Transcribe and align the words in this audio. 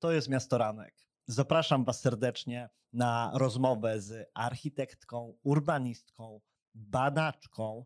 To 0.00 0.12
jest 0.12 0.28
Miasto 0.28 0.58
Ranek. 0.58 0.94
Zapraszam 1.26 1.84
Was 1.84 2.00
serdecznie 2.00 2.70
na 2.92 3.30
rozmowę 3.34 4.00
z 4.00 4.30
architektką, 4.34 5.38
urbanistką, 5.42 6.40
badaczką 6.74 7.84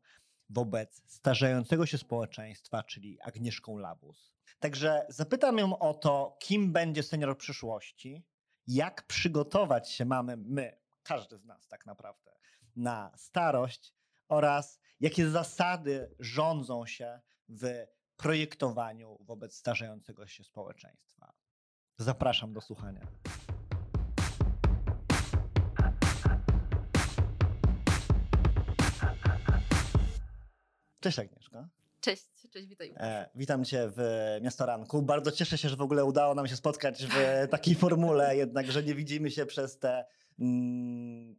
wobec 0.50 1.02
starzejącego 1.06 1.86
się 1.86 1.98
społeczeństwa, 1.98 2.82
czyli 2.82 3.20
Agnieszką 3.20 3.78
Labus. 3.78 4.32
Także 4.58 5.06
zapytam 5.08 5.58
ją 5.58 5.78
o 5.78 5.94
to, 5.94 6.36
kim 6.40 6.72
będzie 6.72 7.02
senior 7.02 7.38
przyszłości, 7.38 8.24
jak 8.66 9.06
przygotować 9.06 9.90
się 9.90 10.04
mamy 10.04 10.36
my, 10.36 10.80
każdy 11.02 11.38
z 11.38 11.44
nas 11.44 11.68
tak 11.68 11.86
naprawdę, 11.86 12.32
na 12.76 13.12
starość 13.16 13.94
oraz 14.28 14.80
jakie 15.00 15.30
zasady 15.30 16.14
rządzą 16.18 16.86
się 16.86 17.20
w 17.48 17.86
projektowaniu 18.16 19.18
wobec 19.20 19.56
starzejącego 19.56 20.26
się 20.26 20.44
społeczeństwa. 20.44 21.43
Zapraszam 21.98 22.52
do 22.52 22.60
słuchania. 22.60 23.00
Cześć 31.00 31.18
Agnieszka. 31.18 31.68
Cześć, 32.00 32.24
cześć, 32.50 32.68
witaj. 32.68 32.94
E, 32.96 33.28
witam 33.34 33.64
Cię 33.64 33.90
w 33.96 34.00
Miastoranku. 34.42 35.02
Bardzo 35.02 35.30
cieszę 35.30 35.58
się, 35.58 35.68
że 35.68 35.76
w 35.76 35.80
ogóle 35.80 36.04
udało 36.04 36.34
nam 36.34 36.48
się 36.48 36.56
spotkać 36.56 37.06
w 37.06 37.48
takiej 37.50 37.74
formule, 37.74 38.36
jednak, 38.36 38.72
że 38.72 38.82
nie 38.82 38.94
widzimy 38.94 39.30
się 39.30 39.46
przez 39.46 39.78
te 39.78 40.04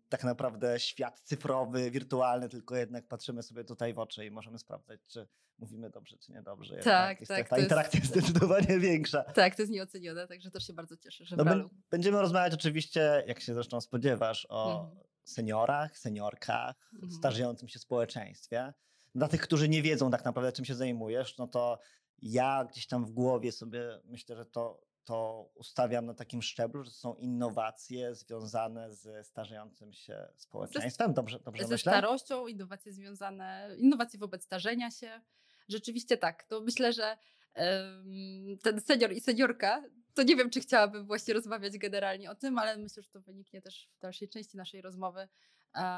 tak 0.09 0.23
naprawdę 0.23 0.79
świat 0.79 1.21
cyfrowy, 1.23 1.91
wirtualny, 1.91 2.49
tylko 2.49 2.75
jednak 2.75 3.07
patrzymy 3.07 3.43
sobie 3.43 3.63
tutaj 3.63 3.93
w 3.93 3.99
oczy 3.99 4.25
i 4.25 4.31
możemy 4.31 4.59
sprawdzać, 4.59 4.99
czy 5.07 5.27
mówimy 5.57 5.89
dobrze, 5.89 6.17
czy 6.17 6.31
niedobrze. 6.31 6.77
Tak, 6.77 7.19
jest 7.19 7.29
tak. 7.29 7.49
Ta 7.49 7.57
interakcja 7.57 7.99
jest 7.99 8.11
zdecydowanie 8.11 8.79
większa. 8.79 9.23
Tak, 9.23 9.55
to 9.55 9.61
jest 9.61 9.71
nieocenione, 9.71 10.27
także 10.27 10.51
też 10.51 10.67
się 10.67 10.73
bardzo 10.73 10.97
cieszę, 10.97 11.25
że 11.25 11.35
no, 11.35 11.69
Będziemy 11.91 12.21
rozmawiać 12.21 12.53
oczywiście, 12.53 13.23
jak 13.27 13.39
się 13.39 13.53
zresztą 13.53 13.81
spodziewasz, 13.81 14.47
o 14.49 14.81
mhm. 14.81 15.03
seniorach, 15.23 15.97
seniorkach, 15.97 16.75
mhm. 16.93 17.11
starzejącym 17.11 17.67
się 17.67 17.79
społeczeństwie 17.79 18.73
dla 19.15 19.27
tych, 19.27 19.41
którzy 19.41 19.69
nie 19.69 19.81
wiedzą 19.81 20.11
tak 20.11 20.25
naprawdę, 20.25 20.51
czym 20.51 20.65
się 20.65 20.75
zajmujesz, 20.75 21.37
no 21.37 21.47
to 21.47 21.79
ja 22.21 22.65
gdzieś 22.71 22.87
tam 22.87 23.05
w 23.05 23.11
głowie 23.11 23.51
sobie 23.51 23.99
myślę, 24.05 24.35
że 24.35 24.45
to, 24.45 24.81
to 25.05 25.49
ustawiam 25.55 26.05
na 26.05 26.13
takim 26.13 26.41
szczeblu, 26.41 26.83
że 26.83 26.91
są 26.91 27.15
innowacje 27.15 28.15
związane 28.15 28.93
ze 28.93 29.23
starzejącym 29.23 29.93
się 29.93 30.27
społeczeństwem. 30.35 31.13
Dobrze, 31.13 31.39
dobrze 31.39 31.63
ze 31.63 31.73
myślę? 31.73 31.91
starością, 31.91 32.47
innowacje 32.47 32.93
związane, 32.93 33.75
innowacje 33.77 34.19
wobec 34.19 34.43
starzenia 34.43 34.91
się. 34.91 35.21
Rzeczywiście 35.67 36.17
tak. 36.17 36.43
To 36.43 36.61
myślę, 36.61 36.93
że 36.93 37.17
um, 37.55 38.57
ten 38.63 38.81
senior 38.81 39.11
i 39.11 39.21
seniorka, 39.21 39.83
to 40.13 40.23
nie 40.23 40.35
wiem, 40.35 40.49
czy 40.49 40.59
chciałabym 40.59 41.05
właśnie 41.05 41.33
rozmawiać 41.33 41.77
generalnie 41.77 42.31
o 42.31 42.35
tym, 42.35 42.57
ale 42.57 42.77
myślę, 42.77 43.03
że 43.03 43.09
to 43.09 43.21
wyniknie 43.21 43.61
też 43.61 43.89
w 43.97 43.99
dalszej 43.99 44.29
części 44.29 44.57
naszej 44.57 44.81
rozmowy 44.81 45.27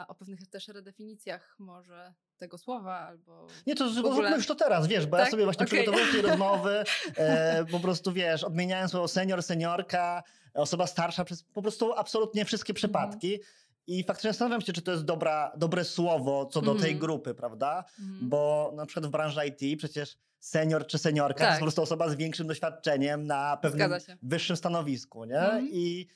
o 0.08 0.16
pewnych 0.16 0.49
też 0.49 0.67
redefinicjach 0.67 1.55
może 1.59 2.14
tego 2.38 2.57
słowa 2.57 2.99
albo. 2.99 3.47
Nie, 3.67 3.75
to 3.75 3.85
ogóle... 4.05 4.31
już 4.31 4.47
to 4.47 4.55
teraz, 4.55 4.88
wiesz, 4.88 5.05
bo 5.05 5.17
tak? 5.17 5.25
ja 5.25 5.31
sobie 5.31 5.43
właśnie 5.43 5.66
okay. 5.66 5.83
tej 5.83 6.21
rozmowy, 6.30 6.83
e, 7.16 7.66
po 7.66 7.80
prostu 7.80 8.13
wiesz, 8.13 8.43
odmieniałem 8.43 8.89
słowo 8.89 9.07
senior, 9.07 9.43
seniorka, 9.43 10.23
osoba 10.53 10.88
starsza 10.88 11.25
przez 11.25 11.43
po 11.43 11.61
prostu 11.61 11.93
absolutnie 11.93 12.45
wszystkie 12.45 12.71
mhm. 12.71 12.75
przypadki. 12.75 13.33
Mm. 13.35 13.47
I 13.88 14.03
faktycznie 14.03 14.30
zastanawiam 14.30 14.61
się, 14.61 14.73
czy 14.73 14.81
to 14.81 14.91
jest 14.91 15.03
dobra, 15.03 15.52
dobre 15.58 15.83
słowo 15.83 16.45
co 16.45 16.61
do 16.61 16.71
mm. 16.71 16.83
tej 16.83 16.91
mhm. 16.91 16.99
grupy, 16.99 17.33
prawda? 17.33 17.83
Mm. 17.99 18.30
Bo 18.30 18.71
na 18.75 18.85
przykład 18.85 19.05
w 19.05 19.09
branży 19.09 19.41
IT 19.47 19.80
przecież 19.80 20.17
senior 20.39 20.88
czy 20.88 20.97
seniorka 20.97 21.33
tak. 21.33 21.38
to 21.38 21.43
jest 21.43 21.53
tak. 21.53 21.59
po 21.59 21.65
prostu 21.65 21.81
osoba 21.81 22.09
z 22.09 22.15
większym 22.15 22.47
doświadczeniem 22.47 23.27
na 23.27 23.58
pewnym 23.58 23.91
wyższym 24.21 24.58
stanowisku, 24.58 25.25
nie? 25.25 25.39
Mhm. 25.39 25.69
I 25.71 26.08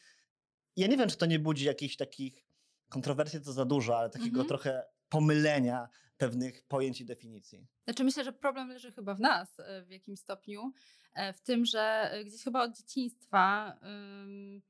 ja 0.76 0.88
nie 0.88 0.98
wiem, 0.98 1.10
czy 1.10 1.18
to 1.18 1.26
nie 1.26 1.40
budzi 1.40 1.66
jakichś 1.66 1.96
takich 1.96 2.46
kontrowersje 2.90 3.40
to 3.40 3.54
za 3.54 3.66
dużo, 3.66 3.98
ale 3.98 4.10
takiego 4.10 4.44
trochę 4.44 4.84
pomylenia 5.10 5.88
pewnych 6.22 6.64
pojęć 6.64 7.02
i 7.02 7.06
definicji. 7.06 7.68
Znaczy 7.84 8.04
myślę, 8.04 8.24
że 8.24 8.34
problem 8.34 8.70
leży 8.70 8.92
chyba 8.92 9.14
w 9.14 9.20
nas 9.20 9.60
e, 9.60 9.84
w 9.84 9.92
jakimś 9.92 10.20
stopniu, 10.20 10.74
e, 11.14 11.34
w 11.34 11.42
tym, 11.42 11.66
że 11.66 12.12
e, 12.12 12.26
gdzieś 12.26 12.44
chyba 12.44 12.64
od 12.64 12.78
dzieciństwa 12.78 13.78
um, 13.82 14.62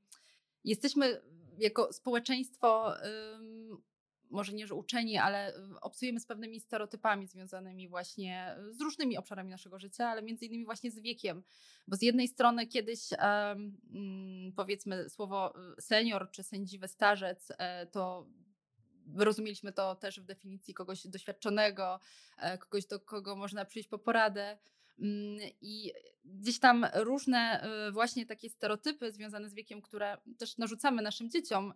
jesteśmy 0.64 1.22
jako 1.58 1.94
społeczeństwo 1.94 2.94
um, 3.32 3.82
może 4.30 4.54
nie, 4.54 4.68
że 4.68 4.76
uczeni, 4.76 5.18
ale 5.18 5.54
obcujemy 5.82 6.20
z 6.20 6.26
pewnymi 6.26 6.60
stereotypami 6.60 7.28
związanymi 7.28 7.90
właśnie 7.90 8.56
z 8.70 8.82
różnymi 8.82 9.18
obszarami 9.18 9.50
naszego 9.50 9.80
życia, 9.80 10.08
ale 10.08 10.22
między 10.22 10.46
innymi 10.46 10.66
właśnie 10.66 10.92
z 10.92 11.00
wiekiem. 11.00 11.44
Bo 11.88 11.96
z 11.96 12.02
jednej 12.02 12.28
strony 12.28 12.68
kiedyś 12.68 13.00
um, 13.12 14.54
powiedzmy 14.56 15.10
słowo 15.10 15.54
senior 15.80 16.32
czy 16.32 16.44
sędziwy 16.44 16.88
starzec 16.88 17.52
to 17.92 18.28
rozumieliśmy 19.16 19.74
to 19.74 19.96
też 19.96 20.20
w 20.20 20.26
definicji 20.26 20.74
kogoś 20.74 21.08
doświadczonego, 21.08 22.00
e, 22.38 22.58
kogoś, 22.58 22.86
do 22.86 23.00
kogo 23.00 23.36
można 23.36 23.66
przyjść 23.66 23.90
po 23.90 24.00
poradę. 24.00 24.58
Mm, 25.00 25.38
I 25.62 25.92
gdzieś 26.26 26.60
tam 26.60 26.86
różne 26.94 27.68
y, 27.88 27.92
właśnie 27.92 28.26
takie 28.26 28.50
stereotypy 28.50 29.12
związane 29.12 29.50
z 29.50 29.54
wiekiem, 29.54 29.82
które 29.82 30.18
też 30.38 30.58
narzucamy 30.58 31.02
naszym 31.02 31.30
dzieciom 31.30 31.74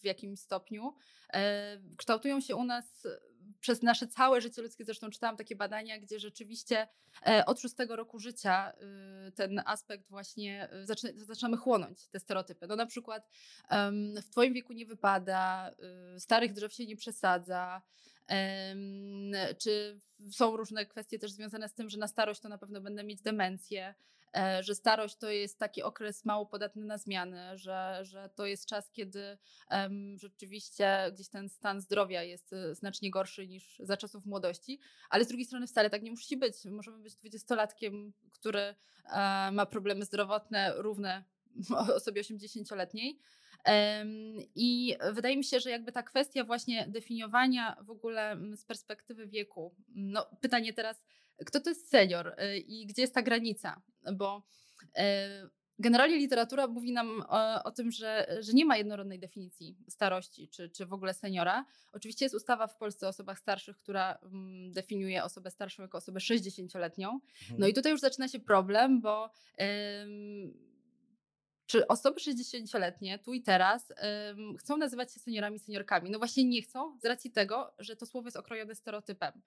w 0.00 0.04
jakimś 0.04 0.40
stopniu, 0.40 0.94
e, 1.32 1.80
kształtują 1.96 2.40
się 2.40 2.56
u 2.56 2.64
nas 2.64 3.06
przez 3.60 3.82
nasze 3.82 4.06
całe 4.06 4.40
życie 4.40 4.62
ludzkie. 4.62 4.84
Zresztą 4.84 5.10
czytałam 5.10 5.36
takie 5.36 5.56
badania, 5.56 6.00
gdzie 6.00 6.18
rzeczywiście 6.18 6.88
e, 7.26 7.46
od 7.46 7.60
szóstego 7.60 7.96
roku 7.96 8.18
życia 8.18 8.72
y, 9.28 9.32
ten 9.32 9.62
aspekt 9.66 10.08
właśnie 10.08 10.68
y, 10.72 11.24
zaczynamy 11.24 11.56
chłonąć 11.56 12.08
te 12.08 12.20
stereotypy. 12.20 12.66
No 12.66 12.76
na 12.76 12.86
przykład 12.86 13.28
w 14.22 14.30
twoim 14.30 14.54
wieku 14.54 14.72
nie 14.72 14.86
wypada, 14.86 15.70
starych 16.18 16.52
drzew 16.52 16.72
się 16.72 16.86
nie 16.86 16.96
przesadza, 16.96 17.82
czy 19.58 20.00
są 20.32 20.56
różne 20.56 20.86
kwestie 20.86 21.18
też 21.18 21.32
związane 21.32 21.68
z 21.68 21.74
tym, 21.74 21.90
że 21.90 21.98
na 21.98 22.08
starość 22.08 22.40
to 22.40 22.48
na 22.48 22.58
pewno 22.58 22.80
będę 22.80 23.04
mieć 23.04 23.22
demencję, 23.22 23.94
że 24.60 24.74
starość 24.74 25.16
to 25.16 25.30
jest 25.30 25.58
taki 25.58 25.82
okres 25.82 26.24
mało 26.24 26.46
podatny 26.46 26.84
na 26.84 26.98
zmiany, 26.98 27.58
że, 27.58 28.00
że 28.02 28.30
to 28.34 28.46
jest 28.46 28.66
czas, 28.66 28.90
kiedy 28.90 29.38
rzeczywiście 30.16 31.10
gdzieś 31.12 31.28
ten 31.28 31.48
stan 31.48 31.80
zdrowia 31.80 32.22
jest 32.22 32.52
e, 32.52 32.74
znacznie 32.74 33.10
gorszy 33.10 33.48
niż 33.48 33.78
za 33.78 33.96
czasów 33.96 34.26
młodości, 34.26 34.80
ale 35.10 35.24
z 35.24 35.28
drugiej 35.28 35.46
strony 35.46 35.66
wcale 35.66 35.90
tak 35.90 36.02
nie 36.02 36.10
musi 36.10 36.36
być. 36.36 36.64
Możemy 36.64 36.98
być 36.98 37.16
dwudziestolatkiem, 37.16 38.12
który 38.32 38.60
e, 38.60 38.74
ma 39.52 39.66
problemy 39.66 40.04
zdrowotne 40.04 40.72
równe 40.76 41.24
osobie 41.96 42.22
80-letniej. 42.22 43.18
I 44.54 44.96
wydaje 45.12 45.36
mi 45.36 45.44
się, 45.44 45.60
że 45.60 45.70
jakby 45.70 45.92
ta 45.92 46.02
kwestia 46.02 46.44
właśnie 46.44 46.86
definiowania 46.88 47.76
w 47.82 47.90
ogóle 47.90 48.30
mm, 48.30 48.56
z 48.56 48.64
perspektywy 48.64 49.26
wieku, 49.26 49.74
no 49.88 50.26
pytanie 50.40 50.72
teraz, 50.72 51.02
kto 51.46 51.60
to 51.60 51.70
jest 51.70 51.90
senior 51.90 52.26
y, 52.28 52.58
i 52.58 52.86
gdzie 52.86 53.02
jest 53.02 53.14
ta 53.14 53.22
granica? 53.22 53.82
Bo 54.12 54.42
e, 54.96 55.48
Generalnie 55.78 56.16
literatura 56.16 56.66
mówi 56.66 56.92
nam 56.92 57.22
o, 57.28 57.62
o, 57.64 57.70
tym, 57.70 57.90
że, 57.90 58.38
że 58.40 58.52
nie 58.52 58.64
ma 58.64 58.76
jednorodnej 58.76 59.18
definicji 59.18 59.76
starości 59.88 60.48
czy, 60.48 60.70
czy 60.70 60.86
w 60.86 60.92
ogóle 60.92 61.14
seniora. 61.14 61.64
Oczywiście 61.92 62.24
jest 62.24 62.34
ustawa 62.34 62.66
w 62.66 62.76
Polsce 62.76 63.06
o 63.06 63.08
osobach 63.08 63.38
starszych, 63.38 63.78
która 63.78 64.18
mm, 64.22 64.72
definiuje 64.72 65.24
osobę 65.24 65.50
starszą 65.50 65.82
jako 65.82 65.98
osobę 65.98 66.20
60-letnią. 66.20 67.08
Mhm. 67.08 67.60
No 67.60 67.66
i 67.66 67.74
tutaj 67.74 67.92
już 67.92 68.00
zaczyna 68.00 68.28
się 68.28 68.40
problem, 68.40 69.00
bo 69.00 69.30
czy 71.66 71.86
osoby 71.86 72.20
60-letnie 72.20 73.18
tu 73.18 73.32
i 73.32 73.42
teraz 73.42 73.92
ym, 74.30 74.56
chcą 74.56 74.76
nazywać 74.76 75.14
się 75.14 75.20
seniorami, 75.20 75.58
seniorkami? 75.58 76.10
No 76.10 76.18
właśnie 76.18 76.44
nie 76.44 76.62
chcą 76.62 76.98
z 76.98 77.04
racji 77.04 77.30
tego, 77.30 77.74
że 77.78 77.96
to 77.96 78.06
słowo 78.06 78.26
jest 78.26 78.36
okrojone 78.36 78.74
stereotypem. 78.74 79.42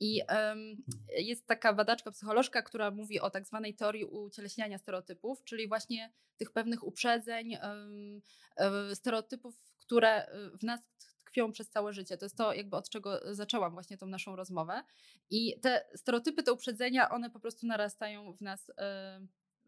I 0.00 0.22
ym, 0.22 0.82
jest 1.18 1.46
taka 1.46 1.72
badaczka, 1.72 2.10
psycholożka, 2.10 2.62
która 2.62 2.90
mówi 2.90 3.20
o 3.20 3.30
tak 3.30 3.46
zwanej 3.46 3.74
teorii 3.74 4.04
ucieleśniania 4.04 4.78
stereotypów, 4.78 5.44
czyli 5.44 5.68
właśnie 5.68 6.12
tych 6.36 6.52
pewnych 6.52 6.84
uprzedzeń, 6.84 7.54
ym, 7.54 8.22
stereotypów, 8.94 9.60
które 9.78 10.28
y, 10.28 10.58
w 10.58 10.62
nas 10.62 10.80
tkwią 11.18 11.52
przez 11.52 11.70
całe 11.70 11.92
życie. 11.92 12.16
To 12.16 12.24
jest 12.24 12.36
to, 12.36 12.54
jakby 12.54 12.76
od 12.76 12.90
czego 12.90 13.34
zaczęłam 13.34 13.72
właśnie 13.72 13.98
tą 13.98 14.06
naszą 14.06 14.36
rozmowę. 14.36 14.82
I 15.30 15.60
te 15.60 15.84
stereotypy, 15.94 16.42
te 16.42 16.52
uprzedzenia, 16.52 17.10
one 17.10 17.30
po 17.30 17.40
prostu 17.40 17.66
narastają 17.66 18.32
w 18.32 18.40
nas 18.40 18.70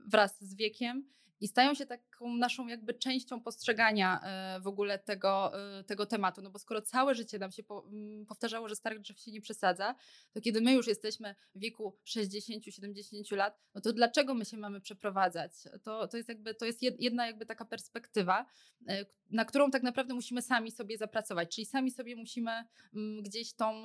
wraz 0.06 0.40
z 0.40 0.54
wiekiem 0.54 1.10
i 1.40 1.48
stają 1.48 1.74
się 1.74 1.86
taką 1.86 2.36
naszą 2.36 2.66
jakby 2.66 2.94
częścią 2.94 3.40
postrzegania 3.40 4.20
e, 4.22 4.60
w 4.60 4.66
ogóle 4.66 4.98
tego, 4.98 5.52
e, 5.78 5.84
tego 5.84 6.06
tematu. 6.06 6.42
No 6.42 6.50
bo 6.50 6.58
skoro 6.58 6.82
całe 6.82 7.14
życie 7.14 7.38
nam 7.38 7.50
się 7.50 7.62
mm, 7.92 8.26
powtarzało, 8.26 8.68
że 8.68 8.76
starych 8.76 9.00
drzew 9.00 9.18
się 9.18 9.32
nie 9.32 9.40
przesadza, 9.40 9.94
to 10.32 10.40
kiedy 10.40 10.60
my 10.60 10.72
już 10.72 10.86
jesteśmy 10.86 11.34
w 11.54 11.60
wieku 11.60 11.96
60-70 12.06 13.36
lat, 13.36 13.58
no 13.74 13.80
to 13.80 13.92
dlaczego 13.92 14.34
my 14.34 14.44
się 14.44 14.56
mamy 14.56 14.80
przeprowadzać? 14.80 15.52
To, 15.82 16.08
to 16.08 16.16
jest 16.16 16.28
jakby, 16.28 16.54
to 16.54 16.66
jest 16.66 16.82
jedna 16.82 17.26
jakby 17.26 17.46
taka 17.46 17.64
perspektywa, 17.64 18.46
e, 18.88 19.06
na 19.30 19.44
którą 19.44 19.70
tak 19.70 19.82
naprawdę 19.82 20.14
musimy 20.14 20.42
sami 20.42 20.70
sobie 20.70 20.98
zapracować, 20.98 21.54
czyli 21.54 21.66
sami 21.66 21.90
sobie 21.90 22.16
musimy 22.16 22.50
mm, 22.94 23.22
gdzieś 23.22 23.54
tą 23.54 23.84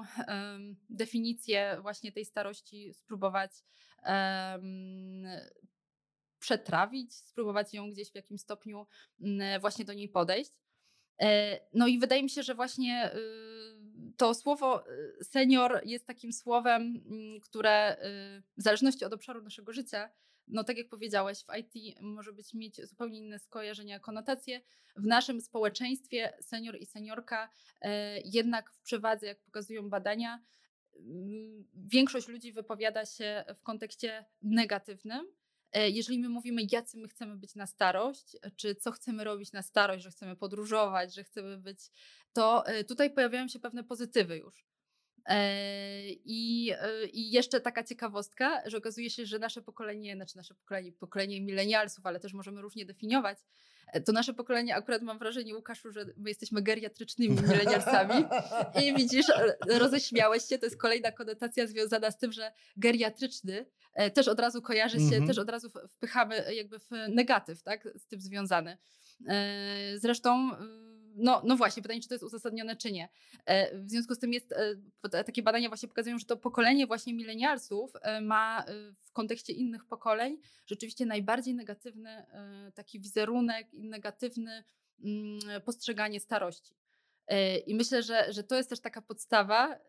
definicję 0.90 1.78
właśnie 1.82 2.12
tej 2.12 2.26
starości 2.26 2.94
spróbować 2.94 3.52
przetrawić, 6.46 7.14
spróbować 7.16 7.74
ją 7.74 7.92
gdzieś 7.92 8.12
w 8.12 8.16
jakimś 8.16 8.42
stopniu 8.42 8.88
mm, 9.22 9.62
właśnie 9.62 9.86
do 9.86 9.94
niej 9.94 10.10
podejść. 10.10 10.52
E, 11.22 11.60
no 11.74 11.88
i 11.88 12.00
wydaje 12.00 12.24
mi 12.24 12.30
się, 12.30 12.44
że 12.44 12.56
właśnie 12.56 13.12
y, 13.16 13.20
to 14.18 14.34
słowo 14.34 14.90
y, 14.90 15.24
senior 15.24 15.82
jest 15.86 16.08
takim 16.08 16.34
słowem, 16.34 16.82
mm, 16.82 17.40
które 17.40 17.94
y, 17.94 18.44
w 18.58 18.62
zależności 18.62 19.06
od 19.06 19.14
obszaru 19.14 19.42
naszego 19.42 19.74
życia, 19.74 20.10
no 20.48 20.64
tak 20.64 20.78
jak 20.78 20.90
powiedziałeś, 20.90 21.44
w 21.44 21.58
IT 21.58 22.02
może 22.02 22.34
być 22.34 22.54
mieć 22.54 22.88
zupełnie 22.88 23.20
inne 23.20 23.40
skojarzenia, 23.40 24.00
konotacje. 24.00 24.62
W 24.96 25.06
naszym 25.06 25.42
społeczeństwie 25.42 26.34
senior 26.42 26.78
i 26.80 26.86
seniorka 26.86 27.50
e, 27.82 28.20
jednak 28.22 28.72
w 28.72 28.82
przewadze, 28.82 29.26
jak 29.26 29.42
pokazują 29.42 29.90
badania, 29.90 30.44
mm, 30.96 31.68
większość 31.74 32.28
ludzi 32.28 32.54
wypowiada 32.54 33.06
się 33.06 33.44
w 33.56 33.62
kontekście 33.62 34.26
negatywnym. 34.42 35.26
E, 35.76 35.90
jeżeli 35.90 36.20
my 36.20 36.30
mówimy, 36.30 36.62
jacy 36.72 36.98
my 36.98 37.08
chcemy 37.08 37.38
być 37.38 37.56
na 37.56 37.68
starość, 37.68 38.38
czy 38.56 38.76
co 38.76 38.92
chcemy 38.92 39.24
robić 39.24 39.52
na 39.52 39.62
starość, 39.62 40.04
że 40.04 40.12
chcemy 40.12 40.36
podróżować, 40.36 41.16
że 41.16 41.24
chcemy 41.24 41.58
być, 41.58 41.80
to 42.34 42.66
e, 42.66 42.84
tutaj 42.84 43.14
pojawiają 43.14 43.48
się 43.48 43.60
pewne 43.60 43.84
pozytywy 43.84 44.38
już. 44.38 44.66
E, 45.26 46.10
I, 46.26 46.72
e, 46.72 47.06
I 47.06 47.32
jeszcze 47.32 47.62
taka 47.62 47.84
ciekawostka, 47.84 48.62
że 48.66 48.78
okazuje 48.78 49.10
się, 49.10 49.26
że 49.26 49.40
nasze 49.40 49.62
pokolenie, 49.62 50.16
znaczy 50.16 50.38
nasze 50.38 50.56
pokolenie, 50.56 50.92
pokolenie 50.92 51.42
milenialsów, 51.42 52.06
ale 52.06 52.20
też 52.20 52.34
możemy 52.34 52.62
różnie 52.62 52.86
definiować, 52.86 53.38
e, 53.88 54.02
to 54.02 54.12
nasze 54.12 54.34
pokolenie, 54.34 54.76
akurat 54.76 55.02
mam 55.02 55.20
wrażenie, 55.20 55.56
Łukaszu, 55.56 55.92
że 55.92 56.06
my 56.18 56.30
jesteśmy 56.30 56.62
geriatrycznymi 56.62 57.42
milenialsami 57.42 58.26
i 58.84 58.94
widzisz, 58.98 59.26
roześmiałeś 59.68 60.44
się, 60.44 60.58
to 60.58 60.66
jest 60.66 60.78
kolejna 60.78 61.12
konotacja 61.12 61.68
związana 61.68 62.12
z 62.12 62.18
tym, 62.18 62.32
że 62.32 62.52
geriatryczny 62.78 63.66
też 64.14 64.28
od 64.28 64.40
razu 64.40 64.62
kojarzy 64.62 64.98
się, 64.98 65.04
mm 65.04 65.24
-hmm. 65.24 65.28
też 65.28 65.38
od 65.38 65.50
razu 65.50 65.70
wpychamy 65.90 66.56
jakby 66.56 66.80
w 66.80 66.90
negatyw, 67.10 67.64
tak, 67.64 67.88
z 67.98 68.08
tym 68.08 68.22
związany. 68.22 68.78
Zresztą 69.96 70.52
no, 71.16 71.42
no 71.46 71.58
właśnie, 71.58 71.84
pytanie, 71.84 72.02
czy 72.02 72.08
to 72.08 72.14
jest 72.14 72.24
uzasadnione, 72.24 72.76
czy 72.76 72.92
nie. 72.92 73.10
E, 73.46 73.80
w 73.80 73.90
związku 73.90 74.16
z 74.16 74.20
tym 74.20 74.34
jest, 74.34 74.52
e, 74.52 75.24
takie 75.24 75.44
badania 75.44 75.68
właśnie 75.68 75.90
pokazują, 75.90 76.20
że 76.20 76.26
to 76.26 76.38
pokolenie 76.38 76.88
właśnie 76.88 77.14
milenialsów 77.14 77.92
e, 78.02 78.22
ma 78.22 78.66
w 79.02 79.12
kontekście 79.12 79.54
innych 79.54 79.86
pokoleń 79.86 80.38
rzeczywiście 80.66 81.06
najbardziej 81.06 81.56
negatywny 81.56 82.26
taki 82.74 83.00
wizerunek 83.00 83.74
i 83.74 83.84
negatywny 83.84 84.64
mm, 85.04 85.40
postrzeganie 85.66 86.20
starości. 86.20 86.76
I 87.68 87.76
myślę, 87.76 88.04
że, 88.04 88.34
że 88.34 88.44
to 88.44 88.56
jest 88.56 88.70
też 88.70 88.80
taka 88.80 89.02
podstawa, 89.02 89.80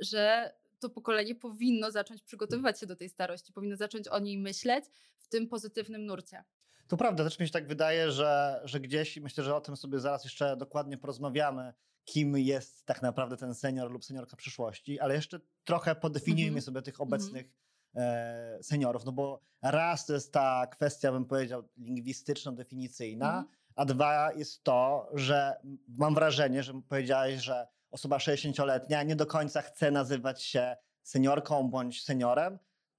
że 0.00 0.52
to 0.80 0.90
pokolenie 0.90 1.34
powinno 1.34 1.90
zacząć 1.90 2.22
przygotowywać 2.22 2.80
się 2.80 2.86
do 2.86 2.96
tej 2.96 3.08
starości, 3.08 3.52
powinno 3.52 3.76
zacząć 3.76 4.08
o 4.08 4.18
niej 4.18 4.38
myśleć 4.38 4.84
w 5.18 5.28
tym 5.28 5.48
pozytywnym 5.48 6.06
nurcie. 6.06 6.44
To 6.88 6.96
prawda, 6.96 7.24
też 7.24 7.38
mi 7.38 7.46
się 7.46 7.52
tak 7.52 7.66
wydaje, 7.66 8.12
że, 8.12 8.60
że 8.64 8.80
gdzieś, 8.80 9.16
myślę, 9.16 9.44
że 9.44 9.54
o 9.54 9.60
tym 9.60 9.76
sobie 9.76 10.00
zaraz 10.00 10.24
jeszcze 10.24 10.56
dokładnie 10.56 10.98
porozmawiamy, 10.98 11.74
kim 12.04 12.38
jest 12.38 12.86
tak 12.86 13.02
naprawdę 13.02 13.36
ten 13.36 13.54
senior 13.54 13.90
lub 13.90 14.04
seniorka 14.04 14.36
przyszłości, 14.36 15.00
ale 15.00 15.14
jeszcze 15.14 15.40
trochę 15.64 15.94
podefiniujmy 15.94 16.50
mm 16.50 16.60
-hmm. 16.60 16.64
sobie 16.64 16.82
tych 16.82 16.94
mhm. 16.94 17.08
obecnych 17.08 17.42
mm 17.42 18.08
-hmm. 18.08 18.58
e, 18.58 18.62
seniorów, 18.62 19.04
no 19.04 19.12
bo 19.12 19.40
raz 19.62 20.06
to 20.06 20.12
jest 20.12 20.32
ta 20.32 20.66
kwestia, 20.66 21.12
bym 21.12 21.24
powiedział, 21.24 21.62
lingwistyczno-definicyjna, 21.78 23.32
mm 23.32 23.44
-hmm. 23.44 23.48
a 23.74 23.84
dwa 23.84 24.32
jest 24.32 24.64
to, 24.64 25.10
że 25.14 25.60
mam 25.88 26.14
wrażenie, 26.14 26.62
że 26.62 26.82
powiedziałeś, 26.88 27.40
że 27.40 27.68
osoba 27.90 28.18
60-letnia 28.18 29.02
nie 29.02 29.16
do 29.16 29.26
końca 29.26 29.62
chce 29.62 29.90
nazywać 29.90 30.42
się 30.42 30.76
seniorką 31.02 31.70
bądź 31.70 32.04
seniorem, 32.04 32.58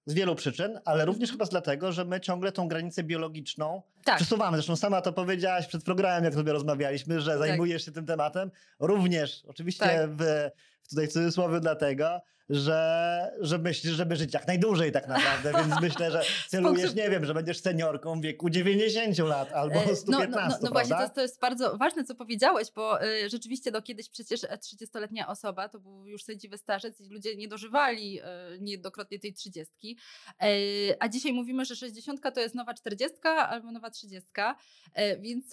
z 0.10 0.14
wielu 0.14 0.36
przyczyn, 0.36 0.80
ale 0.86 1.06
również 1.06 1.32
chyba 1.32 1.46
dlatego, 1.46 1.92
że 1.92 2.06
my 2.06 2.20
ciągle 2.20 2.52
tą 2.52 2.68
granicę 2.68 3.04
biologiczną 3.04 3.82
tak. 4.04 4.16
przesuwamy. 4.16 4.58
Zresztą 4.58 4.76
sama 4.76 5.02
to 5.02 5.14
powiedziałaś 5.14 5.68
przed 5.68 5.84
programem, 5.84 6.24
jak 6.24 6.34
sobie 6.34 6.54
rozmawialiśmy, 6.54 7.22
że 7.22 7.32
tak. 7.32 7.40
zajmujesz 7.40 7.86
się 7.86 7.92
tym 7.92 8.06
tematem. 8.06 8.52
Również, 8.80 9.44
oczywiście 9.48 9.86
tak. 9.86 10.10
w, 10.10 10.50
tutaj 10.90 11.08
w 11.08 11.12
cudzysłowie 11.12 11.60
dlatego, 11.60 12.22
że, 12.50 13.38
że 13.40 13.57
myślisz, 13.57 13.94
żeby 13.94 14.16
żyć 14.16 14.34
jak 14.34 14.48
najdłużej 14.48 14.92
tak 14.92 15.07
naprawdę, 15.07 15.51
więc 15.54 15.81
myślę, 15.90 16.12
że 16.12 16.22
celujesz, 16.48 16.96
nie 16.96 17.10
wiem, 17.10 17.25
że 17.25 17.34
będziesz 17.34 17.62
seniorką 17.62 18.19
w 18.19 18.24
wieku 18.24 18.50
90 18.50 19.18
lat 19.18 19.54
albo 19.54 19.96
115, 19.96 20.07
No, 20.07 20.28
no, 20.28 20.48
no, 20.50 20.57
no 20.62 20.69
właśnie, 20.72 20.96
to, 20.96 21.10
to, 21.10 21.22
jest 21.22 21.40
bardzo 21.40 21.78
ważne, 21.78 22.04
co 22.04 22.16
powiedziałeś, 22.16 22.68
bo 22.75 23.04
y, 23.04 23.30
rzeczywiście 23.30 23.72
no, 23.72 23.81
kiedyś 23.81 24.10
przecież 24.10 24.42
30-letnia 24.42 25.28
osoba 25.28 25.69
to 25.69 25.80
był 25.80 26.07
już 26.07 26.24
sędziwy 26.24 26.57
starzec 26.57 27.01
i 27.01 27.10
ludzie 27.10 27.36
nie 27.36 27.48
dożywali 27.48 28.19
y, 28.19 28.24
niejednokrotnie 28.60 29.19
tej 29.19 29.34
30. 29.34 29.98
Y, 30.44 30.96
a 31.00 31.10
dzisiaj 31.10 31.34
mówimy, 31.34 31.66
że 31.66 31.75
60 31.75 32.22
to 32.34 32.42
jest 32.42 32.56
nowa 32.56 32.74
40 32.74 33.18
albo 33.24 33.72
nowa 33.72 33.90
30, 33.90 34.30
y, 34.40 35.19
więc 35.19 35.46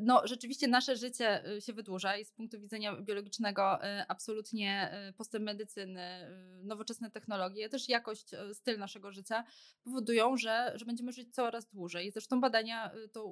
no, 0.00 0.22
rzeczywiście 0.24 0.68
nasze 0.68 0.96
życie 0.96 1.42
się 1.60 1.72
wydłuża 1.72 2.16
i 2.16 2.24
z 2.24 2.32
punktu 2.32 2.60
widzenia 2.60 2.96
biologicznego 2.96 3.78
absolutnie 4.08 4.90
postęp 5.16 5.44
medycyny, 5.44 6.26
nowoczesne 6.62 7.10
technologie, 7.10 7.68
też 7.68 7.88
jakość, 7.88 8.34
e, 8.34 8.54
styl 8.54 8.78
naszego 8.78 9.12
życia 9.12 9.44
powodują, 9.82 10.36
że, 10.36 10.72
że 10.74 10.84
będziemy 10.84 11.12
żyć 11.12 11.34
coraz 11.34 11.66
dłużej. 11.66 12.10
Zresztą 12.10 12.40
badania 12.40 12.92
e, 12.92 13.08
to 13.08 13.28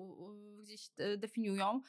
gdzieś 0.58 0.90
e, 0.96 1.16
definiują, 1.16 1.80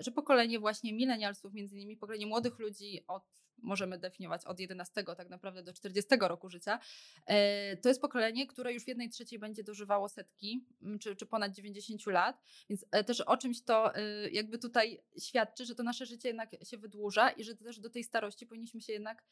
że 0.00 0.10
pokolenie 0.10 0.58
właśnie 0.58 0.92
milenialsów, 0.92 1.54
między 1.54 1.76
innymi 1.76 1.96
pokolenie 1.96 2.26
młodych 2.26 2.58
ludzi 2.58 3.04
od 3.06 3.22
możemy 3.58 3.98
definiować 3.98 4.44
od 4.44 4.60
11 4.60 5.04
tak 5.04 5.28
naprawdę 5.28 5.62
do 5.62 5.72
40 5.72 6.10
roku 6.20 6.48
życia, 6.48 6.78
e, 7.26 7.76
to 7.76 7.88
jest 7.88 8.00
pokolenie, 8.00 8.46
które 8.46 8.72
już 8.72 8.84
w 8.84 8.88
jednej 8.88 9.10
trzeciej 9.10 9.38
będzie 9.38 9.64
dożywało 9.64 10.08
setki, 10.08 10.66
czy, 11.00 11.16
czy 11.16 11.26
ponad 11.26 11.52
90 11.52 12.06
lat, 12.06 12.42
więc 12.68 12.86
e, 12.90 13.04
też 13.04 13.20
o 13.20 13.36
czymś 13.36 13.62
to 13.62 13.94
e, 13.94 14.30
jakby 14.30 14.58
tutaj 14.58 15.02
świadczy, 15.20 15.64
że 15.64 15.74
to 15.74 15.82
nasze 15.82 16.06
życie 16.06 16.28
jednak 16.28 16.50
się 16.64 16.78
wydłuża 16.78 17.30
i 17.30 17.44
że 17.44 17.56
też 17.56 17.80
do 17.80 17.90
tej 17.90 18.04
starości 18.04 18.46
powinniśmy 18.46 18.80
się 18.80 18.92
jednak 18.92 19.24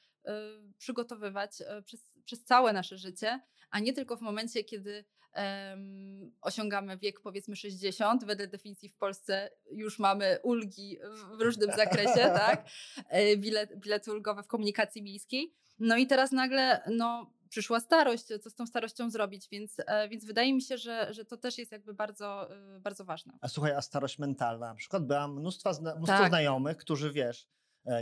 przygotowywać 0.78 1.62
przez, 1.84 2.12
przez 2.24 2.44
całe 2.44 2.72
nasze 2.72 2.98
życie, 2.98 3.40
a 3.70 3.80
nie 3.80 3.92
tylko 3.92 4.16
w 4.16 4.20
momencie, 4.20 4.64
kiedy 4.64 5.04
um, 5.36 6.32
osiągamy 6.40 6.98
wiek 6.98 7.20
powiedzmy 7.20 7.56
60, 7.56 8.24
wedle 8.24 8.46
definicji 8.46 8.88
w 8.88 8.96
Polsce 8.96 9.50
już 9.70 9.98
mamy 9.98 10.38
ulgi 10.42 10.98
w 11.38 11.40
różnym 11.40 11.70
zakresie, 11.76 12.30
tak? 12.46 12.66
E, 13.08 13.36
bilet, 13.36 13.80
bilety 13.80 14.12
ulgowe 14.12 14.42
w 14.42 14.46
komunikacji 14.46 15.02
miejskiej. 15.02 15.54
No 15.78 15.96
i 15.96 16.06
teraz 16.06 16.32
nagle 16.32 16.82
no, 16.90 17.30
przyszła 17.48 17.80
starość, 17.80 18.24
co 18.24 18.50
z 18.50 18.54
tą 18.54 18.66
starością 18.66 19.10
zrobić, 19.10 19.48
więc, 19.48 19.76
e, 19.86 20.08
więc 20.08 20.24
wydaje 20.24 20.54
mi 20.54 20.62
się, 20.62 20.78
że, 20.78 21.14
że 21.14 21.24
to 21.24 21.36
też 21.36 21.58
jest 21.58 21.72
jakby 21.72 21.94
bardzo, 21.94 22.56
e, 22.76 22.80
bardzo 22.80 23.04
ważne. 23.04 23.32
A 23.40 23.48
słuchaj, 23.48 23.72
a 23.72 23.82
starość 23.82 24.18
mentalna, 24.18 24.66
na 24.66 24.74
przykład 24.74 25.06
byłam 25.06 25.40
mnóstwo, 25.40 25.70
mnóstwo 25.70 26.06
tak. 26.06 26.28
znajomych, 26.28 26.76
którzy 26.76 27.12
wiesz, 27.12 27.48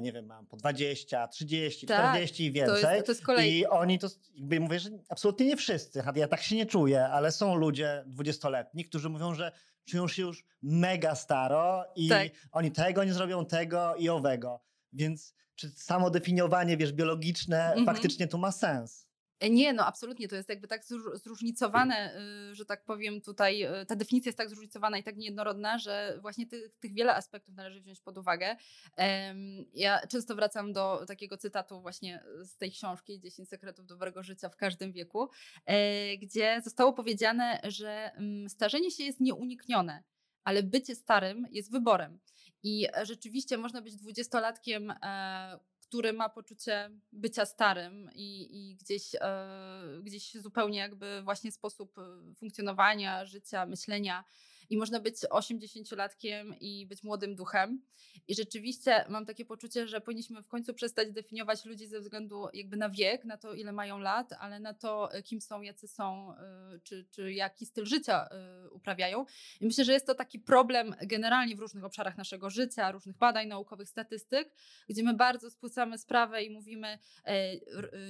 nie 0.03 0.13
wiem, 0.13 0.27
mam 0.27 0.47
po 0.47 0.57
20, 0.57 1.29
30, 1.29 1.87
tak, 1.87 1.99
40 1.99 2.45
i 2.45 2.53
więcej. 2.53 2.83
To 2.83 2.93
jest, 2.93 3.07
to 3.07 3.13
jest 3.13 3.25
kolej... 3.25 3.59
I 3.59 3.67
oni 3.67 3.99
to, 3.99 4.09
jakby 4.35 4.61
mówię, 4.61 4.81
że 4.81 4.91
absolutnie 5.09 5.47
nie 5.47 5.57
wszyscy, 5.57 6.03
ja 6.15 6.29
tak 6.29 6.43
się 6.43 6.57
nie 6.57 6.67
czuję, 6.67 7.05
ale 7.05 7.33
są 7.33 7.55
ludzie 7.55 8.05
dwudziestoletni, 8.07 8.85
którzy 8.85 9.09
mówią, 9.09 9.35
że 9.35 9.53
czują 9.85 10.09
się 10.09 10.23
już 10.23 10.45
mega 10.63 11.15
staro 11.15 11.85
i 11.97 12.09
tak. 12.09 12.29
oni 12.53 12.73
tego 12.73 13.05
nie 13.05 13.13
zrobią, 13.13 13.47
tego 13.47 13.95
i 13.95 14.09
owego. 14.09 14.61
Więc 14.93 15.35
czy 15.55 15.71
samo 15.71 16.11
definiowanie, 16.11 16.77
wiesz, 16.77 16.93
biologiczne 16.93 17.67
mhm. 17.67 17.87
faktycznie 17.87 18.29
tu 18.29 18.39
ma 18.39 18.53
sens? 18.53 19.07
E, 19.43 19.51
nie, 19.51 19.73
no 19.73 19.87
absolutnie, 19.87 20.29
to 20.29 20.37
jest 20.37 20.49
jakby 20.49 20.69
tak 20.69 20.85
zróżnicowane, 21.15 22.17
y, 22.51 22.55
że 22.55 22.65
tak 22.65 22.85
powiem 22.85 23.21
tutaj, 23.21 23.65
y, 23.83 23.87
ta 23.87 23.97
definicja 23.97 24.29
jest 24.29 24.39
tak 24.39 24.49
zróżnicowana 24.49 24.99
i 24.99 25.03
tak 25.03 25.17
niejednorodna, 25.17 25.79
że 25.79 26.19
właśnie 26.21 26.47
tych, 26.47 26.79
tych 26.81 26.93
wiele 26.93 27.15
aspektów 27.15 27.55
należy 27.55 27.81
wziąć 27.81 28.01
pod 28.01 28.19
uwagę. 28.19 28.57
Ja 29.75 30.07
często 30.07 30.35
wracam 30.35 30.73
do 30.73 31.05
takiego 31.07 31.37
cytatu 31.37 31.81
właśnie 31.81 32.25
z 32.43 32.57
tej 32.57 32.71
książki 32.71 33.21
10 33.21 33.49
sekretów 33.49 33.87
dobrego 33.87 34.23
życia 34.23 34.49
w 34.49 34.57
każdym 34.57 34.93
wieku, 34.93 35.29
e, 35.67 36.17
gdzie 36.19 36.61
zostało 36.65 36.93
powiedziane, 36.93 37.61
że 37.65 38.13
mm, 38.15 38.49
starzenie 38.49 38.91
się 38.91 39.05
jest 39.05 39.21
nieuniknione, 39.21 40.03
ale 40.45 40.63
bycie 40.63 40.95
starym 40.95 41.47
jest 41.51 41.73
wyborem. 41.73 42.19
I 42.63 42.87
rzeczywiście 43.03 43.59
można 43.59 43.83
być 43.83 43.97
dwudziestolatkiem, 43.97 44.91
e, 44.91 45.59
który 45.93 46.13
ma 46.13 46.29
poczucie 46.29 46.91
bycia 47.13 47.47
starym 47.47 48.11
i, 48.15 48.49
i 48.51 48.77
gdzieś, 48.77 49.15
e, 49.15 49.49
gdzieś 50.03 50.35
zupełnie 50.35 50.79
jakby 50.79 51.23
właśnie 51.23 51.53
sposób 51.53 51.99
e, 51.99 52.35
funkcjonowania, 52.35 53.25
życia, 53.25 53.67
myślenia 53.67 54.25
i 54.73 54.77
można 54.77 55.01
być 55.01 55.17
80-latkiem 55.17 56.55
i 56.61 56.87
być 56.87 57.03
młodym 57.03 57.35
duchem. 57.35 57.83
I 58.29 58.35
rzeczywiście 58.35 59.05
mam 59.09 59.27
takie 59.27 59.45
poczucie, 59.45 59.89
że 59.89 60.01
powinniśmy 60.01 60.43
w 60.43 60.49
końcu 60.49 60.75
przestać 60.75 61.11
definiować 61.11 61.65
ludzi 61.65 61.87
ze 61.87 62.01
względu 62.01 62.49
jakby 62.55 62.77
na 62.77 62.89
wiek, 62.89 63.25
na 63.25 63.37
to, 63.37 63.55
ile 63.55 63.73
mają 63.73 63.99
lat, 63.99 64.33
ale 64.41 64.61
na 64.61 64.75
to, 64.75 65.09
kim 65.25 65.41
są, 65.41 65.63
jacy 65.63 65.89
są, 65.89 66.33
y, 66.33 66.81
czy, 66.81 67.07
czy 67.11 67.33
jaki 67.33 67.67
styl 67.67 67.87
życia 67.87 68.29
y, 68.67 68.71
uprawiają. 68.71 69.25
I 69.61 69.67
myślę, 69.67 69.85
że 69.85 69.93
jest 69.93 70.07
to 70.07 70.15
taki 70.15 70.39
problem 70.39 70.95
generalnie 71.03 71.57
w 71.57 71.61
różnych 71.61 71.85
obszarach 71.85 72.17
naszego 72.17 72.51
życia, 72.51 72.93
różnych 72.93 73.17
badań 73.17 73.49
naukowych, 73.49 73.89
statystyk, 73.89 74.55
gdzie 74.89 75.03
my 75.03 75.15
bardzo 75.15 75.51
spłycamy 75.51 75.99
sprawę 75.99 76.43
i 76.43 76.51
mówimy 76.51 76.99
e, 77.27 77.51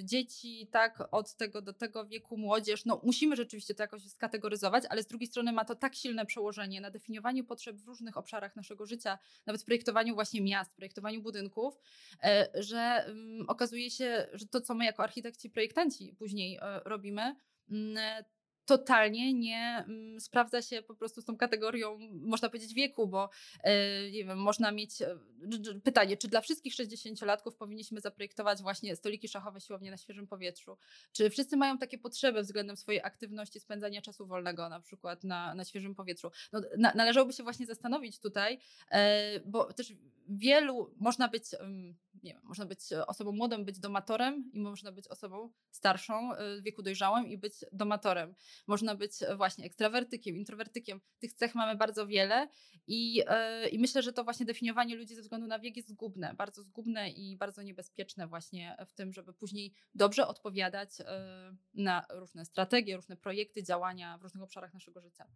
dzieci, 0.05 0.69
tak, 0.73 1.09
od 1.11 1.37
tego 1.37 1.63
do 1.63 1.73
tego 1.73 2.07
wieku, 2.07 2.37
młodzież, 2.37 2.85
no 2.85 3.01
musimy 3.05 3.37
rzeczywiście 3.37 3.75
to 3.75 3.83
jakoś 3.83 4.03
skategoryzować, 4.03 4.85
ale 4.89 5.03
z 5.03 5.07
drugiej 5.07 5.27
strony 5.27 5.53
ma 5.53 5.65
to 5.65 5.75
tak 5.75 5.95
silne 5.95 6.27
przełożenie 6.27 6.52
na 6.81 6.91
definiowanie 6.91 7.45
potrzeb 7.45 7.77
w 7.77 7.87
różnych 7.87 8.17
obszarach 8.17 8.57
naszego 8.57 8.87
życia, 8.87 9.19
nawet 9.47 9.63
w 9.63 9.65
projektowaniu 9.65 10.15
właśnie 10.15 10.41
miast, 10.41 10.77
projektowaniu 10.77 11.23
budynków, 11.23 11.79
e, 12.23 12.49
że 12.55 12.79
mm, 12.79 13.49
okazuje 13.49 13.91
się, 13.91 14.27
że 14.33 14.47
to, 14.47 14.61
co 14.61 14.75
my 14.75 14.85
jako 14.85 15.03
architekci, 15.03 15.51
projektanci 15.51 16.15
później 16.19 16.59
e, 16.63 16.81
robimy, 16.85 17.37
mm, 17.71 18.25
totalnie 18.67 19.35
nie 19.35 19.85
mm, 19.89 20.21
sprawdza 20.21 20.63
się 20.63 20.83
po 20.83 20.95
prostu 20.95 21.21
z 21.21 21.25
tą 21.25 21.37
kategorią, 21.37 21.99
można 22.13 22.49
powiedzieć, 22.49 22.75
wieku, 22.75 23.07
bo 23.07 23.31
e, 23.63 24.11
nie 24.11 24.25
wiem, 24.25 24.39
można 24.39 24.73
mieć 24.73 25.03
e, 25.03 25.19
pytanie, 25.85 26.17
czy 26.17 26.29
dla 26.29 26.41
wszystkich 26.41 26.75
60-latków 26.75 27.57
powinniśmy 27.57 28.01
zaprojektować 28.01 28.63
właśnie 28.63 28.97
stoliki 28.97 29.29
szachowe, 29.29 29.61
siłownie 29.61 29.91
na 29.91 29.97
świeżym 29.97 30.27
powietrzu? 30.27 30.77
Czy 31.13 31.31
wszyscy 31.31 31.57
mają 31.57 31.79
takie 31.79 31.99
potrzeby 31.99 32.43
względem 32.43 32.77
swojej 32.77 33.03
aktywności, 33.03 33.61
spędzania 33.61 34.03
czasu 34.03 34.27
wolnego 34.27 34.69
na 34.69 34.81
przykład 34.81 35.25
na, 35.25 35.55
na 35.55 35.65
świeżym 35.65 35.95
powietrzu? 35.95 36.31
No, 36.53 36.61
na, 36.79 36.93
należałoby 36.95 37.33
się 37.33 37.43
właśnie 37.43 37.67
zastanowić 37.67 38.19
tutaj, 38.19 38.59
e, 38.91 39.41
bo 39.41 39.73
też 39.73 39.93
wielu, 40.29 40.95
można 40.97 41.29
być, 41.29 41.45
nie 42.23 42.33
wiem, 42.33 42.43
można 42.45 42.67
być 42.67 42.81
osobą 43.07 43.33
młodą, 43.33 43.65
być 43.65 43.79
domatorem 43.79 44.51
i 44.53 44.61
można 44.61 44.93
być 44.93 45.09
osobą 45.09 45.53
starszą, 45.71 46.31
w 46.59 46.63
wieku 46.63 46.83
dojrzałym 46.83 47.27
i 47.27 47.39
być 47.39 47.55
domatorem. 47.73 48.35
Można 48.67 48.95
być 48.95 49.23
e, 49.23 49.37
właśnie 49.37 49.65
ekstrawertykiem, 49.65 50.37
introwertykiem. 50.37 51.01
Tych 51.19 51.33
cech 51.33 51.55
mamy 51.55 51.77
bardzo 51.77 52.07
wiele 52.07 52.49
i, 52.87 53.23
i 53.73 53.79
myślę, 53.79 54.03
że 54.03 54.13
to 54.13 54.25
właśnie 54.25 54.47
definiowanie 54.47 54.97
ludzi 54.97 55.15
ze 55.15 55.23
względu 55.23 55.47
na 55.47 55.59
wiek 55.59 55.77
jest 55.77 55.89
zgubne, 55.89 56.35
bardzo 56.35 56.63
zgubne 56.63 57.11
i 57.11 57.37
bardzo 57.37 57.63
niebezpieczne 57.63 58.27
właśnie 58.27 58.77
w 58.87 58.93
tym, 58.93 59.13
żeby 59.13 59.33
później 59.33 59.75
dobrze 59.95 60.27
odpowiadać 60.27 60.91
na 61.75 62.07
różne 62.11 62.45
strategie, 62.45 62.97
różne 62.97 63.17
projekty, 63.17 63.63
działania 63.63 64.19
w 64.19 64.23
różnych 64.23 64.43
obszarach 64.43 64.75
naszego 64.75 65.01
życia. 65.01 65.27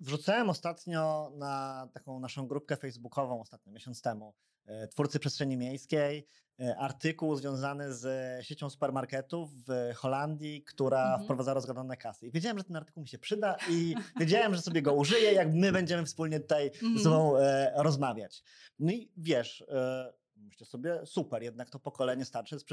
Wrzucałem 0.00 0.50
ostatnio 0.50 1.32
na 1.36 1.88
taką 1.92 2.20
naszą 2.20 2.46
grupkę 2.46 2.76
facebookową, 2.76 3.40
ostatnio 3.40 3.72
miesiąc 3.72 4.02
temu, 4.02 4.34
e, 4.34 4.49
twórcy 4.90 5.18
przestrzeni 5.18 5.56
miejskiej, 5.56 6.26
e, 6.60 6.76
artykuł 6.76 7.36
związany 7.36 7.94
z 7.94 8.06
siecią 8.46 8.70
supermarketów 8.70 9.50
w 9.66 9.94
Holandii, 9.94 10.62
która 10.62 11.02
mhm. 11.02 11.24
wprowadza 11.24 11.54
rozgadane 11.54 11.96
kasy. 11.96 12.26
I 12.26 12.30
wiedziałem, 12.30 12.58
że 12.58 12.64
ten 12.64 12.76
artykuł 12.76 13.02
mi 13.02 13.08
się 13.08 13.18
przyda 13.18 13.56
i 13.70 13.94
wiedziałem, 14.20 14.54
że 14.54 14.62
sobie 14.62 14.82
go 14.82 14.94
użyję, 14.94 15.32
jak 15.32 15.54
my 15.54 15.72
będziemy 15.72 16.06
wspólnie 16.06 16.40
tutaj 16.40 16.66
mhm. 16.66 16.98
z 16.98 17.02
sobą 17.02 17.36
e, 17.36 17.72
rozmawiać. 17.76 18.42
No 18.78 18.92
i 18.92 19.12
wiesz, 19.16 19.64
e, 19.68 20.12
myślę 20.36 20.66
sobie, 20.66 21.06
super, 21.06 21.42
jednak 21.42 21.70
to 21.70 21.78
pokolenie 21.78 22.24
starsze 22.24 22.56
jest 22.56 22.66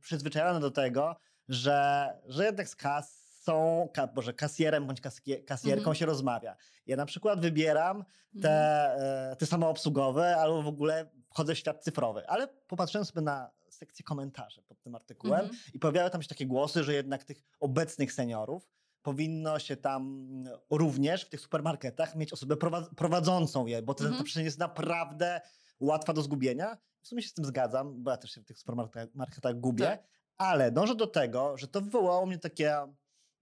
przyzwyczajone 0.00 0.60
do 0.60 0.70
tego, 0.70 1.16
że, 1.48 2.08
że 2.26 2.44
jednak 2.44 2.68
z 2.68 2.76
kas 2.76 3.21
są, 3.42 3.88
boże, 4.14 4.32
kasjerem 4.32 4.86
bądź 4.86 5.00
kasjerką 5.46 5.78
mhm. 5.78 5.94
się 5.94 6.06
rozmawia. 6.06 6.56
Ja 6.86 6.96
na 6.96 7.06
przykład 7.06 7.40
wybieram 7.40 8.04
te, 8.42 8.92
mhm. 8.92 9.36
te 9.36 9.46
samoobsługowe 9.46 10.36
albo 10.36 10.62
w 10.62 10.66
ogóle 10.66 11.10
wchodzę 11.30 11.54
w 11.54 11.58
świat 11.58 11.84
cyfrowy, 11.84 12.28
ale 12.28 12.48
popatrzyłem 12.48 13.04
sobie 13.04 13.20
na 13.20 13.50
sekcję 13.68 14.04
komentarzy 14.04 14.62
pod 14.62 14.80
tym 14.80 14.94
artykułem 14.94 15.40
mhm. 15.40 15.58
i 15.74 15.78
pojawiały 15.78 16.10
tam 16.10 16.22
się 16.22 16.28
takie 16.28 16.46
głosy, 16.46 16.84
że 16.84 16.94
jednak 16.94 17.24
tych 17.24 17.42
obecnych 17.60 18.12
seniorów 18.12 18.68
powinno 19.02 19.58
się 19.58 19.76
tam 19.76 20.26
również 20.70 21.24
w 21.24 21.28
tych 21.28 21.40
supermarketach 21.40 22.16
mieć 22.16 22.32
osobę 22.32 22.56
prowadzącą 22.96 23.66
je, 23.66 23.82
bo 23.82 23.94
to, 23.94 24.04
mhm. 24.04 24.18
to 24.18 24.24
przecież 24.24 24.44
jest 24.44 24.58
naprawdę 24.58 25.40
łatwa 25.80 26.12
do 26.12 26.22
zgubienia. 26.22 26.78
W 27.02 27.08
sumie 27.08 27.22
się 27.22 27.28
z 27.28 27.34
tym 27.34 27.44
zgadzam, 27.44 28.02
bo 28.02 28.10
ja 28.10 28.16
też 28.16 28.30
się 28.30 28.40
w 28.40 28.44
tych 28.44 28.58
supermarketach 28.58 29.60
gubię, 29.60 29.84
tak. 29.84 30.02
ale 30.36 30.72
dążę 30.72 30.94
do 30.94 31.06
tego, 31.06 31.58
że 31.58 31.68
to 31.68 31.80
wywołało 31.80 32.26
mnie 32.26 32.38
takie 32.38 32.76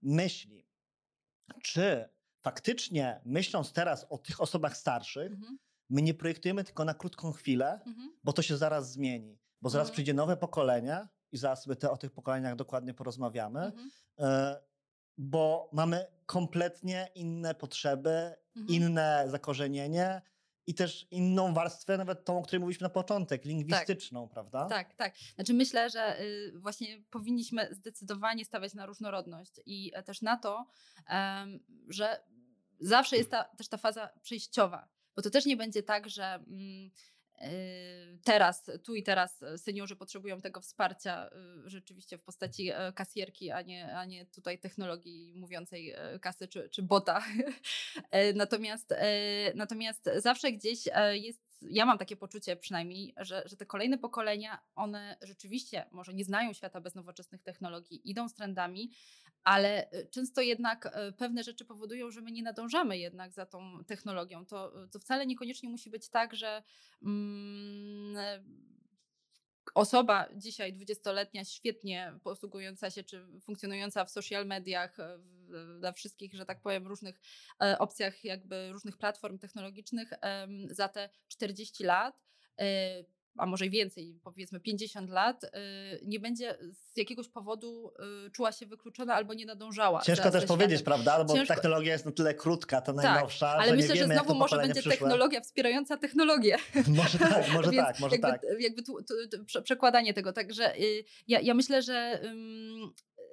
myśli, 0.01 0.65
czy 1.63 2.09
faktycznie 2.41 3.21
myśląc 3.25 3.73
teraz 3.73 4.05
o 4.09 4.17
tych 4.17 4.41
osobach 4.41 4.77
starszych, 4.77 5.31
mhm. 5.31 5.57
my 5.89 6.01
nie 6.01 6.13
projektujemy 6.13 6.63
tylko 6.63 6.85
na 6.85 6.93
krótką 6.93 7.31
chwilę, 7.31 7.79
mhm. 7.85 8.11
bo 8.23 8.33
to 8.33 8.41
się 8.41 8.57
zaraz 8.57 8.91
zmieni, 8.91 9.39
bo 9.61 9.69
zaraz 9.69 9.85
mhm. 9.85 9.93
przyjdzie 9.93 10.13
nowe 10.13 10.37
pokolenie 10.37 11.07
i 11.31 11.37
zaraz 11.37 11.63
sobie 11.63 11.75
te, 11.75 11.91
o 11.91 11.97
tych 11.97 12.11
pokoleniach 12.11 12.55
dokładnie 12.55 12.93
porozmawiamy, 12.93 13.59
mhm. 13.59 13.91
e, 14.19 14.61
bo 15.17 15.69
mamy 15.73 16.05
kompletnie 16.25 17.09
inne 17.15 17.55
potrzeby, 17.55 18.35
mhm. 18.55 18.67
inne 18.67 19.25
zakorzenienie, 19.27 20.21
i 20.67 20.73
też 20.73 21.07
inną 21.11 21.53
warstwę, 21.53 21.97
nawet 21.97 22.25
tą, 22.25 22.39
o 22.39 22.41
której 22.41 22.59
mówiliśmy 22.59 22.85
na 22.85 22.89
początek, 22.89 23.45
lingwistyczną, 23.45 24.27
tak. 24.27 24.33
prawda? 24.33 24.65
Tak, 24.65 24.93
tak. 24.93 25.15
Znaczy 25.35 25.53
myślę, 25.53 25.89
że 25.89 26.21
y, 26.21 26.53
właśnie 26.59 27.03
powinniśmy 27.09 27.67
zdecydowanie 27.71 28.45
stawiać 28.45 28.73
na 28.73 28.85
różnorodność 28.85 29.61
i 29.65 29.91
e, 29.93 30.03
też 30.03 30.21
na 30.21 30.37
to, 30.37 30.65
że 31.89 32.23
zawsze 32.79 33.17
jest 33.17 33.31
ta, 33.31 33.43
też 33.43 33.67
ta 33.67 33.77
faza 33.77 34.09
przejściowa, 34.21 34.87
bo 35.15 35.21
to 35.21 35.29
też 35.29 35.45
nie 35.45 35.57
będzie 35.57 35.83
tak, 35.83 36.09
że 36.09 36.25
mm, 36.25 36.91
teraz, 38.23 38.71
tu 38.83 38.95
i 38.95 39.03
teraz 39.03 39.43
e, 39.43 39.57
seniorzy 39.57 39.95
potrzebują 39.95 40.41
tego 40.41 40.61
wsparcia 40.61 41.25
e, 41.25 41.29
rzeczywiście 41.65 42.17
w 42.17 42.23
postaci 42.23 42.69
e, 42.69 42.93
kasjerki, 42.93 43.51
a 43.51 43.61
nie, 43.61 43.95
a 43.95 44.05
nie 44.05 44.25
tutaj 44.25 44.59
technologii 44.59 45.33
mówiącej 45.35 45.95
kasy 46.21 46.47
czy, 46.47 46.69
czy 46.69 46.83
bota. 46.83 47.23
natomiast, 48.35 48.93
natomiast 49.55 50.09
zawsze 50.17 50.51
gdzieś 50.51 50.85
jest 51.11 51.51
ja 51.61 51.85
mam 51.85 51.97
takie 51.97 52.15
poczucie 52.15 52.55
przynajmniej, 52.55 53.13
że, 53.17 53.43
że 53.45 53.57
te 53.57 53.65
kolejne 53.65 53.97
pokolenia, 53.97 54.61
one 54.75 55.17
rzeczywiście 55.21 55.85
może 55.91 56.13
nie 56.13 56.23
znają 56.23 56.53
świata 56.53 56.81
bez 56.81 56.95
nowoczesnych 56.95 57.43
technologii, 57.43 58.09
idą 58.09 58.29
z 58.29 58.33
trendami, 58.33 58.91
ale 59.43 59.91
y, 59.93 60.07
często 60.11 60.41
jednak 60.41 60.85
y, 60.85 61.13
pewne 61.13 61.43
rzeczy 61.43 61.65
powodują, 61.65 62.11
że 62.11 62.21
my 62.21 62.31
nie 62.31 62.43
nadążamy 62.43 62.97
jednak 62.97 63.33
za 63.33 63.45
tą 63.45 63.83
technologią. 63.87 64.45
To, 64.45 64.87
to 64.91 64.99
wcale 64.99 65.25
niekoniecznie 65.25 65.69
musi 65.69 65.89
być 65.89 66.09
tak, 66.09 66.35
że 66.35 66.63
mm, 67.03 68.15
osoba 69.75 70.29
dzisiaj, 70.35 70.73
dwudziestoletnia, 70.73 71.45
świetnie 71.45 72.13
posługująca 72.23 72.89
się 72.89 73.03
czy 73.03 73.27
funkcjonująca 73.41 74.05
w 74.05 74.11
social 74.11 74.45
mediach, 74.45 74.97
na 75.81 75.91
wszystkich, 75.91 76.33
że 76.33 76.45
tak 76.45 76.61
powiem, 76.61 76.87
różnych 76.87 77.21
e, 77.63 77.79
opcjach, 77.79 78.23
jakby 78.23 78.71
różnych 78.71 78.97
platform 78.97 79.39
technologicznych 79.39 80.13
za 80.69 80.87
te 80.87 81.09
40 81.27 81.83
lat 81.83 82.21
e, 82.59 83.03
a 83.37 83.45
może 83.45 83.65
i 83.65 83.69
więcej, 83.69 84.19
powiedzmy 84.23 84.59
50 84.59 85.09
lat, 85.09 85.43
y, 85.43 85.49
nie 86.05 86.19
będzie 86.19 86.57
z 86.93 86.97
jakiegoś 86.97 87.27
powodu 87.27 87.93
y, 88.27 88.31
czuła 88.31 88.51
się 88.51 88.65
wykluczona 88.65 89.15
albo 89.15 89.33
nie 89.33 89.45
nadążała. 89.45 90.01
Ciężko 90.01 90.31
też 90.31 90.45
powiedzieć, 90.45 90.83
prawda? 90.83 91.23
Bo 91.23 91.33
Ciężko... 91.33 91.53
technologia 91.53 91.93
jest 91.93 92.05
na 92.05 92.11
tyle 92.11 92.33
krótka, 92.33 92.81
to 92.81 92.93
tak, 92.93 93.05
najnowsza. 93.05 93.47
Ale 93.47 93.69
że 93.69 93.75
myślę, 93.75 93.95
że 93.95 94.05
znowu 94.05 94.35
może 94.35 94.57
będzie 94.57 94.73
przyszłe. 94.73 94.91
technologia 94.91 95.41
wspierająca 95.41 95.97
technologię. 95.97 96.57
może 96.87 97.19
tak, 97.19 97.53
może 97.53 97.71
tak, 97.71 97.99
może 97.99 98.15
jakby, 98.15 98.27
tak. 98.31 98.41
Jakby 98.59 98.83
tu, 98.83 98.97
tu, 99.03 99.13
tu, 99.31 99.63
przekładanie 99.63 100.13
tego. 100.13 100.33
Także 100.33 100.79
y, 100.79 101.03
ja, 101.27 101.39
ja 101.39 101.53
myślę, 101.53 101.81
że 101.81 102.21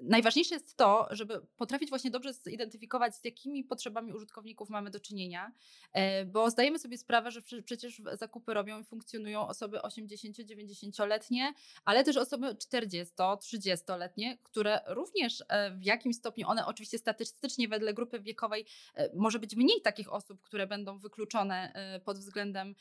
najważniejsze 0.03 0.55
jest 0.55 0.77
to, 0.77 1.09
żeby 1.11 1.41
potrafić 1.57 1.89
właśnie 1.89 2.11
dobrze 2.11 2.33
zidentyfikować, 2.33 3.15
z 3.17 3.25
jakimi 3.25 3.65
potrzebami 3.65 4.13
użytkowników 4.13 4.71
mamy 4.71 4.91
do 4.91 5.01
czynienia, 5.01 5.53
e, 5.93 6.25
bo 6.25 6.51
zdajemy 6.51 6.79
sobie 6.79 6.99
sprawę, 6.99 7.31
że 7.31 7.43
przecież 7.65 8.03
zakupy 8.13 8.55
robią 8.55 8.81
i 8.81 8.85
funkcjonują 8.85 9.49
osoby 9.49 9.79
80-90-letnie, 9.79 11.53
ale 11.85 12.05
też 12.05 12.17
osoby 12.17 12.47
40-30-letnie, 12.47 14.39
które 14.43 14.81
również 14.87 15.45
e, 15.49 15.71
w 15.71 15.85
jakimś 15.85 16.17
stopniu, 16.17 16.49
one 16.49 16.67
oczywiście 16.67 16.99
statystycznie 16.99 17.69
wedle 17.69 17.95
grupy 17.95 18.21
wiekowej 18.21 18.67
e, 18.95 19.17
może 19.17 19.39
być 19.39 19.57
mniej 19.57 19.81
takich 19.83 20.13
osób, 20.13 20.43
które 20.43 20.67
będą 20.67 20.99
wykluczone 20.99 21.73
pod 22.05 22.19
względem 22.19 22.75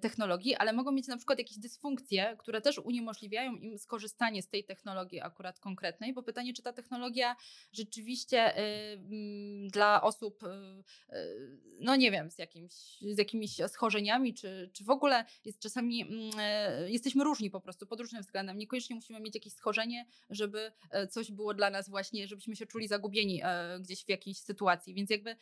technologii, 0.00 0.54
ale 0.54 0.72
mogą 0.72 0.92
mieć 0.92 1.06
na 1.06 1.16
przykład 1.16 1.38
jakieś 1.38 1.58
dysfunkcje, 1.58 2.36
które 2.38 2.60
też 2.60 2.78
uniemożliwiają 2.78 3.56
im 3.56 3.78
skorzystanie 3.78 4.42
z 4.42 4.48
tej 4.48 4.64
technologii 4.64 5.20
akurat 5.20 5.60
konkretnej, 5.60 6.12
bo 6.12 6.22
pytanie, 6.32 6.54
czy 6.54 6.62
ta 6.62 6.72
technologia 6.72 7.36
rzeczywiście 7.72 8.54
dla 9.68 10.02
osób, 10.02 10.42
y, 10.42 10.46
y, 11.16 11.58
no 11.80 11.96
nie 11.96 12.10
wiem, 12.10 12.30
z, 12.30 12.38
jakimś, 12.38 12.72
z 13.00 13.18
jakimiś 13.18 13.56
schorzeniami, 13.68 14.34
czy, 14.34 14.70
czy 14.72 14.84
w 14.84 14.90
ogóle 14.90 15.24
jest 15.44 15.58
czasami, 15.58 16.02
y, 16.84 16.90
jesteśmy 16.90 17.24
różni 17.24 17.50
po 17.50 17.60
prostu, 17.60 17.86
pod 17.86 18.00
różnym 18.00 18.22
względem. 18.22 18.58
Niekoniecznie 18.58 18.96
musimy 18.96 19.20
mieć 19.20 19.34
jakieś 19.34 19.52
schorzenie, 19.52 20.06
żeby 20.30 20.72
coś 21.10 21.32
było 21.32 21.54
dla 21.54 21.70
nas 21.70 21.88
właśnie, 21.88 22.28
żebyśmy 22.28 22.56
się 22.56 22.66
czuli 22.66 22.88
zagubieni 22.88 23.42
gdzieś 23.80 24.04
w 24.04 24.08
jakiejś 24.08 24.38
sytuacji. 24.38 24.94
Więc 24.94 25.10
jakby 25.10 25.36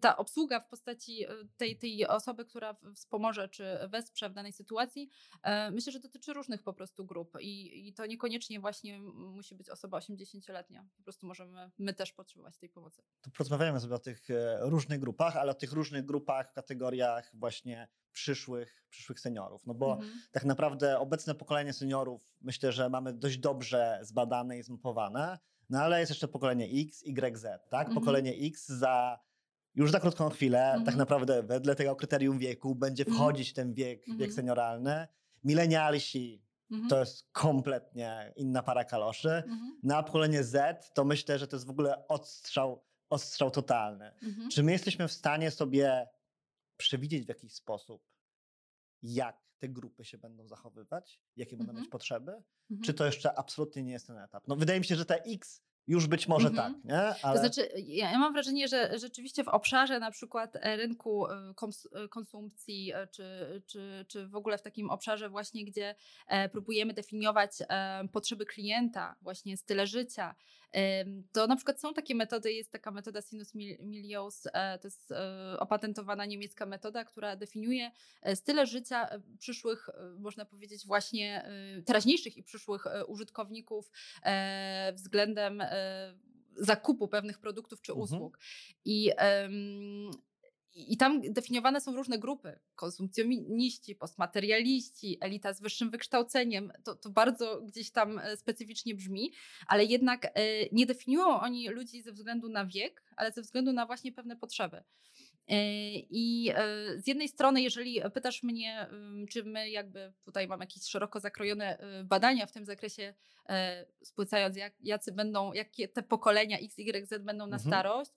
ta 0.00 0.16
obsługa 0.16 0.60
w 0.60 0.68
postaci 0.68 1.24
tej, 1.56 1.78
tej 1.78 2.06
osoby, 2.06 2.44
która 2.44 2.76
wspomoże 2.94 3.48
czy 3.48 3.64
wesprze 3.88 4.30
w 4.30 4.32
danej 4.32 4.52
sytuacji, 4.52 5.10
myślę, 5.72 5.92
że 5.92 6.00
dotyczy 6.00 6.32
różnych 6.32 6.62
po 6.62 6.72
prostu 6.72 7.04
grup 7.04 7.38
i, 7.40 7.88
i 7.88 7.92
to 7.92 8.06
niekoniecznie 8.06 8.60
właśnie 8.60 9.00
musi 9.00 9.54
być 9.54 9.70
osoba 9.70 9.81
80-letnia. 9.90 10.88
Po 10.96 11.02
prostu 11.02 11.26
możemy 11.26 11.70
my 11.78 11.94
też 11.94 12.12
potrzebować 12.12 12.58
tej 12.58 12.68
pomocy. 12.68 13.02
To 13.20 13.30
porozmawiamy 13.30 13.80
sobie 13.80 13.94
o 13.94 13.98
tych 13.98 14.30
e, 14.30 14.58
różnych 14.60 15.00
grupach, 15.00 15.36
ale 15.36 15.52
o 15.52 15.54
tych 15.54 15.72
różnych 15.72 16.04
grupach, 16.04 16.52
kategoriach 16.52 17.30
właśnie 17.34 17.88
przyszłych, 18.12 18.84
przyszłych 18.90 19.20
seniorów. 19.20 19.66
No 19.66 19.74
bo 19.74 19.92
mhm. 19.92 20.12
tak 20.32 20.44
naprawdę 20.44 20.98
obecne 20.98 21.34
pokolenie 21.34 21.72
seniorów 21.72 22.36
myślę, 22.40 22.72
że 22.72 22.88
mamy 22.88 23.12
dość 23.12 23.38
dobrze 23.38 23.98
zbadane 24.02 24.58
i 24.58 24.62
zmapowane, 24.62 25.38
no 25.70 25.80
ale 25.80 26.00
jest 26.00 26.10
jeszcze 26.10 26.28
pokolenie 26.28 26.68
X, 26.82 27.02
Y, 27.02 27.38
Z, 27.38 27.68
tak? 27.70 27.86
Mhm. 27.86 27.94
Pokolenie 27.94 28.34
X 28.34 28.68
za 28.68 29.20
już 29.74 29.90
za 29.90 30.00
krótką 30.00 30.28
chwilę, 30.30 30.58
tak 30.58 30.68
mhm. 30.68 30.84
tak 30.84 30.96
naprawdę 30.96 31.42
wedle 31.42 31.74
tego 31.74 31.96
kryterium 31.96 32.38
wieku 32.38 32.74
będzie 32.74 33.04
mhm. 33.04 33.18
wchodzić 33.18 33.52
ten 33.52 33.74
wiek, 33.74 34.00
wiek 34.00 34.12
mhm. 34.12 34.32
senioralny. 34.32 35.08
Milenialsi 35.44 36.44
Mhm. 36.72 36.88
To 36.88 37.00
jest 37.00 37.28
kompletnie 37.32 38.32
inna 38.36 38.62
para 38.62 38.84
kaloszy. 38.84 39.30
Mhm. 39.30 39.80
Na 39.82 40.02
pokolenie 40.02 40.44
Z 40.44 40.90
to 40.94 41.04
myślę, 41.04 41.38
że 41.38 41.46
to 41.46 41.56
jest 41.56 41.66
w 41.66 41.70
ogóle 41.70 42.08
odstrzał, 42.08 42.84
odstrzał 43.10 43.50
totalny. 43.50 44.12
Mhm. 44.22 44.50
Czy 44.50 44.62
my 44.62 44.72
jesteśmy 44.72 45.08
w 45.08 45.12
stanie 45.12 45.50
sobie 45.50 46.08
przewidzieć 46.76 47.24
w 47.24 47.28
jakiś 47.28 47.54
sposób, 47.54 48.02
jak 49.02 49.42
te 49.58 49.68
grupy 49.68 50.04
się 50.04 50.18
będą 50.18 50.48
zachowywać, 50.48 51.20
jakie 51.36 51.56
będą 51.56 51.72
mieć 51.72 51.88
potrzeby? 51.88 52.42
Czy 52.84 52.94
to 52.94 53.06
jeszcze 53.06 53.38
absolutnie 53.38 53.82
nie 53.82 53.92
jest 53.92 54.06
ten 54.06 54.18
etap? 54.18 54.48
No, 54.48 54.56
wydaje 54.56 54.80
mi 54.80 54.86
się, 54.86 54.96
że 54.96 55.04
te 55.04 55.22
X 55.22 55.62
już 55.86 56.06
być 56.06 56.28
może 56.28 56.48
mhm. 56.48 56.74
tak, 56.74 56.84
nie? 56.84 57.24
Ale... 57.24 57.34
To 57.34 57.40
znaczy, 57.40 57.68
ja 57.86 58.18
mam 58.18 58.32
wrażenie, 58.32 58.68
że 58.68 58.98
rzeczywiście 58.98 59.44
w 59.44 59.48
obszarze 59.48 60.00
na 60.00 60.10
przykład 60.10 60.56
e, 60.56 60.76
rynku 60.76 61.26
e, 61.26 61.54
e, 61.92 62.08
konsumpcji, 62.08 62.92
czy, 63.10 63.62
czy, 63.66 64.04
czy 64.08 64.28
w 64.28 64.36
ogóle 64.36 64.58
w 64.58 64.62
takim 64.62 64.90
obszarze 64.90 65.28
właśnie, 65.28 65.64
gdzie 65.64 65.94
próbujemy 66.52 66.94
definiować 66.94 67.50
potrzeby 68.12 68.46
klienta, 68.46 69.16
właśnie 69.22 69.56
style 69.56 69.86
życia, 69.86 70.34
to 71.32 71.46
na 71.46 71.56
przykład 71.56 71.80
są 71.80 71.94
takie 71.94 72.14
metody, 72.14 72.52
jest 72.52 72.72
taka 72.72 72.90
metoda 72.90 73.22
Sinus 73.22 73.54
Milios, 73.80 74.42
to 74.42 74.86
jest 74.88 75.12
opatentowana 75.58 76.26
niemiecka 76.26 76.66
metoda, 76.66 77.04
która 77.04 77.36
definiuje 77.36 77.90
style 78.34 78.66
życia 78.66 79.08
przyszłych, 79.38 79.88
można 80.18 80.44
powiedzieć 80.44 80.86
właśnie 80.86 81.50
teraźniejszych 81.86 82.36
i 82.36 82.42
przyszłych 82.42 82.84
użytkowników 83.06 83.90
względem 84.94 85.62
zakupu 86.56 87.08
pewnych 87.08 87.38
produktów 87.38 87.82
czy 87.82 87.92
mhm. 87.92 88.04
usług. 88.04 88.36
Mhm. 88.36 88.44
I 88.84 89.10
i 90.74 90.96
tam 90.96 91.32
definiowane 91.32 91.80
są 91.80 91.96
różne 91.96 92.18
grupy: 92.18 92.58
konsumpcjoniści, 92.74 93.94
postmaterialiści, 93.94 95.18
elita 95.20 95.52
z 95.52 95.60
wyższym 95.60 95.90
wykształceniem. 95.90 96.72
To, 96.84 96.94
to 96.94 97.10
bardzo 97.10 97.62
gdzieś 97.62 97.90
tam 97.90 98.18
e, 98.18 98.36
specyficznie 98.36 98.94
brzmi, 98.94 99.32
ale 99.66 99.84
jednak 99.84 100.24
e, 100.24 100.30
nie 100.72 100.86
definiują 100.86 101.40
oni 101.40 101.68
ludzi 101.68 102.02
ze 102.02 102.12
względu 102.12 102.48
na 102.48 102.66
wiek, 102.66 103.02
ale 103.16 103.32
ze 103.32 103.42
względu 103.42 103.72
na 103.72 103.86
właśnie 103.86 104.12
pewne 104.12 104.36
potrzeby. 104.36 104.76
E, 105.48 105.54
I 106.10 106.52
z 106.96 107.06
jednej 107.06 107.28
strony, 107.28 107.62
jeżeli 107.62 108.00
pytasz 108.14 108.42
mnie, 108.42 108.86
czy 109.30 109.44
my 109.44 109.70
jakby 109.70 110.12
tutaj 110.24 110.48
mam 110.48 110.60
jakieś 110.60 110.82
szeroko 110.82 111.20
zakrojone 111.20 111.78
badania 112.04 112.46
w 112.46 112.52
tym 112.52 112.64
zakresie, 112.64 113.14
spłycając, 114.02 114.56
jak, 114.56 114.74
jacy 114.80 115.12
będą, 115.12 115.52
jakie 115.52 115.88
te 115.88 116.02
pokolenia 116.02 116.58
X, 116.58 116.78
Y, 116.78 117.08
Z 117.08 117.24
będą 117.24 117.46
na 117.46 117.56
mhm. 117.56 117.70
starość, 117.70 118.10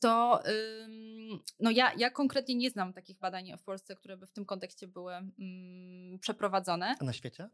to 0.00 0.42
no 1.60 1.70
ja, 1.70 1.92
ja 1.96 2.10
konkretnie 2.10 2.54
nie 2.54 2.70
znam 2.70 2.92
takich 2.92 3.18
badań 3.18 3.52
w 3.58 3.62
Polsce, 3.62 3.96
które 3.96 4.16
by 4.16 4.26
w 4.26 4.32
tym 4.32 4.44
kontekście 4.44 4.88
były 4.88 5.14
mm, 5.14 6.18
przeprowadzone. 6.18 6.94
A 7.00 7.04
na 7.04 7.12
świecie? 7.12 7.48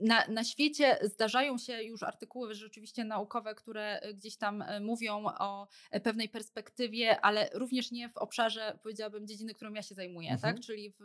Na, 0.00 0.26
na 0.28 0.44
świecie 0.44 0.98
zdarzają 1.02 1.58
się 1.58 1.82
już 1.82 2.02
artykuły 2.02 2.54
rzeczywiście 2.54 3.04
naukowe, 3.04 3.54
które 3.54 4.00
gdzieś 4.14 4.36
tam 4.36 4.62
e, 4.62 4.80
mówią 4.80 5.24
o 5.38 5.68
e, 5.90 6.00
pewnej 6.00 6.28
perspektywie, 6.28 7.20
ale 7.20 7.50
również 7.54 7.90
nie 7.90 8.08
w 8.08 8.16
obszarze, 8.16 8.78
powiedziałabym, 8.82 9.26
dziedziny, 9.26 9.54
którą 9.54 9.74
ja 9.74 9.82
się 9.82 9.94
zajmuję, 9.94 10.28
tak? 10.28 10.36
mhm. 10.36 10.54
tak? 10.54 10.64
Czyli 10.64 10.92
w, 10.98 11.02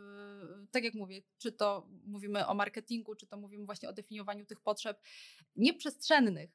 tak 0.70 0.84
jak 0.84 0.94
mówię, 0.94 1.22
czy 1.38 1.52
to 1.52 1.86
mówimy 2.06 2.46
o 2.46 2.54
marketingu, 2.54 3.14
czy 3.14 3.26
to 3.26 3.36
mówimy 3.36 3.66
właśnie 3.66 3.88
o 3.88 3.92
definiowaniu 3.92 4.46
tych 4.46 4.60
potrzeb 4.60 5.00
nieprzestrzennych, 5.56 6.50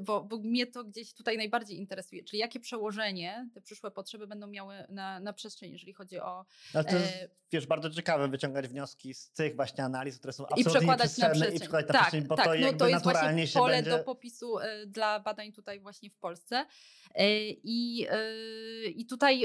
bo, 0.00 0.24
bo 0.24 0.38
mnie 0.38 0.66
to 0.66 0.84
gdzieś 0.84 1.14
tutaj 1.14 1.36
najbardziej 1.36 1.78
interesuje, 1.78 2.24
czyli 2.24 2.40
jakie 2.40 2.60
przełożenie 2.60 3.48
te 3.54 3.60
przyszłe 3.60 3.90
potrzeby 3.90 4.26
będą 4.26 4.46
miały 4.46 4.74
na, 4.88 5.20
na 5.20 5.32
przestrzeń, 5.32 5.72
jeżeli 5.72 5.92
chodzi 5.92 6.20
o... 6.20 6.44
Ale 6.74 6.84
to 6.84 6.96
jest, 6.96 7.14
e... 7.14 7.28
wiesz, 7.52 7.66
bardzo 7.66 7.90
ciekawe 7.90 8.28
wyciągać 8.28 8.68
wnioski 8.68 9.14
z 9.14 9.30
tych 9.30 9.56
właśnie 9.56 9.84
analiz, 9.84 10.18
które 10.18 10.32
są 10.32 10.44
absolutnie 10.44 10.70
I 10.70 10.74
przekładać 10.74 11.18
na 11.18 11.30
przestrzeń. 11.30 11.56
I 11.56 11.60
przekładać 11.60 11.88
na 11.88 11.92
tak, 11.92 12.02
przestrzeń, 12.02 12.28
bo 12.28 12.36
tak, 12.36 12.46
to, 12.46 12.54
no, 12.60 12.72
to 12.72 12.88
jest 12.88 13.04
właśnie 13.04 13.46
pole 13.54 13.76
będzie... 13.76 13.90
do 13.90 13.98
popisu 13.98 14.58
e, 14.58 14.86
dla 14.86 15.20
badań 15.20 15.52
tutaj 15.52 15.80
właśnie 15.80 16.10
w 16.10 16.16
Polsce. 16.16 16.66
E, 17.14 17.40
I, 17.50 18.06
e, 18.10 18.86
I 18.86 19.06
tutaj 19.06 19.42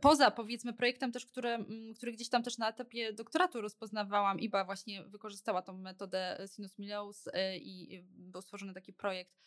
poza 0.00 0.30
powiedzmy 0.30 0.72
projektem 0.72 1.12
też, 1.12 1.26
który, 1.26 1.58
który 1.96 2.12
gdzieś 2.12 2.28
tam 2.28 2.42
też 2.42 2.58
na 2.58 2.68
etapie 2.68 3.12
doktoratu 3.12 3.60
rozpoznawałam, 3.60 4.40
IBA 4.40 4.64
właśnie 4.64 5.04
wykorzystała 5.04 5.62
tą 5.62 5.78
metodę 5.78 6.38
Sinus 6.46 6.78
Mileus 6.78 7.28
i 7.56 8.02
był 8.12 8.42
stworzony 8.42 8.74
taki 8.74 8.92
projekt 8.92 9.40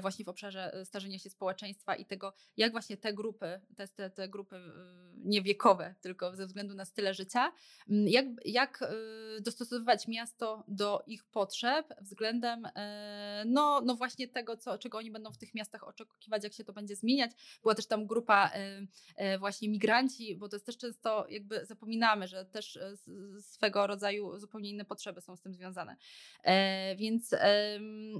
właśnie 0.00 0.24
w 0.24 0.28
obszarze 0.28 0.74
e, 0.74 0.84
starzenia 0.84 1.18
się 1.18 1.30
społeczeństwa 1.30 1.96
i 1.96 2.06
tego, 2.06 2.32
jak 2.56 2.72
właśnie 2.72 2.96
te 2.96 3.12
grupy, 3.12 3.60
te, 3.96 4.10
te, 4.10 4.28
grupy 4.28 4.56
nie 5.16 5.42
wiekowe, 5.42 5.94
tylko 6.00 6.36
ze 6.36 6.46
względu 6.46 6.74
na 6.74 6.84
style 6.84 7.14
życia, 7.14 7.52
jak, 7.88 8.26
jak 8.44 8.82
e, 8.82 8.90
dostosowywać 9.40 10.08
miasto 10.08 10.64
do 10.68 11.02
ich 11.06 11.24
potrzeb 11.24 11.86
względem 12.00 12.68
no, 13.46 13.80
no 13.84 13.94
właśnie 13.94 14.28
tego, 14.28 14.56
co, 14.56 14.78
czego 14.78 14.98
oni 14.98 15.10
będą 15.10 15.32
w 15.32 15.38
tych 15.38 15.54
miastach 15.54 15.88
oczekiwać, 15.88 16.44
jak 16.44 16.52
się 16.52 16.64
to 16.64 16.72
będzie 16.72 16.96
zmieniać. 16.96 17.30
Była 17.62 17.74
też 17.74 17.86
tam 17.86 18.06
grupa 18.06 18.50
właśnie 19.38 19.68
migranci, 19.68 20.36
bo 20.36 20.48
to 20.48 20.56
jest 20.56 20.66
też 20.66 20.78
często 20.78 21.26
jakby 21.28 21.66
zapominamy, 21.66 22.28
że 22.28 22.44
też 22.44 22.78
swego 23.40 23.86
rodzaju 23.86 24.38
zupełnie 24.38 24.70
inne 24.70 24.84
potrzeby 24.84 25.20
są 25.20 25.36
z 25.36 25.40
tym 25.40 25.54
związane. 25.54 25.96
Więc 26.96 27.34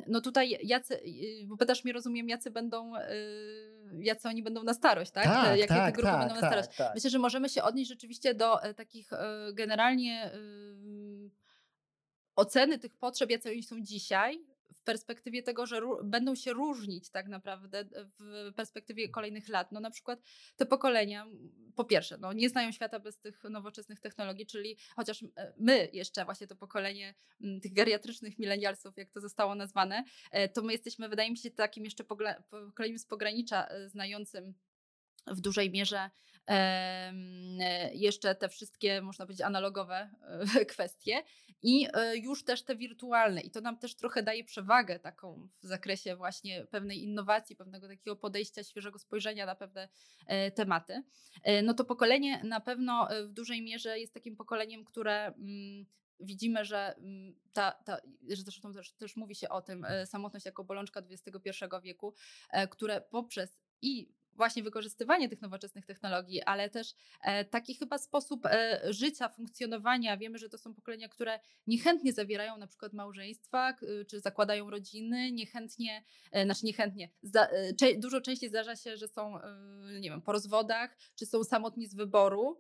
no 0.07 0.21
tutaj 0.21 0.59
jacy, 0.63 1.01
bo 1.47 1.57
pytasz 1.57 1.85
mnie, 1.85 1.93
rozumiem, 1.93 2.29
jacy 2.29 2.51
będą, 2.51 2.93
yy, 2.97 4.05
jacy 4.05 4.29
oni 4.29 4.43
będą 4.43 4.63
na 4.63 4.75
starość, 4.75 5.11
tak? 5.11 5.25
tak 5.25 5.45
Te, 5.45 5.59
jakie 5.59 5.75
tak, 5.75 5.87
te 5.87 5.93
grupy 5.93 6.13
tak, 6.13 6.21
będą 6.21 6.41
na 6.41 6.49
starość. 6.49 6.69
Tak, 6.69 6.77
tak. 6.77 6.95
Myślę, 6.95 7.11
że 7.11 7.19
możemy 7.19 7.49
się 7.49 7.63
odnieść 7.63 7.91
rzeczywiście 7.91 8.35
do 8.35 8.63
e, 8.63 8.75
takich 8.75 9.13
e, 9.13 9.53
generalnie 9.53 10.31
oceny 12.37 12.79
tych 12.79 12.97
potrzeb, 12.97 13.31
jacy 13.31 13.51
oni 13.51 13.63
są 13.63 13.81
dzisiaj, 13.81 14.45
w 14.83 14.85
perspektywie 14.85 15.43
tego, 15.43 15.67
że 15.67 15.81
będą 16.05 16.35
się 16.35 16.53
różnić 16.53 17.11
tak 17.11 17.29
naprawdę 17.29 17.85
w 18.19 18.53
perspektywie 18.57 19.09
kolejnych 19.09 19.49
lat. 19.49 19.73
No 19.73 19.81
na 19.81 19.91
przykład 19.91 20.23
te 20.57 20.67
pokolenia, 20.67 21.27
po 21.77 21.85
pierwsze, 21.85 22.19
no, 22.19 22.33
nie 22.33 22.49
znają 22.49 22.73
świata 22.73 23.01
bez 23.01 23.19
tych 23.19 23.45
nowoczesnych 23.45 24.01
technologii, 24.01 24.47
czyli 24.47 24.77
chociaż 24.97 25.23
e, 25.23 25.55
my 25.59 25.89
jeszcze 25.93 26.25
właśnie 26.25 26.47
to 26.47 26.57
pokolenie 26.57 27.15
tych 27.63 27.73
geriatrycznych 27.73 28.39
milenialsów, 28.39 28.97
jak 28.97 29.11
to 29.11 29.21
zostało 29.21 29.55
nazwane, 29.55 30.05
e, 30.31 30.49
to 30.49 30.63
my 30.63 30.73
jesteśmy, 30.73 31.09
wydaje 31.09 31.31
mi 31.31 31.39
się, 31.39 31.51
takim 31.51 31.85
jeszcze 31.85 32.05
pokoleniem 32.05 32.99
z 32.99 33.07
pogranicza 33.07 33.67
e, 33.67 33.89
znającym 33.89 34.55
w 35.27 35.41
dużej 35.41 35.71
mierze 35.71 36.11
jeszcze 37.93 38.35
te 38.35 38.49
wszystkie, 38.49 39.03
można 39.03 39.27
powiedzieć, 39.27 39.47
analogowe 39.47 40.11
kwestie 40.73 41.23
i 41.63 41.89
e, 41.93 42.17
już 42.17 42.45
też 42.45 42.63
te 42.63 42.77
wirtualne. 42.77 43.41
I 43.41 43.51
to 43.51 43.61
nam 43.61 43.79
też 43.79 43.95
trochę 43.95 44.23
daje 44.23 44.45
przewagę 44.45 44.99
taką 44.99 45.49
w 45.63 45.67
zakresie 45.67 46.17
właśnie 46.17 46.67
pewnej 46.67 47.03
innowacji, 47.03 47.57
pewnego 47.57 47.89
takiego 47.89 48.17
podejścia, 48.17 48.65
świeżego 48.65 48.99
spojrzenia 48.99 49.47
na 49.47 49.55
pewne 49.55 49.89
e, 50.27 50.51
tematy. 50.51 51.03
E, 51.43 51.63
no 51.63 51.75
to 51.75 51.85
pokolenie 51.85 52.45
na 52.45 52.61
pewno 52.61 53.09
w 53.29 53.33
dużej 53.33 53.63
mierze 53.63 53.99
jest 53.99 54.15
takim 54.15 54.37
pokoleniem, 54.37 54.85
które 54.85 55.27
mm, 55.27 55.87
widzimy, 56.21 56.65
że 56.65 56.95
mm, 56.97 57.35
ta, 57.53 57.73
ta 57.73 58.01
że 58.29 58.43
zresztą 58.43 58.73
też, 58.73 58.93
też 58.93 59.17
mówi 59.17 59.35
się 59.35 59.49
o 59.49 59.63
tym, 59.63 59.87
samotność 60.07 60.47
jako 60.47 60.65
bolączka 60.65 61.03
XXI 61.11 61.65
wieku, 61.83 62.15
które 62.71 63.01
poprzez 63.01 63.59
i 63.83 64.09
właśnie 64.37 64.63
wykorzystywanie 64.63 65.29
tych 65.29 65.41
nowoczesnych 65.41 65.87
technologii, 65.87 66.43
ale 66.43 66.71
też 66.71 66.95
e, 67.23 67.45
taki 67.45 67.75
chyba 67.75 67.99
sposób 67.99 68.47
e, 68.47 68.81
życia, 68.91 69.29
funkcjonowania. 69.29 70.17
Wiemy, 70.17 70.39
że 70.39 70.49
to 70.49 70.59
są 70.59 70.75
pokolenia, 70.75 71.09
które 71.09 71.41
niechętnie 71.67 72.13
zawierają 72.13 72.57
na 72.57 72.67
przykład 72.67 72.93
małżeństwa, 72.93 73.75
czy 74.11 74.21
zakładają 74.21 74.71
rodziny, 74.71 75.33
niechętnie, 75.33 76.05
e, 76.33 76.45
znaczy 76.45 76.67
niechętnie, 76.67 77.11
dużo 77.97 78.21
częściej 78.21 78.49
zdarza 78.49 78.77
się, 78.77 78.97
że 78.97 79.09
są, 79.09 79.39
nie 80.01 80.11
wiem, 80.11 80.23
po 80.23 80.33
rozwodach, 80.33 80.97
czy 81.15 81.27
są 81.27 81.45
samotni 81.45 81.87
z 81.87 81.95
wyboru. 81.95 82.59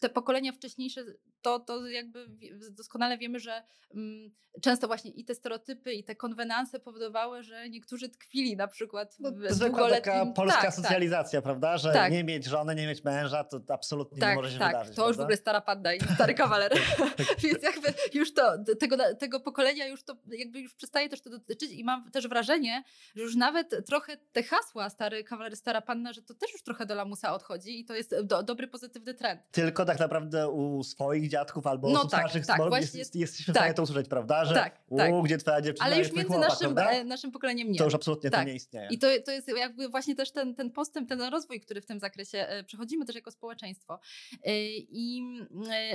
Te 0.00 0.08
pokolenia 0.08 0.52
wcześniejsze 0.52 1.04
to, 1.42 1.60
to 1.60 1.86
jakby 1.86 2.26
doskonale 2.70 3.18
wiemy, 3.18 3.40
że 3.40 3.62
um, 3.94 4.30
często 4.62 4.86
właśnie 4.86 5.10
i 5.10 5.24
te 5.24 5.34
stereotypy, 5.34 5.92
i 5.92 6.04
te 6.04 6.16
konwenanse 6.16 6.80
powodowały, 6.80 7.42
że 7.42 7.68
niektórzy 7.68 8.08
tkwili 8.08 8.56
na 8.56 8.68
przykład 8.68 9.16
no, 9.20 9.32
w 9.32 9.60
no, 9.60 9.68
długoletnim... 9.68 10.34
polska 10.50 10.66
tak, 10.66 10.74
tak. 10.76 10.84
socjalizacja, 10.84 11.38
tak. 11.38 11.44
prawda? 11.44 11.78
Że 11.78 11.92
tak. 11.92 12.12
nie 12.12 12.24
mieć 12.24 12.44
żony, 12.44 12.74
nie 12.74 12.86
mieć 12.86 13.04
męża, 13.04 13.44
to 13.44 13.60
absolutnie 13.68 14.18
tak, 14.18 14.30
nie 14.30 14.36
może 14.36 14.50
się 14.52 14.58
tak. 14.58 14.68
wydarzyć. 14.68 14.96
To 14.96 15.08
już 15.08 15.16
w 15.16 15.20
ogóle 15.20 15.36
stara 15.36 15.60
padda 15.60 15.94
i 15.94 16.00
stary 16.14 16.34
kawaler. 16.34 16.72
Więc 17.42 17.62
jakby 17.62 17.94
już 18.14 18.34
to, 18.34 18.64
tego, 18.80 18.96
tego 19.18 19.40
pokolenia 19.40 19.86
już 19.86 20.02
to 20.02 20.16
jakby 20.28 20.60
już 20.60 20.74
przestaje 20.74 21.08
też 21.08 21.20
to 21.20 21.30
dotyczyć 21.30 21.72
i 21.72 21.84
mam 21.84 22.10
też 22.10 22.28
wrażenie, 22.28 22.82
że 23.16 23.22
już 23.22 23.36
nawet 23.36 23.86
trochę 23.86 24.16
te 24.32 24.42
hasła 24.42 24.90
stary 24.90 25.24
kawaler, 25.24 25.56
stara 25.56 25.80
panna, 25.80 26.12
że 26.12 26.22
to 26.22 26.34
też 26.34 26.52
już 26.52 26.62
trochę 26.62 26.86
do 26.86 26.94
lamusa 26.94 27.34
odchodzi 27.34 27.80
i 27.80 27.84
to 27.84 27.94
jest 27.94 28.20
do, 28.22 28.42
dobry, 28.42 28.68
pozytywny 28.68 29.14
trend. 29.14 29.40
Tylko 29.52 29.84
tak 29.84 29.98
naprawdę 29.98 30.48
u 30.48 30.84
swoich 30.84 31.28
dziadków 31.28 31.66
albo 31.66 31.90
no, 31.90 32.00
tak, 32.00 32.08
starszych 32.08 32.46
tak, 32.46 32.68
właśnie, 32.68 32.98
jest, 32.98 33.16
jesteśmy 33.16 33.54
w 33.54 33.56
stanie 33.56 33.70
tak, 33.70 33.76
to 33.76 33.82
usłyszeć, 33.82 34.08
prawda? 34.08 34.44
Że 34.44 34.54
tak, 34.54 34.80
u, 34.88 34.96
tak. 34.98 35.12
gdzie 35.24 35.38
twoja 35.38 35.60
dziewczyna 35.60 35.86
Ale 35.86 35.98
już 35.98 36.12
między 36.12 36.38
naszym, 36.38 36.78
e, 36.78 37.04
naszym 37.04 37.32
pokoleniem 37.32 37.72
nie. 37.72 37.78
To 37.78 37.84
już 37.84 37.94
absolutnie 37.94 38.30
tak. 38.30 38.40
to 38.40 38.46
nie 38.46 38.54
istnieje. 38.54 38.88
I 38.90 38.98
to, 38.98 39.06
to 39.24 39.32
jest 39.32 39.48
jakby 39.48 39.88
właśnie 39.88 40.16
też 40.16 40.30
ten, 40.40 40.54
ten 40.54 40.70
postęp, 40.70 41.08
ten 41.08 41.22
rozwój, 41.22 41.60
który 41.60 41.80
w 41.80 41.86
tym 41.86 42.00
zakresie 42.00 42.38
e, 42.38 42.64
przechodzimy 42.64 43.04
też 43.04 43.16
jako 43.16 43.30
społeczeństwo. 43.30 44.00
E, 44.44 44.68
I 44.76 45.22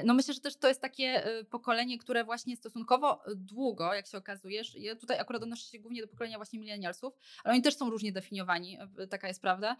no 0.04 0.14
myślę, 0.14 0.34
że 0.34 0.40
też 0.40 0.56
to 0.56 0.68
jest 0.68 0.82
takie 0.82 1.24
pokolenie, 1.50 1.98
które 1.98 2.24
właśnie 2.24 2.56
stosunkowo 2.56 3.22
długo, 3.36 3.94
jak 3.94 4.08
się 4.08 4.18
okazuje, 4.18 4.62
ja 4.78 4.96
tutaj 4.96 5.20
akurat 5.20 5.44
odnoszę 5.44 5.72
się 5.72 5.80
głównie 5.80 6.02
do 6.02 6.08
pokolenia 6.08 6.38
właśnie 6.38 6.60
milenialsów, 6.60 7.14
ale 7.44 7.54
oni 7.54 7.64
też 7.64 7.76
są 7.76 7.90
różnie 7.90 8.12
definiowani, 8.12 8.78
taka 9.10 9.28
jest 9.28 9.42
prawda. 9.42 9.78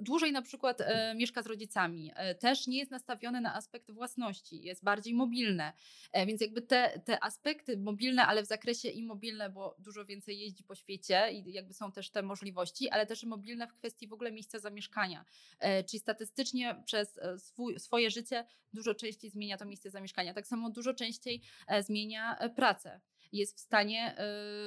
Dłużej 0.00 0.32
na 0.32 0.42
przykład 0.42 0.78
mieszka 1.16 1.42
z 1.42 1.46
rodzicami, 1.46 2.12
też 2.40 2.66
nie 2.66 2.78
jest 2.78 2.90
nastawiony 2.90 3.40
na 3.40 3.54
aspekt 3.54 3.90
własności, 3.90 4.62
jest 4.62 4.84
bardziej 4.84 5.14
mobilne. 5.14 5.72
E, 6.12 6.26
więc 6.26 6.40
jakby 6.40 6.62
te, 6.62 7.00
te 7.04 7.24
aspekty 7.24 7.76
mobilne, 7.76 8.26
ale 8.26 8.42
w 8.42 8.46
zakresie 8.46 8.88
i 8.88 9.02
mobilne, 9.02 9.50
bo 9.50 9.76
dużo 9.78 10.04
więcej 10.04 10.38
jeździ 10.38 10.64
po 10.64 10.74
świecie 10.74 11.32
i 11.32 11.52
jakby 11.52 11.74
są 11.74 11.92
też 11.92 12.10
te 12.10 12.22
możliwości, 12.22 12.90
ale 12.90 13.06
też 13.06 13.24
mobilne 13.24 13.53
w 13.66 13.74
kwestii 13.74 14.08
w 14.08 14.12
ogóle 14.12 14.32
miejsca 14.32 14.58
zamieszkania. 14.58 15.24
E, 15.58 15.84
czyli 15.84 16.00
statystycznie 16.00 16.82
przez 16.84 17.18
e, 17.18 17.38
swój, 17.38 17.80
swoje 17.80 18.10
życie 18.10 18.46
dużo 18.72 18.94
częściej 18.94 19.30
zmienia 19.30 19.56
to 19.56 19.64
miejsce 19.64 19.90
zamieszkania. 19.90 20.34
Tak 20.34 20.46
samo 20.46 20.70
dużo 20.70 20.94
częściej 20.94 21.42
zmienia 21.80 22.38
pracę 22.56 23.00
jest 23.34 23.56
w 23.56 23.60
stanie 23.60 24.16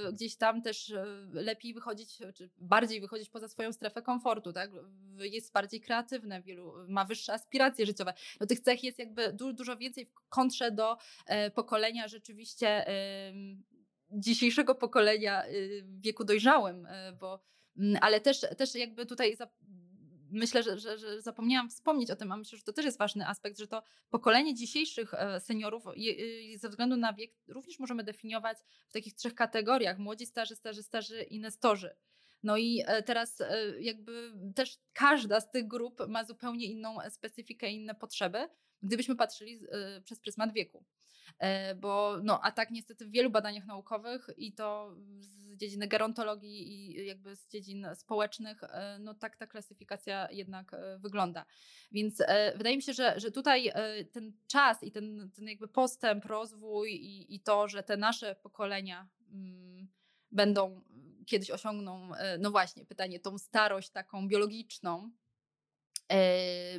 y, 0.10 0.14
gdzieś 0.14 0.38
tam 0.38 0.62
też 0.62 0.90
y, 0.90 1.06
lepiej 1.32 1.74
wychodzić, 1.74 2.18
czy 2.36 2.50
bardziej 2.58 3.02
wychodzić 3.02 3.30
poza 3.30 3.48
swoją 3.48 3.74
strefę 3.74 4.02
komfortu, 4.02 4.54
tak? 4.54 4.72
Jest 5.20 5.54
bardziej 5.54 5.82
kreatywne, 5.82 6.42
wielu 6.42 6.74
ma 6.88 7.06
wyższe 7.06 7.34
aspiracje 7.34 7.86
życiowe. 7.86 8.14
No 8.40 8.48
tych 8.48 8.60
cech 8.60 8.84
jest 8.84 9.00
jakby 9.00 9.34
du 9.34 9.54
dużo 9.54 9.78
więcej 9.78 10.06
w 10.06 10.30
kontrze 10.30 10.72
do 10.72 10.94
y, 10.96 11.52
pokolenia 11.52 12.08
rzeczywiście 12.08 12.86
dzisiejszego 14.12 14.76
pokolenia 14.76 15.44
w 15.84 16.02
wieku 16.02 16.24
dojrzałym, 16.24 16.88
bo 17.20 17.40
ale 18.02 18.22
też, 18.22 18.46
też 18.58 18.76
jakby 18.76 19.06
tutaj 19.06 19.38
myślę, 20.32 20.64
że, 20.64 20.80
że, 20.80 20.98
że, 20.98 21.22
zapomniałam 21.22 21.70
wspomnieć 21.70 22.12
o 22.12 22.16
tym, 22.16 22.32
a 22.32 22.38
myślę, 22.38 22.58
że 22.58 22.64
to 22.64 22.74
też 22.74 22.86
jest 22.86 22.98
ważny 22.98 23.28
aspekt, 23.28 23.58
że 23.58 23.68
to 23.68 23.84
pokolenie 24.10 24.56
dzisiejszych 24.56 25.14
e, 25.14 25.40
seniorów 25.40 25.84
je, 25.96 26.14
ze 26.60 26.70
względu 26.70 26.98
na 26.98 27.14
wiek 27.14 27.32
również 27.48 27.80
możemy 27.80 28.04
definiować 28.04 28.58
w 28.88 28.94
takich 28.94 29.14
trzech 29.14 29.36
kategoriach: 29.36 29.98
młodzi, 29.98 30.26
starzy, 30.26 30.56
starzy, 30.56 30.84
starzy 30.84 31.24
i 31.24 31.40
nestorzy. 31.40 31.96
No 32.44 32.58
i 32.58 32.84
e, 32.86 33.04
teraz 33.04 33.42
e, 33.42 33.82
jakby 33.82 34.34
też 34.56 34.78
każda 34.94 35.42
z 35.42 35.52
tych 35.52 35.68
grup 35.68 36.08
ma 36.08 36.24
zupełnie 36.24 36.66
inną 36.66 36.98
specyfikę 37.10 37.72
inne 37.72 37.96
potrzeby, 37.96 38.50
gdybyśmy 38.84 39.16
patrzyli 39.16 39.60
przez 40.04 40.20
pryzmat 40.20 40.54
wieku. 40.54 40.86
Bo 41.76 42.18
no, 42.24 42.40
a 42.44 42.52
tak 42.52 42.72
niestety 42.72 43.06
w 43.06 43.12
wielu 43.12 43.30
badaniach 43.30 43.66
naukowych 43.66 44.30
i 44.38 44.54
to 44.54 44.96
z 45.20 45.38
dziedziny 45.58 45.88
gerontologii 45.88 46.72
i 46.72 47.06
jakby 47.06 47.36
z 47.36 47.48
dziedzin 47.48 47.88
społecznych, 47.96 48.64
e, 48.64 48.98
no 49.00 49.14
tak 49.14 49.38
ta 49.38 49.48
klasyfikacja 49.48 50.28
jednak 50.32 50.74
e, 50.74 51.00
wygląda. 51.00 51.46
Więc 51.92 52.22
e, 52.22 52.54
wydaje 52.58 52.76
mi 52.76 52.84
się, 52.84 52.94
że, 52.94 53.20
że 53.20 53.32
tutaj 53.32 53.72
ten 54.12 54.34
czas 54.48 54.84
i 54.84 54.92
ten, 54.92 55.32
ten 55.36 55.48
jakby 55.48 55.68
postęp, 55.68 56.26
rozwój 56.26 56.92
i, 56.92 57.36
i 57.36 57.40
to, 57.40 57.68
że 57.68 57.84
te 57.84 57.98
nasze 57.98 58.36
pokolenia 58.36 59.08
mm, 59.32 59.88
będą 60.32 60.82
kiedyś 61.26 61.52
osiągną, 61.52 62.10
no 62.40 62.52
właśnie, 62.52 62.86
pytanie, 62.86 63.20
tą 63.20 63.38
starość 63.38 63.90
taką 63.90 64.28
biologiczną, 64.28 65.12
E, 65.12 65.27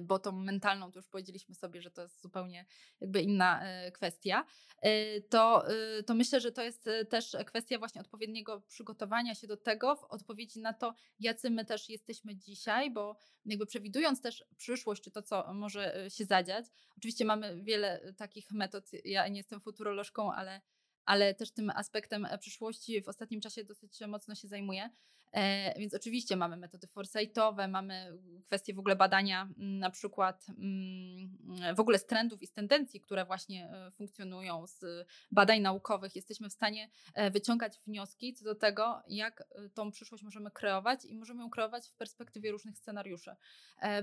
bo 0.01 0.19
tą 0.19 0.33
mentalną 0.33 0.93
to 0.93 0.99
już 0.99 1.09
powiedzieliśmy 1.09 1.55
sobie, 1.55 1.83
że 1.83 1.91
to 1.91 2.03
jest 2.03 2.21
zupełnie 2.21 2.67
jakby 3.01 3.23
inna 3.23 3.63
e, 3.63 3.93
kwestia, 3.93 4.45
e, 4.83 5.21
to, 5.21 5.65
to 6.07 6.15
myślę, 6.15 6.41
że 6.41 6.53
to 6.53 6.63
jest 6.63 6.89
też 7.11 7.37
kwestia 7.47 7.79
właśnie 7.79 8.01
odpowiedniego 8.01 8.61
przygotowania 8.61 9.35
się 9.35 9.47
do 9.47 9.57
tego 9.57 9.97
w 9.97 10.05
odpowiedzi 10.05 10.61
na 10.61 10.73
to, 10.73 10.95
jacy 11.21 11.51
my 11.51 11.65
też 11.65 11.89
jesteśmy 11.89 12.37
dzisiaj, 12.37 12.91
bo 12.91 13.17
jakby 13.45 13.67
przewidując 13.67 14.23
też 14.23 14.45
przyszłość, 14.57 15.03
czy 15.03 15.11
to, 15.11 15.23
co 15.23 15.55
może 15.55 16.07
się 16.11 16.25
zadziać, 16.25 16.67
oczywiście 16.99 17.25
mamy 17.25 17.63
wiele 17.63 18.13
takich 18.17 18.53
metod, 18.53 18.91
ja 19.05 19.29
nie 19.29 19.37
jestem 19.37 19.61
futurolożką, 19.61 20.33
ale 20.33 20.61
ale 21.09 21.35
też 21.35 21.51
tym 21.51 21.71
aspektem 21.71 22.27
przyszłości 22.41 23.03
w 23.03 23.09
ostatnim 23.09 23.41
czasie 23.41 23.65
dosyć 23.65 24.01
mocno 24.09 24.35
się 24.35 24.49
zajmuję. 24.49 24.91
E, 25.33 25.75
więc 25.79 25.95
oczywiście 25.95 26.37
mamy 26.37 26.57
metody 26.57 26.87
foresightowe, 26.87 27.69
mamy 27.69 28.19
kwestie 28.47 28.75
w 28.75 28.79
ogóle 28.79 28.97
badania 28.97 29.43
mm, 29.43 29.79
na 29.79 29.91
przykład 29.91 30.47
mm, 30.49 31.75
w 31.77 31.81
ogóle 31.81 31.99
z 31.99 32.07
trendów 32.07 32.43
i 32.43 32.47
z 32.47 32.53
tendencji, 32.53 33.01
które 33.01 33.25
właśnie 33.25 33.71
e, 33.71 33.91
funkcjonują 33.91 34.67
z 34.67 35.07
badań 35.31 35.61
naukowych. 35.61 36.17
Jesteśmy 36.17 36.49
w 36.49 36.53
stanie 36.53 36.91
e, 37.15 37.31
wyciągać 37.31 37.79
wnioski 37.87 38.35
co 38.35 38.45
do 38.45 38.55
tego, 38.55 39.03
jak 39.09 39.45
tą 39.75 39.91
przyszłość 39.91 40.25
możemy 40.25 40.51
kreować 40.51 41.05
i 41.05 41.15
możemy 41.15 41.43
ją 41.43 41.51
kreować 41.51 41.89
w 41.89 41.95
perspektywie 41.95 42.51
różnych 42.51 42.79
scenariuszy, 42.79 43.31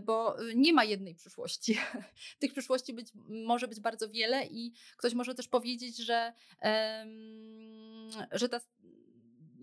bo 0.06 0.36
nie 0.56 0.74
ma 0.74 0.84
jednej 0.84 1.16
przyszłości. 1.16 1.78
Tych 2.40 2.52
przyszłości 2.52 2.94
być, 2.94 3.12
może 3.46 3.68
być 3.68 3.80
bardzo 3.80 4.10
wiele 4.10 4.46
i 4.46 4.74
ktoś 4.98 5.14
może 5.14 5.36
też 5.36 5.48
powiedzieć, 5.48 5.98
że, 5.98 6.34
że 8.32 8.50
ta 8.50 8.60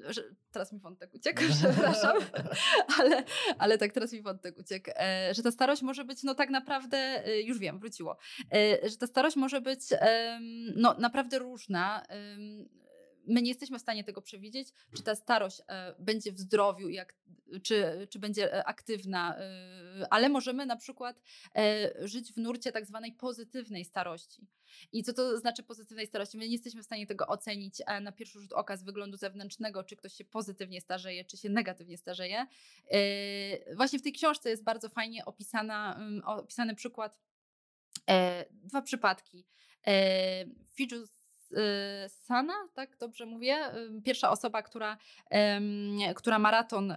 że, 0.08 0.22
teraz 0.50 0.72
mi 0.72 0.80
wątek 0.80 1.14
uciekł, 1.14 1.42
przepraszam, 1.60 2.16
ale, 2.98 3.24
ale 3.58 3.78
tak, 3.78 3.92
teraz 3.92 4.12
mi 4.12 4.22
wątek 4.22 4.58
uciekł, 4.58 4.90
e, 4.96 5.34
że 5.34 5.42
ta 5.42 5.50
starość 5.50 5.82
może 5.82 6.04
być, 6.04 6.22
no 6.22 6.34
tak 6.34 6.50
naprawdę, 6.50 6.98
e, 7.26 7.40
już 7.42 7.58
wiem, 7.58 7.78
wróciło, 7.78 8.16
e, 8.54 8.88
że 8.88 8.96
ta 8.96 9.06
starość 9.06 9.36
może 9.36 9.60
być 9.60 9.80
no 10.76 10.94
naprawdę 10.98 11.38
różna, 11.38 12.02
my 13.26 13.42
nie 13.42 13.48
jesteśmy 13.48 13.78
w 13.78 13.82
stanie 13.82 14.04
tego 14.04 14.22
przewidzieć, 14.22 14.68
czy 14.96 15.02
ta 15.02 15.14
starość 15.14 15.62
e, 15.68 15.94
będzie 15.98 16.32
w 16.32 16.38
zdrowiu, 16.38 16.88
jak, 16.88 17.14
czy, 17.62 18.06
czy 18.10 18.18
będzie 18.18 18.54
e, 18.54 18.64
aktywna, 18.64 19.36
e, 19.38 20.06
ale 20.10 20.28
możemy 20.28 20.66
na 20.66 20.76
przykład 20.76 21.22
żyć 22.00 22.32
w 22.32 22.36
nurcie 22.36 22.72
tak 22.72 22.86
zwanej 22.86 23.12
pozytywnej 23.12 23.84
starości. 23.84 24.46
I 24.92 25.02
co 25.02 25.12
to 25.12 25.38
znaczy 25.38 25.62
pozytywnej 25.62 26.06
starości? 26.06 26.38
My 26.38 26.44
nie 26.44 26.52
jesteśmy 26.52 26.82
w 26.82 26.84
stanie 26.84 27.06
tego 27.06 27.26
ocenić 27.26 27.82
na 28.00 28.12
pierwszy 28.12 28.40
rzut 28.40 28.52
oka 28.52 28.76
z 28.76 28.82
wyglądu 28.82 29.16
zewnętrznego, 29.16 29.84
czy 29.84 29.96
ktoś 29.96 30.12
się 30.12 30.24
pozytywnie 30.24 30.80
starzeje, 30.80 31.24
czy 31.24 31.36
się 31.36 31.48
negatywnie 31.48 31.98
starzeje. 31.98 32.46
Właśnie 33.76 33.98
w 33.98 34.02
tej 34.02 34.12
książce 34.12 34.50
jest 34.50 34.64
bardzo 34.64 34.88
fajnie 34.88 35.24
opisana, 35.24 35.96
mm, 35.96 36.22
opisany 36.24 36.74
przykład, 36.74 37.18
dwa 38.50 38.82
przypadki. 38.82 39.44
Fijus 40.74 41.10
Y, 41.10 41.21
Sana, 42.08 42.54
tak 42.74 42.96
dobrze 42.96 43.26
mówię? 43.26 43.76
Y, 43.76 44.02
pierwsza 44.02 44.30
osoba, 44.30 44.62
która, 44.62 44.96
która 46.16 46.38
maraton 46.38 46.90
y, 46.90 46.96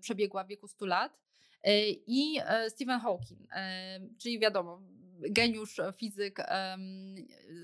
przebiegła 0.00 0.44
w 0.44 0.48
wieku 0.48 0.68
100 0.68 0.86
lat. 0.86 1.18
I 2.06 2.40
Stephen 2.68 3.00
Hawking, 3.00 3.50
czyli 4.18 4.38
wiadomo, 4.38 4.82
geniusz 5.30 5.80
fizyk 5.96 6.38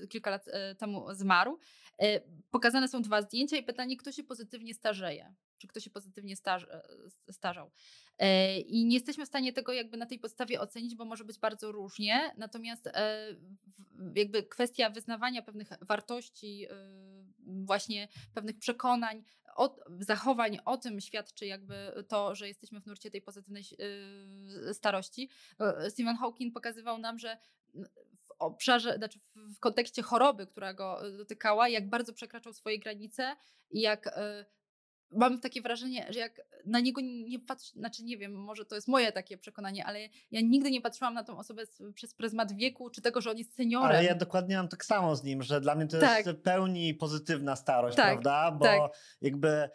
kilka 0.09 0.29
lat 0.29 0.45
temu 0.77 1.13
zmarł. 1.13 1.59
Pokazane 2.51 2.87
są 2.87 3.01
dwa 3.01 3.21
zdjęcia 3.21 3.57
i 3.57 3.63
pytanie, 3.63 3.97
kto 3.97 4.11
się 4.11 4.23
pozytywnie 4.23 4.73
starzeje. 4.73 5.33
Czy 5.57 5.67
ktoś 5.67 5.83
się 5.83 5.89
pozytywnie 5.89 6.35
starzy, 6.35 6.67
starzał. 7.31 7.71
E, 8.17 8.59
I 8.59 8.85
nie 8.85 8.93
jesteśmy 8.93 9.25
w 9.25 9.27
stanie 9.27 9.53
tego 9.53 9.73
jakby 9.73 9.97
na 9.97 10.05
tej 10.05 10.19
podstawie 10.19 10.61
ocenić, 10.61 10.95
bo 10.95 11.05
może 11.05 11.23
być 11.23 11.39
bardzo 11.39 11.71
różnie. 11.71 12.33
Natomiast 12.37 12.87
e, 12.87 13.35
jakby 14.15 14.43
kwestia 14.43 14.89
wyznawania 14.89 15.41
pewnych 15.41 15.69
wartości, 15.81 16.65
e, 16.69 16.75
właśnie 17.65 18.07
pewnych 18.33 18.59
przekonań, 18.59 19.23
zachowań, 19.99 20.59
o 20.65 20.77
tym 20.77 21.01
świadczy 21.01 21.45
jakby 21.45 22.03
to, 22.07 22.35
że 22.35 22.47
jesteśmy 22.47 22.81
w 22.81 22.85
nurcie 22.85 23.11
tej 23.11 23.21
pozytywnej 23.21 23.63
starości. 24.73 25.29
Stephen 25.89 26.17
Hawking 26.17 26.53
pokazywał 26.53 26.97
nam, 26.97 27.19
że 27.19 27.37
w 28.21 28.31
obszarze, 28.39 28.97
znaczy 28.97 29.19
w 29.35 29.59
kontekście 29.59 30.01
choroby, 30.01 30.47
która 30.47 30.73
go 30.73 31.01
dotykała, 31.17 31.69
jak 31.69 31.89
bardzo 31.89 32.13
przekraczał 32.13 32.53
swoje 32.53 32.79
granice 32.79 33.35
i 33.71 33.81
jak 33.81 34.09
mam 35.11 35.39
takie 35.39 35.61
wrażenie, 35.61 36.07
że 36.09 36.19
jak 36.19 36.41
na 36.65 36.79
niego 36.79 37.01
nie 37.01 37.39
patrzę, 37.39 37.79
znaczy 37.79 38.03
nie 38.03 38.17
wiem, 38.17 38.33
może 38.35 38.65
to 38.65 38.75
jest 38.75 38.87
moje 38.87 39.11
takie 39.11 39.37
przekonanie, 39.37 39.85
ale 39.85 39.99
ja 40.31 40.41
nigdy 40.41 40.71
nie 40.71 40.81
patrzyłam 40.81 41.13
na 41.13 41.23
tą 41.23 41.37
osobę 41.37 41.63
przez 41.93 42.13
pryzmat 42.13 42.55
wieku, 42.55 42.89
czy 42.89 43.01
tego, 43.01 43.21
że 43.21 43.31
on 43.31 43.37
jest 43.37 43.55
seniorem. 43.55 43.89
Ale 43.89 44.03
ja 44.03 44.15
dokładnie 44.15 44.57
mam 44.57 44.67
tak 44.67 44.85
samo 44.85 45.15
z 45.15 45.23
nim, 45.23 45.43
że 45.43 45.61
dla 45.61 45.75
mnie 45.75 45.87
to 45.87 45.99
tak. 45.99 46.25
jest 46.25 46.39
pełni 46.39 46.93
pozytywna 46.93 47.55
starość, 47.55 47.95
tak. 47.95 48.05
prawda? 48.05 48.51
Bo 48.51 48.65
tak. 48.65 48.91
jakby 49.21 49.69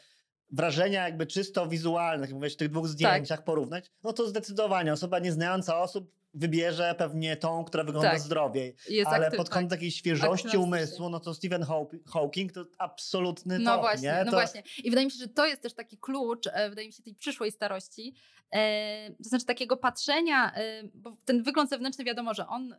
wrażenia 0.52 1.04
jakby 1.04 1.26
czysto 1.26 1.66
wizualne, 1.66 2.26
jak 2.26 2.34
mówisz, 2.34 2.54
w 2.54 2.56
tych 2.56 2.68
dwóch 2.68 2.84
tak. 2.84 2.92
zdjęciach 2.92 3.44
porównać, 3.44 3.90
no 4.02 4.12
to 4.12 4.28
zdecydowanie 4.28 4.92
osoba 4.92 5.18
nieznająca 5.18 5.78
osób 5.80 6.19
wybierze 6.34 6.94
pewnie 6.98 7.36
tą, 7.36 7.64
która 7.64 7.84
wygląda 7.84 8.10
tak. 8.10 8.20
zdrowiej. 8.20 8.76
Jest 8.88 9.10
ale 9.10 9.30
pod 9.30 9.48
kątem 9.48 9.68
tak. 9.68 9.78
takiej 9.78 9.90
świeżości 9.90 10.56
umysłu, 10.56 11.08
no 11.08 11.20
to 11.20 11.34
Stephen 11.34 11.66
Hawking 12.06 12.52
to 12.52 12.64
absolutny 12.78 13.58
no 13.58 13.70
top, 13.70 13.80
właśnie, 13.80 14.08
nie? 14.08 14.18
No 14.18 14.30
to... 14.30 14.30
właśnie. 14.30 14.62
I 14.84 14.90
wydaje 14.90 15.06
mi 15.06 15.12
się, 15.12 15.18
że 15.18 15.28
to 15.28 15.46
jest 15.46 15.62
też 15.62 15.74
taki 15.74 15.98
klucz, 15.98 16.46
e, 16.46 16.70
wydaje 16.70 16.88
mi 16.88 16.92
się, 16.92 17.02
tej 17.02 17.14
przyszłej 17.14 17.52
starości, 17.52 18.14
e, 18.52 19.10
to 19.22 19.28
znaczy 19.28 19.44
takiego 19.44 19.76
patrzenia, 19.76 20.52
e, 20.54 20.82
bo 20.94 21.16
ten 21.24 21.42
wygląd 21.42 21.70
zewnętrzny 21.70 22.04
wiadomo, 22.04 22.34
że 22.34 22.46
on 22.46 22.76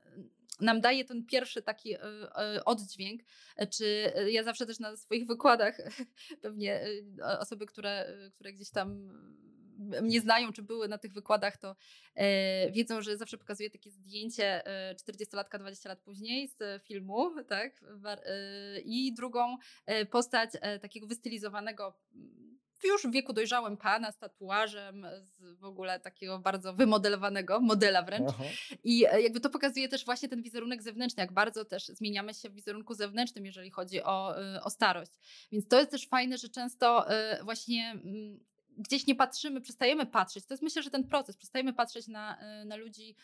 nam 0.60 0.82
daje 0.82 1.06
ten 1.06 1.26
pierwszy 1.26 1.62
taki 1.62 1.96
oddźwięk, 2.66 3.22
czy 3.70 4.14
ja 4.28 4.44
zawsze 4.44 4.66
też 4.66 4.80
na 4.80 4.98
swoich 4.98 5.28
wykładach, 5.28 5.78
pewnie 6.42 6.86
osoby, 7.40 7.66
które, 7.66 8.18
które 8.36 8.54
gdzieś 8.54 8.70
tam 8.70 9.12
mnie 10.02 10.22
znają, 10.22 10.54
czy 10.54 10.62
były 10.62 10.88
na 10.88 10.98
tych 10.98 11.14
wykładach, 11.14 11.58
to 11.58 11.76
e, 12.16 12.72
wiedzą, 12.72 13.02
że 13.02 13.18
zawsze 13.18 13.38
pokazuję 13.38 13.70
takie 13.70 13.92
zdjęcie 13.92 14.66
e, 14.66 14.96
40-latka 14.96 15.60
20 15.60 15.90
lat 15.90 16.00
później 16.00 16.48
z 16.48 16.84
filmu, 16.84 17.44
tak? 17.48 17.82
E, 18.06 18.80
I 18.80 19.14
drugą 19.14 19.58
e, 19.86 20.06
postać 20.06 20.50
e, 20.62 20.80
takiego 20.80 21.08
wystylizowanego 21.08 21.94
już 22.84 23.04
w 23.04 23.12
wieku 23.12 23.34
dojrzałym 23.34 23.78
pana 23.78 24.12
z 24.12 24.18
tatuażem, 24.18 25.08
z 25.22 25.60
w 25.60 25.64
ogóle 25.64 26.00
takiego 26.00 26.40
bardzo 26.40 26.74
wymodelowanego, 26.74 27.60
modela 27.60 28.02
wręcz. 28.02 28.30
Aha. 28.30 28.44
I 28.84 29.06
e, 29.06 29.22
jakby 29.22 29.40
to 29.40 29.50
pokazuje 29.50 29.90
też 29.90 30.06
właśnie 30.06 30.30
ten 30.30 30.42
wizerunek 30.42 30.84
zewnętrzny, 30.84 31.22
jak 31.22 31.34
bardzo 31.34 31.66
też 31.66 31.86
zmieniamy 31.86 32.34
się 32.34 32.50
w 32.50 32.54
wizerunku 32.54 32.94
zewnętrznym, 32.94 33.46
jeżeli 33.46 33.72
chodzi 33.72 34.04
o, 34.04 34.36
o 34.64 34.70
starość. 34.70 35.12
Więc 35.52 35.68
to 35.68 35.80
jest 35.80 35.92
też 35.92 36.08
fajne, 36.08 36.38
że 36.38 36.50
często 36.50 37.06
właśnie 37.44 37.92
mm, 37.92 38.40
gdzieś 38.78 39.08
nie 39.08 39.16
patrzymy, 39.16 39.62
przestajemy 39.62 40.06
patrzeć. 40.06 40.46
To 40.46 40.54
jest 40.54 40.64
myślę, 40.64 40.84
że 40.84 40.90
ten 40.90 41.04
proces, 41.04 41.38
przestajemy 41.38 41.74
patrzeć 41.74 42.08
na, 42.08 42.38
e, 42.40 42.66
na 42.66 42.76
ludzi, 42.76 43.16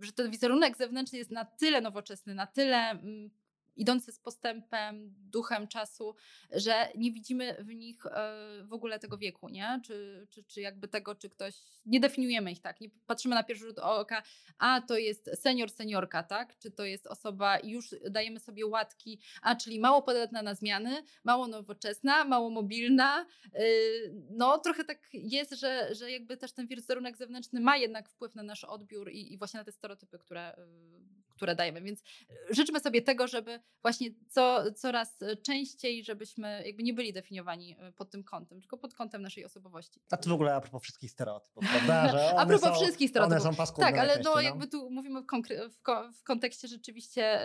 że 0.00 0.12
ten 0.14 0.30
wizerunek 0.30 0.76
zewnętrzny 0.76 1.18
jest 1.18 1.30
na 1.30 1.44
tyle 1.44 1.80
nowoczesny, 1.80 2.34
na 2.34 2.46
tyle 2.46 2.90
um, 2.90 3.30
idący 3.76 4.12
z 4.12 4.18
postępem, 4.18 5.14
duchem 5.30 5.68
czasu, 5.68 6.14
że 6.50 6.88
nie 6.94 7.12
widzimy 7.12 7.56
w 7.58 7.74
nich 7.74 8.06
e, 8.06 8.62
w 8.64 8.72
ogóle 8.72 8.98
tego 8.98 9.18
wieku, 9.18 9.48
nie? 9.48 9.80
Czy, 9.84 10.26
czy, 10.30 10.44
czy 10.44 10.60
jakby 10.60 10.88
tego, 10.88 11.14
czy 11.14 11.30
ktoś, 11.30 11.54
nie 11.86 12.00
definiujemy 12.00 12.52
ich 12.52 12.60
tak, 12.60 12.80
nie 12.80 12.90
patrzymy 13.06 13.34
na 13.34 13.42
pierwszy 13.42 13.64
rzut 13.64 13.78
oka, 13.78 14.22
a 14.58 14.80
to 14.80 14.98
jest 14.98 15.30
senior, 15.34 15.70
seniorka, 15.70 16.22
tak? 16.22 16.58
Czy 16.58 16.70
to 16.70 16.84
jest 16.84 17.06
osoba 17.06 17.58
już 17.64 17.94
dajemy 18.10 18.40
sobie 18.40 18.66
łatki, 18.66 19.20
a 19.42 19.56
czyli 19.56 19.80
mało 19.80 20.02
podatna 20.02 20.42
na 20.42 20.54
zmiany, 20.54 21.02
mało 21.24 21.48
nowoczesna, 21.48 22.24
mało 22.24 22.50
mobilna, 22.50 23.26
y, 23.54 24.14
no 24.30 24.58
trochę 24.58 24.84
tak 24.84 25.08
jest, 25.12 25.52
że, 25.52 25.94
że 25.94 26.10
jakby 26.10 26.36
też 26.36 26.52
ten 26.52 26.66
wizerunek 26.66 27.16
zewnętrzny 27.16 27.60
ma 27.60 27.76
jednak 27.76 28.08
wpływ 28.08 28.34
na 28.34 28.42
nasz 28.42 28.64
odbiór 28.64 29.10
i, 29.10 29.32
i 29.32 29.38
właśnie 29.38 29.58
na 29.58 29.64
te 29.64 29.72
stereotypy, 29.72 30.18
które, 30.18 30.56
y, 30.58 31.25
które 31.36 31.54
dajemy. 31.54 31.82
Więc 31.82 32.02
e, 32.50 32.54
życzmy 32.54 32.80
sobie 32.80 33.02
tego, 33.02 33.26
żeby 33.26 33.60
właśnie 33.82 34.10
co, 34.28 34.72
coraz 34.72 35.18
częściej, 35.42 36.04
żebyśmy 36.04 36.62
jakby 36.66 36.82
nie 36.82 36.94
byli 36.94 37.12
definiowani 37.12 37.76
e, 37.78 37.92
pod 37.92 38.10
tym 38.10 38.24
kątem, 38.24 38.60
tylko 38.60 38.78
pod 38.78 38.94
kątem 38.94 39.22
naszej 39.22 39.44
osobowości. 39.44 40.00
A 40.10 40.16
to 40.16 40.30
w 40.30 40.32
ogóle 40.32 40.54
a 40.54 40.60
propos 40.60 40.82
wszystkich 40.82 41.10
stereotypów, 41.10 41.64
prawda? 41.70 42.12
Że 42.12 42.30
a 42.38 42.46
propos 42.46 42.68
są, 42.68 42.74
wszystkich 42.74 43.10
stereotypów. 43.10 43.46
One 43.46 43.66
są 43.66 43.74
tak, 43.76 43.98
ale 43.98 44.18
no, 44.18 44.34
no 44.34 44.40
jakby 44.40 44.66
tu 44.66 44.90
mówimy 44.90 45.20
w, 45.20 45.26
w, 45.70 45.82
ko 45.82 46.12
w 46.12 46.22
kontekście 46.22 46.68
rzeczywiście 46.68 47.40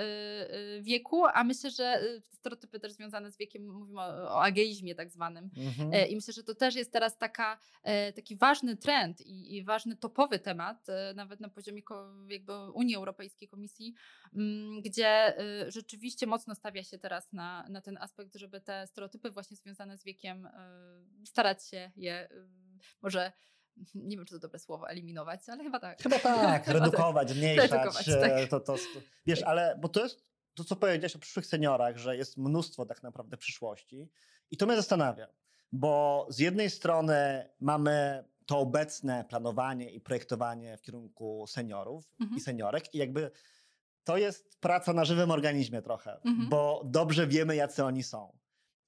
wieku, 0.82 1.26
a 1.34 1.44
myślę, 1.44 1.72
że 1.72 2.02
stereotypy 2.32 2.80
też 2.80 2.94
związane 2.94 3.32
z 3.32 3.38
wiekiem, 3.38 3.68
mówimy 3.68 4.02
o, 4.02 4.04
o 4.04 4.44
ageizmie 4.44 4.96
tak 4.96 5.10
zwanym. 5.10 5.50
Mhm. 5.58 6.10
I 6.10 6.16
myślę, 6.16 6.34
że 6.34 6.44
to 6.44 6.56
też 6.56 6.76
jest 6.76 6.92
teraz 6.92 7.18
taka, 7.18 7.58
taki 8.16 8.36
ważny 8.36 8.78
trend 8.78 9.22
i, 9.22 9.56
i 9.56 9.64
ważny 9.64 9.96
topowy 9.96 10.40
temat, 10.40 10.88
nawet 11.16 11.40
na 11.40 11.50
poziomie 11.50 11.82
jakby 12.30 12.72
Unii 12.72 12.96
Europejskiej, 12.96 13.48
Komisji 13.48 13.81
Mm, 14.34 14.82
gdzie 14.82 15.40
y, 15.68 15.72
rzeczywiście 15.72 16.28
mocno 16.28 16.56
stawia 16.56 16.84
się 16.84 16.98
teraz 16.98 17.34
na, 17.34 17.66
na 17.70 17.82
ten 17.82 17.98
aspekt, 17.98 18.36
żeby 18.36 18.62
te 18.62 18.88
stereotypy 18.88 19.32
właśnie 19.32 19.58
związane 19.58 19.98
z 19.98 20.04
wiekiem 20.04 20.46
y, 20.46 21.26
starać 21.26 21.68
się 21.68 21.92
je 21.96 22.32
y, 22.32 22.48
może 23.02 23.32
nie 23.96 24.18
wiem, 24.18 24.26
czy 24.26 24.34
to 24.34 24.40
dobre 24.40 24.60
słowo, 24.60 24.90
eliminować, 24.90 25.42
ale 25.48 25.64
chyba 25.64 25.80
tak. 25.80 26.02
Chyba 26.02 26.20
tak, 26.20 26.68
redukować, 26.68 27.28
tak. 27.28 27.38
zmniejszać. 27.38 27.72
Redukować, 27.72 28.10
e, 28.10 28.22
tak. 28.22 28.50
to, 28.50 28.60
to, 28.60 28.76
to, 28.76 29.02
wiesz, 29.26 29.44
ale 29.44 29.78
bo 29.82 29.90
to 29.90 30.04
jest 30.04 30.26
to, 30.54 30.64
co 30.64 30.76
powiedziałeś 30.76 31.16
o 31.16 31.20
przyszłych 31.20 31.46
seniorach, 31.46 31.98
że 31.98 32.18
jest 32.18 32.38
mnóstwo 32.38 32.86
tak 32.86 33.04
naprawdę 33.04 33.38
przyszłości 33.38 34.10
i 34.52 34.58
to 34.58 34.66
mnie 34.66 34.76
zastanawia, 34.76 35.28
bo 35.72 36.28
z 36.30 36.40
jednej 36.40 36.70
strony 36.70 37.50
mamy 37.60 38.24
to 38.46 38.60
obecne 38.60 39.26
planowanie 39.30 39.92
i 39.92 40.02
projektowanie 40.02 40.78
w 40.78 40.82
kierunku 40.82 41.46
seniorów 41.48 42.12
mhm. 42.20 42.38
i 42.38 42.42
seniorek 42.42 42.96
i 42.96 42.98
jakby 42.98 43.32
to 44.04 44.18
jest 44.18 44.60
praca 44.60 44.94
na 44.94 45.06
żywym 45.06 45.32
organizmie 45.32 45.82
trochę, 45.82 46.22
mhm. 46.26 46.50
bo 46.50 46.82
dobrze 46.86 47.28
wiemy, 47.28 47.56
jacy 47.56 47.84
oni 47.86 48.04
są. 48.04 48.38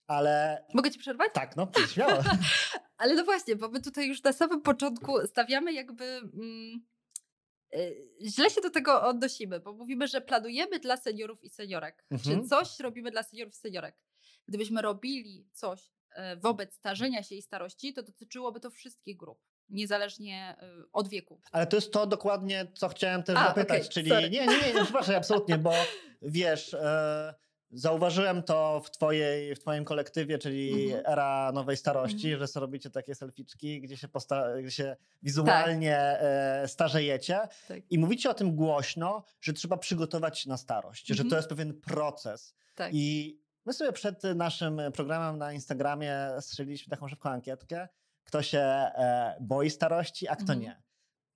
Ale. 0.08 0.66
Mogę 0.74 0.92
ci 0.92 1.00
przerwać? 1.00 1.32
Tak, 1.34 1.56
no, 1.56 1.72
śmiało. 1.94 2.24
Ale 2.98 3.16
no 3.16 3.24
właśnie, 3.24 3.56
bo 3.56 3.70
my 3.70 3.82
tutaj 3.82 4.08
już 4.08 4.24
na 4.24 4.34
samym 4.34 4.62
początku 4.62 5.28
stawiamy 5.28 5.74
jakby. 5.74 6.06
Mm, 6.06 6.86
y, 7.76 8.08
źle 8.22 8.50
się 8.50 8.62
do 8.62 8.70
tego 8.70 9.02
odnosimy, 9.02 9.60
bo 9.60 9.74
mówimy, 9.74 10.08
że 10.08 10.22
planujemy 10.22 10.80
dla 10.80 10.98
seniorów 10.98 11.44
i 11.44 11.50
seniorek. 11.50 12.06
Mhm. 12.12 12.42
Czy 12.42 12.48
coś 12.50 12.80
robimy 12.80 13.12
dla 13.12 13.24
seniorów 13.24 13.54
i 13.54 13.58
seniorek. 13.58 13.96
Gdybyśmy 14.48 14.82
robili 14.82 15.48
coś 15.54 15.92
e, 16.12 16.38
wobec 16.38 16.74
starzenia 16.74 17.24
się 17.24 17.36
i 17.36 17.42
starości, 17.42 17.94
to 17.94 18.04
dotyczyłoby 18.04 18.60
to 18.60 18.70
wszystkich 18.70 19.18
grup 19.18 19.40
niezależnie 19.70 20.56
y, 20.82 20.92
od 20.94 21.08
wieku. 21.08 21.40
Ale 21.52 21.68
to 21.68 21.78
jest 21.78 21.94
to 21.94 22.08
dokładnie, 22.08 22.68
co 22.76 22.90
chciałem 22.90 23.24
też 23.24 23.38
A, 23.38 23.48
zapytać, 23.48 23.82
okay, 23.82 23.90
czyli 23.90 24.10
sorry. 24.10 24.30
nie, 24.30 24.48
nie, 24.48 24.58
nie, 24.62 24.74
nie 24.74 24.84
przepraszam, 24.84 25.16
absolutnie, 25.16 25.58
bo 25.58 25.74
wiesz, 26.22 26.74
e, 26.74 27.34
zauważyłem 27.74 28.44
to 28.44 28.82
w, 28.86 28.92
twojej, 28.92 29.56
w 29.56 29.60
twoim 29.60 29.86
kolektywie, 29.86 30.38
czyli 30.38 30.74
mm 30.74 31.04
-hmm. 31.04 31.12
era 31.12 31.52
nowej 31.52 31.78
starości, 31.78 32.28
mm 32.28 32.38
-hmm. 32.38 32.40
że 32.40 32.48
sobie 32.48 32.62
robicie 32.62 32.90
takie 32.90 33.16
selficzki, 33.16 33.82
gdzie 33.82 33.98
się, 33.98 34.08
gdzie 34.60 34.72
się 34.72 34.96
wizualnie 35.24 35.96
tak. 35.96 36.20
e, 36.64 36.68
starzejecie 36.68 37.40
tak. 37.68 37.80
i 37.90 38.00
mówicie 38.00 38.30
o 38.30 38.34
tym 38.34 38.56
głośno, 38.56 39.24
że 39.42 39.54
trzeba 39.54 39.78
przygotować 39.78 40.40
się 40.40 40.50
na 40.50 40.58
starość, 40.58 41.12
mm 41.12 41.16
-hmm. 41.16 41.18
że 41.18 41.24
to 41.24 41.36
mhm. 41.36 41.40
jest 41.40 41.50
pewien 41.50 41.74
proces. 41.82 42.56
Tak. 42.76 42.92
I 42.94 43.38
my 43.66 43.74
sobie 43.74 43.92
przed 43.92 44.24
naszym 44.36 44.82
programem 44.94 45.38
na 45.38 45.54
Instagramie 45.54 46.18
strzeliliśmy 46.40 46.92
taką 46.92 47.08
szybką 47.08 47.30
ankietkę, 47.30 47.88
kto 48.24 48.42
się 48.42 48.60
e, 48.60 49.38
boi 49.42 49.70
starości, 49.70 50.28
a 50.28 50.36
kto 50.36 50.54
mhm. 50.54 50.60
nie. 50.60 50.84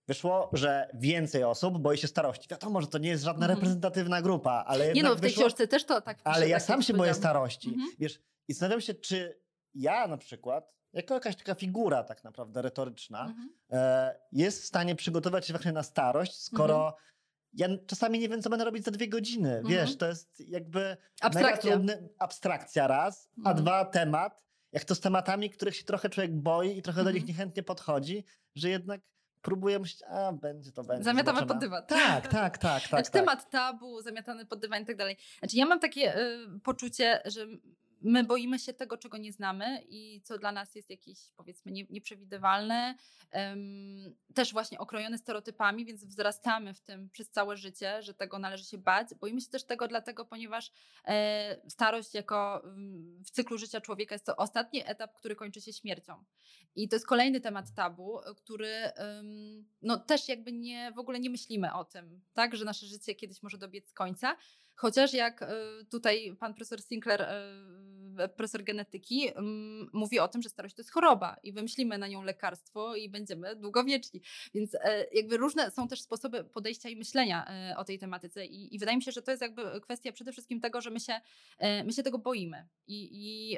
Wyszło, 0.08 0.50
że 0.54 0.90
więcej 0.94 1.44
osób 1.44 1.78
boi 1.78 1.98
się 1.98 2.08
starości. 2.08 2.48
Wiadomo, 2.50 2.82
że 2.82 2.88
to 2.88 2.98
nie 2.98 3.10
jest 3.10 3.24
żadna 3.24 3.46
mhm. 3.46 3.60
reprezentatywna 3.60 4.22
grupa, 4.22 4.64
ale 4.68 4.94
Nie 4.94 5.04
no, 5.04 5.16
w 5.16 5.22
tej 5.22 5.30
wyszło, 5.30 5.44
książce 5.44 5.68
też 5.68 5.86
to 5.86 6.02
tak 6.02 6.20
Ale 6.24 6.50
ja 6.50 6.58
tak 6.58 6.68
sam 6.68 6.82
się 6.82 6.94
boję 6.94 7.14
starości. 7.14 7.70
Mhm. 7.70 7.90
Wiesz, 8.00 8.20
i 8.48 8.54
zastanawiam 8.54 8.82
się, 8.82 8.94
czy 8.94 9.42
ja 9.74 10.08
na 10.08 10.18
przykład, 10.18 10.74
jako 10.94 11.14
jakaś 11.14 11.36
taka 11.36 11.56
figura 11.56 12.04
tak 12.04 12.24
naprawdę 12.24 12.62
retoryczna, 12.62 13.34
e, 13.72 14.20
jest 14.32 14.62
w 14.62 14.66
stanie 14.66 14.96
przygotować 14.96 15.48
się 15.48 15.54
właśnie 15.54 15.72
na 15.72 15.84
starość, 15.84 16.42
skoro 16.42 16.96
ja 17.54 17.68
czasami 17.88 18.20
nie 18.20 18.30
wiem, 18.30 18.42
co 18.42 18.50
będę 18.50 18.66
robić 18.66 18.84
za 18.84 18.92
dwie 18.92 19.10
godziny. 19.10 19.62
Wiesz, 19.66 19.98
to 19.98 20.08
jest 20.08 20.40
jakby 20.40 20.98
abstrakcja, 21.22 21.72
trudny, 21.72 22.10
abstrakcja 22.20 22.88
raz, 22.88 23.30
a 23.46 23.54
dwa 23.54 23.86
temat, 23.86 24.47
jak 24.72 24.86
to 24.86 24.96
z 24.96 25.00
tematami, 25.00 25.50
których 25.50 25.76
się 25.76 25.84
trochę 25.84 26.10
człowiek 26.10 26.36
boi 26.36 26.78
i 26.78 26.82
trochę 26.82 27.04
do 27.04 27.12
nich 27.12 27.22
mhm. 27.22 27.28
niechętnie 27.28 27.64
podchodzi, 27.64 28.24
że 28.56 28.70
jednak 28.70 29.02
próbuje 29.42 29.80
myśleć, 29.80 30.04
a 30.10 30.32
będzie 30.32 30.72
to 30.72 30.84
będzie. 30.84 31.04
Zamiatamy 31.04 31.46
pod 31.46 31.58
dywan. 31.58 31.84
Tak, 31.86 32.28
tak, 32.28 32.32
tak. 32.32 32.58
tak, 32.58 32.90
znaczy, 32.90 33.12
tak. 33.12 33.22
Temat 33.22 33.50
tabu, 33.50 34.02
zamiatany 34.02 34.46
pod 34.46 34.60
dywan 34.60 34.84
i 34.84 34.86
tak 34.86 34.96
dalej. 34.96 35.18
Znaczy 35.40 35.58
ja 35.58 35.66
mam 35.66 35.80
takie 35.80 36.20
y, 36.20 36.60
poczucie, 36.64 37.22
że 37.26 37.48
my 38.02 38.24
boimy 38.24 38.60
się 38.60 38.74
tego, 38.74 38.98
czego 38.98 39.18
nie 39.18 39.32
znamy 39.32 39.84
i 39.90 40.22
co 40.24 40.38
dla 40.38 40.52
nas 40.52 40.76
jest 40.76 40.90
jakieś, 40.90 41.20
powiedzmy, 41.38 41.72
nie, 41.72 41.86
nieprzewidywalne, 41.90 42.96
um, 43.34 44.16
też 44.34 44.54
właśnie 44.54 44.80
okrojone 44.80 45.18
stereotypami, 45.18 45.86
więc 45.86 46.06
wzrastamy 46.06 46.74
w 46.74 46.82
tym 46.82 47.10
przez 47.10 47.30
całe 47.30 47.58
życie, 47.58 48.04
że 48.04 48.14
tego 48.14 48.40
należy 48.40 48.66
się 48.66 48.78
bać. 48.78 49.08
Boimy 49.20 49.42
się 49.42 49.50
też 49.50 49.64
tego 49.64 49.88
dlatego, 49.88 50.26
ponieważ 50.26 50.72
e, 51.06 51.70
starość 51.70 52.14
jako 52.14 52.62
um, 52.64 53.24
w 53.26 53.32
cyklu 53.32 53.58
życia 53.58 53.82
człowieka 53.82 54.16
jest 54.16 54.26
to 54.26 54.36
ostatni 54.36 54.84
etap, 54.86 55.14
który 55.14 55.36
kończy 55.36 55.62
się 55.62 55.74
śmiercią. 55.74 56.24
I 56.76 56.90
to 56.90 56.96
jest 56.96 57.08
kolejny 57.08 57.42
temat 57.42 57.74
tabu, 57.76 58.20
który 58.36 58.92
um, 58.98 59.66
no 59.82 59.98
też 59.98 60.28
jakby 60.28 60.52
nie, 60.52 60.92
w 60.96 61.00
ogóle 61.00 61.20
nie 61.20 61.30
myślimy 61.30 61.74
o 61.74 61.86
tym, 61.86 62.22
tak, 62.34 62.56
że 62.56 62.66
nasze 62.66 62.86
życie 62.86 63.16
kiedyś 63.16 63.44
może 63.44 63.58
dobiec 63.58 63.94
końca, 63.94 64.38
Chociaż 64.78 65.14
jak 65.14 65.42
e, 65.42 65.48
tutaj 65.92 66.36
pan 66.40 66.54
profesor 66.54 66.82
Sinclair, 66.82 67.22
e, 67.22 68.30
profesor 68.30 68.64
genetyki, 68.64 69.30
mówi 69.94 70.20
o 70.20 70.28
tym, 70.28 70.42
że 70.42 70.50
starość 70.50 70.76
to 70.76 70.82
jest 70.82 70.92
choroba 70.92 71.38
i 71.44 71.54
wymyślimy 71.54 71.98
na 71.98 72.08
nią 72.08 72.24
lekarstwo 72.24 72.96
i 72.96 73.10
będziemy 73.10 73.56
długowieczni. 73.56 74.22
Więc 74.54 74.76
e, 74.76 75.06
jakby 75.14 75.38
różne 75.38 75.72
są 75.72 75.88
też 75.88 76.02
sposoby 76.02 76.44
podejścia 76.44 76.90
i 76.90 76.96
myślenia 76.96 77.48
o 77.78 77.84
tej 77.84 78.00
tematyce 78.00 78.46
i, 78.46 78.76
i 78.76 78.80
wydaje 78.80 78.98
mi 78.98 79.04
się, 79.04 79.12
że 79.12 79.22
to 79.22 79.32
jest 79.32 79.42
jakby 79.42 79.82
kwestia 79.82 80.12
przede 80.12 80.32
wszystkim 80.32 80.62
tego, 80.62 80.82
że 80.82 80.90
my 80.90 81.00
się, 81.00 81.22
my 81.86 81.94
się 81.94 82.04
tego 82.04 82.20
boimy. 82.20 82.68
I, 82.88 83.10
i 83.12 83.58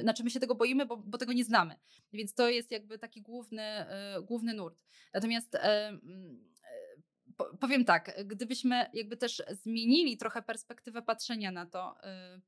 znaczy 0.00 0.24
my 0.24 0.30
się 0.30 0.40
tego 0.40 0.54
boimy, 0.54 0.86
bo, 0.86 0.96
bo 0.96 1.18
tego 1.18 1.32
nie 1.32 1.44
znamy. 1.44 1.76
Więc 2.12 2.34
to 2.34 2.48
jest 2.48 2.70
jakby 2.70 2.98
taki 2.98 3.22
główny, 3.22 3.86
główny 4.22 4.54
nurt. 4.54 4.78
Natomiast 5.14 5.56
powiem 7.60 7.84
tak, 7.84 8.24
gdybyśmy 8.24 8.86
jakby 8.94 9.16
też 9.16 9.42
zmienili 9.50 10.16
trochę 10.16 10.42
perspektywę 10.42 11.02
patrzenia 11.02 11.50
na 11.50 11.66
to, 11.66 11.96
y, 12.36 12.40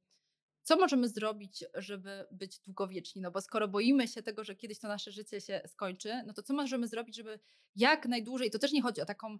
co 0.62 0.76
możemy 0.76 1.08
zrobić, 1.08 1.64
żeby 1.74 2.26
być 2.30 2.58
długowieczni? 2.58 3.22
No 3.22 3.30
bo 3.30 3.40
skoro 3.40 3.68
boimy 3.68 4.08
się 4.08 4.22
tego, 4.22 4.44
że 4.44 4.56
kiedyś 4.56 4.78
to 4.78 4.88
nasze 4.88 5.10
życie 5.10 5.40
się 5.40 5.60
skończy, 5.66 6.22
no 6.26 6.32
to 6.32 6.42
co 6.42 6.54
możemy 6.54 6.88
zrobić, 6.88 7.16
żeby 7.16 7.38
jak 7.76 8.06
najdłużej, 8.06 8.50
to 8.50 8.58
też 8.58 8.72
nie 8.72 8.82
chodzi 8.82 9.00
o 9.00 9.06
taką 9.06 9.38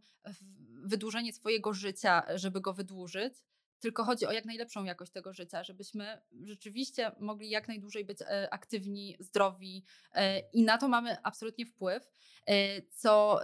wydłużenie 0.84 1.32
swojego 1.32 1.72
życia, 1.72 2.22
żeby 2.34 2.60
go 2.60 2.74
wydłużyć, 2.74 3.34
tylko 3.80 4.04
chodzi 4.04 4.26
o 4.26 4.32
jak 4.32 4.44
najlepszą 4.44 4.84
jakość 4.84 5.12
tego 5.12 5.32
życia, 5.32 5.64
żebyśmy 5.64 6.22
rzeczywiście 6.44 7.12
mogli 7.20 7.50
jak 7.50 7.68
najdłużej 7.68 8.04
być 8.04 8.22
e, 8.22 8.48
aktywni, 8.50 9.16
zdrowi 9.20 9.84
e, 10.14 10.38
i 10.38 10.62
na 10.62 10.78
to 10.78 10.88
mamy 10.88 11.16
absolutnie 11.22 11.66
wpływ. 11.66 12.10
E, 12.46 12.82
co, 12.82 13.40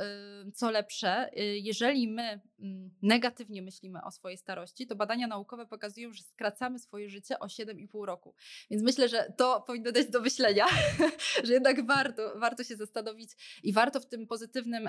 co 0.55 0.71
lepsze, 0.71 1.31
jeżeli 1.63 2.09
my 2.09 2.41
mm, 2.59 2.91
negatywnie 3.03 3.63
myślimy 3.63 4.03
o 4.05 4.11
swojej 4.11 4.39
starości, 4.39 4.87
to 4.87 4.97
badania 4.97 5.27
naukowe 5.27 5.67
pokazują, 5.67 6.13
że 6.13 6.23
skracamy 6.23 6.79
swoje 6.79 7.09
życie 7.09 7.39
o 7.39 7.47
7,5 7.47 8.05
roku. 8.05 8.35
Więc 8.71 8.83
myślę, 8.83 9.09
że 9.09 9.33
to 9.37 9.61
powinno 9.67 9.93
dać 9.93 10.07
do 10.07 10.21
myślenia, 10.21 10.67
że 11.45 11.53
jednak 11.53 11.87
warto, 11.87 12.33
warto 12.37 12.65
się 12.65 12.77
zastanowić 12.77 13.31
i 13.63 13.73
warto 13.73 14.01
w 14.01 14.07
tym 14.07 14.27
pozytywnym 14.27 14.89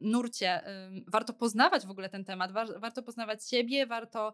nurcie, 0.00 0.60
warto 1.06 1.32
poznawać 1.32 1.86
w 1.86 1.90
ogóle 1.90 2.08
ten 2.08 2.24
temat, 2.24 2.52
warto 2.76 3.02
poznawać 3.02 3.48
siebie, 3.48 3.86
warto 3.86 4.32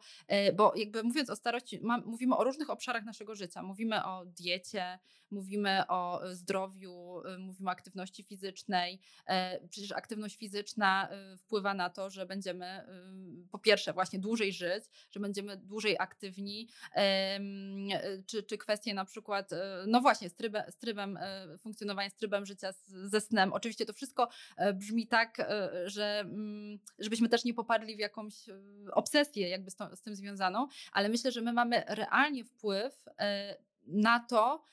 bo 0.52 0.72
jakby 0.76 1.02
mówiąc 1.02 1.30
o 1.30 1.36
starości, 1.36 1.80
mówimy 2.06 2.36
o 2.36 2.44
różnych 2.44 2.70
obszarach 2.70 3.04
naszego 3.04 3.34
życia. 3.34 3.62
Mówimy 3.62 4.04
o 4.04 4.24
diecie, 4.26 4.98
mówimy 5.30 5.82
o 5.88 6.24
e, 6.24 6.34
zdrowiu, 6.34 7.22
e, 7.24 7.38
mówimy 7.38 7.68
o 7.68 7.72
aktywności 7.72 8.22
fizycznej. 8.24 9.00
E, 9.26 9.68
przecież 9.68 9.92
aktywność 9.92 10.36
fizyczna 10.36 11.08
wpływa 11.38 11.74
na 11.74 11.90
to, 11.90 12.10
że 12.10 12.26
będziemy 12.26 12.84
po 13.50 13.58
pierwsze 13.58 13.92
właśnie 13.92 14.18
dłużej 14.18 14.52
żyć, 14.52 14.84
że 15.10 15.20
będziemy 15.20 15.56
dłużej 15.56 15.96
aktywni, 15.98 16.68
czy, 18.26 18.42
czy 18.42 18.58
kwestie 18.58 18.94
na 18.94 19.04
przykład, 19.04 19.50
no 19.86 20.00
właśnie, 20.00 20.30
z, 20.30 20.34
z 20.68 20.76
trybem 20.76 21.18
funkcjonowania, 21.58 22.10
z 22.10 22.14
trybem 22.14 22.46
życia 22.46 22.72
ze 22.86 23.20
snem. 23.20 23.52
Oczywiście 23.52 23.86
to 23.86 23.92
wszystko 23.92 24.28
brzmi 24.74 25.06
tak, 25.06 25.50
że 25.84 26.20
mm, 26.20 26.78
żebyśmy 26.98 27.28
też 27.28 27.44
nie 27.44 27.54
popadli 27.54 27.96
w 27.96 27.98
jakąś 27.98 28.34
obsesję 28.92 29.48
jakby 29.48 29.70
z, 29.70 29.76
to, 29.76 29.96
z 29.96 30.02
tym 30.02 30.16
związaną, 30.16 30.66
ale 30.92 31.08
myślę, 31.08 31.32
że 31.32 31.40
my 31.40 31.52
mamy 31.52 31.84
realnie 31.88 32.44
wpływ 32.44 33.04
na 33.86 34.20
to, 34.20 34.64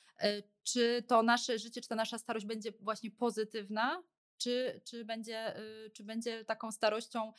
czy 0.63 1.03
to 1.07 1.23
nasze 1.23 1.59
życie, 1.59 1.81
czy 1.81 1.89
ta 1.89 1.95
nasza 1.95 2.17
starość 2.17 2.45
będzie 2.45 2.71
właśnie 2.81 3.11
pozytywna, 3.11 4.03
czy, 4.37 4.81
czy, 4.83 5.05
będzie, 5.05 5.59
y, 5.59 5.89
czy 5.93 6.03
będzie 6.03 6.45
taką 6.45 6.71
starością, 6.71 7.33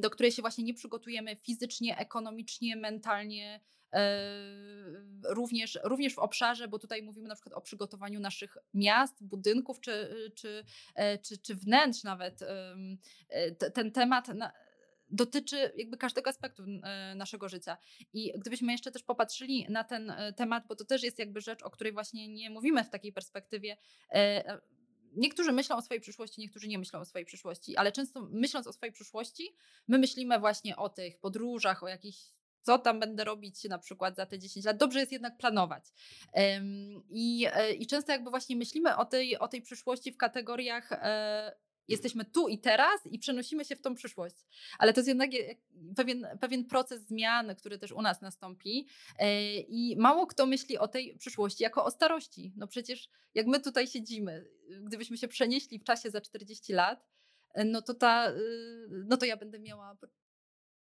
do 0.00 0.10
której 0.10 0.32
się 0.32 0.42
właśnie 0.42 0.64
nie 0.64 0.74
przygotujemy 0.74 1.36
fizycznie, 1.36 1.98
ekonomicznie, 1.98 2.76
mentalnie, 2.76 3.60
e, 3.92 4.08
również, 5.24 5.78
również 5.84 6.14
w 6.14 6.18
obszarze, 6.18 6.68
bo 6.68 6.78
tutaj 6.78 7.02
mówimy 7.02 7.28
na 7.28 7.34
przykład 7.34 7.54
o 7.54 7.60
przygotowaniu 7.60 8.20
naszych 8.20 8.56
miast, 8.74 9.24
budynków 9.24 9.80
czy, 9.80 10.14
czy, 10.34 10.64
czy, 11.22 11.38
czy 11.38 11.54
wnętrz 11.54 12.02
nawet. 12.02 12.40
Ten 13.74 13.92
temat 13.92 14.28
dotyczy 15.14 15.72
jakby 15.76 15.96
każdego 15.96 16.30
aspektu 16.30 16.62
e, 16.62 17.14
naszego 17.14 17.48
życia. 17.48 17.76
I 18.12 18.32
gdybyśmy 18.38 18.72
jeszcze 18.72 18.90
też 18.90 19.02
popatrzyli 19.02 19.66
na 19.68 19.84
ten 19.84 20.10
e, 20.10 20.32
temat, 20.32 20.66
bo 20.68 20.76
to 20.76 20.84
też 20.84 21.02
jest 21.02 21.18
jakby 21.18 21.40
rzecz, 21.40 21.62
o 21.62 21.70
której 21.70 21.92
właśnie 21.92 22.28
nie 22.28 22.50
mówimy 22.50 22.84
w 22.84 22.90
takiej 22.90 23.12
perspektywie. 23.12 23.76
E, 24.10 24.58
niektórzy 25.16 25.52
myślą 25.52 25.76
o 25.76 25.82
swojej 25.82 26.00
przyszłości, 26.00 26.40
niektórzy 26.40 26.68
nie 26.68 26.78
myślą 26.78 27.00
o 27.00 27.04
swojej 27.04 27.26
przyszłości, 27.26 27.76
ale 27.76 27.92
często 27.92 28.28
myśląc 28.30 28.66
o 28.66 28.72
swojej 28.72 28.92
przyszłości, 28.92 29.56
my 29.88 29.98
myślimy 29.98 30.38
właśnie 30.38 30.76
o 30.76 30.88
tych 30.88 31.18
podróżach, 31.18 31.82
o 31.82 31.88
jakichś 31.88 32.18
co 32.62 32.78
tam 32.78 33.00
będę 33.00 33.24
robić 33.24 33.64
na 33.64 33.78
przykład 33.78 34.16
za 34.16 34.26
te 34.26 34.38
10 34.38 34.66
lat. 34.66 34.76
Dobrze 34.76 35.00
jest 35.00 35.12
jednak 35.12 35.36
planować. 35.36 35.84
I, 37.10 37.46
i 37.78 37.86
często 37.86 38.12
jakby 38.12 38.30
właśnie 38.30 38.56
myślimy 38.56 38.96
o 38.96 39.04
tej, 39.04 39.38
o 39.38 39.48
tej 39.48 39.62
przyszłości 39.62 40.12
w 40.12 40.16
kategoriach 40.16 40.90
jesteśmy 41.88 42.24
tu 42.24 42.48
i 42.48 42.58
teraz 42.58 43.06
i 43.06 43.18
przenosimy 43.18 43.64
się 43.64 43.76
w 43.76 43.80
tą 43.80 43.94
przyszłość. 43.94 44.36
Ale 44.78 44.92
to 44.92 45.00
jest 45.00 45.08
jednak 45.08 45.30
pewien, 45.96 46.26
pewien 46.40 46.64
proces 46.64 47.06
zmian, 47.06 47.56
który 47.56 47.78
też 47.78 47.92
u 47.92 48.02
nas 48.02 48.20
nastąpi. 48.20 48.86
E, 49.18 49.58
I 49.58 49.96
mało 49.96 50.26
kto 50.26 50.46
myśli 50.46 50.78
o 50.78 50.88
tej 50.88 51.16
przyszłości 51.18 51.62
jako 51.62 51.84
o 51.84 51.90
starości. 51.90 52.52
No 52.56 52.66
przecież 52.66 53.08
jak 53.34 53.46
my 53.46 53.60
tutaj 53.60 53.86
siedzimy, 53.86 54.46
gdybyśmy 54.82 55.16
się 55.16 55.28
przenieśli 55.28 55.78
w 55.78 55.84
czasie 55.84 56.10
za 56.10 56.20
40 56.20 56.72
lat, 56.72 57.06
e, 57.54 57.64
no 57.64 57.82
to 57.82 57.94
ta, 57.94 58.30
y, 58.30 58.88
no 58.90 59.16
to 59.16 59.26
ja 59.26 59.36
będę 59.36 59.58
miała 59.58 59.96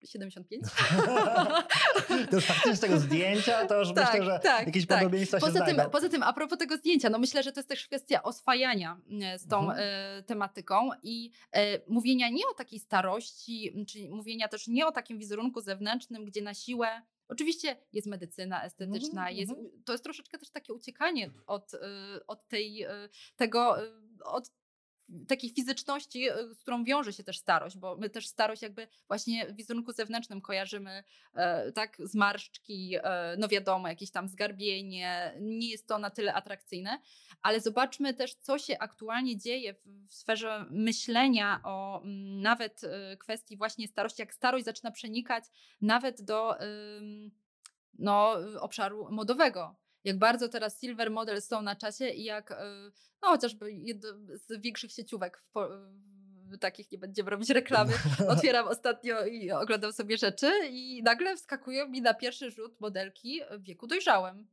75. 0.08 0.64
to 2.32 2.42
faktycznie 2.42 2.76
z 2.76 2.80
tego 2.80 3.00
zdjęcia, 3.00 3.66
to 3.66 3.80
już 3.80 3.94
tak, 3.94 4.14
myślę, 4.14 4.26
że 4.26 4.40
tak, 4.40 4.68
jakieś 4.68 4.88
tak. 4.88 5.00
podobieństwa 5.00 5.40
poza 5.40 5.60
się 5.60 5.66
tym, 5.66 5.74
znajdą. 5.74 5.92
Poza 5.92 6.10
tym, 6.10 6.24
a 6.24 6.34
propos 6.34 6.60
tego 6.60 6.78
zdjęcia, 6.78 7.10
no 7.10 7.20
myślę, 7.20 7.44
że 7.44 7.52
to 7.52 7.60
jest 7.60 7.70
też 7.70 7.88
kwestia 7.88 8.24
oswajania 8.24 8.98
e, 9.22 9.40
z 9.40 9.48
tą 9.48 9.60
mhm. 9.60 9.80
e, 9.82 10.24
tematyką 10.24 10.90
i 11.04 11.32
e, 11.52 11.80
mówienia 11.88 12.30
nie 12.30 12.44
o 12.52 12.54
takiej 12.54 12.80
starości, 12.80 13.86
czyli 13.88 14.10
mówienia 14.10 14.48
też 14.48 14.68
nie 14.68 14.88
o 14.88 14.92
takim 14.92 15.20
wizerunku 15.20 15.62
zewnętrznym, 15.62 16.26
gdzie 16.26 16.42
na 16.42 16.54
siłę 16.54 17.02
Oczywiście 17.28 17.78
jest 17.94 18.08
medycyna 18.08 18.64
estetyczna, 18.64 19.22
mm, 19.22 19.36
jest, 19.36 19.54
to 19.86 19.92
jest 19.92 20.04
troszeczkę 20.04 20.38
też 20.38 20.50
takie 20.50 20.74
uciekanie 20.74 21.32
od, 21.48 21.74
e, 21.74 21.80
od 22.28 22.48
tej, 22.48 22.84
e, 22.84 23.10
tego, 23.36 23.78
od 24.26 24.52
takiej 25.28 25.50
fizyczności, 25.50 26.30
e, 26.30 26.54
z 26.54 26.62
którą 26.62 26.84
wiąże 26.84 27.14
się 27.14 27.24
też 27.24 27.38
starość, 27.38 27.78
bo 27.78 27.98
my 27.98 28.10
też 28.10 28.28
starość 28.28 28.62
jakby 28.62 28.88
właśnie 29.08 29.48
w 29.48 29.56
wizerunku 29.56 29.92
zewnętrznym 29.92 30.42
kojarzymy 30.42 31.04
e, 31.34 31.72
tak 31.72 31.98
zmarszczki, 32.00 32.96
e, 33.04 33.36
no 33.40 33.48
wiadomo, 33.48 33.88
jakieś 33.88 34.12
tam 34.12 34.28
zgarbienie, 34.28 35.36
nie 35.42 35.70
jest 35.70 35.88
to 35.88 35.98
na 35.98 36.10
tyle 36.10 36.34
atrakcyjne, 36.34 37.00
ale 37.42 37.62
zobaczmy 37.62 38.14
też, 38.14 38.36
co 38.36 38.60
się 38.60 38.80
aktualnie 38.80 39.38
dzieje 39.38 39.74
w, 39.74 40.08
w 40.08 40.14
sferze 40.14 40.66
myślenia 40.70 41.60
o 41.64 42.02
m, 42.04 42.10
mm, 42.10 42.42
nawet 42.42 42.84
e, 42.84 43.18
kwestii 43.18 43.58
właśnie 43.58 43.88
starości, 43.88 44.22
jak 44.22 44.34
starość 44.34 44.66
zaczyna 44.66 44.92
przenikać 44.92 45.44
nawet 45.82 46.22
do 46.22 46.56
no, 48.00 48.36
obszaru 48.60 49.08
modowego 49.12 49.83
jak 50.04 50.18
bardzo 50.18 50.50
teraz 50.50 50.80
silver 50.80 51.12
model 51.12 51.42
są 51.42 51.62
na 51.62 51.76
czasie 51.76 52.10
i 52.10 52.24
jak 52.24 52.52
e, 52.52 52.92
no 53.22 53.28
chociażby 53.28 53.66
z 54.34 54.62
większych 54.62 54.92
sieciówek 54.92 55.44
w, 55.56 56.58
takich 56.58 56.92
nie 56.92 56.98
będziemy 56.98 57.30
robić 57.30 57.50
reklamy. 57.50 57.94
Otwieram 58.28 58.68
ostatnio 58.68 59.26
i 59.26 59.52
oglądam 59.52 59.94
sobie 59.94 60.18
rzeczy 60.18 60.52
i 60.70 61.04
nagle 61.04 61.36
wskakują 61.36 61.88
mi 61.88 62.02
na 62.02 62.14
pierwszy 62.14 62.52
rzut 62.52 62.80
modelki 62.80 63.42
w 63.52 63.64
wieku 63.64 63.88
dojrzałym. 63.88 64.48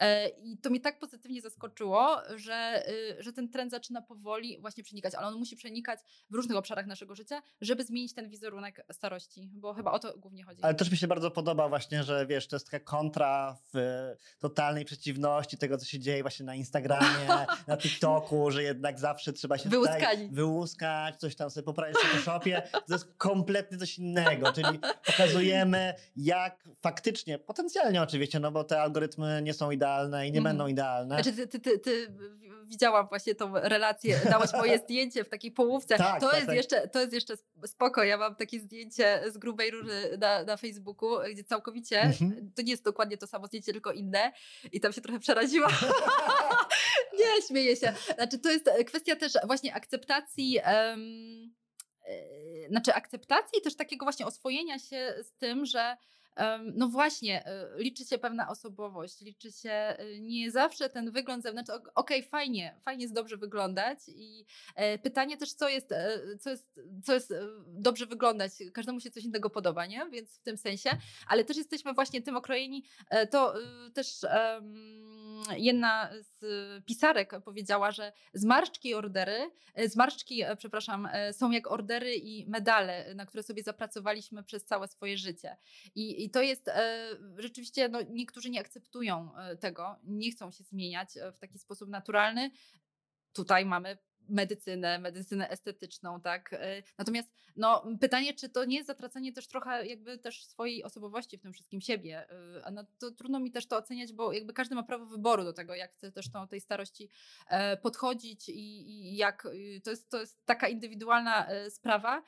E, 0.00 0.28
I 0.28 0.58
to 0.58 0.70
mnie 0.70 0.80
tak 0.80 0.98
pozytywnie 0.98 1.40
zaskoczyło, 1.40 2.16
że, 2.36 2.82
y, 2.88 3.22
że 3.22 3.32
ten 3.32 3.48
trend 3.48 3.70
zaczyna 3.70 4.02
powoli 4.02 4.58
właśnie 4.60 4.84
przenikać, 4.84 5.14
ale 5.14 5.26
on 5.26 5.34
musi 5.34 5.56
przenikać 5.56 6.00
w 6.30 6.34
różnych 6.34 6.58
obszarach 6.58 6.86
naszego 6.86 7.14
życia, 7.14 7.42
żeby 7.60 7.84
zmienić 7.84 8.14
ten 8.14 8.28
wizerunek 8.28 8.86
starości, 8.92 9.50
bo 9.52 9.74
chyba 9.74 9.92
o 9.92 9.98
to 9.98 10.18
głównie 10.18 10.44
chodzi. 10.44 10.62
Ale 10.62 10.74
też 10.74 10.90
mi 10.90 10.96
się 10.96 11.06
bardzo 11.06 11.30
podoba 11.30 11.68
właśnie, 11.68 12.02
że 12.02 12.26
wiesz, 12.26 12.48
to 12.48 12.56
jest 12.56 12.70
taka 12.70 12.84
kontra 12.84 13.58
w 13.74 13.78
totalnej 14.38 14.84
przeciwności 14.84 15.58
tego, 15.58 15.78
co 15.78 15.86
się 15.86 15.98
dzieje 15.98 16.22
właśnie 16.22 16.46
na 16.46 16.54
Instagramie, 16.54 17.28
na 17.66 17.76
TikToku, 17.76 18.50
że 18.50 18.62
jednak 18.62 18.98
zawsze 18.98 19.32
trzeba 19.32 19.58
się 19.58 19.68
Wyłuskani. 19.68 20.28
wyłuskać, 20.28 21.16
coś 21.16 21.36
tam 21.36 21.50
sobie 21.50 21.64
poprawić 21.64 21.96
w 21.96 22.00
Photoshopie. 22.00 22.62
To 22.72 22.94
jest 22.94 23.14
kompletnie 23.28 23.78
coś 23.78 23.98
innego, 23.98 24.52
czyli 24.52 24.78
pokazujemy, 25.06 25.94
jak 26.16 26.68
faktycznie, 26.80 27.38
potencjalnie 27.38 28.02
oczywiście, 28.02 28.40
no 28.40 28.50
bo 28.50 28.64
te 28.64 28.82
algorytmy 28.82 29.40
nie 29.42 29.54
są 29.54 29.70
idealne 29.70 29.87
i 29.96 30.32
nie 30.32 30.38
Mhm. 30.38 30.44
będą 30.44 30.66
idealne. 30.66 31.14
Znaczy, 31.22 31.32
ty, 31.32 31.48
ty, 31.48 31.60
ty, 31.60 31.78
ty 31.78 32.12
widziałam 32.64 33.08
właśnie 33.08 33.34
tą 33.34 33.52
relację, 33.54 34.20
dałeś 34.30 34.52
moje 34.52 34.78
zdjęcie 34.84 35.24
w 35.24 35.28
takiej 35.28 35.52
połówce. 35.52 35.96
Tak, 35.98 36.20
to, 36.20 36.26
tak, 36.26 36.34
jest 36.36 36.46
tak. 36.46 36.56
Jeszcze, 36.56 36.88
to 36.88 37.00
jest 37.00 37.12
jeszcze 37.12 37.34
spoko. 37.66 38.04
Ja 38.04 38.16
mam 38.18 38.36
takie 38.36 38.60
zdjęcie 38.60 39.22
z 39.32 39.38
grubej 39.38 39.70
rury 39.70 40.18
na, 40.18 40.44
na 40.44 40.56
Facebooku, 40.56 41.10
gdzie 41.32 41.44
całkowicie, 41.44 42.00
Mhm. 42.00 42.52
to 42.56 42.62
nie 42.62 42.70
jest 42.70 42.84
dokładnie 42.84 43.16
to 43.18 43.26
samo 43.26 43.46
zdjęcie, 43.46 43.72
tylko 43.72 43.92
inne. 43.92 44.32
I 44.72 44.80
tam 44.80 44.92
się 44.92 45.00
trochę 45.00 45.18
przeraziłam. 45.18 45.72
nie, 47.18 47.42
śmieję 47.48 47.76
się. 47.76 47.92
Znaczy, 48.14 48.38
to 48.38 48.50
jest 48.50 48.70
kwestia 48.86 49.16
też 49.16 49.32
właśnie 49.46 49.74
akceptacji. 49.74 50.58
e, 50.64 50.96
znaczy 52.70 52.94
akceptacji 52.94 53.58
i 53.58 53.62
też 53.62 53.76
takiego 53.76 54.04
właśnie 54.06 54.26
oswojenia 54.26 54.78
się 54.78 55.14
z 55.22 55.32
tym, 55.32 55.66
że 55.66 55.96
no 56.74 56.88
właśnie, 56.88 57.46
e, 57.46 57.68
liczy 57.76 58.04
się 58.04 58.18
pewna 58.18 58.48
osobowość, 58.48 59.20
liczy 59.20 59.52
się 59.52 59.70
e, 59.70 60.20
nie 60.20 60.50
zawsze 60.50 60.88
ten 60.88 61.10
wygląd 61.10 61.42
zewnętrzny. 61.42 61.74
Ok- 61.74 61.90
Okej, 61.94 62.22
fajnie, 62.22 62.80
fajnie 62.84 63.02
jest 63.02 63.14
dobrze 63.14 63.36
wyglądać 63.36 63.98
i 64.08 64.44
e, 64.74 64.98
pytanie 64.98 65.36
też, 65.36 65.52
co 65.52 65.68
jest, 65.68 65.90
co 66.40 66.50
jest, 66.50 66.80
co 67.04 67.14
jest 67.14 67.34
dobrze 67.66 68.06
wyglądać. 68.06 68.52
Każdemu 68.72 69.00
się 69.00 69.10
coś 69.10 69.24
innego 69.24 69.50
podoba, 69.50 69.86
nie? 69.86 70.06
Więc 70.10 70.38
w 70.38 70.42
tym 70.42 70.56
sensie, 70.56 70.90
ale 71.28 71.44
też 71.44 71.56
jesteśmy 71.56 71.92
właśnie 71.94 72.22
tym 72.22 72.36
okrojeni. 72.36 72.84
To 73.30 73.54
też 73.94 74.24
em, 74.24 74.74
jedna 75.56 76.10
z 76.20 76.44
pisarek 76.84 77.32
powiedziała, 77.44 77.90
że 77.90 78.12
zmarszczki 78.34 78.94
ordery, 78.94 79.50
e, 79.74 79.88
zmarszczki, 79.88 80.42
e, 80.42 80.56
przepraszam, 80.56 81.08
e, 81.12 81.32
są 81.32 81.50
jak 81.50 81.70
ordery 81.70 82.14
i 82.14 82.46
medale, 82.50 83.14
na 83.14 83.26
które 83.26 83.42
sobie 83.42 83.62
zapracowaliśmy 83.62 84.42
przez 84.42 84.64
całe 84.64 84.88
swoje 84.88 85.18
życie. 85.18 85.56
I, 85.94 86.24
i 86.24 86.30
to 86.30 86.42
jest 86.42 86.70
rzeczywiście, 87.38 87.88
no, 87.88 87.98
niektórzy 88.10 88.50
nie 88.50 88.60
akceptują 88.60 89.30
tego, 89.60 89.96
nie 90.04 90.30
chcą 90.30 90.50
się 90.50 90.64
zmieniać 90.64 91.08
w 91.32 91.38
taki 91.38 91.58
sposób 91.58 91.88
naturalny. 91.88 92.50
Tutaj 93.32 93.66
mamy 93.66 93.98
medycynę, 94.28 94.98
medycynę 94.98 95.50
estetyczną, 95.50 96.20
tak. 96.20 96.52
E, 96.52 96.82
Natomiast 96.98 97.30
no, 97.56 97.84
pytanie, 98.00 98.34
czy 98.34 98.48
to 98.48 98.64
nie 98.64 98.76
jest 98.76 98.86
zatracenie 98.86 99.32
też 99.32 99.46
trochę 99.46 99.86
jakby 99.86 100.18
też 100.18 100.44
swojej 100.44 100.84
osobowości 100.84 101.38
w 101.38 101.40
tym 101.40 101.52
wszystkim 101.52 101.80
siebie. 101.80 102.26
E, 102.30 102.64
A 102.64 102.70
no, 102.70 102.84
to 102.98 103.10
trudno 103.10 103.40
mi 103.40 103.50
też 103.50 103.66
to 103.66 103.76
oceniać, 103.76 104.12
bo 104.12 104.32
jakby 104.32 104.52
każdy 104.52 104.74
ma 104.74 104.82
prawo 104.82 105.06
wyboru 105.06 105.44
do 105.44 105.52
tego, 105.52 105.74
jak 105.74 105.92
chce 105.92 106.12
też 106.12 106.28
do 106.28 106.46
tej 106.46 106.60
starości 106.60 107.08
e, 107.48 107.76
podchodzić 107.76 108.48
i, 108.48 108.90
i 108.90 109.16
jak 109.16 109.46
y, 109.46 109.80
to 109.84 109.90
jest, 109.90 110.10
to 110.10 110.20
jest 110.20 110.46
taka 110.46 110.68
indywidualna 110.68 111.46
sprawa. 111.68 112.22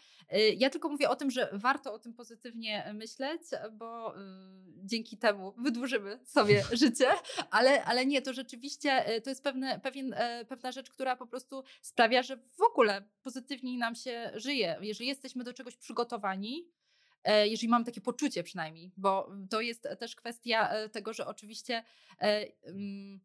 Ja 0.56 0.70
tylko 0.70 0.88
mówię 0.88 1.10
o 1.10 1.16
tym, 1.16 1.30
że 1.30 1.50
warto 1.52 1.92
o 1.92 1.98
tym 1.98 2.14
pozytywnie 2.14 2.92
myśleć, 2.94 3.42
bo 3.72 4.16
y, 4.16 4.20
dzięki 4.84 5.18
temu 5.18 5.54
wydłużymy 5.58 6.20
sobie 6.24 6.64
życie, 6.82 7.08
ale, 7.50 7.84
ale 7.84 8.06
nie, 8.06 8.22
to 8.22 8.32
rzeczywiście 8.32 9.20
to 9.24 9.30
jest 9.30 9.44
pewne, 9.44 9.80
pewien, 9.80 10.14
pewna 10.48 10.72
rzecz, 10.72 10.90
która 10.90 11.16
po 11.16 11.26
prostu 11.26 11.64
sprawia, 11.90 12.22
że 12.22 12.36
w 12.36 12.62
ogóle 12.62 13.08
pozytywniej 13.22 13.78
nam 13.78 13.94
się 13.94 14.30
żyje. 14.34 14.76
Jeżeli 14.80 15.08
jesteśmy 15.08 15.44
do 15.44 15.52
czegoś 15.52 15.76
przygotowani, 15.76 16.68
e, 17.24 17.48
jeżeli 17.48 17.68
mam 17.68 17.84
takie 17.84 18.00
poczucie 18.00 18.42
przynajmniej, 18.42 18.92
bo 18.96 19.32
to 19.50 19.60
jest 19.60 19.88
też 19.98 20.16
kwestia 20.16 20.68
e, 20.68 20.88
tego, 20.88 21.12
że 21.12 21.26
oczywiście 21.26 21.84
e, 22.20 22.46
mm, 22.62 23.20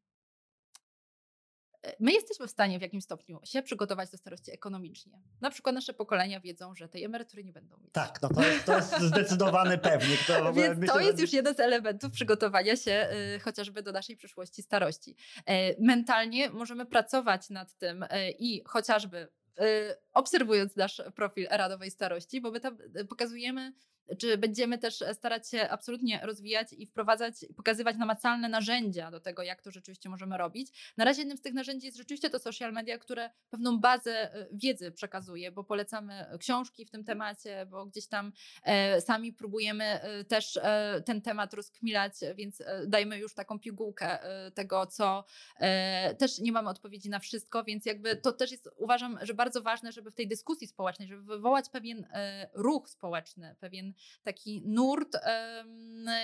my 2.00 2.14
jesteśmy 2.14 2.48
w 2.48 2.52
stanie 2.52 2.80
w 2.80 2.82
jakimś 2.82 3.04
stopniu 3.04 3.40
się 3.44 3.62
przygotować 3.62 4.10
do 4.10 4.18
starości 4.18 4.52
ekonomicznie. 4.52 5.22
Na 5.42 5.50
przykład 5.50 5.76
nasze 5.76 5.94
pokolenia 5.94 6.40
wiedzą, 6.40 6.76
że 6.76 6.90
tej 6.90 7.04
emerytury 7.04 7.44
nie 7.44 7.54
będą 7.54 7.78
mieć. 7.78 7.94
Tak, 7.94 8.22
no 8.22 8.30
to 8.30 8.48
jest, 8.48 8.66
to 8.66 8.76
jest 8.76 9.00
zdecydowany 9.10 9.78
pewnik. 9.78 10.20
To, 10.28 10.54
Więc 10.54 10.88
to 10.88 11.00
jest 11.00 11.20
już 11.20 11.34
jeden 11.34 11.56
z 11.56 11.60
elementów 11.60 12.12
przygotowania 12.12 12.76
się 12.76 13.10
y, 13.36 13.40
chociażby 13.40 13.84
do 13.84 13.92
naszej 13.92 14.18
przyszłości 14.18 14.62
starości. 14.64 15.16
E, 15.46 15.82
mentalnie 15.82 16.50
możemy 16.50 16.86
pracować 16.86 17.50
nad 17.50 17.78
tym 17.78 18.06
e, 18.10 18.32
i 18.32 18.64
chociażby 18.66 19.28
y, 19.60 19.96
obserwując 20.14 20.76
nasz 20.76 21.02
profil 21.16 21.48
radowej 21.52 21.92
starości, 21.92 22.42
bo 22.42 22.52
my 22.52 22.60
tam 22.60 22.78
y, 23.00 23.06
pokazujemy, 23.06 23.74
czy 24.18 24.38
będziemy 24.38 24.78
też 24.78 25.04
starać 25.14 25.50
się 25.50 25.70
absolutnie 25.70 26.20
rozwijać 26.24 26.74
i 26.74 26.88
wprowadzać, 26.88 27.34
pokazywać 27.56 27.98
namacalne 27.98 28.50
narzędzia 28.50 29.12
do 29.12 29.20
tego, 29.20 29.44
jak 29.44 29.62
to 29.62 29.72
rzeczywiście 29.72 30.10
możemy 30.10 30.38
robić. 30.38 30.94
Na 30.98 31.06
razie 31.06 31.22
jednym 31.22 31.38
z 31.38 31.42
tych 31.42 31.54
narzędzi 31.54 31.86
jest 31.86 31.98
rzeczywiście 31.98 32.30
to 32.30 32.40
social 32.40 32.74
media, 32.74 32.98
które 32.98 33.30
pewną 33.50 33.80
bazę 33.80 34.36
y, 34.36 34.48
wiedzy 34.54 34.92
przekazuje, 34.92 35.52
bo 35.52 35.64
polecamy 35.64 36.26
książki 36.40 36.86
w 36.86 36.92
tym 36.92 37.04
temacie, 37.04 37.66
bo 37.66 37.86
gdzieś 37.86 38.08
tam 38.08 38.32
e, 38.64 39.02
sami 39.02 39.34
próbujemy 39.34 39.84
e, 39.84 40.24
też 40.24 40.58
e, 40.58 41.02
ten 41.06 41.22
temat 41.22 41.54
rozkmilać, 41.54 42.14
więc 42.36 42.62
e, 42.62 42.88
dajmy 42.88 43.18
już 43.18 43.34
taką 43.34 43.60
pigułkę 43.60 44.24
e, 44.24 44.52
tego, 44.52 44.86
co 44.86 45.26
e, 45.60 46.16
też 46.16 46.40
nie 46.40 46.52
mamy 46.52 46.70
odpowiedzi 46.70 47.10
na 47.10 47.20
wszystko, 47.20 47.64
więc 47.64 47.86
jakby 47.86 48.16
to 48.16 48.32
też 48.32 48.52
jest, 48.52 48.70
uważam, 48.78 49.18
że 49.22 49.34
bardzo 49.34 49.62
ważne, 49.62 49.92
żeby 49.92 50.12
w 50.12 50.16
tej 50.16 50.28
dyskusji 50.28 50.68
społecznej, 50.68 51.08
żeby 51.08 51.24
wywołać 51.24 51.70
pewien 51.70 52.08
e, 52.12 52.50
ruch 52.54 52.90
społeczny, 52.90 53.56
pewien 53.60 53.94
taki 54.24 54.62
nurt, 54.66 55.18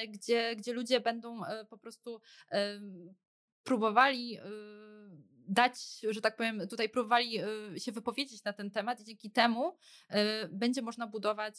gdzie, 0.07 0.55
gdzie 0.55 0.74
ludzie 0.74 0.99
będą 0.99 1.45
e, 1.45 1.65
po 1.65 1.78
prostu 1.78 2.22
próbowali 3.63 4.38
e, 4.38 4.41
dać, 5.51 6.01
że 6.09 6.21
tak 6.21 6.35
powiem, 6.35 6.67
tutaj 6.67 6.89
próbowali 6.89 7.39
e, 7.39 7.45
się 7.79 7.91
wypowiedzieć 7.91 8.43
na 8.43 8.53
ten 8.53 8.71
temat 8.71 8.99
i 8.99 9.03
dzięki 9.03 9.31
temu 9.31 9.77
e, 10.09 10.47
będzie 10.47 10.81
można 10.81 11.07
budować 11.07 11.55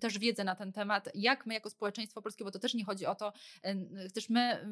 też 0.00 0.18
wiedzę 0.18 0.44
na 0.44 0.56
ten 0.56 0.72
temat, 0.72 1.08
jak 1.14 1.46
my 1.46 1.54
jako 1.54 1.70
społeczeństwo 1.70 2.22
polskie, 2.22 2.44
bo 2.44 2.50
to 2.50 2.58
też 2.58 2.74
nie 2.74 2.84
chodzi 2.84 3.06
o 3.06 3.14
to, 3.14 3.32
też 4.14 4.28
my, 4.28 4.66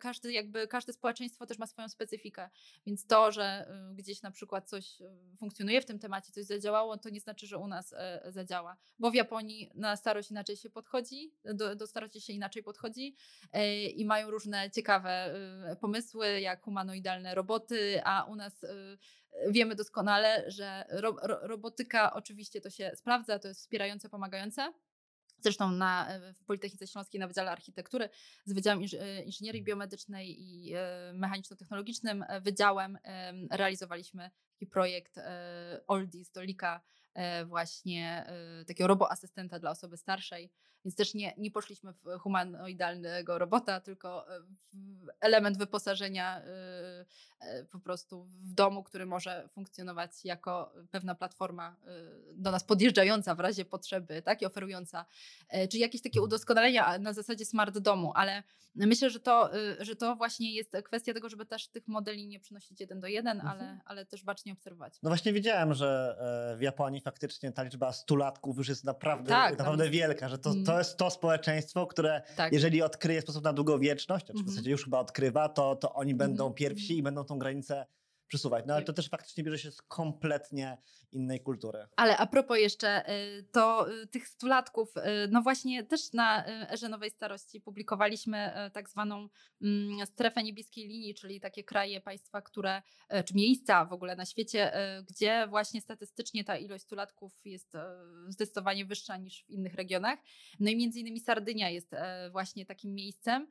każdy 0.00 0.32
jakby, 0.32 0.68
każde 0.68 0.92
społeczeństwo 0.92 1.46
też 1.46 1.58
ma 1.58 1.66
swoją 1.66 1.88
specyfikę, 1.88 2.50
więc 2.86 3.06
to, 3.06 3.32
że 3.32 3.42
e, 3.42 3.94
gdzieś 3.94 4.22
na 4.22 4.30
przykład 4.30 4.68
coś 4.68 4.98
funkcjonuje 5.38 5.80
w 5.80 5.86
tym 5.86 5.98
temacie, 5.98 6.32
coś 6.32 6.44
zadziałało, 6.44 6.96
to 6.96 7.10
nie 7.10 7.20
znaczy, 7.20 7.46
że 7.46 7.58
u 7.58 7.66
nas 7.66 7.94
zadziała, 8.26 8.76
bo 8.98 9.10
w 9.10 9.14
Japonii 9.14 9.70
na 9.74 9.96
starość 9.96 10.30
inaczej 10.30 10.56
się 10.56 10.70
podchodzi, 10.70 11.32
do, 11.44 11.76
do 11.76 11.86
starości 11.86 12.20
się 12.20 12.32
inaczej 12.32 12.62
podchodzi 12.62 13.14
i 13.96 14.04
mają 14.04 14.30
różne 14.30 14.70
ciekawe 14.70 15.34
pomysły, 15.80 16.40
jak 16.40 16.62
humanoidalne 16.62 17.34
roboty, 17.34 17.67
a 18.04 18.24
u 18.24 18.36
nas 18.36 18.64
e, 18.64 18.98
wiemy 19.50 19.74
doskonale, 19.74 20.50
że 20.50 20.84
ro, 20.88 21.16
ro, 21.22 21.38
robotyka 21.42 22.14
oczywiście 22.14 22.60
to 22.60 22.70
się 22.70 22.92
sprawdza, 22.94 23.38
to 23.38 23.48
jest 23.48 23.60
wspierające, 23.60 24.08
pomagające. 24.08 24.72
Zresztą 25.40 25.70
na, 25.70 26.08
e, 26.08 26.32
w 26.32 26.44
Politechnice 26.44 26.86
Śląskiej 26.86 27.20
na 27.20 27.28
Wydziale 27.28 27.50
Architektury 27.50 28.08
z 28.44 28.52
Wydziałem 28.52 28.80
e, 29.00 29.22
Inżynierii 29.22 29.62
Biometycznej 29.62 30.36
i 30.40 30.74
e, 30.74 31.12
Mechaniczno-Technologicznym 31.14 32.24
Wydziałem 32.40 32.98
em, 33.02 33.48
realizowaliśmy 33.50 34.30
taki 34.52 34.66
projekt 34.66 35.16
Oldie 35.86 36.24
Stolika, 36.24 36.80
e, 37.14 37.44
właśnie 37.44 38.26
takiego 38.66 38.88
roboasystenta 38.88 39.58
dla 39.58 39.70
osoby 39.70 39.96
starszej. 39.96 40.52
Więc 40.84 40.96
też 40.96 41.14
nie, 41.14 41.34
nie 41.38 41.50
poszliśmy 41.50 41.92
w 41.92 42.18
humanoidalnego 42.18 43.38
robota, 43.38 43.80
tylko 43.80 44.26
w 44.72 45.06
element 45.20 45.58
wyposażenia 45.58 46.42
po 47.72 47.78
prostu 47.78 48.24
w 48.24 48.54
domu, 48.54 48.82
który 48.82 49.06
może 49.06 49.48
funkcjonować 49.52 50.10
jako 50.24 50.72
pewna 50.90 51.14
platforma 51.14 51.76
e, 51.86 51.88
do 52.34 52.50
nas 52.50 52.64
podjeżdżająca 52.64 53.34
w 53.34 53.40
razie 53.40 53.64
potrzeby, 53.64 54.22
tak, 54.22 54.42
i 54.42 54.46
oferująca, 54.46 55.06
e, 55.48 55.68
czy 55.68 55.78
jakieś 55.78 56.02
takie 56.02 56.22
udoskonalenia 56.22 56.86
a 56.86 56.98
na 56.98 57.12
zasadzie 57.12 57.44
smart 57.44 57.78
domu, 57.78 58.12
ale 58.14 58.42
myślę, 58.74 59.10
że 59.10 59.20
to, 59.20 59.54
e, 59.54 59.84
że 59.84 59.96
to 59.96 60.16
właśnie 60.16 60.54
jest 60.54 60.76
kwestia 60.84 61.14
tego, 61.14 61.28
żeby 61.28 61.46
też 61.46 61.68
tych 61.68 61.88
modeli 61.88 62.26
nie 62.26 62.40
przynosić 62.40 62.80
jeden 62.80 63.00
do 63.00 63.06
jeden, 63.06 63.40
Mhm. 63.40 63.50
ale, 63.60 63.80
ale 63.84 64.06
też 64.06 64.24
bacznie 64.24 64.52
obserwować. 64.52 64.98
No 65.02 65.10
właśnie 65.10 65.32
widziałem, 65.32 65.74
że 65.74 66.16
e, 66.54 66.56
w 66.56 66.60
Japonii 66.62 67.00
faktycznie 67.00 67.52
ta 67.52 67.62
liczba 67.62 67.92
stulatków 67.92 68.56
już 68.56 68.68
jest 68.68 68.84
naprawdę, 68.84 69.28
Tak, 69.28 69.58
naprawdę 69.58 69.90
wielka, 69.90 70.28
że 70.28 70.38
to, 70.38 70.52
to 70.66 70.78
jest 70.78 70.96
to 70.96 71.10
społeczeństwo, 71.10 71.86
które 71.86 72.22
Tak. 72.36 72.52
jeżeli 72.52 72.82
odkryje 72.82 73.22
sposób 73.22 73.44
na 73.44 73.52
długowieczność, 73.52 74.24
a 74.24 74.26
czy 74.26 74.32
w 74.32 74.36
Mhm. 74.36 74.50
zasadzie 74.50 74.70
już 74.70 74.84
chyba 74.84 74.98
odkrywa, 74.98 75.48
to, 75.48 75.76
to 75.76 75.94
oni 75.94 76.14
będą 76.14 76.44
Mhm, 76.44 76.54
pierwsi 76.54 76.92
mhm. 76.92 76.97
I 76.98 77.02
będą 77.02 77.24
tą 77.24 77.38
granicę 77.38 77.86
przesuwać. 78.28 78.64
No 78.66 78.74
ale 78.74 78.84
to 78.84 78.92
też 78.92 79.08
faktycznie 79.08 79.44
bierze 79.44 79.58
się 79.58 79.70
z 79.70 79.82
kompletnie 79.82 80.78
innej 81.12 81.40
kultury. 81.40 81.86
Ale 81.96 82.16
a 82.16 82.26
propos 82.26 82.58
jeszcze, 82.58 83.10
y, 83.38 83.42
to 83.52 83.92
y, 84.02 84.06
tych 84.06 84.28
stulatków, 84.28 84.96
y, 84.96 85.00
no 85.30 85.42
właśnie 85.42 85.84
też 85.84 86.12
na 86.12 86.46
Erze 86.46 86.88
Nowej 86.88 87.10
Starości 87.10 87.60
publikowaliśmy 87.60 88.52
tak 88.72 88.88
zwaną 88.88 89.28
mm, 89.62 90.06
strefę 90.06 90.42
niebieskiej 90.42 90.88
linii, 90.88 91.14
czyli 91.14 91.40
takie 91.40 91.64
kraje, 91.64 92.00
państwa, 92.00 92.42
które, 92.42 92.82
czy 93.24 93.34
miejsca 93.34 93.84
w 93.84 93.92
ogóle 93.92 94.16
na 94.16 94.24
świecie, 94.24 94.72
gdzie 95.08 95.46
właśnie 95.48 95.80
statystycznie 95.80 96.44
ta 96.44 96.56
ilość 96.56 96.84
stulatków 96.84 97.32
jest 97.44 97.76
zdecydowanie 98.28 98.84
wyższa 98.84 99.16
niż 99.16 99.44
w 99.44 99.50
innych 99.50 99.74
regionach. 99.74 100.18
No 100.60 100.70
i 100.70 100.76
między 100.76 101.00
innymi 101.00 101.20
Sardynia 101.20 101.70
jest 101.70 101.94
właśnie 102.32 102.66
takim 102.66 102.94
miejscem 102.94 103.46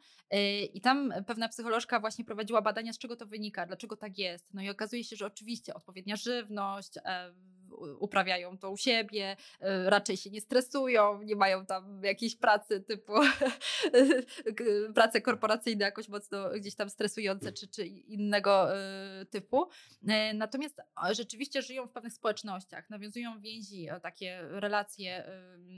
i 0.73 0.81
tam 0.81 1.13
pewna 1.27 1.49
psycholożka 1.49 1.99
właśnie 1.99 2.25
prowadziła 2.25 2.61
badania, 2.61 2.93
z 2.93 2.97
czego 2.97 3.15
to 3.15 3.25
wynika, 3.25 3.65
dlaczego 3.65 3.97
tak 3.97 4.17
jest. 4.17 4.53
No 4.53 4.61
i 4.67 4.69
okazuje 4.69 5.03
się, 5.03 5.15
że 5.15 5.25
oczywiście 5.25 5.73
odpowiednia 5.73 6.15
żywność, 6.15 6.93
uprawiają 7.99 8.57
to 8.57 8.71
u 8.71 8.77
siebie, 8.77 9.37
e, 9.59 9.89
raczej 9.89 10.17
się 10.17 10.29
nie 10.29 10.41
stresują, 10.41 11.21
nie 11.21 11.35
mają 11.35 11.65
tam 11.65 12.03
jakiejś 12.03 12.35
pracy 12.35 12.81
typu 12.81 13.13
prace 14.95 15.21
korporacyjne 15.21 15.85
jakoś 15.85 16.09
mocno 16.09 16.49
gdzieś 16.49 16.75
tam 16.75 16.89
stresujące 16.89 17.51
czy, 17.51 17.67
czy 17.67 17.87
innego 17.87 18.77
e, 18.77 19.25
typu. 19.25 19.69
E, 20.07 20.33
Natomiast 20.33 20.81
rzeczywiście 21.11 21.61
żyją 21.61 21.87
w 21.87 21.91
pewnych 21.91 22.13
społecznościach, 22.13 22.89
nawiązują 22.89 23.39
więzi, 23.39 23.87
takie 24.01 24.41
relacje 24.41 25.23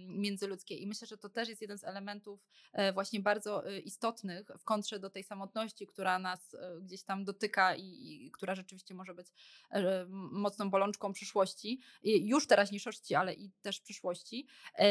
międzyludzkie 0.07 0.75
i 0.75 0.87
myślę, 0.87 1.07
że 1.07 1.17
to 1.17 1.29
też 1.29 1.49
jest 1.49 1.61
jeden 1.61 1.77
z 1.77 1.83
elementów 1.83 2.39
właśnie 2.93 3.19
bardzo 3.19 3.63
istotnych 3.83 4.47
w 4.59 4.63
kontrze 4.63 4.99
do 4.99 5.09
tej 5.09 5.23
samotności, 5.23 5.87
która 5.87 6.19
nas 6.19 6.55
gdzieś 6.81 7.03
tam 7.03 7.25
dotyka 7.25 7.75
i, 7.75 7.83
i 8.25 8.31
która 8.31 8.55
rzeczywiście 8.55 8.93
może 8.93 9.13
być 9.13 9.27
mocną 10.31 10.69
bolączką 10.69 11.13
przyszłości, 11.13 11.78
już 12.03 12.47
teraźniejszości, 12.47 13.15
ale 13.15 13.33
i 13.33 13.51
też 13.61 13.81
przyszłości. 13.81 14.47
E, 14.79 14.85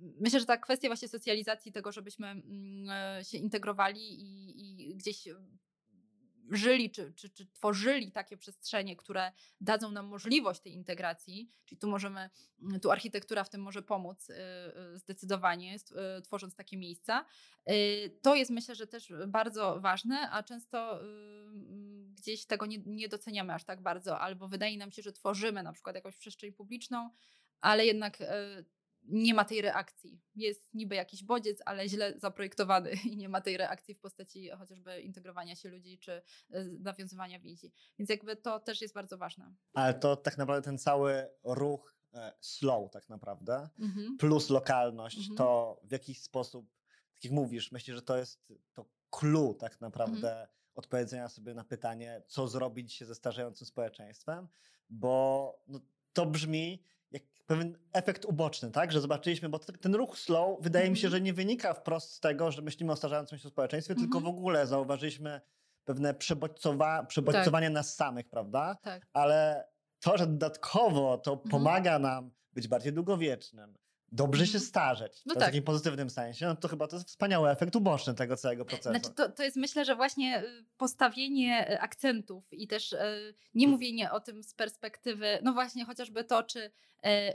Myślę, 0.00 0.40
że 0.40 0.46
ta 0.46 0.56
kwestia 0.56 0.88
właśnie 0.88 1.08
socjalizacji, 1.08 1.72
tego, 1.72 1.92
żebyśmy 1.92 2.26
mm, 2.26 2.90
e, 2.90 3.24
się 3.24 3.38
integrowali 3.38 4.00
i, 4.00 4.90
i 4.90 4.96
gdzieś 4.96 5.28
żyli, 6.50 6.90
czy, 6.90 7.12
czy, 7.12 7.30
czy 7.30 7.46
tworzyli 7.46 8.12
takie 8.12 8.36
przestrzenie, 8.36 8.96
które 8.96 9.32
dadzą 9.60 9.90
nam 9.90 10.06
możliwość 10.06 10.60
tej 10.60 10.72
integracji, 10.72 11.50
czyli 11.64 11.78
tu 11.78 11.88
możemy, 11.88 12.30
tu 12.82 12.90
architektura 12.90 13.44
w 13.44 13.50
tym 13.50 13.60
może 13.60 13.82
pomóc 13.82 14.30
y, 14.30 14.34
y, 14.94 14.98
zdecydowanie, 14.98 15.76
y, 16.18 16.22
tworząc 16.22 16.54
takie 16.54 16.76
miejsca. 16.76 17.24
To 18.22 18.34
jest 18.34 18.50
myślę, 18.50 18.74
że 18.74 18.86
też 18.86 19.12
bardzo 19.28 19.80
ważne, 19.80 20.30
a 20.30 20.42
często 20.42 21.00
mm, 21.00 22.14
gdzieś 22.14 22.46
tego 22.46 22.66
nie, 22.66 22.78
nie 22.86 23.08
doceniamy 23.08 23.54
aż 23.54 23.64
tak 23.64 23.82
bardzo, 23.82 24.20
albo 24.20 24.48
wydaje 24.48 24.78
nam 24.78 24.90
się, 24.90 25.02
że 25.02 25.12
tworzymy 25.12 25.62
na 25.62 25.72
przykład 25.72 25.96
jakąś 25.96 26.16
przestrzeń 26.16 26.52
publiczną, 26.52 27.10
ale 27.60 27.86
jednak 27.86 28.18
nie 29.08 29.34
ma 29.34 29.44
tej 29.44 29.60
reakcji. 29.62 30.20
Jest 30.34 30.74
niby 30.74 30.94
jakiś 30.94 31.24
bodziec, 31.24 31.62
ale 31.66 31.88
źle 31.88 32.18
zaprojektowany 32.18 32.90
i 33.12 33.16
nie 33.16 33.28
ma 33.28 33.40
tej 33.40 33.56
reakcji 33.56 33.94
w 33.94 34.00
postaci 34.00 34.50
chociażby 34.50 35.00
integrowania 35.00 35.56
się 35.56 35.68
ludzi 35.68 35.98
czy 35.98 36.12
y, 36.12 36.78
nawiązywania 36.80 37.40
więzi. 37.40 37.72
Więc 37.98 38.10
jakby 38.10 38.36
to 38.36 38.60
też 38.60 38.80
jest 38.80 38.94
bardzo 38.94 39.18
ważne. 39.18 39.54
Ale 39.74 39.94
to 39.94 40.16
tak 40.16 40.38
naprawdę 40.38 40.64
ten 40.64 40.78
cały 40.78 41.28
ruch 41.44 41.94
e, 42.14 42.32
slow 42.40 42.90
tak 42.90 43.08
naprawdę, 43.08 43.68
Mhm. 43.78 44.16
plus 44.18 44.50
lokalność, 44.50 45.18
Mhm. 45.18 45.36
to 45.36 45.80
w 45.84 45.92
jakiś 45.92 46.22
sposób, 46.22 46.66
tak 47.14 47.24
jak 47.24 47.32
mówisz, 47.32 47.72
myślę, 47.72 47.94
że 47.94 48.02
to 48.02 48.16
jest 48.16 48.52
to 48.72 48.84
clue 49.10 49.54
tak 49.54 49.80
naprawdę 49.80 50.30
Mhm. 50.30 50.48
odpowiedzenia 50.74 51.28
sobie 51.28 51.54
na 51.54 51.64
pytanie, 51.64 52.22
co 52.26 52.48
zrobić 52.48 52.94
się 52.94 53.06
ze 53.06 53.14
starzejącym 53.14 53.66
społeczeństwem, 53.66 54.48
bo 54.90 55.62
no, 55.68 55.80
to 56.12 56.26
brzmi 56.26 56.84
jak 57.12 57.22
pewien 57.46 57.78
efekt 57.92 58.24
uboczny, 58.24 58.70
tak? 58.70 58.92
Że 58.92 59.00
zobaczyliśmy, 59.00 59.48
bo 59.48 59.58
ten 59.58 59.94
ruch 59.94 60.18
slow 60.18 60.58
wydaje 60.62 60.90
mi 60.90 60.96
się, 60.96 61.06
Mhm. 61.06 61.18
że 61.20 61.24
nie 61.24 61.32
wynika 61.32 61.74
wprost 61.74 62.12
z 62.12 62.20
tego, 62.20 62.50
że 62.50 62.62
myślimy 62.62 62.92
o 62.92 62.96
starzejącym 62.96 63.38
się 63.38 63.48
społeczeństwie, 63.48 63.94
tylko 63.94 64.20
w 64.20 64.26
ogóle 64.26 64.66
zauważyliśmy 64.66 65.40
pewne 65.84 66.14
przebodźcowa- 66.14 67.06
przebodźcowanie 67.06 67.70
nas 67.70 67.94
samych, 67.94 68.28
prawda? 68.28 68.74
Tak. 68.82 69.06
ale 69.12 69.68
to, 70.00 70.18
że 70.18 70.26
dodatkowo 70.26 71.18
to 71.18 71.32
Mhm. 71.32 71.50
pomaga 71.50 71.98
nam 71.98 72.30
być 72.52 72.68
bardziej 72.68 72.92
długowiecznym, 72.92 73.74
dobrze 74.12 74.46
się 74.46 74.50
Mhm. 74.58 74.64
starzeć, 74.64 75.22
No 75.26 75.34
w 75.34 75.38
tak. 75.38 75.46
takim 75.46 75.62
pozytywnym 75.62 76.10
sensie, 76.10 76.46
no 76.46 76.56
to 76.56 76.68
chyba 76.68 76.86
to 76.86 76.96
jest 76.96 77.08
wspaniały 77.08 77.50
efekt 77.50 77.76
uboczny 77.76 78.14
tego 78.14 78.36
całego 78.36 78.64
procesu. 78.64 78.90
Znaczy 78.90 79.10
to, 79.14 79.28
to 79.28 79.42
jest 79.42 79.56
myślę, 79.56 79.84
że 79.84 79.96
właśnie 79.96 80.42
y, 80.44 80.64
postawienie 80.76 81.70
y, 81.72 81.80
akcentów 81.80 82.52
i 82.52 82.68
też 82.68 82.92
y, 82.92 83.34
nie 83.54 83.68
mówienie 83.68 84.12
o 84.12 84.20
tym 84.20 84.42
z 84.42 84.54
perspektywy, 84.54 85.38
no 85.42 85.52
właśnie 85.52 85.84
chociażby 85.84 86.24
to, 86.24 86.42
czy 86.42 86.70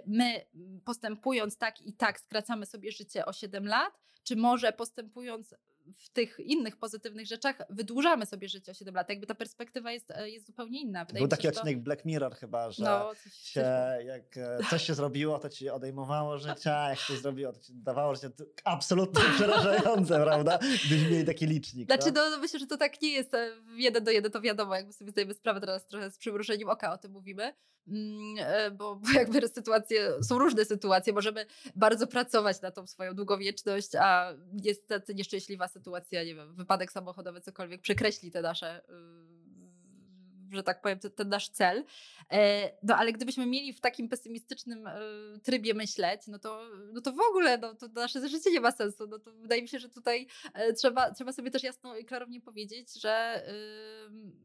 my 0.05 0.45
postępując 0.86 1.57
tak 1.57 1.82
i 1.82 1.93
tak 1.93 2.19
skracamy 2.19 2.65
sobie 2.65 2.91
życie 2.91 3.26
o 3.26 3.34
7 3.34 3.67
lat, 3.67 3.99
czy 4.24 4.36
może 4.36 4.74
postępując 4.74 5.55
w 5.97 6.09
tych 6.09 6.39
innych 6.39 6.77
pozytywnych 6.77 7.27
rzeczach 7.27 7.55
wydłużamy 7.69 8.25
sobie 8.25 8.49
życie 8.49 8.71
o 8.71 8.75
7 8.75 8.95
lat. 8.95 9.09
Jakby 9.09 9.27
ta 9.27 9.36
perspektywa 9.36 9.91
jest, 9.91 10.11
y, 10.11 10.29
jest 10.29 10.45
zupełnie 10.45 10.81
inna. 10.81 11.05
Wydaje 11.05 11.19
Był 11.19 11.25
mi 11.25 11.29
się, 11.31 11.38
taki 11.38 11.47
że 11.47 11.51
to- 11.51 11.59
odcinek 11.59 11.84
Black 11.84 12.05
Mirror 12.05 12.36
chyba, 12.36 12.71
że 12.71 12.84
No, 12.84 13.09
coś, 13.23 13.34
się, 13.34 13.61
coś, 13.61 14.05
jak 14.05 14.38
e, 14.38 14.59
coś 14.69 14.84
się 14.84 14.93
zrobiło, 14.93 15.39
to 15.39 15.49
ci 15.49 15.69
odejmowało 15.69 16.38
życia, 16.38 16.89
jak 16.89 16.99
coś 16.99 17.19
zrobiło, 17.19 17.53
to 17.53 17.59
ci 17.59 17.73
dawało 17.75 18.15
życie. 18.15 18.29
Absolutnie 18.63 19.21
przerażające, 19.36 20.23
prawda? 20.23 20.59
Gdybyśmy 20.86 21.11
mieli 21.11 21.25
taki 21.25 21.45
licznik. 21.47 21.86
Znaczy, 21.86 22.11
no. 22.11 22.23
no, 22.23 22.29
no 22.29 22.38
myślę, 22.38 22.59
że 22.59 22.67
to 22.67 22.77
tak 22.77 23.01
nie 23.01 23.09
jest 23.09 23.34
e, 23.34 23.49
jeden 23.75 24.03
do 24.03 24.11
jeden, 24.11 24.31
to 24.31 24.41
wiadomo, 24.41 24.75
jakby 24.75 24.93
sobie 24.93 25.11
zdajemy 25.11 25.34
sprawę 25.34 25.59
teraz 25.59 25.88
trochę 25.88 26.11
z 26.11 26.17
przymrużeniem 26.17 26.69
oka 26.69 26.93
o 26.93 26.97
tym 26.97 27.11
mówimy, 27.11 27.53
Mm, 27.88 28.36
e, 28.39 28.71
bo, 28.71 28.95
bo 28.95 29.11
jakby 29.11 29.47
sytuacje, 29.47 30.23
są 30.23 30.39
różne 30.39 30.65
sytuacje, 30.65 31.13
możemy 31.13 31.45
bardzo 31.75 32.07
pracować 32.07 32.61
na 32.61 32.71
tą 32.71 32.88
swoją 32.88 33.13
długowieczność, 33.15 33.95
a 33.99 34.34
niestety 34.53 35.15
nieszczęśliwa 35.15 35.67
sytuacja, 35.74 36.24
nie 36.24 36.36
wiem, 36.36 36.55
wypadek 36.55 36.91
samochodowy, 36.91 37.41
cokolwiek, 37.41 37.82
przekreśli 37.82 38.32
te 38.32 38.41
nasze 38.41 38.82
y, 38.89 39.43
że 40.55 40.63
tak 40.63 40.82
powiem, 40.82 40.99
ten, 40.99 41.30
nasz 41.30 41.49
cel. 41.49 41.86
E, 42.32 42.71
No 42.84 42.95
ale 42.95 43.13
gdybyśmy 43.13 43.45
mieli 43.45 43.74
w 43.74 43.82
takim 43.82 44.09
pesymistycznym 44.09 44.88
e, 44.88 44.99
trybie 45.43 45.74
myśleć, 45.74 46.28
no 46.28 46.39
to, 46.39 46.61
no 46.93 47.01
to 47.01 47.11
w 47.11 47.19
ogóle 47.30 47.57
no, 47.57 47.76
to 47.76 47.88
nasze 47.88 48.30
życie 48.30 48.51
nie 48.51 48.61
ma 48.61 48.71
sensu. 48.71 49.07
No 49.07 49.19
to 49.19 49.34
wydaje 49.34 49.61
mi 49.61 49.67
się, 49.67 49.80
że 49.80 49.89
tutaj 49.89 50.28
e, 50.53 50.74
trzeba, 50.74 51.11
trzeba 51.11 51.34
sobie 51.34 51.51
też 51.51 51.63
jasno 51.63 51.97
i 51.97 52.05
klarownie 52.05 52.41
powiedzieć, 52.41 53.01
że 53.01 53.43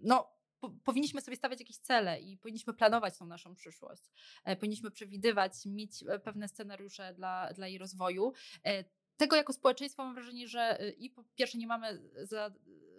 no, 0.01 0.39
po, 0.61 0.71
powinniśmy 0.71 1.21
sobie 1.21 1.37
stawiać 1.37 1.61
jakieś 1.61 1.77
cele 1.77 2.21
i 2.21 2.37
powinniśmy 2.37 2.75
planować 2.75 3.19
tą 3.19 3.27
naszą 3.27 3.55
przyszłość. 3.55 4.03
Powinniśmy 4.61 4.91
przewidywać, 4.91 5.53
mieć 5.67 6.05
pewne 6.25 6.49
scenariusze 6.49 7.15
dla, 7.15 7.53
dla 7.53 7.69
jej 7.69 7.79
rozwoju. 7.79 8.33
E, 9.19 9.27
tego 9.27 9.37
jako 9.37 9.53
społeczeństwo 9.53 10.05
mam 10.05 10.15
wrażenie, 10.15 10.49
że 10.49 10.83
y, 10.83 10.91
i 10.91 11.11
po 11.11 11.25
pierwsze 11.37 11.59
nie 11.59 11.67
mamy 11.67 12.01
za, 12.23 12.51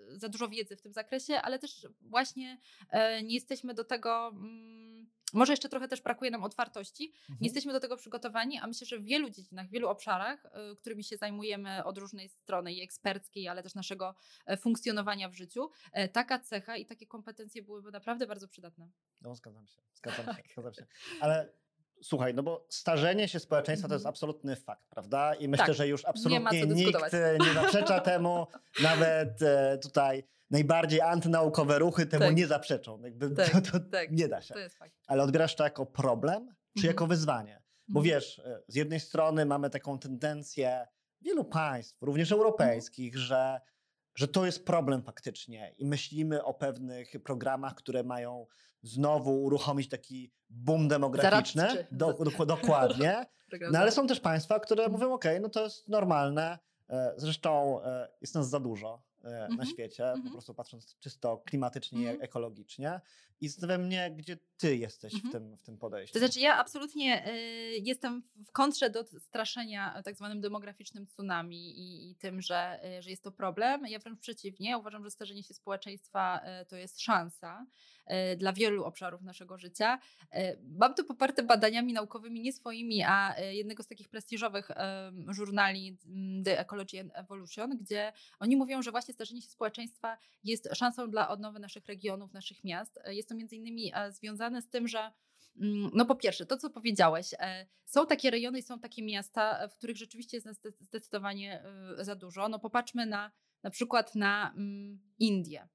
za 0.07 0.29
dużo 0.29 0.49
wiedzy 0.49 0.75
w 0.75 0.81
tym 0.81 0.93
zakresie, 0.93 1.41
ale 1.41 1.59
też 1.59 1.87
właśnie 2.01 2.57
e, 2.89 3.23
nie 3.23 3.35
jesteśmy 3.35 3.73
do 3.73 3.83
tego. 3.83 4.27
Mm, 4.27 5.09
może 5.33 5.53
jeszcze 5.53 5.69
trochę 5.69 5.87
też 5.87 6.01
brakuje 6.01 6.31
nam 6.31 6.43
otwartości. 6.43 7.13
Mhm. 7.21 7.37
Nie 7.41 7.47
jesteśmy 7.47 7.73
do 7.73 7.79
tego 7.79 7.97
przygotowani, 7.97 8.57
a 8.57 8.67
myślę, 8.67 8.87
że 8.87 8.99
w 8.99 9.03
wielu 9.03 9.29
dziedzinach, 9.29 9.67
w 9.67 9.71
wielu 9.71 9.87
obszarach, 9.89 10.45
y, 10.45 10.75
którymi 10.75 11.03
się 11.03 11.17
zajmujemy 11.17 11.83
od 11.83 11.97
różnej 11.97 12.29
strony 12.29 12.73
i 12.73 12.81
eksperckiej, 12.81 13.47
ale 13.47 13.63
też 13.63 13.75
naszego 13.75 14.15
e, 14.45 14.57
funkcjonowania 14.57 15.29
w 15.29 15.35
życiu, 15.35 15.69
e, 15.91 16.07
taka 16.07 16.39
cecha 16.39 16.77
i 16.77 16.85
takie 16.85 17.07
kompetencje 17.07 17.63
byłyby 17.63 17.91
naprawdę 17.91 18.27
bardzo 18.27 18.47
przydatne. 18.47 18.89
No, 19.21 19.35
zgadzam 19.35 19.67
się, 19.67 19.81
zgadzam 19.93 20.25
się, 20.25 20.33
Tak. 20.43 20.51
zgadzam 20.51 20.73
się. 20.73 20.85
Ale 21.21 21.53
słuchaj, 22.01 22.33
no 22.33 22.43
bo 22.43 22.65
starzenie 22.69 23.27
się 23.27 23.39
społeczeństwa 23.39 23.87
to 23.87 23.93
jest 23.93 24.03
Mhm. 24.05 24.09
absolutny 24.13 24.55
fakt, 24.55 24.87
prawda? 24.89 25.33
I 25.33 25.47
myślę, 25.47 25.65
Tak, 25.65 25.75
że 25.75 25.87
już 25.87 26.05
absolutnie 26.05 26.61
nikt 26.61 26.67
dyskutować. 26.73 27.13
e, 27.13 27.37
nie 27.47 27.53
zaprzecza 27.53 27.99
temu, 27.99 28.47
nawet 28.83 29.41
e, 29.41 29.77
tutaj 29.81 30.23
najbardziej 30.49 31.01
antynaukowe 31.01 31.79
ruchy 31.79 32.05
temu 32.05 32.25
Tak. 32.25 32.35
nie 32.35 32.47
zaprzeczą. 32.47 33.01
Jakby 33.01 33.29
Tak, 33.31 33.49
to, 33.51 33.61
to 33.71 33.79
tak. 33.79 34.11
nie 34.11 34.27
da 34.27 34.41
się. 34.41 34.55
Ale 35.07 35.23
odbierasz 35.23 35.55
to 35.55 35.63
jako 35.63 35.85
problem, 35.85 36.45
czy 36.47 36.79
Mhm. 36.79 36.87
jako 36.93 37.07
wyzwanie? 37.07 37.61
Bo 37.87 37.99
Mhm. 37.99 38.03
wiesz, 38.15 38.39
e, 38.39 38.61
z 38.67 38.75
jednej 38.75 38.99
strony 38.99 39.45
mamy 39.45 39.69
taką 39.69 39.99
tendencję 39.99 40.87
wielu 41.21 41.45
państw, 41.45 42.01
również 42.01 42.31
europejskich, 42.31 43.13
Mhm. 43.13 43.25
że, 43.27 43.61
że 44.15 44.27
to 44.27 44.45
jest 44.45 44.65
problem 44.65 45.03
faktycznie 45.03 45.73
i 45.77 45.85
myślimy 45.85 46.43
o 46.43 46.53
pewnych 46.53 47.11
programach, 47.23 47.75
które 47.75 48.03
mają 48.03 48.45
znowu 48.81 49.43
uruchomić 49.43 49.89
taki 49.89 50.31
boom 50.49 50.87
demograficzny. 50.87 51.67
Do, 51.91 52.13
do, 52.13 52.45
dokładnie. 52.55 53.25
No 53.71 53.79
ale 53.79 53.91
są 53.91 54.07
też 54.07 54.19
państwa, 54.19 54.59
które 54.59 54.83
Mhm. 54.83 55.01
mówią, 55.01 55.13
ok, 55.13 55.25
no 55.41 55.49
to 55.49 55.63
jest 55.63 55.87
normalne, 55.87 56.59
e, 56.89 57.13
zresztą 57.17 57.81
e, 57.83 58.07
jest 58.21 58.35
nas 58.35 58.49
za 58.49 58.59
dużo 58.59 59.01
e, 59.23 59.29
na 59.29 59.45
Mhm. 59.45 59.65
świecie, 59.69 60.03
po 60.03 60.09
Mhm. 60.13 60.31
prostu 60.31 60.53
patrząc 60.53 60.97
czysto 60.99 61.37
klimatycznie 61.45 62.13
i 62.13 62.21
ekologicznie. 62.21 63.01
I 63.41 63.49
zastanawia 63.49 63.77
mnie, 63.85 64.11
gdzie 64.11 64.37
ty 64.59 64.77
jesteś 64.77 65.13
Mhm. 65.13 65.29
w, 65.29 65.31
tym, 65.31 65.57
w 65.57 65.63
tym 65.63 65.77
podejściu? 65.77 66.13
To 66.13 66.19
znaczy, 66.19 66.39
ja 66.39 66.57
absolutnie 66.57 67.27
y, 67.27 67.31
jestem 67.83 68.23
w 68.47 68.51
kontrze 68.51 68.89
do 68.89 69.05
straszenia 69.19 70.01
tak 70.05 70.15
zwanym 70.15 70.41
demograficznym 70.41 71.07
tsunami 71.07 71.79
i, 71.79 72.11
i 72.11 72.15
tym, 72.15 72.41
że, 72.41 72.79
y, 72.97 73.01
że 73.01 73.09
jest 73.09 73.23
to 73.23 73.31
problem. 73.31 73.87
Ja 73.87 73.99
wręcz 73.99 74.19
przeciwnie, 74.19 74.77
uważam, 74.77 75.03
że 75.03 75.11
starzenie 75.11 75.43
się 75.43 75.53
społeczeństwa 75.53 76.41
y, 76.61 76.65
to 76.65 76.75
jest 76.75 77.01
szansa 77.01 77.65
y, 78.33 78.37
dla 78.37 78.53
wielu 78.53 78.83
obszarów 78.83 79.21
naszego 79.21 79.57
życia. 79.57 79.99
Mam 80.79 80.93
to 80.93 81.03
poparte 81.03 81.43
badaniami 81.43 81.93
naukowymi, 81.93 82.41
nie 82.41 82.53
swoimi, 82.53 83.03
a 83.03 83.35
jednego 83.39 83.83
z 83.83 83.87
takich 83.87 84.09
prestiżowych 84.09 84.71
żurnali 85.29 85.97
mm, 86.05 86.43
The 86.43 86.59
Ecology 86.59 86.99
and 86.99 87.11
Evolution, 87.15 87.77
gdzie 87.77 88.13
oni 88.39 88.55
mówią, 88.55 88.81
że 88.81 88.91
właśnie 88.91 89.13
starzenie 89.13 89.41
się 89.41 89.49
społeczeństwa 89.49 90.17
jest 90.43 90.69
szansą 90.73 91.09
dla 91.09 91.29
odnowy 91.29 91.59
naszych 91.59 91.85
regionów, 91.85 92.33
naszych 92.33 92.63
miast. 92.63 92.99
E, 93.03 93.15
Jest 93.15 93.29
to 93.29 93.35
między 93.35 93.55
innymi 93.55 93.91
e, 93.95 94.11
związane 94.49 94.61
z 94.61 94.69
tym, 94.69 94.87
że 94.87 95.11
mm, 95.61 95.91
no 95.93 96.05
po 96.05 96.15
pierwsze, 96.15 96.45
to 96.45 96.57
co 96.57 96.69
powiedziałeś, 96.69 97.33
e, 97.39 97.67
są 97.85 98.07
takie 98.07 98.31
rejony 98.31 98.59
i 98.59 98.63
są 98.63 98.79
takie 98.79 99.03
miasta, 99.03 99.59
e, 99.59 99.69
w 99.69 99.75
których 99.75 99.97
rzeczywiście 99.97 100.37
jest 100.37 100.47
nas 100.47 100.57
zde- 100.57 100.83
zdecydowanie 100.83 101.63
e, 101.99 102.05
za 102.05 102.15
dużo. 102.15 102.49
No 102.49 102.59
popatrzmy 102.59 103.05
na 103.05 103.31
na 103.63 103.69
przykład 103.69 104.15
na 104.15 104.53
mm, 104.55 104.99
Indię. 105.19 105.67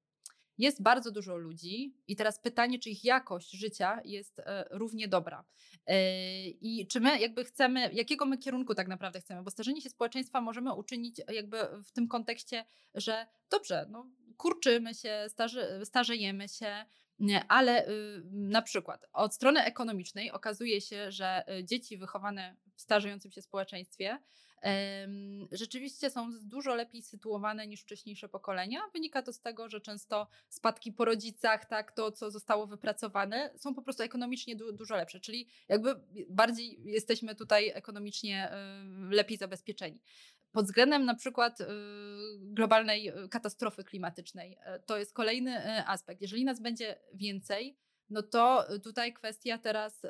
Jest 0.59 0.83
bardzo 0.83 1.11
dużo 1.11 1.37
ludzi 1.37 1.97
i 2.07 2.17
teraz 2.17 2.41
pytanie, 2.41 2.79
czy 2.79 2.91
ich 2.91 3.05
jakość 3.05 3.51
życia 3.51 4.01
jest 4.05 4.43
równie 4.71 5.09
dobra. 5.09 5.45
I 6.61 6.87
czy 6.91 7.01
my 7.01 7.21
jakby 7.21 7.45
chcemy, 7.45 7.93
jakiego 7.93 8.27
my 8.27 8.39
kierunku 8.39 8.75
tak 8.75 8.89
naprawdę 8.89 9.21
chcemy? 9.21 9.43
Bo 9.43 9.51
starzenie 9.51 9.81
się 9.81 9.91
społeczeństwa 9.91 10.41
możemy 10.41 10.75
uczynić 10.75 11.21
jakby 11.29 11.57
w 11.85 11.93
tym 11.93 12.09
kontekście, 12.09 12.65
że 12.95 13.27
dobrze, 13.51 13.87
no 13.91 14.07
kurczymy 14.37 14.95
się, 14.95 15.25
starze, 15.29 15.87
starzejemy 15.87 16.49
się, 16.49 16.85
ale 17.49 17.89
y, 17.89 18.23
na 18.33 18.63
przykład 18.63 19.07
od 19.13 19.35
strony 19.35 19.65
ekonomicznej 19.65 20.31
okazuje 20.31 20.81
się, 20.81 21.13
że 21.13 21.45
y, 21.59 21.65
dzieci 21.65 21.99
wychowane 21.99 22.57
w 22.77 22.81
starzejącym 22.81 23.33
się 23.33 23.43
społeczeństwie 23.43 24.19
rzeczywiście 25.53 26.11
są 26.11 26.29
dużo 26.43 26.75
lepiej 26.75 27.03
sytuowane 27.03 27.67
niż 27.67 27.83
wcześniejsze 27.83 28.29
pokolenia. 28.29 28.81
Wynika 28.93 29.23
to 29.23 29.33
z 29.33 29.41
tego, 29.41 29.69
że 29.69 29.81
często 29.81 30.29
spadki 30.49 30.93
po 30.93 31.05
rodzicach, 31.05 31.65
tak, 31.65 31.93
to 31.93 32.13
co 32.13 32.31
zostało 32.31 32.67
wypracowane, 32.67 33.51
są 33.57 33.75
po 33.75 33.83
prostu 33.83 34.03
ekonomicznie 34.03 34.57
du- 34.57 34.73
dużo 34.73 34.97
lepsze, 34.97 35.21
czyli 35.21 35.49
jakby 35.69 35.95
bardziej 36.29 36.81
jesteśmy 36.85 37.35
tutaj 37.35 37.69
ekonomicznie 37.75 38.53
y, 39.11 39.15
lepiej 39.15 39.39
zabezpieczeni. 39.39 40.01
Pod 40.55 40.65
względem 40.65 41.05
na 41.05 41.15
przykład 41.15 41.61
y, 41.61 41.67
globalnej 42.39 43.09
y, 43.09 43.29
katastrofy 43.29 43.85
klimatycznej, 43.85 44.53
y, 44.53 44.83
to 44.87 44.99
jest 44.99 45.13
kolejny 45.13 45.87
aspekt. 45.87 46.21
Jeżeli 46.21 46.45
nas 46.45 46.61
będzie 46.61 46.99
więcej, 47.15 47.79
no 48.11 48.23
to 48.23 48.67
tutaj 48.83 49.13
kwestia 49.13 49.59
teraz, 49.59 50.03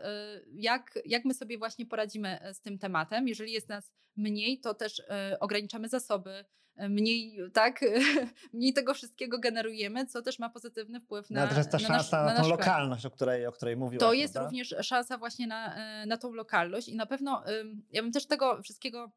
jak, 0.52 0.98
jak 1.04 1.24
my 1.24 1.34
sobie 1.34 1.58
właśnie 1.58 1.86
poradzimy 1.86 2.38
z 2.52 2.60
tym 2.60 2.78
tematem. 2.78 3.28
Jeżeli 3.28 3.52
jest 3.52 3.68
nas 3.68 3.92
mniej, 4.16 4.60
to 4.60 4.74
też 4.74 5.02
ograniczamy 5.40 5.88
zasoby, 5.88 6.44
mniej, 6.76 7.38
tak, 7.52 7.80
mniej 8.52 8.72
tego 8.72 8.94
wszystkiego 8.94 9.38
generujemy, 9.38 10.06
co 10.06 10.22
też 10.22 10.38
ma 10.38 10.50
pozytywny 10.50 11.00
wpływ 11.00 11.30
No, 11.30 11.46
na, 11.46 11.56
jest 11.56 11.70
ta 11.70 11.78
na 11.78 11.88
szansa 11.88 11.96
nasz, 11.96 12.12
na, 12.12 12.24
na 12.24 12.30
tą 12.30 12.36
kraj. 12.36 12.50
lokalność, 12.50 13.06
o 13.06 13.10
której, 13.10 13.46
o 13.46 13.52
której 13.52 13.76
mówiłaś. 13.76 14.00
To 14.00 14.12
jest 14.12 14.34
prawda? 14.34 14.48
również 14.48 14.74
szansa 14.82 15.18
właśnie 15.18 15.46
na, 15.46 15.76
na 16.06 16.16
tą 16.16 16.32
lokalność 16.32 16.88
i 16.88 16.96
na 16.96 17.06
pewno 17.06 17.44
ja 17.90 18.02
bym 18.02 18.12
też 18.12 18.26
tego 18.26 18.62
wszystkiego 18.62 19.12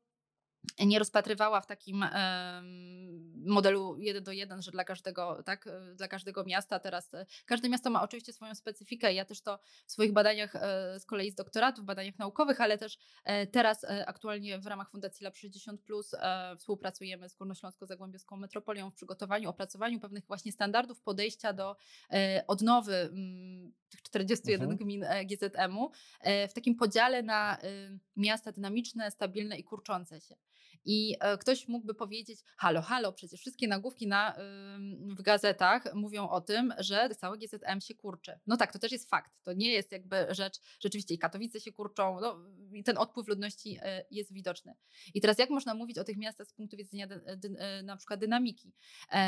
nie 0.79 0.99
rozpatrywała 0.99 1.61
w 1.61 1.67
takim 1.67 2.05
modelu 3.47 3.97
jeden 3.97 4.23
do 4.23 4.31
jeden, 4.31 4.61
że 4.61 4.71
dla 4.71 4.83
każdego, 4.83 5.43
tak, 5.43 5.67
e, 5.67 5.95
dla 5.95 6.07
każdego 6.07 6.43
miasta 6.43 6.79
teraz, 6.79 7.13
e, 7.13 7.25
każde 7.45 7.69
miasto 7.69 7.89
ma 7.89 8.03
oczywiście 8.03 8.33
swoją 8.33 8.55
specyfikę. 8.55 9.13
Ja 9.13 9.25
też 9.25 9.41
to 9.41 9.59
w 9.85 9.91
swoich 9.91 10.13
badaniach 10.13 10.55
e, 10.55 10.99
z 10.99 11.05
kolei 11.05 11.31
z 11.31 11.35
doktoratu, 11.35 11.81
w 11.81 11.85
badaniach 11.85 12.19
naukowych, 12.19 12.61
ale 12.61 12.77
też 12.77 12.97
teraz 13.51 13.85
aktualnie 14.05 14.59
w 14.59 14.65
ramach 14.67 14.89
Fundacji 14.89 15.23
Lab 15.23 15.35
60 15.35 15.81
Plus 15.81 16.15
współpracujemy 16.57 17.29
z 17.29 17.35
Górnośląsko-Zagłębiowską 17.35 18.37
Metropolią 18.37 18.91
w 18.91 18.93
przygotowaniu, 18.93 19.49
opracowaniu 19.49 19.99
pewnych 19.99 20.25
właśnie 20.27 20.51
standardów 20.51 21.01
podejścia 21.01 21.53
do 21.53 21.75
odnowy 22.47 22.95
mm, 22.95 23.73
tych 23.89 24.01
41 24.01 24.61
Mhm. 24.61 24.77
gmin 24.77 25.05
GZM-u 25.25 25.91
w 26.49 26.53
takim 26.53 26.75
podziale 26.75 27.23
na 27.23 27.57
miasta 28.15 28.51
dynamiczne, 28.51 29.11
stabilne 29.11 29.57
i 29.57 29.63
kurczące 29.63 30.21
się. 30.21 30.35
I 30.85 31.15
e, 31.19 31.37
ktoś 31.37 31.67
mógłby 31.67 31.93
powiedzieć: 31.93 32.39
Halo, 32.57 32.81
halo, 32.81 33.13
przecież 33.13 33.39
wszystkie 33.39 33.67
nagłówki 33.67 34.07
na, 34.07 34.35
w 35.17 35.21
gazetach 35.21 35.93
mówią 35.93 36.29
o 36.29 36.41
tym, 36.41 36.73
że 36.77 37.09
całe 37.09 37.37
GZM 37.37 37.81
się 37.81 37.95
kurczy. 37.95 38.39
No 38.47 38.57
tak, 38.57 38.73
to 38.73 38.79
też 38.79 38.91
jest 38.91 39.09
fakt. 39.09 39.31
To 39.43 39.53
nie 39.53 39.71
jest 39.71 39.91
jakby 39.91 40.27
rzecz, 40.29 40.59
rzeczywiście 40.79 41.13
i 41.13 41.17
Katowice 41.17 41.59
się 41.59 41.71
kurczą, 41.71 42.19
no, 42.21 42.39
ten 42.85 42.97
odpływ 42.97 43.27
ludności 43.27 43.77
e, 43.81 44.05
jest 44.11 44.33
widoczny. 44.33 44.75
I 45.13 45.21
teraz 45.21 45.37
jak 45.37 45.49
można 45.49 45.73
mówić 45.73 45.97
o 45.97 46.03
tych 46.03 46.17
miastach 46.17 46.47
z 46.47 46.53
punktu 46.53 46.77
widzenia 46.77 47.07
e, 47.07 47.83
na 47.83 47.97
przykład 47.97 48.19
dynamiki? 48.19 48.73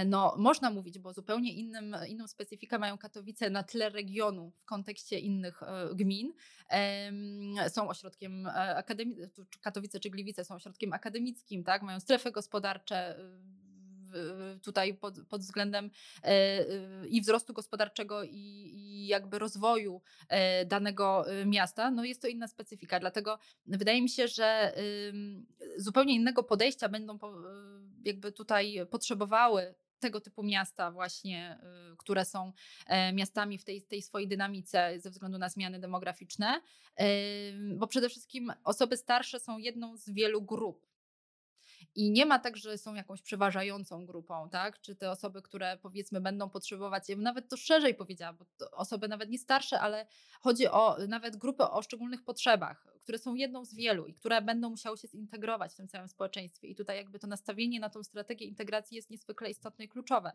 No, 0.06 0.36
można 0.38 0.72
mówić, 0.72 1.00
bo 1.00 1.14
zupełnie 1.14 1.54
innym, 1.54 1.96
inną 2.08 2.28
specyfikę 2.28 2.80
mają 2.80 2.98
Katowice 2.98 3.50
na 3.50 3.64
tle 3.64 3.90
regionu 3.90 4.52
w 4.52 4.66
kontekście 4.66 5.20
innych 5.20 5.62
gmin. 5.96 6.34
Są 7.70 7.90
ośrodkiem 7.90 8.48
akademickim, 8.76 9.46
Katowice 9.62 10.00
czy 10.00 10.10
Gliwice 10.10 10.46
są 10.46 10.56
ośrodkiem 10.56 10.94
akademickim, 10.94 11.39
tak? 11.66 11.82
mają 11.82 12.00
strefy 12.00 12.32
gospodarcze. 12.32 13.20
y, 13.20 13.60
Tutaj 14.60 14.94
pod, 14.94 15.20
pod 15.30 15.42
względem 15.42 15.92
e, 16.24 16.60
y, 17.04 17.08
i 17.08 17.22
wzrostu 17.22 17.54
gospodarczego, 17.54 18.24
i, 18.24 18.72
i 18.76 19.08
jakby 19.08 19.40
rozwoju 19.40 20.02
e, 20.30 20.66
danego 20.66 21.34
y, 21.42 21.46
miasta, 21.46 21.92
no 21.92 22.04
jest 22.04 22.22
to 22.22 22.28
inna 22.28 22.48
specyfika. 22.48 23.00
Dlatego 23.00 23.40
wydaje 23.68 24.02
mi 24.02 24.10
się, 24.10 24.28
że 24.28 24.74
zupełnie 25.78 26.16
innego 26.16 26.44
podejścia 26.44 26.90
będą 26.90 27.20
jakby 28.06 28.32
tutaj 28.32 28.80
potrzebowały 28.92 29.76
tego 30.00 30.22
typu 30.22 30.44
miasta 30.44 30.92
właśnie, 30.92 31.60
które 31.98 32.26
są 32.26 32.54
e, 32.88 33.14
miastami 33.14 33.58
w 33.58 33.64
tej, 33.64 33.82
tej 33.82 34.02
swojej 34.02 34.28
dynamice 34.28 35.00
ze 35.00 35.10
względu 35.10 35.38
na 35.38 35.50
zmiany 35.50 35.80
demograficzne, 35.80 36.62
bo 37.76 37.88
przede 37.88 38.10
wszystkim 38.10 38.54
osoby 38.64 38.98
starsze 38.98 39.40
są 39.40 39.58
jedną 39.58 39.98
z 39.98 40.10
wielu 40.10 40.42
grup. 40.42 40.89
I 41.96 42.12
nie 42.12 42.26
ma 42.26 42.40
tak, 42.40 42.58
że 42.58 42.78
są 42.78 42.94
jakąś 42.94 43.22
przeważającą 43.22 44.06
grupą, 44.06 44.50
tak? 44.50 44.82
Czy 44.82 44.96
te 44.96 45.12
osoby, 45.12 45.42
które 45.42 45.78
powiedzmy 45.78 46.22
będą 46.22 46.50
potrzebować, 46.50 47.10
ja 47.10 47.16
nawet 47.18 47.50
to 47.50 47.58
szerzej 47.58 47.96
powiedziała, 47.96 48.34
bo 48.34 48.46
osoby 48.72 49.08
nawet 49.08 49.30
nie 49.30 49.40
starsze, 49.40 49.80
ale 49.80 50.08
chodzi 50.42 50.68
o 50.68 50.98
nawet 51.08 51.38
grupy 51.38 51.64
o 51.64 51.82
szczególnych 51.82 52.24
potrzebach, 52.24 52.88
które 53.10 53.20
są 53.20 53.36
jedną 53.36 53.66
z 53.66 53.76
wielu 53.76 54.06
i 54.06 54.14
które 54.14 54.42
będą 54.42 54.70
musiały 54.70 54.98
się 54.98 55.08
zintegrować 55.08 55.74
w 55.74 55.76
tym 55.76 55.88
całym 55.88 56.08
społeczeństwie. 56.08 56.68
I 56.68 56.76
tutaj 56.76 56.98
jakby 56.98 57.20
to 57.20 57.28
nastawienie 57.28 57.80
na 57.80 57.90
tą 57.90 58.04
strategię 58.04 58.46
integracji 58.46 58.96
jest 58.96 59.10
niezwykle 59.10 59.50
istotne 59.50 59.86
i 59.86 59.90
kluczowe. 59.90 60.32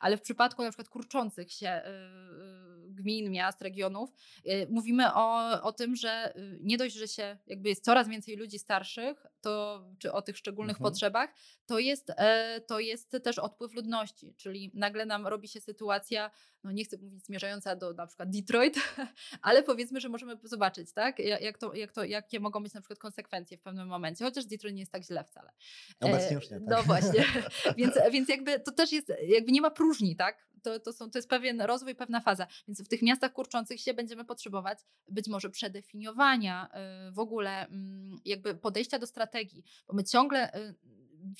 Ale 0.00 0.16
w 0.16 0.20
przypadku 0.20 0.62
na 0.62 0.68
przykład 0.68 0.88
kurczących 0.88 1.52
się 1.52 1.82
yy, 1.84 2.94
gmin, 2.94 3.30
miast, 3.30 3.62
regionów, 3.62 4.10
yy, 4.44 4.66
mówimy 4.70 5.14
o, 5.14 5.62
o 5.62 5.72
tym, 5.72 5.96
że 5.96 6.34
nie 6.60 6.78
dość, 6.78 6.94
że 6.94 7.08
się 7.08 7.38
jakby 7.46 7.68
jest 7.68 7.84
coraz 7.84 8.08
więcej 8.08 8.36
ludzi 8.36 8.58
starszych, 8.58 9.26
to 9.40 9.84
czy 9.98 10.12
o 10.12 10.22
tych 10.22 10.36
szczególnych 10.36 10.76
Mhm. 10.76 10.92
potrzebach, 10.92 11.34
to 11.66 11.78
jest, 11.78 12.10
e, 12.16 12.60
to 12.60 12.80
jest 12.80 13.16
też 13.22 13.38
odpływ 13.38 13.74
ludności, 13.74 14.34
czyli 14.36 14.70
nagle 14.74 15.06
nam 15.06 15.26
robi 15.26 15.48
się 15.48 15.60
sytuacja, 15.60 16.30
no 16.64 16.72
nie 16.72 16.84
chcę 16.84 16.98
mówić 16.98 17.24
zmierzająca 17.26 17.76
do 17.76 17.92
na 17.92 18.06
przykład 18.06 18.30
Detroit, 18.30 18.76
ale 19.42 19.62
powiedzmy, 19.62 20.00
że 20.00 20.08
możemy 20.08 20.36
zobaczyć, 20.42 20.92
tak, 20.92 21.18
ja- 21.18 21.38
jak 21.38 21.58
to, 21.58 21.74
jak 21.74 21.92
to, 21.92 22.04
jakie 22.04 22.40
mogą 22.40 22.62
być 22.62 22.74
na 22.74 22.80
przykład 22.80 22.98
konsekwencje 22.98 23.58
w 23.58 23.60
pewnym 23.60 23.88
momencie, 23.88 24.24
chociaż 24.24 24.44
Detroit 24.44 24.74
nie 24.74 24.80
jest 24.82 24.92
tak 24.92 25.02
źle 25.02 25.24
wcale. 25.24 25.52
Obecnie 26.00 26.30
E, 26.30 26.34
już 26.34 26.50
nie. 26.50 26.60
Tak? 26.60 26.68
No 26.68 26.82
właśnie, 26.82 27.24
więc, 27.78 27.94
więc 28.12 28.28
jakby 28.28 28.60
to 28.60 28.72
też 28.72 28.92
jest, 28.92 29.12
jakby 29.28 29.52
nie 29.52 29.60
ma 29.60 29.70
próżni, 29.70 30.16
tak? 30.16 30.46
To, 30.62 30.80
to, 30.80 30.92
są, 30.92 31.10
to 31.10 31.18
jest 31.18 31.28
pewien 31.28 31.60
rozwój, 31.60 31.94
pewna 31.94 32.20
faza. 32.20 32.46
Więc 32.68 32.82
w 32.82 32.88
tych 32.88 33.02
miastach 33.02 33.32
kurczących 33.32 33.80
się 33.80 33.94
będziemy 33.94 34.24
potrzebować 34.24 34.78
być 35.08 35.28
może 35.28 35.50
przedefiniowania 35.50 36.68
y, 37.08 37.12
w 37.12 37.18
ogóle 37.18 37.66
mm, 37.66 38.16
jakby 38.24 38.54
podejścia 38.54 38.98
do 38.98 39.06
strategii, 39.06 39.64
bo 39.88 39.94
my 39.94 40.04
ciągle 40.04 40.54
y, 40.54 40.74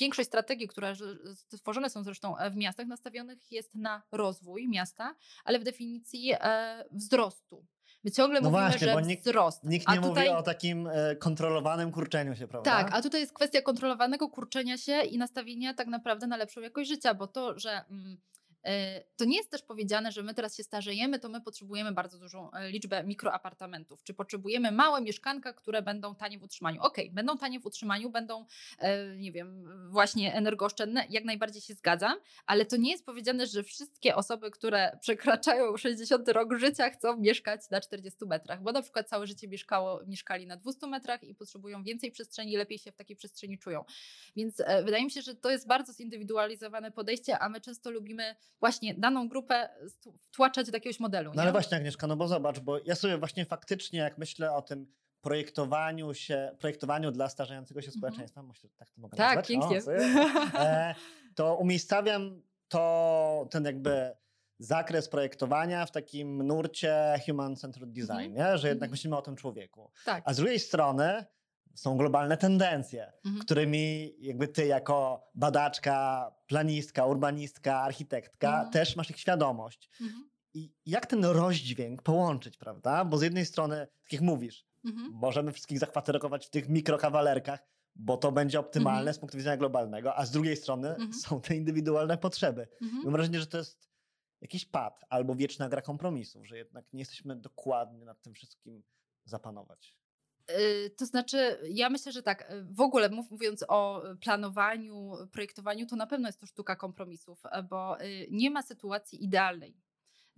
większość 0.00 0.28
strategii, 0.28 0.68
które 0.68 0.94
stworzone 1.34 1.90
są 1.90 2.04
zresztą 2.04 2.38
e, 2.38 2.50
w 2.50 2.56
miastach, 2.56 2.86
nastawionych 2.86 3.52
jest 3.52 3.74
na 3.74 4.02
rozwój 4.12 4.68
miasta, 4.68 5.14
ale 5.44 5.58
w 5.58 5.64
definicji 5.64 6.32
e, 6.40 6.84
wzrostu. 6.92 7.66
My 8.04 8.10
ciągle 8.10 8.40
No 8.40 8.50
mówimy, 8.50 8.68
właśnie, 8.68 8.86
że 8.88 8.94
bo 8.94 9.00
nikt- 9.00 9.22
wzrost. 9.22 9.64
Nikt 9.64 9.88
a 9.88 9.94
nie 9.94 10.00
tutaj... 10.00 10.24
mówi 10.28 10.38
o 10.38 10.42
takim 10.42 10.86
e, 10.86 11.16
kontrolowanym 11.16 11.92
kurczeniu 11.92 12.36
się, 12.36 12.48
prawda? 12.48 12.70
Tak, 12.70 12.94
a 12.94 13.02
tutaj 13.02 13.20
jest 13.20 13.32
kwestia 13.32 13.62
kontrolowanego 13.62 14.28
kurczenia 14.28 14.78
się 14.78 15.00
i 15.02 15.18
nastawienia 15.18 15.74
tak 15.74 15.86
naprawdę 15.86 16.26
na 16.26 16.36
lepszą 16.36 16.60
jakość 16.60 16.88
życia, 16.88 17.14
bo 17.14 17.26
to, 17.26 17.58
że 17.58 17.84
mm, 17.90 18.16
to 19.16 19.24
nie 19.24 19.36
jest 19.36 19.50
też 19.50 19.62
powiedziane, 19.62 20.12
że 20.12 20.22
my 20.22 20.34
teraz 20.34 20.56
się 20.56 20.62
starzejemy, 20.62 21.18
to 21.18 21.28
my 21.28 21.40
potrzebujemy 21.40 21.92
bardzo 21.92 22.18
dużą 22.18 22.50
e, 22.50 22.70
liczbę 22.70 23.04
mikroapartamentów, 23.04 24.02
czy 24.02 24.14
potrzebujemy 24.14 24.72
małe 24.72 25.00
mieszkanka, 25.00 25.52
które 25.52 25.82
będą 25.82 26.14
tanie 26.14 26.38
w 26.38 26.42
utrzymaniu. 26.42 26.82
Okej, 26.82 27.04
okay, 27.04 27.14
będą 27.14 27.38
tanie 27.38 27.60
w 27.60 27.66
utrzymaniu, 27.66 28.10
będą, 28.10 28.46
e, 28.78 29.16
nie 29.16 29.32
wiem, 29.32 29.68
właśnie 29.90 30.34
energooszczędne, 30.34 31.06
jak 31.10 31.24
najbardziej 31.24 31.62
się 31.62 31.74
zgadzam, 31.74 32.18
ale 32.46 32.66
to 32.66 32.76
nie 32.76 32.90
jest 32.90 33.06
powiedziane, 33.06 33.46
że 33.46 33.62
wszystkie 33.62 34.16
osoby, 34.16 34.50
które 34.50 34.98
przekraczają 35.00 35.76
60 35.86 36.28
rok 36.28 36.58
życia, 36.58 36.90
chcą 36.90 37.16
mieszkać 37.16 37.70
na 37.70 37.80
40 37.80 38.26
metrach, 38.26 38.62
bo 38.62 38.72
na 38.72 38.82
przykład 38.82 39.08
całe 39.08 39.26
życie 39.26 39.48
mieszkało, 39.48 40.00
mieszkali 40.06 40.46
na 40.46 40.56
200 40.56 40.86
metrach 40.86 41.24
i 41.24 41.34
potrzebują 41.34 41.82
więcej 41.82 42.10
przestrzeni, 42.10 42.56
lepiej 42.56 42.78
się 42.78 42.92
w 42.92 42.96
takiej 42.96 43.16
przestrzeni 43.16 43.58
czują. 43.58 43.84
Więc 44.36 44.62
wydaje 44.84 45.04
mi 45.04 45.10
się, 45.10 45.22
że 45.22 45.34
to 45.34 45.50
jest 45.50 45.66
bardzo 45.66 45.92
zindywidualizowane 45.92 46.90
podejście, 46.90 47.38
a 47.38 47.48
my 47.48 47.60
często 47.60 47.90
lubimy 47.90 48.36
właśnie 48.60 48.94
daną 48.94 49.28
grupę 49.28 49.68
wtłaczać 50.22 50.66
do 50.70 50.76
jakiegoś 50.76 51.00
modelu. 51.00 51.32
No 51.34 51.42
ale 51.42 51.52
właśnie 51.52 51.76
Agnieszka, 51.76 52.06
no 52.06 52.16
bo 52.16 52.28
zobacz, 52.28 52.60
bo 52.60 52.78
ja 52.84 52.94
sobie 52.94 53.18
właśnie 53.18 53.44
faktycznie 53.44 53.98
jak 53.98 54.18
myślę 54.18 54.52
o 54.52 54.62
tym 54.62 54.86
projektowaniu 55.20 56.14
się, 56.14 56.56
projektowaniu 56.58 57.10
dla 57.10 57.28
starzejącego 57.28 57.82
się 57.82 57.86
mhm. 57.88 58.00
społeczeństwa, 58.00 58.40
mm 58.40 58.52
-hmm. 58.52 58.68
tak 58.76 58.90
to 58.90 59.00
mogę 59.00 59.16
tak, 59.16 59.36
nazwać? 59.36 59.48
pięknie. 59.48 59.80
O, 60.54 60.60
e, 60.60 60.94
to 61.34 61.56
umiejscawiam 61.56 62.42
to, 62.68 63.48
ten 63.50 63.64
jakby 63.64 64.16
zakres 64.58 65.08
projektowania 65.08 65.86
w 65.86 65.90
takim 65.90 66.46
nurcie 66.46 67.14
human-centered 67.26 67.92
design, 67.92 68.12
mm 68.12 68.32
-hmm. 68.32 68.52
nie? 68.52 68.58
że 68.58 68.68
jednak 68.68 68.88
-hmm. 68.88 68.92
myślimy 68.92 69.16
o 69.16 69.22
tym 69.22 69.36
człowieku. 69.36 69.90
Tak. 70.04 70.22
A 70.26 70.34
z 70.34 70.36
drugiej 70.36 70.58
strony 70.58 71.24
są 71.76 71.96
globalne 71.96 72.36
tendencje, 72.36 73.12
mhm. 73.24 73.44
którymi 73.44 74.14
jakby 74.18 74.48
ty 74.48 74.66
jako 74.66 75.28
badaczka, 75.34 76.30
planistka, 76.46 77.06
urbanistka, 77.06 77.80
architektka 77.80 78.48
mhm. 78.48 78.70
też 78.70 78.96
masz 78.96 79.10
ich 79.10 79.18
świadomość. 79.18 79.90
Mhm. 80.00 80.28
I 80.54 80.72
jak 80.86 81.06
ten 81.06 81.24
rozdźwięk 81.24 82.02
połączyć, 82.02 82.56
prawda? 82.56 83.04
Bo 83.04 83.18
z 83.18 83.22
jednej 83.22 83.46
strony, 83.46 83.86
tak 84.02 84.12
jak 84.12 84.22
mówisz, 84.22 84.66
mhm. 84.84 85.12
możemy 85.12 85.52
wszystkich 85.52 85.78
zakwaterować 85.78 86.46
w 86.46 86.50
tych 86.50 86.68
mikrokawalerkach, 86.68 87.60
bo 87.94 88.16
to 88.16 88.32
będzie 88.32 88.60
optymalne 88.60 89.00
mhm. 89.00 89.14
z 89.14 89.18
punktu 89.18 89.38
widzenia 89.38 89.56
globalnego, 89.56 90.16
a 90.16 90.26
z 90.26 90.30
drugiej 90.30 90.56
strony 90.56 90.88
mhm. 90.88 91.14
są 91.14 91.40
te 91.40 91.56
indywidualne 91.56 92.18
potrzeby. 92.18 92.68
Mam 93.04 93.12
wrażenie, 93.12 93.40
że 93.40 93.46
to 93.46 93.58
jest 93.58 93.88
jakiś 94.40 94.64
pad 94.64 95.04
albo 95.08 95.34
wieczna 95.34 95.68
gra 95.68 95.82
kompromisów, 95.82 96.46
że 96.46 96.58
jednak 96.58 96.92
nie 96.92 96.98
jesteśmy 96.98 97.36
dokładnie 97.36 98.04
nad 98.04 98.22
tym 98.22 98.34
wszystkim 98.34 98.82
zapanować. 99.24 99.96
Y, 100.50 100.90
to 100.96 101.06
znaczy, 101.06 101.58
ja 101.70 101.90
myślę, 101.90 102.12
że 102.12 102.22
tak, 102.22 102.50
y, 102.50 102.64
w 102.64 102.80
ogóle 102.80 103.08
mówiąc 103.30 103.64
o 103.68 104.02
planowaniu, 104.20 105.12
projektowaniu, 105.32 105.86
to 105.86 105.96
na 105.96 106.06
pewno 106.06 106.28
jest 106.28 106.40
to 106.40 106.46
sztuka 106.46 106.76
kompromisów, 106.76 107.42
e, 107.50 107.62
bo 107.62 108.00
y, 108.00 108.26
nie 108.30 108.50
ma 108.50 108.62
sytuacji 108.62 109.24
idealnej. 109.24 109.76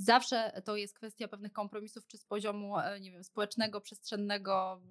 Zawsze 0.00 0.62
to 0.64 0.76
jest 0.76 0.94
kwestia 0.94 1.28
pewnych 1.28 1.52
kompromisów, 1.52 2.06
czy 2.06 2.18
z 2.18 2.24
poziomu, 2.24 2.78
e, 2.78 3.00
nie 3.00 3.12
wiem, 3.12 3.24
społecznego, 3.24 3.80
przestrzennego, 3.80 4.82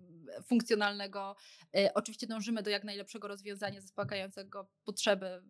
funkcjonalnego. 0.43 1.35
E, 1.75 1.93
oczywiście 1.93 2.27
dążymy 2.27 2.63
do 2.63 2.69
jak 2.69 2.83
najlepszego 2.83 3.27
rozwiązania 3.27 3.81
zaspokajającego 3.81 4.67
potrzeby 4.85 5.43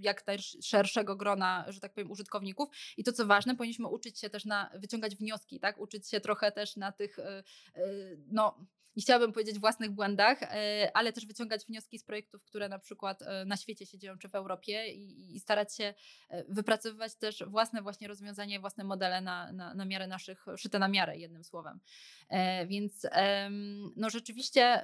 jak 0.00 0.26
najszerszego 0.26 1.16
grona, 1.16 1.64
że 1.68 1.80
tak 1.80 1.94
powiem, 1.94 2.10
użytkowników. 2.10 2.68
I 2.96 3.04
to, 3.04 3.12
co 3.12 3.26
ważne, 3.26 3.56
powinniśmy 3.56 3.88
uczyć 3.88 4.20
się 4.20 4.30
też 4.30 4.44
na 4.44 4.70
wyciągać 4.74 5.16
wnioski, 5.16 5.60
tak? 5.60 5.80
Uczyć 5.80 6.10
się 6.10 6.20
trochę 6.20 6.52
też 6.52 6.76
na 6.76 6.92
tych, 6.92 7.16
no 8.26 8.66
nie 8.96 9.02
chciałabym 9.02 9.32
powiedzieć 9.32 9.58
własnych 9.58 9.90
błędach, 9.90 10.42
e, 10.42 10.90
ale 10.94 11.12
też 11.12 11.26
wyciągać 11.26 11.64
wnioski 11.64 11.98
z 11.98 12.04
projektów, 12.04 12.44
które 12.44 12.68
na 12.68 12.78
przykład 12.78 13.22
e, 13.22 13.44
na 13.44 13.56
świecie 13.56 13.86
się 13.86 13.98
dzieją, 13.98 14.18
czy 14.18 14.28
w 14.28 14.34
Europie 14.34 14.88
i, 14.88 15.36
i 15.36 15.40
starać 15.40 15.76
się 15.76 15.94
e, 16.28 16.44
wypracowywać 16.48 17.14
też 17.14 17.44
własne 17.46 17.82
właśnie 17.82 18.08
rozwiązania, 18.08 18.60
własne 18.60 18.84
modele 18.84 19.20
na, 19.20 19.52
na, 19.52 19.74
na 19.74 19.84
miarę 19.84 20.06
naszych, 20.06 20.44
szyte 20.56 20.78
na 20.78 20.88
miarę 20.88 21.18
jednym 21.18 21.44
słowem. 21.44 21.80
Więc 22.66 23.06
no 23.96 24.10
rzeczywiście 24.10 24.82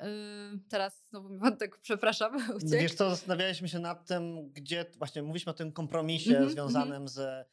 teraz 0.69 1.09
znowu 1.09 1.29
mi 1.29 1.39
wątek, 1.39 1.79
przepraszam, 1.79 2.37
uciekł. 2.57 2.83
Wiesz 2.83 2.95
co, 2.95 3.11
zastanawialiśmy 3.11 3.69
się 3.69 3.79
nad 3.79 4.07
tym, 4.07 4.51
gdzie 4.53 4.87
właśnie 4.99 5.23
mówiliśmy 5.23 5.51
o 5.51 5.55
tym 5.55 5.73
kompromisie 5.73 6.37
mm 6.37 6.49
-hmm, 6.49 6.53
związanym 6.53 6.97
mm 6.97 7.07
-hmm. 7.07 7.11
z 7.11 7.49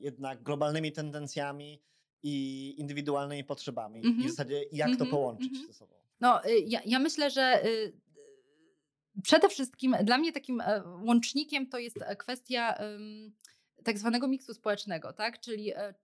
jednak 0.00 0.42
globalnymi 0.42 0.92
tendencjami, 0.92 1.82
i 2.22 2.74
indywidualnymi 2.78 3.44
potrzebami. 3.44 4.00
Mm 4.00 4.10
-hmm. 4.10 4.10
I 4.10 4.14
w 4.14 4.16
mhm. 4.16 4.30
zasadzie 4.30 4.64
jak 4.72 4.86
mm 4.86 4.96
-hmm. 4.96 4.98
to 4.98 5.04
mhm. 5.04 5.10
połączyć 5.10 5.52
mm 5.52 5.64
-hmm. 5.64 5.66
ze 5.66 5.74
sobą? 5.74 5.94
No, 6.20 6.46
y, 6.46 6.58
ja, 6.66 6.80
ja 6.86 6.98
myślę, 6.98 7.30
że 7.30 7.66
y, 7.66 7.92
przede 9.22 9.48
wszystkim 9.48 9.96
dla 10.04 10.18
mnie 10.18 10.32
takim 10.32 10.60
e, 10.60 10.82
łącznikiem 11.04 11.66
to 11.66 11.78
jest 11.78 12.02
e, 12.02 12.16
kwestia 12.16 12.78
tak 13.84 13.98
zwanego 13.98 14.28
miksu 14.28 14.54
społecznego, 14.54 15.12
tak? 15.12 15.40
Czyli 15.40 15.72
e, 15.72 15.94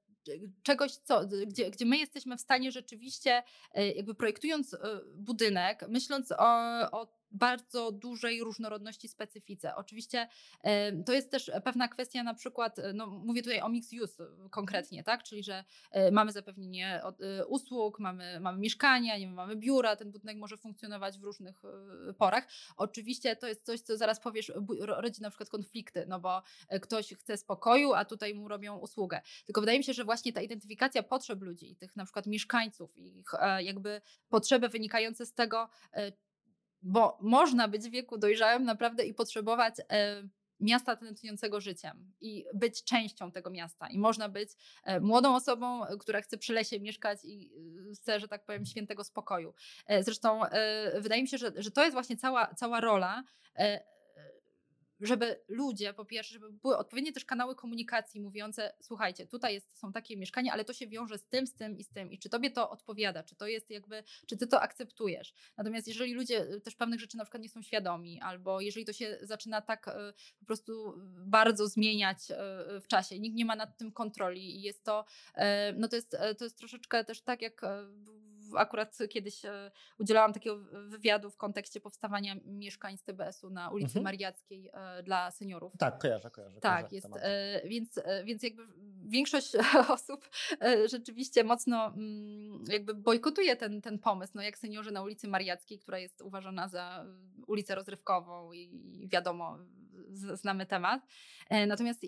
czegoś, 0.63 0.93
co, 0.93 1.27
gdzie, 1.47 1.71
gdzie 1.71 1.87
my 1.87 1.99
jesteśmy 1.99 2.37
w 2.37 2.41
stanie 2.41 2.73
rzeczywiście, 2.73 3.43
jakby 3.75 4.15
projektując 4.15 4.77
budynek, 5.15 5.85
myśląc 5.89 6.33
o, 6.33 6.47
o 6.91 7.18
bardzo 7.31 7.93
dużej 7.93 8.41
różnorodności 8.41 9.09
specyfice. 9.09 9.77
Oczywiście 9.77 10.29
to 11.07 11.13
jest 11.13 11.31
też 11.31 11.51
pewna 11.65 11.89
kwestia 11.89 12.23
na 12.23 12.35
przykład, 12.35 12.79
e, 12.79 12.93
no 12.93 13.07
mówię 13.07 13.43
tutaj 13.43 13.61
o 13.61 13.69
mix 13.69 13.93
use 14.03 14.27
konkretnie, 14.51 15.05
tak? 15.05 15.23
czyli 15.23 15.43
że 15.43 15.65
e, 15.91 16.11
mamy 16.11 16.33
zapewnienie 16.33 17.03
e, 17.03 17.47
usług, 17.47 17.99
mamy, 17.99 18.41
mamy 18.41 18.59
mieszkania, 18.59 19.19
nie 19.19 19.29
mamy 19.29 19.57
biura, 19.57 19.97
ten 19.97 20.11
budynek 20.11 20.37
może 20.37 20.57
funkcjonować 20.57 21.19
w 21.19 21.23
różnych 21.23 21.63
porach. 22.19 22.49
Oczywiście 22.77 23.37
to 23.37 23.47
jest 23.47 23.67
coś, 23.67 23.81
co 23.81 23.97
zaraz 23.97 24.21
powiesz, 24.21 24.53
rodzi 24.81 25.23
na 25.23 25.31
przykład 25.31 25.49
konflikty, 25.51 26.07
no 26.09 26.21
bo 26.21 26.43
ktoś 26.83 27.15
chce 27.15 27.37
spokoju, 27.37 27.95
a 27.95 28.05
tutaj 28.05 28.35
mu 28.35 28.49
robią 28.49 28.79
usługę. 28.79 29.21
Tylko 29.47 29.61
wydaje 29.61 29.79
mi 29.79 29.85
się, 29.85 29.93
że 29.93 30.05
właśnie 30.05 30.33
ta 30.33 30.43
identyfikacja 30.43 31.03
potrzeb 31.03 31.43
ludzi, 31.43 31.77
tych 31.77 31.97
na 31.97 32.05
przykład 32.05 32.27
mieszkańców, 32.27 32.97
ich 32.97 33.31
jakby 33.59 34.01
potrzeby 34.29 34.69
wynikające 34.69 35.27
z 35.27 35.35
tego, 35.35 35.69
bo 36.83 37.19
można 37.21 37.69
być 37.69 37.83
w 37.83 37.91
wieku 37.91 38.19
dojrzałym 38.19 38.65
naprawdę 38.65 39.05
i 39.05 39.15
potrzebować 39.15 39.75
e, 39.91 40.29
miasta 40.61 40.97
tętniącego 40.97 41.61
życiem 41.61 42.13
i 42.21 42.45
być 42.55 42.85
częścią 42.85 43.33
tego 43.33 43.51
miasta. 43.51 43.89
I 43.89 43.99
można 43.99 44.29
być 44.29 44.51
e, 44.85 45.01
młodą 45.01 45.35
osobą, 45.35 45.83
która 46.01 46.21
chce 46.21 46.39
przy 46.39 46.53
lesie 46.53 46.81
mieszkać 46.81 47.19
i 47.25 47.53
e, 47.91 47.95
chce, 47.95 48.21
że 48.21 48.29
tak 48.29 48.45
powiem, 48.45 48.67
świętego 48.67 49.05
spokoju. 49.05 49.55
Zresztą 50.01 50.41
wydaje 51.01 51.23
mi 51.23 51.29
się, 51.29 51.39
że, 51.39 51.53
że 51.57 51.71
to 51.71 51.83
jest 51.83 51.93
właśnie 51.93 52.17
cała, 52.17 52.55
cała 52.55 52.81
rola 52.81 53.25
żeby 55.01 55.41
ludzie, 55.49 55.95
po 55.95 56.05
pierwsze, 56.05 56.33
żeby 56.33 56.53
były 56.53 56.77
odpowiednie 56.77 57.13
też 57.13 57.25
kanały 57.25 57.55
komunikacji 57.55 58.21
mówiące, 58.21 58.75
słuchajcie, 58.81 59.27
tutaj 59.27 59.55
jest, 59.55 59.79
są 59.79 59.93
takie 59.93 60.17
mieszkania, 60.17 60.53
ale 60.53 60.65
to 60.65 60.73
się 60.73 60.87
wiąże 60.87 61.19
z 61.19 61.27
tym, 61.27 61.47
z 61.47 61.55
tym 61.55 61.79
i 61.79 61.85
z 61.85 61.89
tym 61.89 62.13
i 62.13 62.19
czy 62.19 62.29
tobie 62.29 62.51
to 62.51 62.71
odpowiada, 62.71 63.23
czy 63.23 63.37
to 63.37 63.47
jest 63.47 63.71
jakby, 63.71 64.03
czy 64.27 64.37
ty 64.37 64.47
to 64.47 64.61
akceptujesz. 64.61 65.35
Natomiast 65.57 65.89
jeżeli 65.89 66.15
ludzie 66.15 66.53
y, 66.53 66.61
też 66.61 66.75
pewnych 66.75 67.01
rzeczy 67.01 67.17
na 67.17 67.25
przykład 67.25 67.43
nie 67.43 67.49
są 67.49 67.63
świadomi, 67.63 68.21
albo 68.21 68.61
jeżeli 68.61 68.87
to 68.87 68.93
się 68.93 69.19
zaczyna 69.23 69.61
tak 69.61 69.89
y, 69.89 69.93
po 70.41 70.47
prostu 70.47 70.95
bardzo 71.27 71.69
zmieniać 71.69 72.19
y, 72.31 72.81
w 72.81 72.87
czasie, 72.89 73.19
nikt 73.19 73.37
nie 73.37 73.45
ma 73.45 73.57
nad 73.57 73.79
tym 73.79 73.93
kontroli 73.93 74.57
i 74.57 74.63
jest 74.63 74.85
to, 74.85 75.05
no 75.77 75.89
to 75.89 75.97
jest, 75.97 76.17
to 76.39 76.45
jest 76.45 76.59
troszeczkę 76.59 77.05
też 77.05 77.21
tak 77.21 77.43
jak 77.43 77.63
akurat 78.57 78.99
kiedyś 79.11 79.45
e, 79.45 79.71
udzielałam 79.99 80.33
takiego 80.33 80.59
wywiadu 80.89 81.31
w 81.31 81.37
kontekście 81.37 81.81
powstawania 81.81 82.35
mieszkań 82.45 82.97
z 82.97 83.03
TBS-u 83.03 83.51
na 83.51 83.71
ulicy 83.71 83.89
mhm. 83.89 84.05
Mariackiej 84.05 84.71
e, 84.73 85.03
dla 85.03 85.31
seniorów. 85.31 85.73
Tak, 85.79 85.99
kojarzę, 85.99 86.31
kojarzę. 86.31 86.61
Tak, 86.61 86.93
jest, 86.93 87.09
e, 87.17 87.69
więc, 87.69 88.01
więc 88.25 88.43
jakby 88.43 88.63
większość 89.07 89.57
osób 89.89 90.29
rzeczywiście 90.91 91.45
mocno 91.45 91.87
mm, 91.87 92.65
jakby 92.69 92.95
bojkotuje 92.95 93.57
ten, 93.57 93.83
ten 93.83 93.99
pomysł, 93.99 94.33
no 94.35 94.43
jak 94.43 94.59
seniorzy 94.59 94.91
na 94.91 95.03
ulicy 95.03 95.29
Mariackiej, 95.29 95.79
która 95.79 95.99
jest 95.99 96.23
uważana 96.23 96.69
za 96.69 97.07
ulicę 97.47 97.75
rozrywkową 97.75 98.53
i 98.53 99.09
wiadomo, 99.09 99.59
znamy 100.13 100.67
temat. 100.67 101.03
Natomiast 101.67 102.01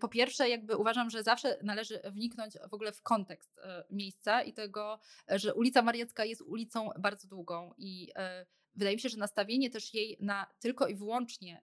po 0.00 0.08
pierwsze, 0.08 0.48
jakby 0.48 0.76
uważam, 0.76 1.10
że 1.10 1.22
zawsze 1.22 1.58
należy 1.62 2.00
wniknąć 2.04 2.54
w 2.70 2.74
ogóle 2.74 2.92
w 2.92 3.02
kontekst 3.02 3.60
miejsca 3.90 4.42
i 4.42 4.52
tego, 4.52 4.98
że 5.28 5.54
ulica 5.54 5.82
Mariacka 5.82 6.24
jest 6.24 6.42
ulicą 6.42 6.90
bardzo 6.98 7.28
długą 7.28 7.74
i 7.78 8.08
e, 8.16 8.46
wydaje 8.74 8.96
mi 8.96 9.00
się, 9.00 9.08
że 9.08 9.18
nastawienie 9.18 9.70
też 9.70 9.94
jej 9.94 10.16
na 10.20 10.46
tylko 10.60 10.86
i 10.86 10.94
wyłącznie 10.94 11.62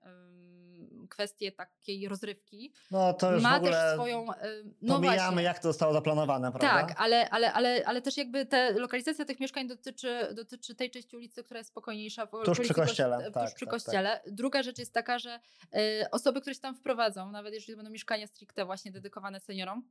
kwestię 1.10 1.52
takiej 1.52 2.08
rozrywki. 2.08 2.74
No 2.92 3.14
to 3.14 3.34
już 3.34 3.44
ma 3.44 3.60
też 3.60 3.76
swoją. 3.94 4.34
E, 4.34 4.64
no 4.82 4.96
pomijamy, 4.96 5.18
właśnie. 5.18 5.44
jak 5.44 5.60
to 5.60 5.68
zostało 5.68 5.94
zaplanowane, 5.94 6.52
prawda? 6.52 6.70
Tak, 6.70 7.02
ale, 7.02 7.30
ale, 7.30 7.54
ale, 7.54 7.84
ale 7.86 8.02
też 8.02 8.18
jakby 8.18 8.46
te, 8.46 8.74
lokalizacja 8.74 9.26
tych 9.26 9.40
mieszkań 9.40 9.68
dotyczy, 9.68 10.34
dotyczy 10.36 10.76
tej 10.76 10.92
części 10.92 11.16
ulicy, 11.16 11.44
która 11.44 11.58
jest 11.58 11.70
spokojniejsza. 11.70 12.26
W 12.26 12.44
tuż 12.46 12.60
przy 12.60 12.74
kościele. 12.74 13.24
Tuż 13.24 13.34
tak, 13.34 13.56
przy 13.56 13.66
tak, 13.66 13.74
kościele. 13.74 14.22
Tak. 14.24 14.34
Druga 14.34 14.64
rzecz 14.64 14.80
jest 14.80 14.94
taka, 14.94 15.20
że 15.20 15.40
y, 15.76 16.10
osoby, 16.12 16.42
które 16.42 16.54
się 16.56 16.62
tam 16.62 16.76
wprowadzą, 16.76 17.32
nawet 17.32 17.54
jeżeli 17.54 17.76
będą 17.76 17.92
mieszkania 17.92 18.28
stricte 18.28 18.66
właśnie 18.66 18.92
dedykowane 18.92 19.40
seniorom, 19.40 19.84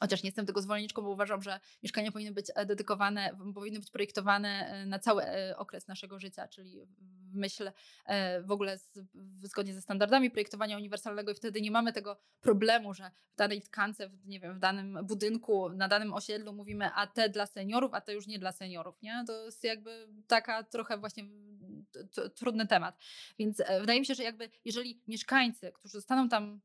Chociaż 0.00 0.22
nie 0.22 0.28
jestem 0.28 0.46
tego 0.46 0.62
zwolenniczką, 0.62 1.02
bo 1.02 1.10
uważam, 1.10 1.42
że 1.42 1.60
mieszkania 1.82 2.12
powinny 2.12 2.32
być 2.32 2.46
e, 2.54 2.66
dedykowane, 2.66 3.36
powinny 3.54 3.78
być 3.78 3.90
projektowane 3.90 4.48
e, 4.48 4.86
na 4.86 4.98
cały 4.98 5.22
e, 5.24 5.56
okres 5.56 5.88
naszego 5.88 6.18
życia, 6.18 6.48
czyli 6.48 6.86
myśl 7.32 7.70
e, 8.06 8.42
w 8.42 8.50
ogóle 8.50 8.78
z, 8.78 8.88
zgodnie 9.42 9.74
ze 9.74 9.80
standardami 9.82 10.30
projektowania 10.30 10.76
uniwersalnego 10.76 11.32
i 11.32 11.34
wtedy 11.34 11.60
nie 11.60 11.70
mamy 11.70 11.92
tego 11.92 12.20
problemu, 12.40 12.94
że 12.94 13.10
w 13.32 13.36
danej 13.36 13.62
tkance, 13.62 14.08
w, 14.08 14.26
nie 14.26 14.40
wiem, 14.40 14.54
w 14.54 14.58
danym 14.58 14.98
budynku, 15.02 15.68
na 15.68 15.88
danym 15.88 16.14
osiedlu 16.14 16.52
mówimy, 16.52 16.90
a 16.94 17.06
te 17.06 17.28
dla 17.28 17.46
seniorów, 17.46 17.94
a 17.94 18.00
te 18.00 18.14
już 18.14 18.26
nie 18.26 18.38
dla 18.38 18.52
seniorów, 18.52 19.02
nie? 19.02 19.24
To 19.26 19.44
jest 19.44 19.64
jakby 19.64 20.08
taka 20.26 20.62
trochę 20.62 20.98
właśnie 20.98 21.24
trudny 22.34 22.66
temat. 22.66 22.98
Więc 23.38 23.62
wydaje 23.80 24.00
mi 24.00 24.06
się, 24.06 24.14
że 24.14 24.22
jakby 24.22 24.50
jeżeli 24.64 25.02
mieszkańcy, 25.08 25.72
którzy 25.72 25.92
zostaną 25.92 26.28
tam, 26.28 26.60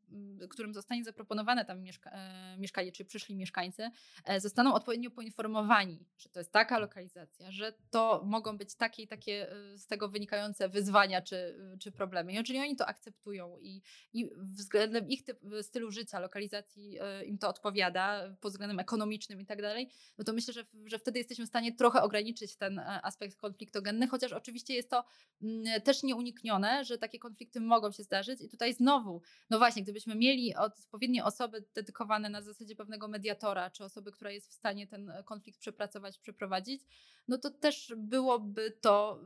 którym 0.50 0.74
zostanie 0.74 1.04
zaproponowane 1.04 1.66
tam 1.66 1.82
mieszka 1.82 2.12
mieszkanie, 2.58 2.92
czy 2.92 3.06
przyszli 3.12 3.36
mieszkańcy, 3.36 3.90
e, 4.26 4.40
zostaną 4.40 4.74
odpowiednio 4.74 5.12
poinformowani, 5.12 6.06
że 6.18 6.30
to 6.30 6.40
jest 6.40 6.52
taka 6.52 6.80
lokalizacja, 6.80 7.52
że 7.52 7.74
to 7.90 8.24
mogą 8.26 8.58
być 8.58 8.76
takie 8.76 9.04
i 9.04 9.08
takie 9.08 9.48
z 9.76 9.88
tego 9.88 10.10
wynikające 10.10 10.70
wyzwania 10.70 11.22
czy, 11.22 11.60
czy 11.80 11.92
problemy. 11.92 12.34
Jeżeli 12.34 12.60
oni 12.60 12.76
to 12.76 12.88
akceptują 12.88 13.58
i, 13.58 13.82
i 14.14 14.30
względem 14.38 15.10
ich 15.10 15.24
typ, 15.24 15.40
stylu 15.62 15.92
życia, 15.92 16.20
lokalizacji 16.20 16.98
im 17.26 17.38
to 17.38 17.50
odpowiada, 17.50 18.36
pod 18.42 18.52
względem 18.52 18.80
ekonomicznym 18.80 19.42
i 19.42 19.46
tak 19.46 19.62
dalej, 19.62 19.90
no 20.18 20.24
to 20.24 20.34
myślę, 20.34 20.54
że, 20.54 20.66
że 20.86 21.00
wtedy 21.00 21.20
jesteśmy 21.20 21.46
w 21.46 21.50
stanie 21.50 21.76
trochę 21.76 22.02
ograniczyć 22.02 22.56
ten 22.56 22.80
aspekt 22.80 23.38
konfliktogenny, 23.38 24.08
chociaż 24.08 24.34
oczywiście 24.34 24.74
jest 24.74 24.90
to 24.90 25.04
Mm, 25.42 25.82
też 25.82 26.04
nieuniknione, 26.04 26.86
że 26.86 26.98
takie 26.98 27.20
konflikty 27.20 27.62
mogą 27.62 27.92
się 27.92 28.04
zdarzyć. 28.04 28.42
I 28.42 28.50
tutaj 28.50 28.74
znowu, 28.74 29.22
no 29.50 29.58
właśnie, 29.58 29.84
gdybyśmy 29.84 30.16
mieli 30.16 30.56
odpowiednie 30.56 31.26
osoby 31.26 31.66
dedykowane 31.76 32.30
na 32.30 32.42
zasadzie 32.42 32.76
pewnego 32.76 33.01
mediatora, 33.08 33.70
czy 33.70 33.84
osoby, 33.84 34.12
która 34.12 34.32
jest 34.32 34.50
w 34.50 34.54
stanie 34.54 34.88
ten 34.88 35.14
konflikt 35.26 35.60
przepracować, 35.60 36.20
przeprowadzić, 36.20 36.82
no 37.28 37.38
to 37.38 37.50
też 37.50 37.94
byłoby 37.98 38.72
to 38.82 39.20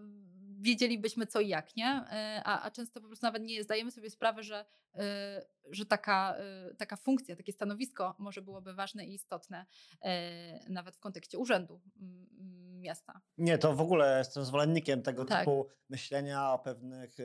wiedzielibyśmy 0.66 1.28
co 1.28 1.40
i 1.40 1.48
jak, 1.48 1.76
nie? 1.76 1.86
E, 1.86 2.42
a, 2.46 2.62
a 2.62 2.72
często 2.72 3.02
po 3.02 3.08
prostu 3.08 3.26
nawet 3.26 3.44
nie 3.44 3.64
zdajemy 3.64 3.92
sobie 3.92 4.10
sprawy, 4.10 4.44
że, 4.44 4.66
e, 4.96 5.46
że 5.72 5.86
taka, 5.86 6.36
e, 6.38 6.76
taka 6.76 6.96
funkcja, 6.96 7.36
takie 7.36 7.54
stanowisko 7.54 8.16
może 8.20 8.42
byłoby 8.42 8.74
ważne 8.74 9.06
i 9.06 9.14
istotne 9.14 9.66
nawet 10.70 10.96
w 10.96 11.00
kontekście 11.00 11.38
urzędu 11.38 11.82
miasta. 12.80 13.22
Nie, 13.38 13.58
to 13.58 13.76
w 13.76 13.82
ogóle 13.82 14.18
jestem 14.18 14.46
zwolennikiem 14.46 15.02
tego 15.02 15.26
tak. 15.26 15.40
typu 15.40 15.68
myślenia 15.90 16.52
o 16.52 16.60
pewnych 16.60 17.18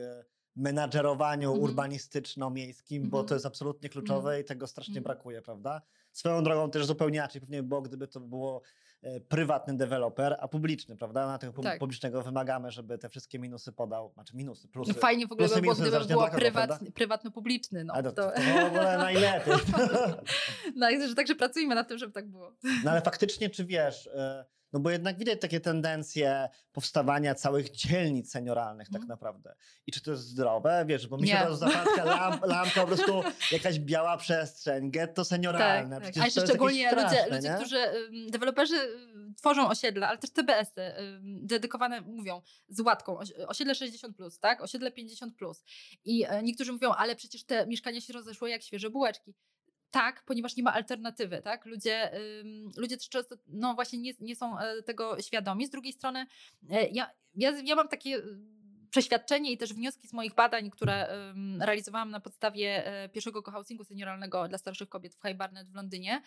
menadżerowaniu 0.55 1.51
mm. 1.51 1.63
urbanistyczno-miejskim, 1.63 2.97
mm. 2.97 3.09
bo 3.09 3.17
to 3.17 3.23
mhm. 3.23 3.35
jest 3.35 3.45
absolutnie 3.45 3.89
kluczowe 3.89 4.29
mm. 4.29 4.41
i 4.41 4.45
tego 4.45 4.67
strasznie 4.67 4.97
mhm. 4.97 5.03
brakuje, 5.03 5.41
prawda? 5.41 5.81
Swoją 6.11 6.43
drogą 6.43 6.71
też 6.71 6.85
zupełnie 6.85 7.17
inaczej 7.17 7.41
pewnie 7.41 7.63
było, 7.63 7.81
gdyby 7.81 8.07
to 8.07 8.19
było 8.19 8.61
E, 9.03 9.19
prywatny 9.19 9.77
deweloper, 9.77 10.37
a 10.39 10.47
publiczny, 10.47 10.97
prawda? 10.97 11.27
Na 11.27 11.37
tego 11.37 11.61
tak. 11.61 11.79
publicznego 11.79 12.21
wymagamy, 12.21 12.71
żeby 12.71 12.97
te 12.97 13.09
wszystkie 13.09 13.39
minusy 13.39 13.71
podał, 13.71 14.11
znaczy 14.13 14.35
minusy, 14.35 14.67
plusy. 14.67 14.93
Fajnie 14.93 15.27
w 15.27 15.31
ogóle 15.31 15.49
by 15.49 15.61
było, 15.61 15.75
gdyby 15.75 16.05
było 16.05 16.29
prywat, 16.29 16.79
prywatno-publiczny. 16.93 17.83
No, 17.83 17.93
to, 17.93 18.11
to, 18.11 18.31
to 18.31 18.41
w 18.61 18.65
ogóle 18.65 18.97
najlepiej. 18.97 19.53
no, 20.75 20.87
że 21.07 21.15
także 21.15 21.35
pracujmy 21.35 21.75
nad 21.75 21.87
tym, 21.87 21.97
żeby 21.97 22.13
tak 22.13 22.27
było. 22.27 22.53
No 22.83 22.91
ale 22.91 23.01
faktycznie, 23.01 23.49
czy 23.49 23.65
wiesz... 23.65 24.05
Y 24.05 24.60
no 24.73 24.79
bo 24.79 24.89
jednak 24.89 25.17
widać 25.17 25.41
takie 25.41 25.59
tendencje 25.59 26.49
powstawania 26.71 27.35
całych 27.35 27.71
dzielnic 27.71 28.31
senioralnych 28.31 28.87
tak 28.87 29.01
mhm. 29.01 29.09
naprawdę. 29.09 29.55
I 29.87 29.91
czy 29.91 30.01
to 30.01 30.11
jest 30.11 30.23
zdrowe? 30.23 30.85
Wiesz, 30.87 31.07
bo 31.07 31.17
mi 31.17 31.27
się 31.27 31.37
to 31.37 31.55
zapadka 31.55 32.03
lamp, 32.03 32.45
lampka, 32.55 32.81
po 32.81 32.87
prostu 32.87 33.21
jakaś 33.51 33.79
biała 33.79 34.17
przestrzeń, 34.17 34.91
getto 34.91 35.25
senioralne. 35.25 36.01
Tak, 36.01 36.13
tak. 36.13 36.23
A 36.23 36.25
jeszcze 36.25 36.47
szczególnie 36.47 36.87
straszne, 36.87 37.23
ludzie, 37.23 37.35
ludzie 37.35 37.55
którzy, 37.59 38.09
deweloperzy 38.31 38.75
tworzą 39.37 39.69
osiedla, 39.69 40.07
ale 40.07 40.17
też 40.17 40.29
TBS-y 40.29 40.81
dedykowane, 41.21 42.01
mówią, 42.01 42.41
z 42.69 42.79
łatką, 42.79 43.17
osiedle 43.47 43.73
60+, 43.73 44.13
plus, 44.13 44.39
tak? 44.39 44.61
osiedle 44.61 44.91
50+. 44.91 45.31
Plus. 45.37 45.63
I 46.05 46.25
e, 46.27 46.43
niektórzy 46.43 46.71
mówią, 46.71 46.91
ale 46.91 47.15
przecież 47.15 47.45
te 47.45 47.67
mieszkania 47.67 48.01
się 48.01 48.13
rozeszły 48.13 48.49
jak 48.49 48.63
świeże 48.63 48.89
bułeczki 48.89 49.33
tak, 49.91 50.23
ponieważ 50.25 50.55
nie 50.55 50.63
ma 50.63 50.73
alternatywy, 50.73 51.41
tak? 51.41 51.65
Ludzie, 51.65 52.11
ludzie 52.77 52.97
też 52.97 53.09
często, 53.09 53.35
no 53.47 53.75
właśnie 53.75 53.99
nie, 53.99 54.13
nie 54.19 54.35
są 54.35 54.59
e, 54.59 54.81
tego 54.81 55.21
świadomi. 55.21 55.65
Z 55.65 55.69
drugiej 55.69 55.93
strony, 55.93 56.25
e, 56.69 56.89
ja, 56.89 57.11
ja, 57.35 57.51
ja 57.63 57.75
mam 57.75 57.87
takie 57.87 58.17
y, 58.17 58.23
przeświadczenie 58.89 59.51
i 59.51 59.57
też 59.57 59.73
wnioski 59.73 60.07
z 60.07 60.13
moich 60.13 60.35
badań, 60.35 60.69
które 60.69 61.07
realizowałam 61.59 62.11
na 62.11 62.19
podstawie 62.19 62.85
e, 62.85 63.09
pierwszego 63.09 63.43
cohousingu 63.43 63.83
senioralnego 63.83 64.47
dla 64.47 64.57
starszych 64.57 64.89
kobiet 64.89 65.15
w 65.15 65.27
High 65.27 65.37
Barnet 65.37 65.69
w 65.69 65.75
Londynie, 65.75 66.21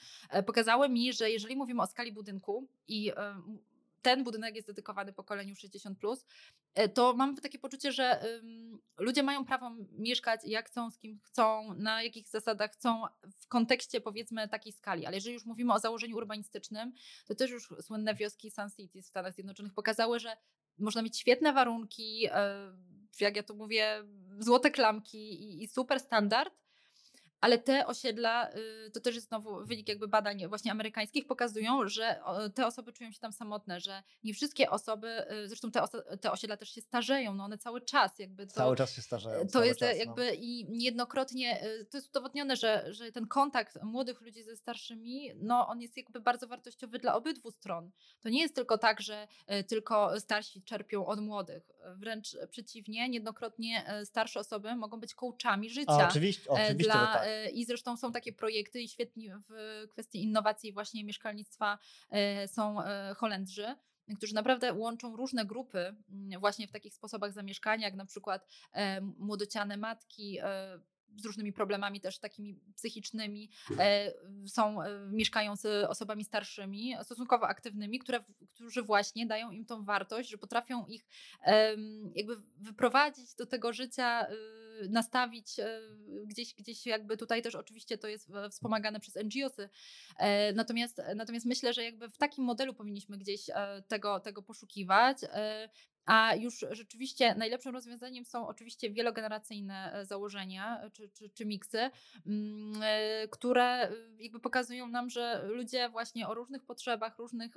pokazały 0.47 0.89
mi, 0.89 1.13
że 1.13 1.31
jeżeli 1.31 1.57
mówimy 1.57 1.83
o 1.83 1.87
skali 1.87 2.13
budynku 2.13 2.69
i 2.89 3.13
ten 4.05 4.25
budynek 4.25 4.55
jest 4.57 4.69
dedykowany 4.69 5.13
pokoleniu 5.13 5.57
60, 5.57 5.99
plus, 5.99 6.27
e, 6.75 6.89
to 6.89 7.15
mam 7.15 7.37
takie 7.37 7.59
poczucie, 7.59 7.93
że 7.93 8.25
ludzie 8.99 9.23
mają 9.23 9.45
prawo 9.45 9.71
mieszkać 9.93 10.41
jak 10.45 10.69
chcą, 10.69 10.91
z 10.91 10.99
kim 10.99 11.19
chcą, 11.19 11.75
na 11.75 12.03
jakich 12.03 12.29
zasadach 12.29 12.73
chcą, 12.73 13.03
w 13.41 13.49
kontekście 13.49 14.01
powiedzmy 14.01 14.49
takiej 14.49 14.73
skali. 14.73 15.07
Ale 15.07 15.17
jeżeli 15.17 15.35
już 15.35 15.45
mówimy 15.45 15.73
o 15.73 15.79
założeniu 15.79 16.17
urbanistycznym, 16.17 16.93
to 17.27 17.35
też 17.35 17.51
już 17.51 17.69
słynne 17.81 18.15
wioski 18.15 18.51
Sun 18.51 18.71
City 18.77 19.03
w 19.03 19.07
Stanach 19.07 19.35
Zjednoczonych 19.35 19.75
pokazały, 19.75 20.19
że 20.19 20.37
można 20.79 21.03
mieć 21.03 21.19
świetne 21.19 21.53
warunki, 21.53 22.27
e, 22.31 22.73
jak 23.21 23.37
ja 23.37 23.43
to 23.43 23.55
mówię, 23.55 24.05
złote 24.39 24.71
klamki 24.71 25.43
i, 25.43 25.63
i 25.63 25.69
super 25.69 26.01
standard, 26.01 26.55
ale 27.45 27.59
te 27.59 27.87
osiedla, 27.87 28.51
y, 28.87 28.91
to 28.91 29.01
też 29.01 29.15
jest 29.15 29.29
znowu 29.29 29.67
wynik 29.67 29.89
jakby 29.89 30.09
badań 30.09 30.49
właśnie 30.49 30.71
amerykańskich, 30.71 31.27
pokazują, 31.27 31.89
że 31.89 32.21
te 32.55 32.67
osoby 32.67 32.93
czują 32.93 33.13
się 33.13 33.21
tam 33.21 33.33
samotne, 33.33 33.81
że 33.81 34.03
nie 34.25 34.35
wszystkie 34.35 34.71
osoby, 34.71 35.33
y, 35.33 35.49
zresztą 35.49 35.71
te, 35.71 35.83
te 36.21 36.33
osiedla 36.33 36.57
też 36.57 36.69
się 36.69 36.81
starzeją, 36.81 37.35
no 37.35 37.45
one 37.45 37.59
cały 37.59 37.81
czas 37.81 38.19
jakby. 38.19 38.47
To, 38.47 38.53
cały 38.53 38.77
czas 38.77 38.93
się 38.93 39.03
starzeją. 39.03 39.47
To 39.47 39.65
jest 39.65 39.81
czas, 39.81 39.99
jakby 39.99 40.27
no. 40.27 40.33
i 40.33 40.67
niejednokrotnie, 40.69 41.67
y, 41.67 41.85
to 41.85 41.97
jest 41.97 42.09
udowodnione, 42.09 42.57
że, 42.57 42.95
że 42.95 43.13
ten 43.13 43.27
kontakt 43.27 43.83
młodych 43.83 44.21
ludzi 44.21 44.43
ze 44.43 44.57
starszymi, 44.57 45.31
no 45.37 45.69
on 45.69 45.81
jest 45.81 45.97
jakby 45.97 46.21
bardzo 46.21 46.47
wartościowy 46.47 46.99
dla 46.99 47.15
obydwu 47.15 47.51
stron. 47.51 47.91
To 48.21 48.29
nie 48.29 48.41
jest 48.41 48.55
tylko 48.55 48.79
tak, 48.79 49.01
że 49.01 49.29
tylko 49.69 50.21
starsi 50.21 50.63
czerpią 50.63 51.07
od 51.07 51.21
młodych. 51.21 51.71
Wręcz 51.97 52.37
przeciwnie, 52.51 53.09
niejednokrotnie 53.09 53.85
starsze 54.05 54.41
osoby 54.41 54.77
mogą 54.77 55.01
być 55.01 55.15
coachami 55.15 55.71
życia. 55.71 55.93
A, 55.93 56.09
oczywiście, 56.09 56.51
oczywiście, 56.51 56.85
dla, 56.85 57.07
tak 57.07 57.27
i 57.53 57.65
zresztą 57.65 57.97
są 57.97 58.13
takie 58.13 58.33
projekty 58.33 58.81
i 58.81 58.89
świetni 58.89 59.31
w 59.49 59.87
kwestii 59.89 60.23
innowacji 60.23 60.73
właśnie 60.73 61.05
mieszkalnictwa 61.05 61.79
e, 62.11 62.49
są 62.49 62.83
e, 62.83 63.15
Holendrzy 63.17 63.75
którzy 64.17 64.35
naprawdę 64.35 64.73
łączą 64.73 65.17
różne 65.17 65.45
grupy 65.45 65.79
mm, 65.79 66.41
właśnie 66.41 66.69
w 66.69 66.73
takich 66.73 66.95
sposobach 66.95 67.33
zamieszkania, 67.33 67.87
jak 67.87 67.95
na 67.95 68.07
przykład 68.07 68.47
e, 68.73 69.01
młodociane 69.01 69.77
matki, 69.77 70.39
z 71.17 71.25
różnymi 71.25 71.53
problemami 71.53 72.01
też 72.01 72.19
takimi 72.19 72.61
psychicznymi, 72.77 73.51
są, 74.47 74.77
mieszkają 75.11 75.57
z 75.57 75.91
osobami 75.91 76.25
starszymi, 76.25 76.95
stosunkowo 77.03 77.49
aktywnymi, 77.49 77.99
które, 77.99 78.25
którzy 78.55 78.83
właśnie 78.83 79.27
dają 79.27 79.51
im 79.51 79.65
tą 79.67 79.85
wartość, 79.85 80.31
że 80.31 80.39
potrafią 80.39 80.87
ich 80.87 81.07
jakby 82.15 82.37
wyprowadzić 82.57 83.35
do 83.35 83.47
tego 83.47 83.73
życia 83.73 84.27
nastawić 84.89 85.59
e, 85.59 85.81
gdzieś, 86.27 86.55
gdzieś 86.55 86.87
jakby 86.87 87.17
tutaj 87.17 87.43
też 87.43 87.55
oczywiście 87.55 87.99
to 87.99 88.09
jest 88.09 88.29
wspomagane 88.51 89.01
przez 89.01 89.15
NGOsy. 89.15 89.69
E, 90.19 90.53
natomiast, 90.53 91.03
natomiast 91.17 91.47
myślę, 91.47 91.73
że 91.73 91.85
jakby 91.85 92.09
w 92.09 92.19
takim 92.19 92.45
modelu 92.45 92.75
powinniśmy 92.75 93.19
gdzieś 93.19 93.51
e, 93.51 93.83
tego, 93.89 94.21
tego 94.21 94.43
poszukiwać. 94.43 95.19
A 96.07 96.35
już 96.35 96.65
rzeczywiście 96.71 97.35
najlepszym 97.35 97.75
rozwiązaniem 97.75 98.25
są 98.25 98.49
oczywiście 98.49 98.91
wielogeneracyjne 98.91 99.93
e, 99.93 100.07
założenia 100.07 100.81
e, 100.83 100.91
czy, 100.91 101.09
czy, 101.09 101.31
czy 101.31 101.47
miksy, 101.47 101.91
mm, 102.27 102.83
e, 102.83 103.29
które 103.29 103.93
jakby 104.19 104.41
pokazują 104.41 104.89
nam, 104.89 105.11
że 105.11 105.43
ludzie 105.49 105.89
właśnie 105.89 106.29
o 106.29 106.35
różnych 106.35 106.65
potrzebach, 106.65 107.19
różnych. 107.19 107.55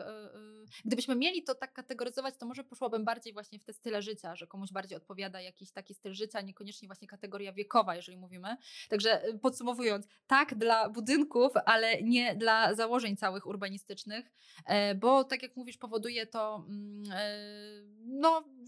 Gdybyśmy 0.86 1.16
mieli 1.16 1.44
to 1.44 1.56
tak 1.56 1.74
kategoryzować, 1.74 2.36
to 2.38 2.46
może 2.46 2.64
poszłabym 2.64 3.06
bardziej 3.06 3.34
właśnie 3.34 3.60
w 3.60 3.64
te 3.64 3.74
style 3.74 4.02
życia, 4.02 4.36
że 4.36 4.48
komuś 4.48 4.72
bardziej 4.72 4.98
odpowiada 4.98 5.42
jakiś 5.42 5.72
taki 5.72 5.94
styl 5.94 6.14
życia, 6.14 6.42
niekoniecznie 6.42 6.88
właśnie 6.88 7.08
kategoria 7.08 7.54
wiekowa, 7.54 7.96
jeżeli 7.96 8.18
mówimy. 8.18 8.58
Także 8.90 9.22
podsumowując, 9.42 10.08
tak 10.28 10.56
dla 10.56 10.90
budynków, 10.90 11.54
ale 11.66 12.02
nie 12.02 12.36
dla 12.36 12.76
założeń 12.76 13.18
całych 13.18 13.46
urbanistycznych, 13.46 14.32
bo 14.96 15.24
tak 15.24 15.44
jak 15.44 15.56
mówisz, 15.56 15.78
powoduje 15.78 16.26
to 16.26 16.66
mm, 16.68 17.04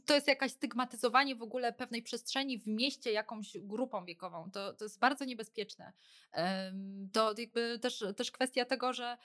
to 0.05 0.15
jest 0.15 0.27
jakaś 0.27 0.51
stygmatyzowanie 0.51 1.35
w 1.35 1.41
ogóle 1.41 1.73
pewnej 1.73 2.03
przestrzeni 2.03 2.59
w 2.59 2.67
mieście 2.67 3.11
jakąś 3.11 3.57
grupą 3.57 4.05
wiekową. 4.05 4.51
To, 4.51 4.73
to 4.73 4.85
jest 4.85 4.99
bardzo 4.99 5.25
niebezpieczne. 5.25 5.93
To 7.13 7.33
jakby 7.37 7.79
też, 7.81 8.03
też 8.17 8.31
kwestia 8.31 8.65
tego, 8.65 8.93
że 8.93 9.17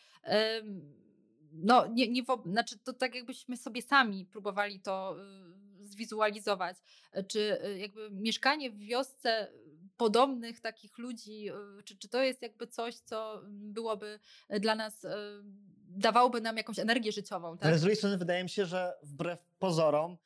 no, 1.54 1.86
nie, 1.86 2.08
nie 2.08 2.22
znaczy 2.46 2.78
to 2.78 2.92
tak 2.92 3.14
jakbyśmy 3.14 3.56
sobie 3.56 3.82
sami 3.82 4.26
próbowali 4.26 4.80
to 4.80 5.16
y, 5.80 5.86
zwizualizować, 5.86 6.76
czy 7.28 7.64
y, 7.64 7.78
jakby 7.78 8.10
mieszkanie 8.10 8.70
w 8.70 8.78
wiosce 8.78 9.52
podobnych 9.96 10.60
takich 10.60 10.98
ludzi, 10.98 11.50
y, 11.50 11.82
czy, 11.84 11.98
czy 11.98 12.08
to 12.08 12.22
jest 12.22 12.42
jakby 12.42 12.66
coś, 12.66 12.94
co 12.94 13.42
byłoby 13.48 14.18
dla 14.60 14.74
nas, 14.74 15.06
dawałoby 15.88 16.40
nam 16.40 16.56
jakąś 16.56 16.78
energię 16.78 17.12
życiową. 17.12 17.58
Tak? 17.58 17.66
Ale 17.66 17.78
z 17.78 17.80
drugiej 17.80 17.96
strony 17.96 18.18
wydaje 18.18 18.42
mi 18.42 18.50
się, 18.50 18.66
że 18.66 18.94
wbrew 19.02 19.46
pozorom 19.58 20.16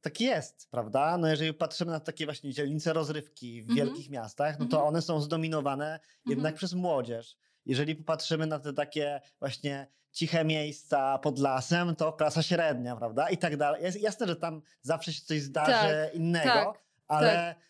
tak 0.00 0.20
jest, 0.20 0.68
prawda? 0.70 1.18
No 1.18 1.28
jeżeli 1.28 1.54
patrzymy 1.54 1.92
na 1.92 2.00
takie 2.00 2.24
właśnie 2.24 2.52
dzielnice 2.52 2.92
rozrywki 2.92 3.62
w 3.62 3.70
Mhm. 3.70 3.76
wielkich 3.88 4.10
miastach, 4.10 4.58
no 4.58 4.66
to 4.66 4.76
Mhm. 4.76 4.88
one 4.88 5.02
są 5.02 5.20
zdominowane 5.20 6.00
jednak 6.26 6.38
Mhm. 6.38 6.54
przez 6.54 6.72
młodzież. 6.74 7.36
Jeżeli 7.66 7.94
popatrzymy 7.96 8.46
na 8.46 8.58
te 8.58 8.72
takie 8.72 9.20
właśnie 9.38 9.86
ciche 10.12 10.44
miejsca 10.44 11.18
pod 11.18 11.38
lasem, 11.38 11.96
to 11.96 12.12
klasa 12.12 12.42
średnia, 12.42 12.96
prawda? 12.96 13.30
I 13.30 13.38
tak 13.38 13.56
dalej. 13.56 13.82
Jest 13.82 14.00
jasne, 14.00 14.26
że 14.26 14.36
tam 14.36 14.62
zawsze 14.82 15.12
się 15.12 15.22
coś 15.24 15.42
zdarzy 15.42 16.10
innego, 16.14 16.48
tak, 16.52 16.82
ale 17.08 17.32
tak. 17.32 17.67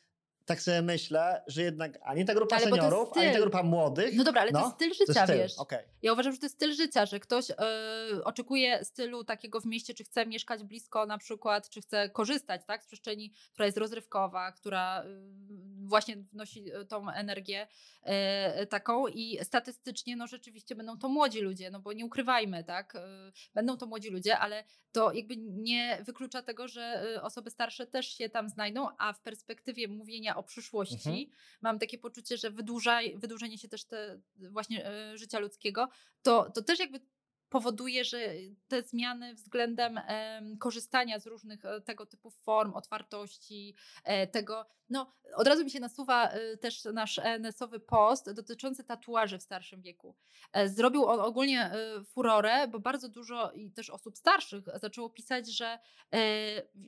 Sobie 0.57 0.83
myślę, 0.83 1.43
że 1.47 1.63
jednak 1.63 1.99
ani 2.03 2.25
ta 2.25 2.35
grupa 2.35 2.57
Ale 2.57 2.67
to 2.67 2.77
seniorów, 2.77 3.17
ani 3.17 3.33
ta 3.33 3.41
grupa 3.41 3.63
młodych. 3.63 4.15
No 4.15 4.25
dobra, 4.25 4.41
ale 4.41 4.53
to 4.53 4.59
no, 4.59 4.65
jest 4.65 4.75
styl 4.75 4.91
to 4.91 4.95
życia, 4.95 5.21
jest 5.21 5.33
styl. 5.33 5.39
wiesz. 5.39 5.59
Okej. 5.59 5.85
Ja 6.03 6.13
uważam, 6.13 6.33
że 6.33 6.39
to 6.39 6.47
jest 6.47 6.57
styl 6.57 6.75
życia, 6.75 7.07
że 7.07 7.21
ktoś 7.21 7.51
e, 7.51 7.55
oczekuje 8.25 8.85
stylu 8.85 9.25
takiego 9.25 9.61
w 9.61 9.67
mieście, 9.67 9.95
czy 9.95 10.05
chce 10.05 10.27
mieszkać 10.27 10.65
blisko 10.65 11.07
na 11.07 11.19
przykład, 11.19 11.71
czy 11.71 11.81
chce 11.81 12.11
korzystać 12.11 12.61
tak, 12.67 12.85
z 12.85 12.87
przestrzeni, 12.87 13.33
która 13.53 13.67
jest 13.67 13.79
rozrywkowa, 13.79 14.53
która 14.53 15.05
y, 15.05 15.07
właśnie 15.87 16.17
wnosi 16.17 16.73
e, 16.73 16.85
tą 16.85 17.11
energię 17.11 17.67
e, 18.03 18.67
taką 18.67 19.07
i 19.07 19.39
statystycznie 19.43 20.17
no 20.17 20.27
rzeczywiście 20.27 20.75
będą 20.75 20.99
to 20.99 21.09
młodzi 21.09 21.41
ludzie, 21.41 21.71
no 21.71 21.81
bo 21.81 21.93
nie 21.93 22.07
ukrywajmy, 22.07 22.65
tak, 22.65 22.95
będą 23.55 23.77
to 23.77 23.87
młodzi 23.87 24.11
ludzie, 24.11 24.39
ale 24.39 24.65
to 24.93 25.13
jakby 25.13 25.37
nie 25.37 25.99
wyklucza 26.07 26.43
tego, 26.43 26.69
że 26.69 27.05
osoby 27.23 27.51
starsze 27.51 27.87
też 27.87 28.07
się 28.07 28.29
tam 28.29 28.49
znajdą, 28.49 28.89
a 28.99 29.13
w 29.13 29.21
perspektywie 29.21 29.89
mówienia 29.89 30.37
o 30.39 30.43
przyszłości 30.43 30.95
Mhm. 30.95 31.27
mam 31.61 31.79
takie 31.79 31.99
poczucie, 31.99 32.37
że 32.37 32.51
wydłużaj, 32.51 33.19
wydłużenie 33.19 33.59
się 33.59 33.69
też 33.69 33.85
te, 33.85 34.21
właśnie 34.37 34.87
e, 34.87 35.19
życia 35.19 35.39
ludzkiego, 35.39 35.89
to, 36.23 36.51
to 36.51 36.63
też 36.63 36.79
jakby 36.79 37.01
powoduje, 37.49 38.05
że 38.05 38.19
te 38.69 38.83
zmiany 38.83 39.35
względem 39.35 39.99
em, 39.99 40.59
korzystania 40.59 41.19
z 41.19 41.27
różnych 41.27 41.65
e, 41.65 41.81
tego 41.81 42.07
typu 42.07 42.31
form 42.31 42.75
otwartości, 42.75 43.75
e, 44.05 44.27
tego, 44.27 44.67
no 44.91 45.13
od 45.35 45.47
razu 45.47 45.65
mi 45.65 45.71
się 45.71 45.81
nasuwa 45.81 46.29
e, 46.29 46.57
też 46.57 46.85
nasz 46.85 47.19
NS-owy 47.19 47.81
post 47.81 48.33
dotyczący 48.33 48.85
tatuaży 48.85 49.39
w 49.39 49.43
starszym 49.43 49.83
wieku. 49.83 50.17
E, 50.53 50.69
Zrobił 50.69 51.05
on 51.05 51.21
ogólnie 51.21 51.61
e, 51.65 52.05
furorę, 52.05 52.69
bo 52.69 52.81
bardzo 52.81 53.09
dużo 53.09 53.53
i 53.53 53.71
też 53.71 53.91
osób 53.91 54.19
starszych 54.19 54.65
zaczęło 54.75 55.11
pisać, 55.11 55.49
że 55.57 55.79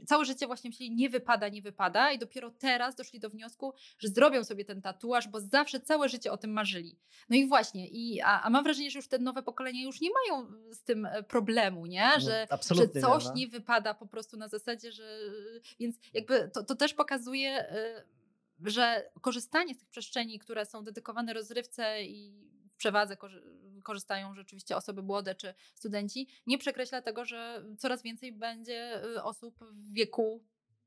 całe 0.07 0.25
życie 0.25 0.47
właśnie 0.47 0.71
myśleli 0.71 0.95
nie 0.95 1.11
wypada, 1.11 1.49
nie 1.49 1.63
wypada 1.63 2.13
i 2.13 2.19
dopiero 2.19 2.51
teraz 2.51 2.95
doszli 2.95 3.21
do 3.21 3.31
wniosku, 3.31 3.75
że 3.99 4.09
zrobią 4.09 4.45
sobie 4.45 4.65
ten 4.65 4.83
tatuaż, 4.83 5.29
bo 5.29 5.41
zawsze 5.41 5.81
całe 5.81 6.09
życie 6.09 6.33
o 6.33 6.37
tym 6.37 6.53
marzyli. 6.53 6.99
No 7.29 7.37
i 7.37 7.49
właśnie, 7.49 7.89
i, 7.89 8.21
a, 8.21 8.43
a 8.43 8.51
mam 8.51 8.65
wrażenie, 8.65 8.91
że 8.91 8.99
już 8.99 9.09
te 9.09 9.19
nowe 9.19 9.43
pokolenia 9.43 9.83
już 9.83 10.01
nie 10.01 10.09
mają 10.11 10.50
z 10.73 10.83
tym 10.83 11.07
e, 11.07 11.23
problemu, 11.23 11.87
nie? 11.87 12.11
No, 12.15 12.21
Że, 12.21 12.21
że 12.21 12.47
absolutnie 12.51 13.01
coś 13.01 13.25
no. 13.25 13.33
nie 13.35 13.49
wypada 13.49 13.95
po 13.95 14.07
prostu 14.07 14.37
na 14.37 14.49
zasadzie, 14.49 14.93
że 14.93 15.19
więc 15.81 15.97
jakby 16.15 16.51
to, 16.55 16.65
to 16.65 16.75
też 16.75 16.95
pokazuje, 16.95 17.73
y, 17.73 18.71
że 18.71 19.11
korzystanie 19.21 19.75
z 19.75 19.79
tych 19.79 19.89
przestrzeni, 19.89 20.39
które 20.39 20.67
są 20.67 20.85
dedykowane 20.85 21.33
rozrywce 21.33 22.05
i 22.05 22.33
w 22.73 22.77
przewadze 22.77 23.17
korzy- 23.17 23.43
korzystają 23.83 24.35
rzeczywiście 24.35 24.77
osoby 24.77 25.03
młode 25.03 25.35
czy 25.35 25.55
studenci, 25.75 26.29
nie 26.47 26.59
przekreśla 26.59 27.03
tego, 27.03 27.25
że 27.25 27.65
coraz 27.79 28.03
więcej 28.03 28.33
będzie 28.33 29.05
y, 29.05 29.23
osób 29.23 29.59
w 29.73 29.93
wieku 29.93 30.45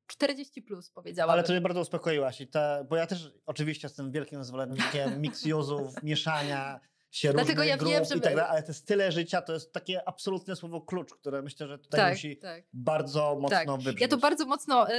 40 0.07 0.61
plus, 0.61 0.89
powiedziałabym. 0.89 1.33
Ale 1.33 1.43
to 1.43 1.53
mnie 1.53 1.61
bardzo 1.61 1.81
uspokoiłaś. 1.81 2.41
I 2.41 2.47
te, 2.47 2.85
bo 2.89 2.95
ja 2.95 3.07
też 3.07 3.33
oczywiście 3.45 3.85
jestem 3.85 4.11
wielkim 4.11 4.43
zwolennikiem 4.43 5.21
mix-use'ów, 5.21 6.03
mieszania 6.03 6.79
się 7.13 7.33
Dlatego 7.33 7.63
ja 7.63 7.77
wiem, 7.77 8.03
i 8.03 8.05
żeby- 8.05 8.21
tak 8.21 8.35
dalej, 8.35 8.51
ale 8.51 8.63
te 8.63 8.73
style 8.73 9.11
życia 9.11 9.41
to 9.41 9.53
jest 9.53 9.73
takie 9.73 10.07
absolutne 10.07 10.55
słowo 10.55 10.81
klucz, 10.81 11.13
które 11.13 11.41
myślę, 11.41 11.67
że 11.67 11.79
tutaj 11.79 11.99
tak, 11.99 12.13
musi 12.13 12.37
tak. 12.37 12.63
bardzo 12.73 13.35
mocno 13.35 13.57
Tak. 13.57 13.71
wybrzmieć. 13.71 14.01
Ja 14.01 14.07
to 14.07 14.17
bardzo 14.17 14.45
mocno 14.45 14.89
y, 14.89 14.93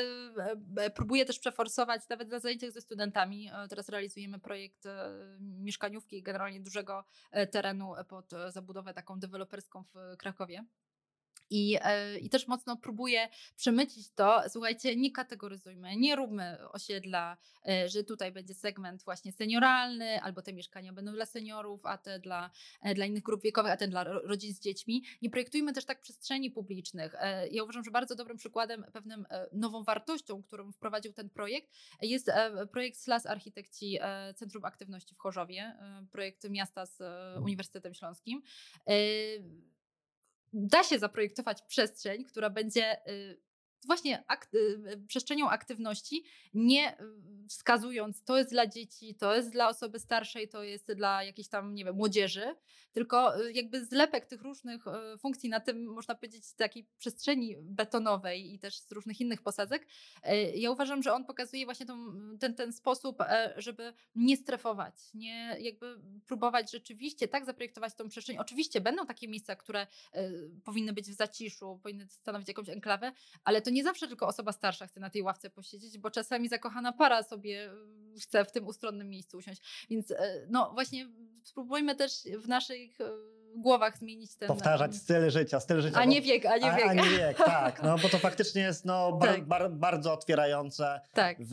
y, 0.87 0.91
próbuję 0.95 1.25
też 1.25 1.39
przeforsować, 1.39 2.09
nawet 2.09 2.29
na 2.29 2.39
zajęciach 2.39 2.71
ze 2.73 2.81
studentami. 2.81 3.51
E, 3.55 3.69
Teraz 3.69 3.89
realizujemy 3.89 4.39
projekt 4.39 4.87
e, 4.87 5.11
mieszkaniówki 5.41 6.23
generalnie 6.23 6.61
dużego 6.61 7.05
e, 7.31 7.47
terenu 7.47 7.93
pod 8.09 8.31
zabudowę 8.49 8.95
taką 8.95 9.19
deweloperską 9.21 9.85
w 9.95 10.17
Krakowie. 10.17 10.65
I, 11.51 11.78
e, 11.82 12.18
I 12.18 12.30
też 12.30 12.49
mocno 12.49 12.76
próbuję 12.76 13.28
przemycić 13.57 14.11
to, 14.11 14.42
słuchajcie, 14.49 14.97
nie 14.97 15.12
kategoryzujmy, 15.12 15.97
nie 15.97 16.16
róbmy 16.16 16.59
osiedla, 16.70 17.36
e, 17.68 17.88
że 17.88 18.05
tutaj 18.05 18.32
będzie 18.32 18.55
segment 18.55 19.05
właśnie 19.05 19.32
senioralny, 19.32 20.22
albo 20.22 20.42
te 20.42 20.53
mieszkania 20.53 20.92
będą 20.92 21.12
dla 21.12 21.26
seniorów, 21.26 21.86
a 21.86 21.99
te 21.99 22.18
dla, 22.18 22.51
e, 22.82 22.95
dla 22.95 23.07
innych 23.07 23.22
grup 23.22 23.42
wiekowych, 23.42 23.72
a 23.72 23.76
te 23.76 23.88
dla 23.88 24.05
ro- 24.05 24.20
rodzin 24.24 24.55
z 24.55 24.61
dziećmi. 24.61 25.05
Nie 25.22 25.30
projektujmy 25.30 25.72
też 25.72 25.84
tak 25.84 26.01
przestrzeni 26.01 26.51
publicznych. 26.51 27.14
Ja 27.51 27.62
uważam, 27.62 27.84
że 27.84 27.90
bardzo 27.90 28.14
dobrym 28.14 28.36
przykładem, 28.36 28.84
pewnym 28.92 29.26
nową 29.53 29.84
wartością, 29.84 30.42
którą 30.42 30.72
wprowadził 30.72 31.12
ten 31.12 31.30
projekt, 31.30 31.70
jest 32.03 32.30
projekt 32.72 32.99
SLAS 32.99 33.26
Architekci 33.26 33.99
Centrum 34.36 34.64
Aktywności 34.64 35.14
w 35.14 35.18
Chorzowie, 35.18 35.76
projekt 36.12 36.51
miasta 36.51 36.86
z 36.86 36.99
Uniwersytetem 37.42 37.95
Śląskim. 37.95 38.42
Da 40.57 40.82
się 40.82 40.98
zaprojektować 40.98 41.62
przestrzeń, 41.62 42.24
która 42.24 42.50
będzie 42.50 43.09
y, 43.09 43.40
właśnie 43.87 44.24
ak- 44.28 44.49
y, 44.55 45.05
przestrzenią 45.09 45.51
aktywności, 45.51 46.24
nie 46.55 46.93
y, 47.01 47.05
wskazując, 47.49 48.24
to 48.24 48.39
jest 48.39 48.51
dla 48.51 48.66
dzieci, 48.66 49.14
to 49.14 49.35
jest 49.35 49.51
dla 49.53 49.68
osoby 49.68 49.99
starszej, 49.99 50.49
to 50.49 50.62
jest 50.62 50.93
dla 50.93 51.24
jakiejś 51.24 51.49
tam, 51.49 51.74
nie 51.74 51.85
wiem, 51.85 51.97
młodzieży, 51.97 52.57
tylko 52.93 53.41
y, 53.47 53.53
jakby 53.53 53.85
zlepek 53.85 54.26
tych 54.26 54.43
różnych 54.43 54.87
y, 54.87 55.18
funkcji 55.18 55.49
na 55.51 55.61
tym, 55.61 55.85
można 55.87 56.14
powiedzieć, 56.14 56.53
takiej 56.55 56.87
przestrzeni 56.99 57.57
betonowej 57.61 58.55
i 58.55 58.59
też 58.59 58.78
z 58.80 58.93
różnych 58.93 59.20
innych 59.20 59.43
posadzek. 59.43 59.87
Y, 60.28 60.53
Ja 60.57 60.70
uważam, 60.70 61.03
że 61.03 61.12
on 61.14 61.24
pokazuje 61.24 61.64
właśnie 61.64 61.87
tą, 61.87 61.97
ten, 62.41 62.55
ten 62.55 62.72
sposób, 62.72 63.20
e, 63.20 63.55
żeby 63.57 63.93
nie 64.14 64.37
strefować, 64.37 64.95
nie 65.14 65.57
jakby 65.61 66.01
próbować 66.26 66.72
rzeczywiście 66.72 67.28
tak 67.28 67.45
zaprojektować 67.47 67.95
tą 67.95 68.09
przestrzeń. 68.09 68.39
Oczywiście 68.39 68.80
będą 68.80 69.07
takie 69.07 69.28
miejsca, 69.28 69.57
które 69.57 69.87
powinny 70.64 70.93
być 70.93 71.11
w 71.11 71.14
zaciszu, 71.14 71.80
powinny 71.82 72.09
stanowić 72.09 72.49
jakąś 72.49 72.68
enklawę, 72.68 73.12
ale 73.45 73.62
to 73.62 73.70
nie 73.75 73.85
zawsze 73.85 74.09
tylko 74.09 74.27
osoba 74.27 74.53
starsza 74.53 74.87
chce 74.87 75.01
na 75.01 75.11
tej 75.11 75.22
ławce 75.22 75.51
posiedzieć, 75.51 75.99
bo 75.99 76.11
czasami 76.11 76.49
zakochana 76.49 76.93
para 76.93 77.22
sobie 77.22 77.70
e, 78.14 78.20
chce 78.20 78.45
w 78.45 78.53
tym 78.53 78.66
ustronnym 78.66 79.09
miejscu 79.09 79.37
usiąść. 79.37 79.87
Więc 79.91 80.11
e, 80.11 80.47
no 80.51 80.70
właśnie 80.75 81.09
spróbujmy 81.43 81.95
też 81.95 82.12
w 82.39 82.49
naszych 82.49 83.01
e, 83.01 83.05
głowach 83.61 83.98
zmienić 83.98 84.36
ten... 84.36 84.48
Powtarzać 84.48 84.96
styl 84.96 85.30
życia, 85.30 85.61
styl 85.61 85.80
życia. 85.80 85.96
A 85.98 86.05
nie 86.05 86.22
wiek, 86.22 86.46
a 86.46 86.57
nie 86.57 86.72
wiek. 86.72 86.86
A, 86.86 86.90
a 86.90 86.94
nie 86.94 87.11
wiek, 87.11 87.36
tak. 87.36 87.82
No 87.82 87.98
bo 87.98 88.09
to 88.09 88.18
faktycznie 88.18 88.62
jest 88.62 88.84
no, 88.84 89.12
bar, 89.12 89.28
Tak. 89.28 89.44
bar, 89.44 89.70
bardzo 89.70 90.12
otwierające 90.12 91.00
tak. 91.12 91.36
w, 91.40 91.50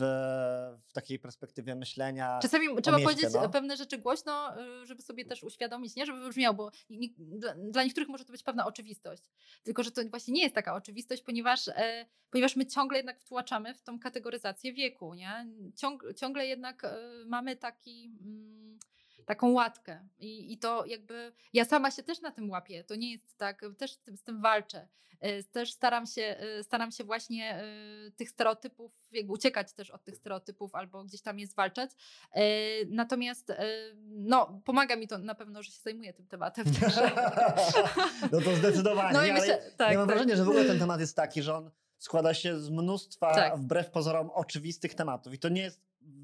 w 0.86 0.92
takiej 0.92 1.18
perspektywie 1.18 1.74
myślenia. 1.74 2.38
Czasami 2.42 2.66
trzeba 2.82 2.96
mieście, 2.96 3.12
powiedzieć 3.12 3.34
no. 3.34 3.48
pewne 3.48 3.76
rzeczy 3.76 3.98
głośno, 3.98 4.60
y, 4.82 4.86
żeby 4.86 5.02
sobie 5.02 5.24
też 5.24 5.42
uświadomić, 5.42 5.96
nie 5.96 6.06
żeby 6.06 6.20
wybrzmiało, 6.20 6.54
bo 6.54 6.70
nie, 6.90 7.08
dla, 7.18 7.54
dla 7.54 7.84
niektórych 7.84 8.08
może 8.08 8.24
to 8.24 8.32
być 8.32 8.42
pewna 8.42 8.66
oczywistość. 8.66 9.22
Tylko, 9.62 9.82
że 9.82 9.90
to 9.90 10.02
właśnie 10.10 10.34
nie 10.34 10.42
jest 10.42 10.54
taka 10.54 10.74
oczywistość, 10.74 11.22
ponieważ, 11.22 11.68
e, 11.68 12.06
ponieważ 12.30 12.56
my 12.56 12.66
ciągle 12.66 12.98
jednak 12.98 13.20
wtłaczamy 13.20 13.74
w 13.74 13.82
tą 13.82 14.00
kategoryzację 14.00 14.72
wieku, 14.72 15.14
nie? 15.14 15.46
Ciąg, 15.76 16.04
ciągle 16.16 16.46
jednak 16.46 16.84
e, 16.84 16.98
mamy 17.26 17.56
taki. 17.56 18.12
Mm, 18.20 18.78
Taką 19.26 19.52
łatkę. 19.52 20.08
I, 20.18 20.52
I 20.52 20.58
to 20.58 20.86
jakby. 20.86 21.32
Ja 21.52 21.64
sama 21.64 21.90
się 21.90 22.02
też 22.02 22.20
na 22.20 22.30
tym 22.30 22.50
łapię. 22.50 22.84
To 22.84 22.94
nie 22.94 23.12
jest 23.12 23.38
tak, 23.38 23.60
też 23.78 23.92
z 23.92 24.22
tym, 24.22 24.42
walczę. 24.42 24.88
E, 25.22 25.42
Też 25.42 25.72
staram 25.72 26.06
się, 26.06 26.22
e, 26.22 26.64
staram 26.64 26.92
się 26.92 27.04
właśnie 27.04 27.54
e, 27.54 27.64
tych 28.16 28.30
stereotypów, 28.30 28.92
jakby 29.12 29.32
uciekać 29.32 29.72
też 29.72 29.90
od 29.90 30.04
tych 30.04 30.16
stereotypów 30.16 30.74
albo 30.74 31.04
gdzieś 31.04 31.22
tam 31.22 31.38
je 31.38 31.46
zwalczać. 31.46 31.90
Natomiast 32.88 33.52
no, 34.04 34.60
pomaga 34.64 34.96
mi 34.96 35.08
to 35.08 35.18
na 35.18 35.34
pewno, 35.34 35.62
że 35.62 35.70
się 35.70 35.80
zajmuję 35.80 36.12
tym 36.12 36.26
tematem. 36.26 36.64
No 38.32 38.40
to 38.40 38.56
zdecydowanie. 38.56 39.18
No 39.18 39.26
i 39.26 39.32
myślę, 39.32 39.72
tak, 39.76 39.92
ja 39.92 39.98
mam 39.98 40.08
tak. 40.08 40.16
wrażenie, 40.16 40.36
że 40.36 40.44
w 40.44 40.48
ogóle 40.48 40.64
ten 40.64 40.78
temat 40.78 41.00
jest 41.00 41.16
taki, 41.16 41.42
że 41.42 41.54
on 41.54 41.70
składa 41.98 42.34
się 42.34 42.60
z 42.60 42.70
mnóstwa 42.70 43.34
Tak. 43.34 43.56
wbrew 43.56 43.90
pozorom 43.90 44.30
oczywistych 44.30 44.94
tematów. 44.94 45.34
I 45.34 45.38
to 45.38 45.48
nie 45.48 45.62
jest, 45.62 45.80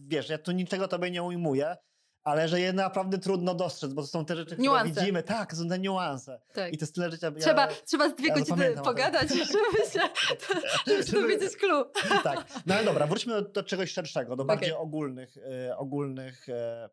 wiesz, 0.06 0.28
ja 0.28 0.38
tu 0.38 0.52
niczego 0.52 0.88
tobie 0.88 1.10
nie 1.10 1.22
ujmuję, 1.22 1.76
ale 2.24 2.48
że 2.48 2.60
je 2.60 2.72
naprawdę 2.72 3.18
trudno 3.18 3.54
dostrzec, 3.54 3.92
bo 3.92 4.02
to 4.02 4.08
są 4.08 4.24
te 4.24 4.36
rzeczy, 4.36 4.46
które 4.46 4.62
Niuanse. 4.62 5.00
widzimy. 5.00 5.22
Tak, 5.22 5.54
są 5.54 5.68
te 5.68 5.78
niuanse. 5.78 6.40
tak. 6.54 6.72
I 6.72 6.78
te 6.78 6.86
style 6.86 7.10
życia. 7.10 7.26
Ja, 7.34 7.40
Trzeba, 7.40 7.68
trzeba 7.86 8.08
z 8.10 8.14
dwie 8.14 8.28
ja 8.28 8.34
godziny 8.34 8.74
pogadać, 8.84 9.28
żeby 9.28 9.90
się 9.92 10.00
żeby 10.86 11.02
Żeby- 11.02 11.20
dowiedzieć 11.22 11.56
clue. 11.56 11.84
tak. 12.24 12.46
No 12.66 12.74
ale 12.74 12.84
dobra, 12.84 13.06
wróćmy 13.06 13.32
do, 13.32 13.42
do 13.42 13.62
czegoś 13.62 13.92
szerszego, 13.92 14.36
do 14.36 14.44
bardziej 14.44 14.72
ogólnych, 14.72 15.36
e, 15.68 15.76
ogólnych 15.76 16.48
e, 16.48 16.88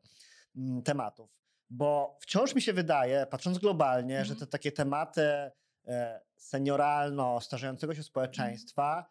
mm, 0.56 0.82
tematów. 0.84 1.30
Bo 1.70 2.18
wciąż 2.22 2.56
mi 2.56 2.62
się 2.62 2.74
wydaje, 2.74 3.26
patrząc 3.30 3.58
globalnie, 3.58 4.16
że 4.26 4.32
Mhm. 4.34 4.40
te 4.40 4.48
takie 4.48 4.72
tematy 4.72 5.22
e, 5.88 6.22
senioralno 6.36 7.42
starzejącego 7.42 7.96
się 7.96 8.04
społeczeństwa 8.04 9.06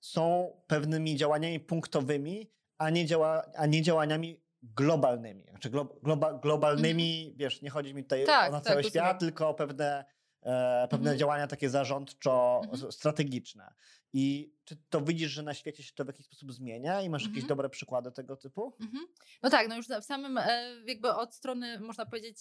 są 0.00 0.52
pewnymi 0.66 1.16
działaniami 1.16 1.60
punktowymi, 1.60 2.50
a 2.78 2.90
nie, 2.90 3.06
działa, 3.06 3.42
a 3.56 3.66
nie 3.66 3.82
działaniami 3.82 4.40
globalnymi. 4.62 5.44
Znaczy 5.50 5.70
glo, 5.70 5.84
globa, 6.02 6.32
globalnymi, 6.32 7.34
wiesz, 7.36 7.62
nie 7.62 7.70
chodzi 7.70 7.94
mi 7.94 8.02
tutaj 8.02 8.24
Tak, 8.24 8.48
o 8.48 8.52
na 8.52 8.60
tak, 8.60 8.72
cały 8.72 8.84
świat, 8.84 9.20
tylko 9.20 9.48
o 9.48 9.54
pewne 9.54 10.04
e, 10.42 10.88
pewne 10.90 11.10
Mhm. 11.10 11.18
działania 11.18 11.46
takie 11.46 11.70
zarządczo-strategiczne. 11.70 13.72
I 14.12 14.52
czy 14.64 14.76
to 14.90 15.00
widzisz, 15.00 15.30
że 15.32 15.42
na 15.42 15.54
świecie 15.54 15.82
się 15.82 15.92
to 15.94 16.04
w 16.04 16.06
jakiś 16.06 16.26
sposób 16.26 16.52
zmienia 16.52 17.02
i 17.02 17.10
masz 17.10 17.22
jakieś 17.22 17.36
Mhm. 17.36 17.48
dobre 17.48 17.68
przykłady 17.68 18.12
tego 18.12 18.36
typu? 18.36 18.72
Mhm. 18.80 19.06
No 19.42 19.50
tak, 19.50 19.68
no 19.68 19.76
już 19.76 19.86
w 19.88 20.04
samym 20.04 20.38
e, 20.38 20.74
jakby 20.86 21.14
od 21.14 21.34
strony, 21.34 21.80
można 21.80 22.06
powiedzieć, 22.06 22.36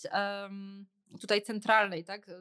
tutaj 1.22 1.42
centralnej, 1.42 2.04
tak? 2.04 2.30
e, 2.30 2.34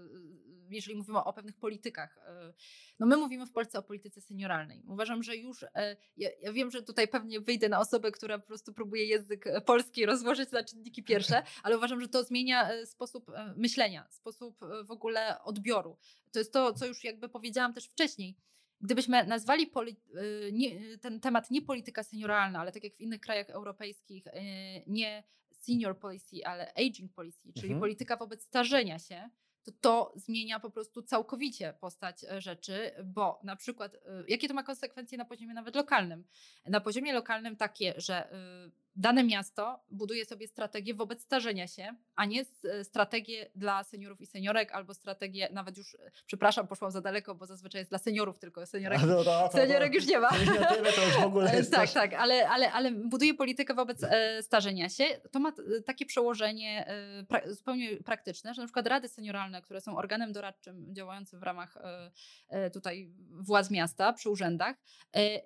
Jeżeli 0.70 0.96
mówimy 0.96 1.18
o 1.24 1.32
pewnych 1.32 1.56
politykach. 1.56 2.18
e, 2.26 2.52
No 2.98 3.06
my 3.06 3.16
mówimy 3.16 3.46
w 3.46 3.52
Polsce 3.52 3.78
o 3.78 3.82
polityce 3.82 4.20
senioralnej. 4.20 4.82
Uważam, 4.86 5.22
że 5.22 5.36
już, 5.36 5.62
e, 5.62 5.96
ja, 6.16 6.28
ja 6.42 6.52
wiem, 6.52 6.70
że 6.70 6.82
tutaj 6.82 7.08
pewnie 7.08 7.40
wyjdę 7.40 7.68
na 7.68 7.80
osobę, 7.80 8.10
która 8.12 8.38
po 8.38 8.46
prostu 8.46 8.72
próbuje 8.74 9.04
język 9.06 9.46
e, 9.46 9.60
polski 9.60 10.06
rozłożyć 10.06 10.50
na 10.50 10.64
czynniki 10.64 11.02
pierwsze, 11.02 11.42
ale 11.62 11.76
uważam, 11.76 12.00
że 12.00 12.08
to 12.08 12.24
zmienia 12.24 12.70
e, 12.70 12.86
sposób 12.86 13.28
e, 13.30 13.54
myślenia, 13.56 14.06
sposób 14.10 14.62
e, 14.62 14.84
w 14.84 14.90
ogóle 14.90 15.42
odbioru. 15.42 15.96
To 16.32 16.38
jest 16.38 16.52
to, 16.52 16.72
co 16.72 16.86
już 16.86 17.04
jakby 17.04 17.28
powiedziałam 17.28 17.74
też 17.74 17.84
wcześniej. 17.88 18.36
Gdybyśmy 18.80 19.26
nazwali 19.26 19.66
poli- 19.66 19.96
y, 20.46 20.50
nie, 20.52 20.98
ten 20.98 21.20
temat 21.20 21.50
nie 21.50 21.62
polityka 21.62 22.02
senioralna, 22.02 22.60
ale 22.60 22.72
tak 22.72 22.84
jak 22.84 22.94
w 22.96 23.00
innych 23.00 23.20
krajach 23.20 23.50
europejskich, 23.50 24.26
y, 24.26 24.30
nie 24.86 25.22
senior 25.50 25.98
policy, 25.98 26.36
ale 26.44 26.72
aging 26.74 27.12
policy, 27.14 27.52
czyli 27.52 27.66
Mhm. 27.66 27.80
polityka 27.80 28.16
wobec 28.16 28.42
starzenia 28.42 28.98
się, 28.98 29.30
to 29.64 29.72
to 29.80 30.12
zmienia 30.16 30.60
po 30.60 30.70
prostu 30.70 31.02
całkowicie 31.02 31.74
postać 31.80 32.24
e, 32.24 32.40
rzeczy, 32.40 32.90
bo 33.04 33.40
na 33.44 33.56
przykład, 33.56 33.94
y, 33.94 33.98
jakie 34.28 34.48
to 34.48 34.54
ma 34.54 34.62
konsekwencje 34.62 35.18
na 35.18 35.24
poziomie 35.24 35.54
nawet 35.54 35.76
lokalnym? 35.76 36.24
Na 36.66 36.80
poziomie 36.80 37.12
lokalnym 37.12 37.56
takie, 37.56 37.94
że 37.96 38.32
y, 38.32 38.70
dane 38.98 39.24
miasto 39.24 39.80
buduje 39.90 40.24
sobie 40.24 40.48
strategię 40.48 40.94
wobec 40.94 41.22
starzenia 41.22 41.66
się, 41.66 41.94
a 42.16 42.24
nie 42.24 42.44
e, 42.64 42.84
strategię 42.84 43.50
dla 43.54 43.84
seniorów 43.84 44.20
i 44.20 44.26
seniorek, 44.26 44.72
albo 44.72 44.94
strategię, 44.94 45.48
nawet 45.52 45.76
już, 45.76 45.94
e, 45.94 45.98
przepraszam, 46.26 46.66
poszłam 46.68 46.90
za 46.90 47.00
daleko, 47.00 47.34
bo 47.34 47.46
zazwyczaj 47.46 47.80
jest 47.80 47.90
dla 47.90 47.98
seniorów 47.98 48.38
tylko, 48.38 48.66
seniorek, 48.66 49.00
no 49.06 49.24
to- 49.24 49.50
seniorek 49.52 49.94
już 49.94 50.06
nie 50.06 50.18
ma. 50.18 50.28
Już 50.38 50.48
nie 50.48 50.66
tyle, 50.66 50.92
to 50.92 51.04
już 51.04 51.14
w 51.14 51.24
ogóle 51.24 51.52
E, 51.52 51.56
jest 51.56 51.70
Tak, 51.70 51.80
coś... 51.80 51.92
tak, 51.92 52.14
ale, 52.14 52.48
ale, 52.48 52.72
ale 52.72 52.92
buduje 52.92 53.34
politykę 53.34 53.74
wobec 53.74 54.00
starzenia 54.40 54.88
się. 54.88 55.04
To 55.30 55.40
ma 55.40 55.52
takie 55.86 56.06
przełożenie 56.06 56.86
zupełnie 57.46 57.96
praktyczne, 57.96 58.54
że 58.54 58.62
na 58.62 58.66
przykład 58.66 58.86
rady 58.86 59.08
senioralne, 59.08 59.62
które 59.62 59.80
są 59.80 59.96
organem 59.96 60.32
doradczym 60.32 60.94
działającym 60.94 61.40
w 61.40 61.42
ramach 61.42 61.78
tutaj 62.72 63.10
władz 63.30 63.70
miasta 63.70 64.12
przy 64.12 64.30
urzędach, 64.30 64.76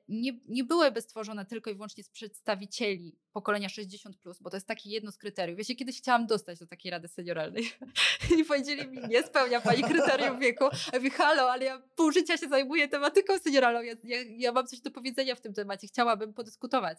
nie, 0.09 0.33
nie 0.49 0.65
byłyby 0.65 1.01
stworzone 1.01 1.47
tylko 1.47 1.71
i 1.71 1.75
wyłącznie 1.75 2.05
z 2.05 2.11
przedstawicieli 2.11 3.17
pokolenia 3.43 3.69
60, 3.69 4.17
bo 4.41 4.51
to 4.51 4.57
jest 4.57 4.67
takie 4.67 4.91
jedno 4.91 5.13
z 5.13 5.17
kryteriów. 5.19 5.59
Ja 5.59 5.65
się 5.65 5.75
kiedyś 5.75 5.99
chciałam 5.99 6.27
dostać 6.27 6.59
do 6.59 6.67
takiej 6.67 6.91
rady 6.91 7.09
senioralnej 7.09 7.65
i 8.41 8.45
powiedzieli 8.45 8.89
mi, 8.89 9.09
nie 9.09 9.23
spełnia 9.23 9.61
pani 9.61 9.83
kryterium 9.83 10.39
wieku. 10.41 10.65
Ja 10.93 10.99
mówię, 10.99 11.11
halo, 11.11 11.51
ale 11.51 11.65
ja 11.65 11.83
pół 11.97 12.13
życia 12.13 12.37
się 12.37 12.49
zajmuję 12.49 12.89
tematyką 12.89 13.39
senioralną, 13.39 13.83
ja, 13.83 13.95
ja, 14.05 14.17
ja 14.37 14.53
mam 14.53 14.67
coś 14.67 14.81
do 14.81 14.91
powiedzenia 14.91 15.35
w 15.35 15.41
tym 15.41 15.55
temacie, 15.55 15.87
chciałabym 15.87 16.35
podyskutować. 16.35 16.99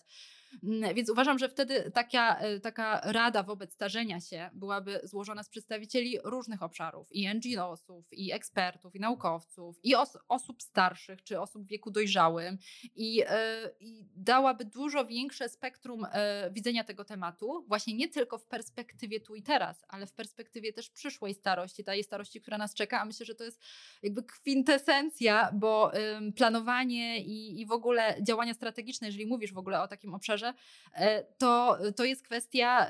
Mm, 0.63 0.95
Więc 0.95 1.09
uważam, 1.09 1.39
że 1.39 1.49
wtedy 1.49 1.91
taka, 1.91 2.39
e, 2.39 2.59
taka 2.59 3.01
rada 3.11 3.43
wobec 3.43 3.73
starzenia 3.73 4.19
się 4.21 4.49
byłaby 4.53 4.99
złożona 5.03 5.43
z 5.43 5.49
przedstawicieli 5.49 6.19
różnych 6.23 6.63
obszarów 6.63 7.07
i 7.11 7.27
NGO-sów, 7.33 8.05
i 8.11 8.31
ekspertów, 8.31 8.95
i 8.95 8.99
naukowców, 8.99 9.79
i 9.83 9.95
os- 9.95 10.17
osób 10.27 10.61
starszych, 10.61 11.23
czy 11.23 11.39
osób 11.39 11.63
w 11.63 11.67
wieku 11.67 11.91
dojrzałym 11.91 12.57
i, 12.95 13.23
e, 13.27 13.69
i 13.79 14.05
dałaby 14.15 14.65
dużo 14.65 15.05
większe 15.05 15.49
spektrum 15.49 16.05
e, 16.05 16.09
widzenia 16.51 16.83
tego 16.83 17.05
tematu, 17.05 17.65
właśnie 17.67 17.93
nie 17.93 18.07
tylko 18.07 18.37
w 18.37 18.45
perspektywie 18.45 19.19
tu 19.19 19.35
i 19.35 19.43
teraz, 19.43 19.85
ale 19.87 20.07
w 20.07 20.13
perspektywie 20.13 20.73
też 20.73 20.89
przyszłej 20.89 21.33
starości, 21.33 21.83
tej 21.83 22.03
starości, 22.03 22.41
która 22.41 22.57
nas 22.57 22.73
czeka, 22.73 23.01
a 23.01 23.05
myślę, 23.05 23.25
że 23.25 23.35
to 23.35 23.43
jest 23.43 23.61
jakby 24.03 24.23
kwintesencja, 24.23 25.51
bo 25.53 25.91
planowanie 26.35 27.23
i, 27.23 27.61
i 27.61 27.65
w 27.65 27.71
ogóle 27.71 28.15
działania 28.21 28.53
strategiczne, 28.53 29.07
jeżeli 29.07 29.25
mówisz 29.25 29.53
w 29.53 29.57
ogóle 29.57 29.81
o 29.81 29.87
takim 29.87 30.13
obszarze, 30.13 30.53
e, 30.93 31.23
to, 31.23 31.77
to 31.95 32.03
jest 32.03 32.23
kwestia 32.23 32.87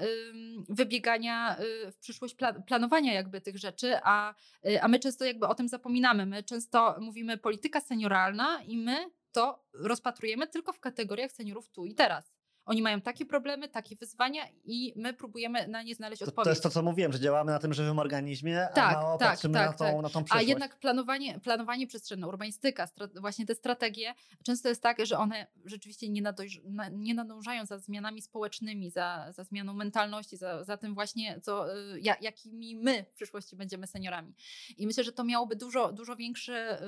wybiegania 0.69 1.57
y, 1.59 1.91
w 1.91 1.97
przyszłość, 1.97 2.35
pla- 2.35 2.61
planowania 2.67 3.13
jakby 3.13 3.41
tych 3.41 3.57
rzeczy, 3.57 3.97
a, 4.03 4.33
a 4.81 4.87
my 4.87 4.99
często 4.99 5.25
jakby 5.25 5.47
o 5.47 5.55
tym 5.55 5.67
zapominamy. 5.67 6.25
My 6.25 6.43
często 6.43 6.95
mówimy 6.99 7.37
polityka 7.37 7.81
senioralna 7.81 8.63
i 8.63 8.77
my 8.77 9.11
to 9.31 9.65
rozpatrujemy 9.73 10.47
tylko 10.47 10.73
w 10.73 10.79
kategoriach 10.79 11.31
seniorów 11.31 11.69
tu 11.69 11.85
i 11.85 11.95
teraz. 11.95 12.32
Oni 12.65 12.81
mają 12.81 13.01
takie 13.01 13.25
problemy, 13.25 13.69
takie 13.69 13.95
wyzwania 13.95 14.43
i 14.65 14.93
my 14.95 15.13
próbujemy 15.13 15.67
na 15.67 15.83
nie 15.83 15.95
znaleźć 15.95 16.19
To, 16.19 16.25
odpowiedź. 16.25 16.43
to 16.45 16.49
jest 16.49 16.63
to, 16.63 16.69
co 16.69 16.83
mówiłem, 16.83 17.11
że 17.13 17.19
działamy 17.19 17.51
na 17.51 17.59
tym 17.59 17.73
żywym 17.73 17.99
organizmie, 17.99 18.67
Tak, 18.75 18.95
a 18.97 19.01
mało 19.01 19.17
tak, 19.17 19.29
patrzymy 19.29 19.53
tak, 19.53 19.67
na, 19.67 19.73
tą, 19.73 19.85
tak. 19.85 20.01
na 20.01 20.09
tą 20.09 20.19
A 20.19 20.23
przyszłość. 20.23 20.47
jednak 20.47 20.79
planowanie, 20.79 21.39
planowanie 21.39 21.87
przestrzenne, 21.87 22.27
urbanistyka, 22.27 22.87
właśnie 23.21 23.45
te 23.45 23.55
strategie, 23.55 24.13
często 24.43 24.69
jest 24.69 24.81
tak, 24.81 25.05
że 25.05 25.17
one 25.17 25.47
rzeczywiście 25.65 26.09
nie, 26.09 26.21
nadojrz- 26.23 26.61
na, 26.65 26.89
nie 26.89 27.13
nadążają 27.13 27.65
za 27.65 27.79
zmianami 27.79 28.21
społecznymi, 28.21 28.89
za, 28.89 29.27
za 29.31 29.43
zmianą 29.43 29.73
mentalności, 29.73 30.37
za, 30.37 30.63
za 30.63 30.77
tym 30.77 30.93
właśnie, 30.93 31.39
co, 31.41 31.77
y, 31.77 31.99
ja, 32.01 32.15
jakimi 32.21 32.75
my 32.75 33.05
w 33.11 33.13
przyszłości 33.15 33.55
będziemy 33.55 33.87
seniorami. 33.87 34.33
I 34.77 34.87
myślę, 34.87 35.03
że 35.03 35.11
to 35.11 35.23
miałoby 35.23 35.55
dużo, 35.55 35.91
dużo, 35.91 36.15
większe, 36.15 36.81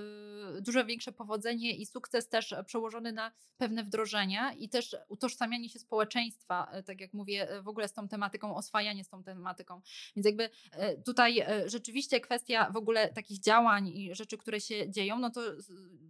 y, 0.58 0.62
dużo 0.62 0.86
większe 0.86 1.12
powodzenie 1.12 1.72
i 1.76 1.86
sukces 1.86 2.30
też 2.30 2.56
przełożony 2.66 3.12
na 3.12 3.32
pewne 3.58 3.84
wdrożenia 3.84 4.54
i 4.54 4.70
też 4.70 4.96
utożsamianie 5.08 5.65
się 5.70 5.80
społeczeństwa, 5.80 6.72
y, 6.80 6.84
tak 6.84 7.02
jak 7.02 7.14
mówię, 7.14 7.54
y, 7.54 7.62
w 7.62 7.68
ogóle 7.68 7.88
z 7.88 7.94
tą 7.94 8.08
tematyką, 8.08 8.56
oswajanie 8.56 9.04
z 9.04 9.10
tą 9.10 9.24
tematyką. 9.24 9.82
Więc 10.16 10.26
jakby 10.26 10.50
e, 10.72 11.02
tutaj 11.02 11.40
e, 11.40 11.70
rzeczywiście 11.70 12.20
kwestia 12.20 12.72
w 12.72 12.78
ogóle 12.78 13.14
takich 13.14 13.40
działań 13.40 13.88
i 13.88 14.16
rzeczy, 14.16 14.38
które 14.38 14.62
się 14.62 14.92
dzieją, 14.92 15.20
no 15.20 15.30
to 15.30 15.42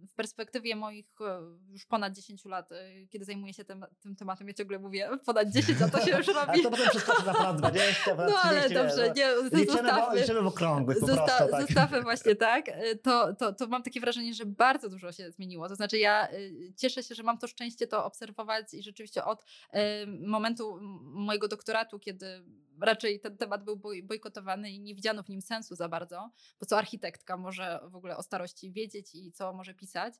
w 0.08 0.14
perspektywie 0.14 0.76
moich 0.76 1.06
e, 1.20 1.40
już 1.72 1.86
ponad 1.86 2.12
10 2.12 2.44
lat, 2.44 2.72
e, 2.72 3.06
kiedy 3.06 3.24
zajmuję 3.24 3.54
się 3.54 3.64
tym, 3.64 3.86
tym 4.00 4.16
tematem, 4.16 4.48
ja 4.48 4.54
ciągle 4.54 4.78
mówię 4.78 5.10
ponad 5.26 5.48
10, 5.50 5.82
a 5.82 5.88
to 5.88 6.04
się 6.04 6.16
już 6.16 6.26
robi. 6.46 6.62
to 6.62 6.70
potem 6.70 6.88
przeskoczy 6.90 7.26
na 7.26 7.34
ponad 7.34 7.56
20, 7.56 8.10
ponad 8.10 8.30
No 8.30 8.36
ale 8.42 8.60
30, 8.60 8.74
dobrze, 8.74 9.12
nie, 9.16 9.22
nie, 9.22 9.34
no. 9.36 9.58
Liczymy, 9.58 9.66
zostawmy. 9.66 10.20
liczymy 10.20 10.42
w 10.42 10.46
okrągłych 10.46 11.00
po 11.00 11.06
Zosta- 11.06 11.24
prostu. 11.26 11.50
Tak. 11.50 11.66
Zostawmy 11.66 12.02
właśnie 12.10 12.36
tak, 12.36 12.68
e, 12.68 12.96
to, 12.96 13.34
to, 13.34 13.52
to 13.52 13.66
mam 13.66 13.82
takie 13.82 14.00
wrażenie, 14.00 14.34
że 14.34 14.46
bardzo 14.46 14.88
dużo 14.88 15.12
się 15.12 15.30
zmieniło. 15.30 15.68
To 15.68 15.74
znaczy 15.74 15.98
ja 15.98 16.28
e, 16.28 16.32
cieszę 16.76 17.02
się, 17.02 17.14
że 17.14 17.22
mam 17.22 17.38
to 17.38 17.46
szczęście 17.46 17.86
to 17.86 18.04
obserwować 18.04 18.74
i 18.74 18.82
rzeczywiście 18.82 19.24
od 19.24 19.40
e, 19.40 19.45
momentu 20.26 20.76
m- 20.78 20.98
mojego 21.02 21.48
doktoratu, 21.48 21.98
kiedy 21.98 22.26
raczej 22.80 23.20
ten 23.20 23.36
temat 23.36 23.64
był 23.64 23.76
boj- 23.76 24.02
bojkotowany 24.02 24.70
i 24.70 24.80
nie 24.80 24.94
widziano 24.94 25.22
w 25.22 25.28
nim 25.28 25.42
sensu 25.42 25.74
za 25.74 25.88
bardzo, 25.88 26.30
bo 26.60 26.66
co 26.66 26.78
architektka 26.78 27.36
może 27.36 27.80
w 27.88 27.96
ogóle 27.96 28.16
o 28.16 28.22
starości 28.22 28.72
wiedzieć 28.72 29.14
i 29.14 29.32
co 29.32 29.52
może 29.52 29.74
pisać, 29.74 30.14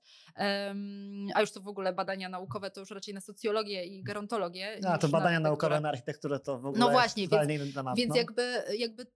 a 1.35 1.41
już 1.41 1.51
to 1.53 1.61
w 1.61 1.68
ogóle 1.68 1.93
badania 1.93 2.29
naukowe 2.29 2.70
to 2.70 2.81
już 2.81 2.91
raczej 2.91 3.14
na 3.14 3.20
socjologię 3.20 3.85
i 3.85 4.03
gerontologię. 4.03 4.79
No, 4.83 4.89
a 4.89 4.99
to 4.99 5.07
na 5.07 5.11
badania 5.12 5.37
architekturę. 5.37 5.41
naukowe 5.51 5.81
na 5.81 5.89
architekturę 5.89 6.41
to 6.41 6.59
w 6.59 6.66
ogóle 6.66 6.81
No 6.81 6.91
właśnie, 6.91 7.29
więc- 7.29 7.74
temat. 7.74 7.97
Więc 7.97 8.11
no. 8.11 8.16
jakby, 8.16 8.62
jakby 8.79 9.03
e, 9.03 9.07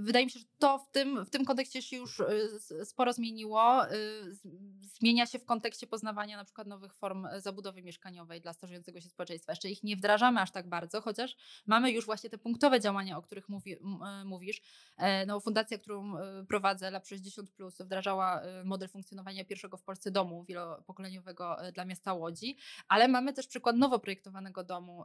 wydaje 0.00 0.24
mi 0.24 0.30
się, 0.30 0.38
że 0.40 0.46
to 0.58 0.78
w 0.78 0.90
tym, 0.90 1.24
w 1.24 1.30
tym 1.30 1.44
kontekście 1.44 1.82
się 1.82 1.96
już 1.96 2.20
s- 2.20 2.72
sporo 2.88 3.12
zmieniło. 3.12 3.82
Z- 4.30 4.70
Zmienia 5.00 5.26
się 5.26 5.38
w 5.38 5.44
kontekście 5.44 5.86
poznawania 5.86 6.36
na 6.36 6.44
przykład 6.44 6.66
nowych 6.66 6.94
form 6.94 7.26
e, 7.26 7.40
zabudowy 7.40 7.82
mieszkaniowej 7.82 8.40
dla 8.40 8.52
starzejącego 8.52 9.00
się 9.00 9.08
społeczeństwa. 9.08 9.52
Jeszcze 9.52 9.68
ich 9.70 9.82
nie 9.82 9.96
wdrażamy 9.96 10.40
aż 10.40 10.50
tak 10.50 10.68
bardzo, 10.68 11.00
chociaż 11.00 11.36
mamy 11.66 11.90
już 11.92 12.06
właśnie 12.06 12.30
te 12.30 12.38
punktowe 12.38 12.80
działania, 12.80 13.16
o 13.18 13.22
których 13.22 13.48
mówi, 13.48 13.72
e, 13.72 14.24
mówisz. 14.24 14.60
E, 14.96 15.26
No, 15.26 15.40
fundacja, 15.40 15.78
którą 15.78 16.12
prowadzę, 16.48 16.90
Lab 16.90 17.06
60, 17.06 17.50
wdrażała 17.80 18.42
model 18.64 18.88
funkcjonowania 18.88 19.44
pierwszego 19.44 19.76
w 19.76 19.82
Polsce 19.82 20.10
domu 20.10 20.44
wielopokoleniowego 20.44 21.56
dla 21.74 21.84
miasta 21.84 22.14
Łodzi, 22.14 22.56
ale 22.88 23.08
mamy 23.08 23.32
też 23.32 23.46
przykład 23.46 23.76
nowo 23.76 23.98
projektowanego 23.98 24.64
domu 24.64 25.04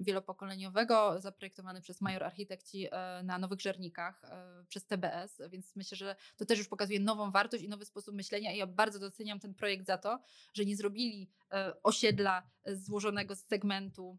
wielopokoleniowego, 0.00 1.20
zaprojektowany 1.20 1.80
przez 1.80 2.00
Major 2.00 2.24
Architekci 2.24 2.88
na 3.24 3.38
Nowych 3.38 3.60
Żernikach 3.60 3.89
e, 3.98 4.64
przez 4.68 4.86
TBS, 4.86 5.42
więc 5.50 5.76
myślę, 5.76 5.96
że 5.96 6.16
to 6.36 6.44
też 6.44 6.58
już 6.58 6.68
pokazuje 6.68 7.00
nową 7.00 7.30
wartość 7.30 7.64
i 7.64 7.68
nowy 7.68 7.84
sposób 7.84 8.14
myślenia 8.14 8.52
i 8.52 8.56
ja 8.56 8.66
bardzo 8.66 8.98
doceniam 8.98 9.40
ten 9.40 9.54
projekt 9.54 9.86
za 9.86 9.98
to, 9.98 10.20
że 10.54 10.64
nie 10.64 10.76
zrobili 10.76 11.30
e, 11.52 11.82
osiedla 11.82 12.42
e, 12.64 12.76
złożonego 12.76 13.36
z 13.36 13.46
segmentu 13.46 14.18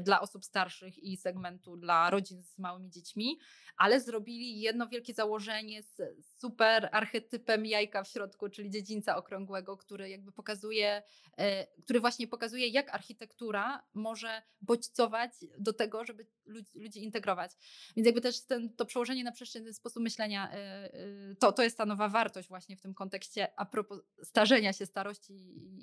dla 0.00 0.20
osób 0.20 0.44
starszych 0.44 0.98
i 0.98 1.16
segmentu 1.16 1.76
dla 1.76 2.10
rodzin 2.10 2.42
z 2.42 2.58
małymi 2.58 2.90
dziećmi, 2.90 3.38
ale 3.76 4.00
zrobili 4.00 4.60
jedno 4.60 4.88
wielkie 4.88 5.14
założenie 5.14 5.82
z 5.82 6.00
super 6.40 6.88
archetypem 6.92 7.66
jajka 7.66 8.04
w 8.04 8.08
środku, 8.08 8.48
czyli 8.48 8.70
dziedzińca 8.70 9.16
okrągłego, 9.16 9.76
który 9.76 10.08
jakby 10.08 10.32
pokazuje, 10.32 11.02
e, 11.38 11.66
który 11.82 12.00
właśnie 12.00 12.26
pokazuje, 12.26 12.68
jak 12.68 12.94
architektura 12.94 13.82
może 13.94 14.42
bodźcować 14.60 15.30
do 15.58 15.72
tego, 15.72 16.04
żeby 16.04 16.26
ludzi, 16.46 16.70
ludzi 16.74 17.04
integrować. 17.04 17.52
Więc 17.96 18.06
jakby 18.06 18.20
też 18.20 18.46
ten, 18.46 18.74
to 18.74 18.86
przełożenie 18.86 19.24
na 19.24 19.32
przestrzenny 19.32 19.74
sposób 19.74 20.02
myślenia, 20.02 20.50
e, 20.52 20.54
e, 20.54 21.34
to, 21.40 21.52
to 21.52 21.62
jest 21.62 21.78
ta 21.78 21.86
nowa 21.86 22.08
wartość 22.08 22.48
właśnie 22.48 22.76
w 22.76 22.80
tym 22.80 22.94
kontekście 22.94 23.48
a 23.56 23.66
propos 23.66 24.00
starzenia 24.22 24.72
się, 24.72 24.86
starości 24.86 25.34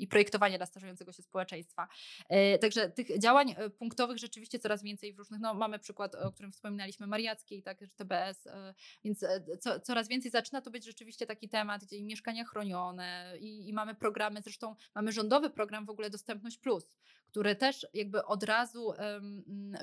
i, 0.01 0.07
projektowania 0.07 0.57
dla 0.57 0.65
starzejącego 0.65 1.11
się 1.11 1.23
społeczeństwa. 1.23 1.87
E, 2.29 2.57
Także 2.57 2.89
tych 2.89 3.19
działań 3.19 3.55
e, 3.57 3.69
punktowych 3.85 4.17
rzeczywiście 4.17 4.59
coraz 4.59 4.83
więcej 4.83 5.13
w 5.13 5.17
różnych, 5.17 5.39
no 5.41 5.53
mamy 5.53 5.79
przykład, 5.79 6.15
o 6.15 6.31
którym 6.31 6.51
wspominaliśmy, 6.51 7.07
Mariackiej, 7.07 7.63
tak, 7.63 7.79
TBS, 7.95 8.47
więc 9.03 9.25
co, 9.59 9.79
coraz 9.79 10.07
więcej 10.07 10.31
zaczyna 10.31 10.61
to 10.61 10.71
być 10.71 10.85
rzeczywiście 10.85 11.25
taki 11.25 11.49
temat, 11.49 11.83
gdzie 11.85 11.97
i 11.97 12.03
mieszkania 12.03 12.45
chronione 12.45 13.33
i, 13.39 13.69
i 13.69 13.73
mamy 13.73 13.95
programy, 13.95 14.41
zresztą 14.41 14.75
mamy 14.95 15.11
rządowy 15.11 15.49
program 15.49 15.85
w 15.85 15.89
ogóle 15.89 16.09
Dostępność 16.09 16.57
Plus, 16.57 16.85
który 17.35 17.55
też 17.55 17.87
jakby 17.93 18.25
od 18.25 18.43
razu 18.43 18.93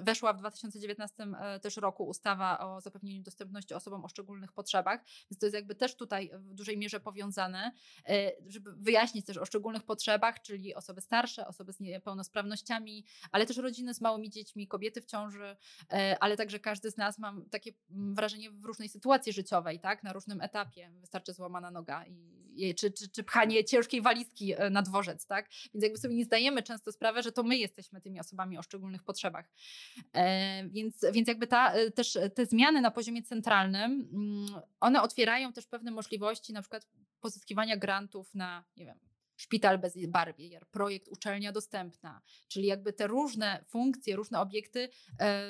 weszła 0.03 0.33
w 0.33 0.39
2019 0.39 1.27
e, 1.41 1.61
też 1.61 1.77
roku 1.77 2.05
ustawa 2.05 2.59
o 2.59 2.81
zapewnieniu 2.81 3.23
dostępności 3.23 3.75
osobom 3.75 4.05
o 4.05 4.09
szczególnych 4.09 4.53
potrzebach, 4.53 5.01
więc 5.31 5.41
to 5.41 5.47
jest 5.47 5.55
jakby 5.55 5.75
też 5.75 5.97
tutaj 5.97 6.31
w 6.35 6.55
dużej 6.55 6.79
mierze 6.79 7.01
powiązane, 7.01 7.73
e, 8.09 8.33
żeby 8.47 8.73
wyjaśnić 8.77 9.27
też 9.27 9.37
o 9.37 9.47
szczególnych 9.47 9.83
potrzebach, 9.83 10.43
czyli 10.43 10.75
osoby 10.75 11.01
starsze, 11.01 11.49
osoby 11.49 11.73
z 11.73 11.81
niepełnosprawnościami, 11.81 13.05
ale 13.33 13.47
też 13.47 13.57
rodziny 13.57 13.95
z 13.95 14.01
małymi 14.01 14.31
dziećmi, 14.31 14.69
kobiety 14.69 15.01
w 15.01 15.07
ciąży, 15.07 15.57
e, 15.93 16.17
ale 16.21 16.37
także 16.37 16.59
każdy 16.59 16.91
z 16.91 16.97
nas 16.97 17.19
mam 17.19 17.49
takie 17.51 17.73
wrażenie 17.91 18.51
w 18.51 18.65
różnej 18.65 18.89
sytuacji 18.89 19.33
życiowej, 19.33 19.81
tak, 19.81 20.03
na 20.03 20.13
różnym 20.13 20.41
etapie. 20.41 20.91
Wystarczy 21.01 21.33
złamana 21.33 21.71
noga 21.71 22.05
i, 22.07 22.75
czy, 22.75 22.91
czy, 22.91 23.09
czy 23.09 23.25
pchanie 23.25 23.65
ciężkiej 23.65 24.03
walizki 24.03 24.55
na 24.71 24.83
dworzec, 24.83 25.27
tak? 25.27 25.49
Więc 25.75 25.83
jakby 25.83 25.99
sobie 25.99 26.15
nie 26.15 26.25
zdajemy 26.25 26.63
często 26.63 26.93
sprawy, 26.93 27.23
że 27.23 27.33
to 27.33 27.42
my 27.43 27.57
jesteśmy 27.57 28.01
tymi 28.01 28.21
osobami 28.21 28.59
o 28.59 28.63
szczególnych 28.63 29.03
potrzebach. 29.03 29.51
E, 30.13 30.69
więc, 30.69 31.05
więc 31.13 31.29
jakby 31.29 31.47
ta, 31.47 31.73
e, 31.73 31.91
też 31.91 32.19
te 32.35 32.47
zmiany 32.47 32.81
na 32.81 32.91
poziomie 32.91 33.23
centralnym, 33.23 34.09
mm, 34.13 34.63
one 34.81 35.03
otwierają 35.03 35.53
też 35.53 35.67
pewne 35.67 35.91
możliwości, 35.91 36.53
na 36.53 36.61
przykład 36.63 36.87
pozyskiwania 37.21 37.77
grantów 37.77 38.35
na, 38.35 38.65
nie 38.77 38.87
wiem, 38.87 38.99
szpital 39.43 39.79
bez 39.79 40.07
barbier, 40.09 40.67
projekt 40.67 41.09
uczelnia 41.09 41.53
dostępna, 41.53 42.21
czyli 42.49 42.67
jakby 42.67 42.93
te 42.93 43.07
różne 43.07 43.65
funkcje, 43.69 44.17
różne 44.17 44.41
obiekty 44.41 44.89
e, 45.21 45.49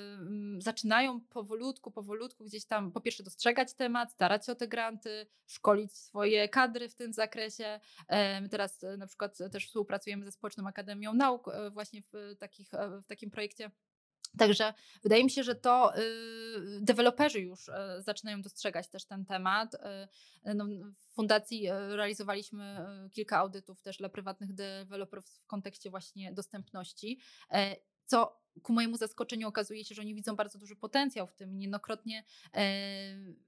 zaczynają 0.58 1.20
powolutku, 1.20 1.90
powolutku 1.90 2.44
gdzieś 2.44 2.64
tam 2.64 2.92
po 2.92 3.00
pierwsze 3.00 3.22
dostrzegać 3.22 3.74
temat, 3.74 4.12
starać 4.12 4.46
się 4.46 4.52
o 4.52 4.54
te 4.54 4.68
granty, 4.68 5.26
szkolić 5.46 5.92
swoje 5.92 6.48
kadry 6.48 6.88
w 6.88 6.94
tym 6.94 7.12
zakresie. 7.12 7.80
E, 8.08 8.40
my 8.40 8.48
teraz 8.48 8.84
e, 8.84 8.96
na 8.96 9.06
przykład 9.06 9.38
też 9.52 9.66
współpracujemy 9.66 10.24
ze 10.24 10.32
Społeczną 10.32 10.66
Akademią 10.66 11.14
Nauk 11.14 11.48
e, 11.48 11.70
właśnie 11.70 12.02
w, 12.02 12.36
takich, 12.38 12.74
e, 12.74 13.00
w 13.00 13.06
takim 13.06 13.30
projekcie 13.30 13.70
Także 14.38 14.74
wydaje 15.02 15.24
mi 15.24 15.30
się, 15.30 15.42
że 15.42 15.54
to 15.54 15.98
y, 15.98 16.00
deweloperzy 16.80 17.40
już 17.40 17.68
y, 17.68 17.72
zaczynają 17.98 18.42
dostrzegać 18.42 18.88
też 18.88 19.04
ten 19.04 19.24
temat. 19.24 19.74
Y, 19.74 20.54
no, 20.54 20.66
w 20.98 21.14
fundacji 21.14 21.68
realizowaliśmy 21.70 22.86
kilka 23.12 23.38
audytów 23.38 23.82
też 23.82 23.96
dla 23.96 24.08
prywatnych 24.08 24.52
deweloperów 24.52 25.26
w 25.26 25.46
kontekście 25.46 25.90
właśnie 25.90 26.32
dostępności, 26.32 27.18
e, 27.50 27.76
co 28.04 28.41
ku 28.62 28.72
mojemu 28.72 28.96
zaskoczeniu 28.96 29.48
okazuje 29.48 29.84
się, 29.84 29.94
że 29.94 30.02
oni 30.02 30.14
widzą 30.14 30.36
bardzo 30.36 30.58
duży 30.58 30.76
potencjał 30.76 31.26
w 31.26 31.34
tym. 31.34 31.58
Niejednokrotnie 31.58 32.24
e, 32.54 32.62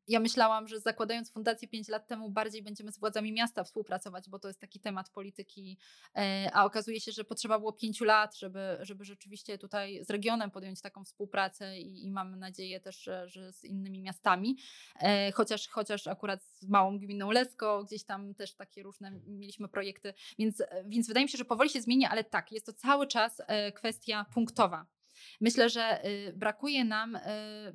ja 0.08 0.20
myślałam, 0.20 0.68
że 0.68 0.80
zakładając 0.80 1.30
fundację 1.30 1.68
5 1.68 1.88
lat 1.88 2.06
temu 2.06 2.30
bardziej 2.30 2.62
będziemy 2.62 2.92
z 2.92 2.98
władzami 2.98 3.32
miasta 3.32 3.64
współpracować, 3.64 4.28
bo 4.28 4.38
to 4.38 4.48
jest 4.48 4.60
taki 4.60 4.80
temat 4.80 5.10
polityki, 5.10 5.78
e, 6.16 6.50
a 6.52 6.64
okazuje 6.64 7.00
się, 7.00 7.12
że 7.12 7.24
potrzeba 7.24 7.58
było 7.58 7.72
5 7.72 8.00
lat, 8.00 8.36
żeby, 8.36 8.78
żeby 8.80 9.04
rzeczywiście 9.04 9.58
tutaj 9.58 10.04
z 10.04 10.10
regionem 10.10 10.50
podjąć 10.50 10.80
taką 10.80 11.04
współpracę 11.04 11.78
i, 11.78 12.06
i 12.06 12.10
mamy 12.10 12.36
nadzieję 12.36 12.80
też, 12.80 13.02
że, 13.02 13.28
że 13.28 13.52
z 13.52 13.64
innymi 13.64 14.00
miastami, 14.00 14.56
e, 15.00 15.32
chociaż, 15.32 15.68
chociaż 15.68 16.06
akurat 16.06 16.42
z 16.42 16.68
małą 16.68 16.98
gminą 16.98 17.30
Lesko, 17.30 17.84
gdzieś 17.84 18.04
tam 18.04 18.34
też 18.34 18.54
takie 18.54 18.82
różne 18.82 19.10
mieliśmy 19.26 19.68
projekty, 19.68 20.14
więc, 20.38 20.62
więc 20.86 21.08
wydaje 21.08 21.26
mi 21.26 21.30
się, 21.30 21.38
że 21.38 21.44
powoli 21.44 21.70
się 21.70 21.80
zmienia, 21.80 22.10
ale 22.10 22.24
tak, 22.24 22.52
jest 22.52 22.66
to 22.66 22.72
cały 22.72 23.06
czas 23.06 23.42
e, 23.46 23.72
kwestia 23.72 24.26
punktowa. 24.34 24.93
Myślę, 25.40 25.70
że 25.70 26.06
y, 26.06 26.32
brakuje 26.36 26.84
nam 26.84 27.16
y, 27.16 27.20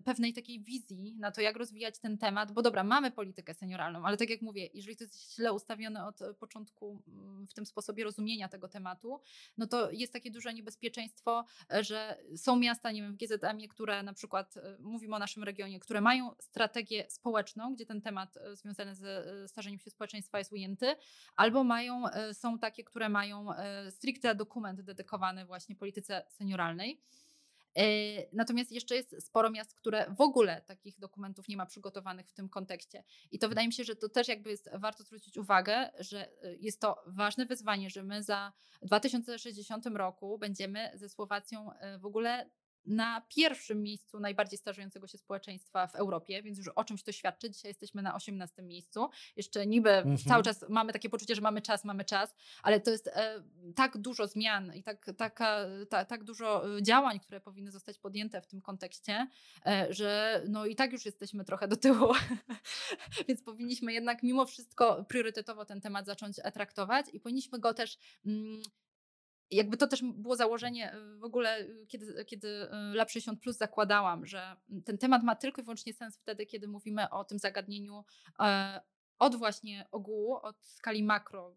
pewnej 0.06 0.34
takiej 0.34 0.64
wizji 0.64 1.16
na 1.20 1.32
to, 1.32 1.42
jak 1.42 1.58
rozwijać 1.58 2.00
ten 2.00 2.18
temat, 2.18 2.52
bo 2.52 2.62
dobra, 2.62 2.84
mamy 2.84 3.12
politykę 3.12 3.54
senioralną, 3.54 4.06
ale 4.06 4.18
tak 4.18 4.30
jak 4.30 4.42
mówię, 4.42 4.70
jeżeli 4.74 4.98
to 4.98 5.04
jest 5.04 5.36
źle 5.36 5.54
ustawione 5.54 6.06
od 6.06 6.20
początku 6.40 7.04
mm, 7.08 7.48
w 7.48 7.54
tym 7.54 7.66
sposobie 7.66 8.04
rozumienia 8.04 8.50
tego 8.50 8.68
tematu, 8.68 9.22
no 9.58 9.68
to 9.68 9.92
jest 9.92 10.14
takie 10.14 10.32
duże 10.32 10.54
niebezpieczeństwo, 10.54 11.46
że 11.82 12.18
są 12.36 12.56
miasta, 12.56 12.92
nie 12.92 13.02
wiem, 13.02 13.14
w 13.14 13.18
GZM-ie, 13.18 13.68
które 13.68 14.04
na 14.04 14.14
przykład, 14.14 14.58
y, 14.58 14.62
mówimy 14.80 15.16
o 15.16 15.20
naszym 15.20 15.44
regionie, 15.44 15.80
które 15.80 16.02
mają 16.02 16.32
strategię 16.40 17.06
społeczną, 17.10 17.74
gdzie 17.74 17.86
ten 17.86 18.02
temat 18.02 18.38
związany 18.54 18.96
ze 18.96 19.48
starzeniem 19.48 19.80
się 19.80 19.90
społeczeństwa 19.90 20.38
jest 20.38 20.52
ujęty, 20.52 20.96
albo 21.36 21.64
mają, 21.64 22.04
są 22.34 22.60
takie, 22.60 22.84
które 22.84 23.10
mają 23.10 23.48
stricte 23.90 24.36
dokument 24.36 24.82
dedykowany 24.82 25.46
właśnie 25.46 25.76
polityce 25.76 26.26
senioralnej. 26.30 27.02
E, 27.76 27.84
natomiast 28.34 28.72
jeszcze 28.72 28.96
jest 28.96 29.26
sporo 29.26 29.50
miast, 29.50 29.76
które 29.76 30.14
w 30.18 30.22
ogóle 30.22 30.62
takich 30.62 31.00
dokumentów 31.00 31.48
nie 31.48 31.58
ma 31.58 31.66
przygotowanych 31.66 32.30
w 32.30 32.34
tym 32.34 32.50
kontekście. 32.50 33.04
I 33.32 33.40
to 33.40 33.50
wydaje 33.50 33.68
mi 33.68 33.74
się, 33.74 33.84
że 33.84 33.96
to 33.96 34.10
też 34.10 34.28
jakby 34.28 34.50
jest 34.50 34.70
warto 34.74 35.04
zwrócić 35.04 35.38
uwagę, 35.38 35.90
że 36.00 36.44
e, 36.44 36.56
jest 36.56 36.82
to 36.82 37.04
ważne 37.08 37.46
wyzwanie, 37.46 37.90
że 37.90 38.04
my 38.04 38.24
za 38.24 38.54
2060 38.82 39.86
roku 39.86 40.38
będziemy 40.38 40.92
ze 40.94 41.10
Słowacją 41.10 41.74
e, 41.74 42.00
w 42.00 42.06
ogóle 42.06 42.50
na 42.86 43.22
pierwszym 43.36 43.84
miejscu 43.84 44.20
najbardziej 44.20 44.60
starzejącego 44.60 45.08
się 45.08 45.18
społeczeństwa 45.18 45.88
w 45.88 45.96
Europie, 45.96 46.44
więc 46.44 46.58
już 46.58 46.68
o 46.68 46.84
czymś 46.84 47.04
to 47.04 47.12
świadczy. 47.12 47.50
Dzisiaj 47.50 47.70
jesteśmy 47.70 48.02
na 48.02 48.16
18 48.16 48.62
miejscu. 48.62 49.10
Jeszcze 49.36 49.68
niby 49.68 49.90
mhm. 49.90 50.18
cały 50.18 50.44
czas 50.44 50.66
mamy 50.70 50.94
takie 50.94 51.10
poczucie, 51.10 51.36
że 51.36 51.42
mamy 51.42 51.62
czas, 51.62 51.86
mamy 51.86 52.06
czas, 52.06 52.36
ale 52.64 52.80
to 52.80 52.92
jest 52.92 53.08
e, 53.08 53.44
tak 53.76 53.98
dużo 53.98 54.28
zmian 54.28 54.76
i 54.76 54.84
tak, 54.84 55.12
taka, 55.18 55.66
ta, 55.90 56.06
tak 56.06 56.24
dużo 56.24 56.78
e, 56.78 56.84
działań, 56.84 57.20
które 57.20 57.42
powinny 57.42 57.72
zostać 57.72 58.00
podjęte 58.00 58.42
w 58.42 58.48
tym 58.48 58.62
kontekście, 58.62 59.28
e, 59.66 59.88
że 59.90 60.42
no 60.50 60.66
i 60.66 60.76
tak 60.76 60.94
już 60.94 61.06
jesteśmy 61.06 61.46
trochę 61.46 61.68
do 61.68 61.76
tyłu. 61.78 62.14
więc 63.28 63.44
powinniśmy 63.44 63.94
jednak 63.94 64.24
mimo 64.24 64.46
wszystko 64.46 65.06
priorytetowo 65.10 65.66
ten 65.66 65.82
temat 65.82 66.06
zacząć 66.06 66.36
traktować 66.54 67.06
i 67.14 67.20
powinniśmy 67.20 67.60
go 67.60 67.74
też 67.74 67.98
mm, 68.26 68.62
jakby 69.52 69.78
to 69.78 69.88
też 69.88 70.04
było 70.04 70.36
założenie 70.36 70.96
y, 70.96 71.18
w 71.18 71.24
ogóle, 71.24 71.60
y, 71.62 71.86
kiedy, 71.88 72.26
kiedy 72.26 72.48
y, 72.48 72.70
Lab 72.96 73.10
60 73.10 73.42
Plus 73.42 73.58
zakładałam, 73.58 74.26
że 74.26 74.56
ten 74.86 74.98
temat 74.98 75.24
ma 75.24 75.36
tylko 75.36 75.62
i 75.62 75.64
wyłącznie 75.64 75.94
sens 75.94 76.18
wtedy, 76.18 76.46
kiedy 76.46 76.68
mówimy 76.68 77.10
o 77.10 77.24
tym 77.24 77.40
zagadnieniu 77.40 78.06
e, 78.40 78.82
od 79.20 79.36
właśnie 79.36 79.88
ogółu, 79.92 80.36
od 80.36 80.66
skali 80.66 81.04
makro, 81.04 81.56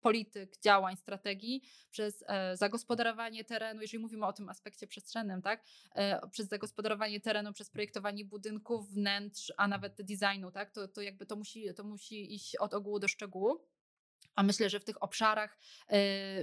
polityk, 0.00 0.60
działań, 0.60 0.96
strategii, 0.96 1.62
przez 1.90 2.24
e, 2.26 2.56
zagospodarowanie 2.56 3.44
terenu, 3.44 3.80
jeżeli 3.80 3.98
mówimy 3.98 4.26
o 4.26 4.32
tym 4.32 4.48
aspekcie 4.48 4.86
przestrzennym, 4.86 5.42
tak, 5.42 5.64
e, 5.94 6.28
przez 6.28 6.48
zagospodarowanie 6.48 7.20
terenu, 7.20 7.52
przez 7.52 7.70
projektowanie 7.70 8.24
budynków, 8.24 8.90
wnętrz, 8.90 9.52
a 9.56 9.68
nawet 9.68 10.02
designu, 10.02 10.50
tak, 10.50 10.70
to, 10.70 10.88
to 10.88 11.00
jakby 11.00 11.26
to 11.26 11.36
musi, 11.36 11.74
to 11.74 11.84
musi 11.84 12.34
iść 12.34 12.56
od 12.56 12.74
ogółu 12.74 12.98
do 12.98 13.08
szczegółu. 13.08 13.60
A 14.36 14.42
myślę, 14.42 14.70
że 14.70 14.80
w 14.80 14.84
tych 14.84 15.02
obszarach 15.02 15.58
y, 15.92 15.96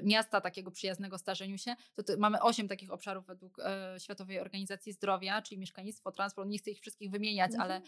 miasta 0.03 0.41
takiego 0.41 0.71
przyjaznego 0.71 1.17
starzeniu 1.17 1.57
się, 1.57 1.75
to, 1.93 2.03
to 2.03 2.13
mamy 2.17 2.41
osiem 2.41 2.67
takich 2.67 2.91
obszarów 2.91 3.25
według 3.25 3.59
y, 3.59 3.63
Światowej 3.99 4.39
Organizacji 4.39 4.93
Zdrowia, 4.93 5.41
czyli 5.41 5.59
mieszkalnictwo, 5.59 6.11
transport, 6.11 6.49
nie 6.49 6.57
chcę 6.57 6.71
ich 6.71 6.79
wszystkich 6.79 7.11
wymieniać, 7.11 7.51
mhm. 7.51 7.61
ale 7.61 7.81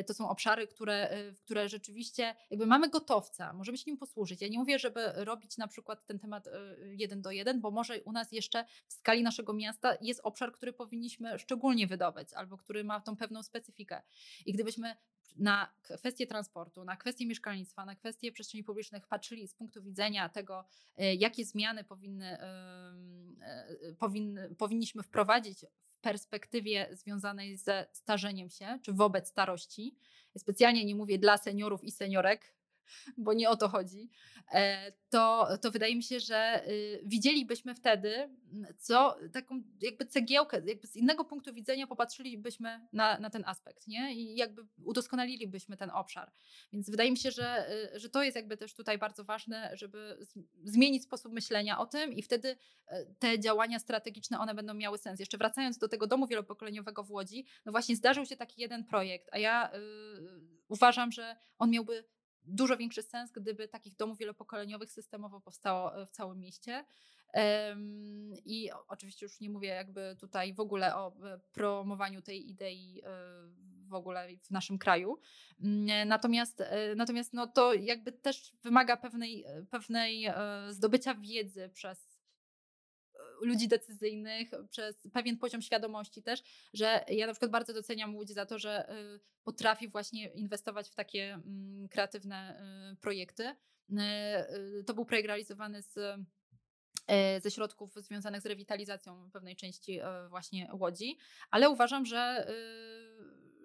y, 0.00 0.04
to 0.04 0.14
są 0.14 0.28
obszary, 0.28 0.66
które, 0.66 1.10
które 1.44 1.68
rzeczywiście 1.68 2.34
jakby 2.50 2.66
mamy 2.66 2.88
gotowca, 2.88 3.52
możemy 3.52 3.78
się 3.78 3.84
nim 3.86 3.96
posłużyć. 3.96 4.42
Ja 4.42 4.48
nie 4.48 4.58
mówię, 4.58 4.78
żeby 4.78 5.12
robić 5.14 5.56
na 5.56 5.68
przykład 5.68 6.06
ten 6.06 6.18
temat 6.18 6.48
jeden 6.90 7.22
do 7.22 7.30
jeden, 7.30 7.60
bo 7.60 7.70
może 7.70 8.02
u 8.02 8.12
nas 8.12 8.32
jeszcze 8.32 8.64
w 8.86 8.92
skali 8.92 9.22
naszego 9.22 9.52
miasta 9.52 9.96
jest 10.00 10.20
obszar, 10.24 10.52
który 10.52 10.72
powinniśmy 10.72 11.38
szczególnie 11.38 11.86
wydobyć, 11.86 12.32
albo 12.32 12.56
który 12.56 12.84
ma 12.84 13.00
tą 13.00 13.16
pewną 13.16 13.42
specyfikę. 13.42 14.02
I 14.46 14.52
gdybyśmy 14.52 14.96
na 15.36 15.72
kwestie 15.82 16.26
transportu, 16.26 16.84
na 16.84 16.96
kwestie 16.96 17.26
mieszkalnictwa, 17.26 17.84
na 17.84 17.94
kwestie 17.94 18.32
przestrzeni 18.32 18.64
publicznych 18.64 19.06
patrzyli 19.06 19.48
z 19.48 19.54
punktu 19.54 19.82
widzenia 19.82 20.28
tego, 20.28 20.64
e, 20.96 21.14
jakie 21.14 21.44
zmiany 21.44 21.84
powinny, 21.84 22.40
e, 22.40 22.94
powinny, 23.98 24.54
powinniśmy 24.54 25.02
wprowadzić 25.02 25.64
w 25.86 25.98
perspektywie 26.00 26.88
związanej 26.92 27.56
ze 27.56 27.86
starzeniem 27.92 28.50
się, 28.50 28.78
czy 28.82 28.92
wobec 28.92 29.28
starości. 29.28 29.96
Specjalnie 30.38 30.84
nie 30.84 30.94
mówię 30.94 31.18
dla 31.18 31.38
seniorów 31.38 31.84
i 31.84 31.90
seniorek, 31.90 32.54
bo 33.16 33.32
nie 33.32 33.50
o 33.50 33.56
to 33.56 33.68
chodzi, 33.68 34.10
e, 34.52 34.92
to, 35.10 35.48
to 35.62 35.70
wydaje 35.70 35.96
mi 35.96 36.02
się, 36.02 36.20
że 36.20 36.68
y, 36.68 37.00
widzielibyśmy 37.04 37.74
wtedy, 37.74 38.28
co 38.78 39.16
taką 39.32 39.62
jakby 39.80 40.06
cegiełkę, 40.06 40.62
jakby 40.66 40.86
z 40.86 40.96
innego 40.96 41.24
punktu 41.24 41.54
widzenia 41.54 41.86
popatrzylibyśmy 41.86 42.88
na, 42.92 43.18
na 43.18 43.30
ten 43.30 43.44
aspekt, 43.46 43.88
nie? 43.88 44.14
I 44.14 44.36
jakby 44.36 44.62
udoskonalilibyśmy 44.84 45.76
ten 45.76 45.90
obszar. 45.90 46.32
Więc 46.72 46.90
wydaje 46.90 47.10
mi 47.10 47.16
się, 47.16 47.30
że, 47.30 47.72
y, 47.94 48.00
że 48.00 48.10
to 48.10 48.22
jest 48.22 48.36
jakby 48.36 48.56
też 48.56 48.74
tutaj 48.74 48.98
bardzo 48.98 49.24
ważne, 49.24 49.70
żeby 49.72 50.26
zmienić 50.64 51.04
sposób 51.04 51.32
myślenia 51.32 51.78
o 51.78 51.86
tym 51.86 52.12
i 52.12 52.22
wtedy 52.22 52.56
e, 52.86 53.04
te 53.18 53.38
działania 53.38 53.78
strategiczne, 53.78 54.38
one 54.38 54.54
będą 54.54 54.74
miały 54.74 54.98
sens. 54.98 55.20
Jeszcze 55.20 55.38
wracając 55.38 55.78
do 55.78 55.88
tego 55.88 56.06
domu 56.06 56.26
wielopokoleniowego 56.26 57.04
w 57.04 57.10
Łodzi, 57.10 57.46
no 57.64 57.72
właśnie 57.72 57.96
zdarzył 57.96 58.26
się 58.26 58.36
taki 58.36 58.60
jeden 58.60 58.84
projekt, 58.84 59.28
a 59.32 59.38
ja 59.38 59.74
y, 59.74 59.78
uważam, 60.68 61.12
że 61.12 61.36
on 61.58 61.70
miałby 61.70 62.04
dużo 62.44 62.76
większy 62.76 63.02
sens, 63.02 63.32
gdyby 63.32 63.68
takich 63.68 63.96
domów 63.96 64.18
wielopokoleniowych 64.18 64.92
systemowo 64.92 65.40
powstało 65.40 66.02
e, 66.02 66.06
w 66.06 66.10
całym 66.10 66.40
mieście. 66.40 66.84
I 68.44 68.70
oczywiście 68.88 69.26
już 69.26 69.40
nie 69.40 69.50
mówię 69.50 69.68
jakby 69.68 70.16
tutaj 70.20 70.54
w 70.54 70.60
ogóle 70.60 70.96
o 70.96 71.08
e, 71.08 71.38
promowaniu 71.52 72.22
tej 72.22 72.50
idei 72.50 73.02
e, 73.04 73.10
w 73.88 73.94
ogóle 73.94 74.28
w 74.42 74.50
naszym 74.50 74.78
kraju. 74.78 75.18
Mm, 75.60 76.08
natomiast, 76.08 76.62
natomiast 76.96 77.32
no 77.32 77.46
to 77.46 77.74
jakby 77.74 78.12
też 78.12 78.52
wymaga 78.62 78.96
pewnej, 78.96 79.44
pewnej 79.70 80.26
zdobycia 80.68 81.14
wiedzy 81.14 81.68
przez 81.68 82.09
ludzi 83.40 83.68
decyzyjnych, 83.68 84.50
przez 84.70 85.08
pewien 85.12 85.38
poziom 85.38 85.62
świadomości 85.62 86.22
też, 86.22 86.42
że 86.74 87.04
ja 87.08 87.26
na 87.26 87.32
przykład 87.32 87.50
bardzo 87.50 87.72
doceniam 87.72 88.16
Łódź 88.16 88.30
za 88.30 88.46
to, 88.46 88.58
że 88.58 88.94
potrafi 89.44 89.88
właśnie 89.88 90.28
inwestować 90.28 90.90
w 90.90 90.94
takie 90.94 91.32
mm, 91.32 91.88
kreatywne 91.88 92.62
projekty. 93.00 93.56
To 94.86 94.94
był 94.94 95.04
projekt 95.04 95.26
realizowany 95.26 95.82
z 95.82 96.20
ze 97.42 97.50
środków 97.50 97.94
związanych 97.94 98.42
z 98.42 98.46
rewitalizacją 98.46 99.30
pewnej 99.30 99.56
części 99.56 100.00
właśnie 100.28 100.70
Łodzi, 100.72 101.18
ale 101.50 101.70
uważam, 101.70 102.06
że, 102.06 102.46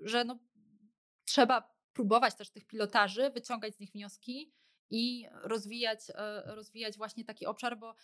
y, 0.04 0.10
że 0.10 0.24
no, 0.24 0.40
trzeba 1.26 1.76
próbować 1.94 2.36
też 2.36 2.50
tych 2.50 2.66
pilotaży, 2.66 3.30
wyciągać 3.30 3.76
z 3.76 3.80
nich 3.80 3.92
wnioski 3.92 4.54
i 4.90 5.28
rozwijać, 5.44 6.00
rozwijać 6.46 6.98
właśnie 6.98 7.26
taki 7.26 7.46
obszar, 7.46 7.78
bo, 7.78 7.96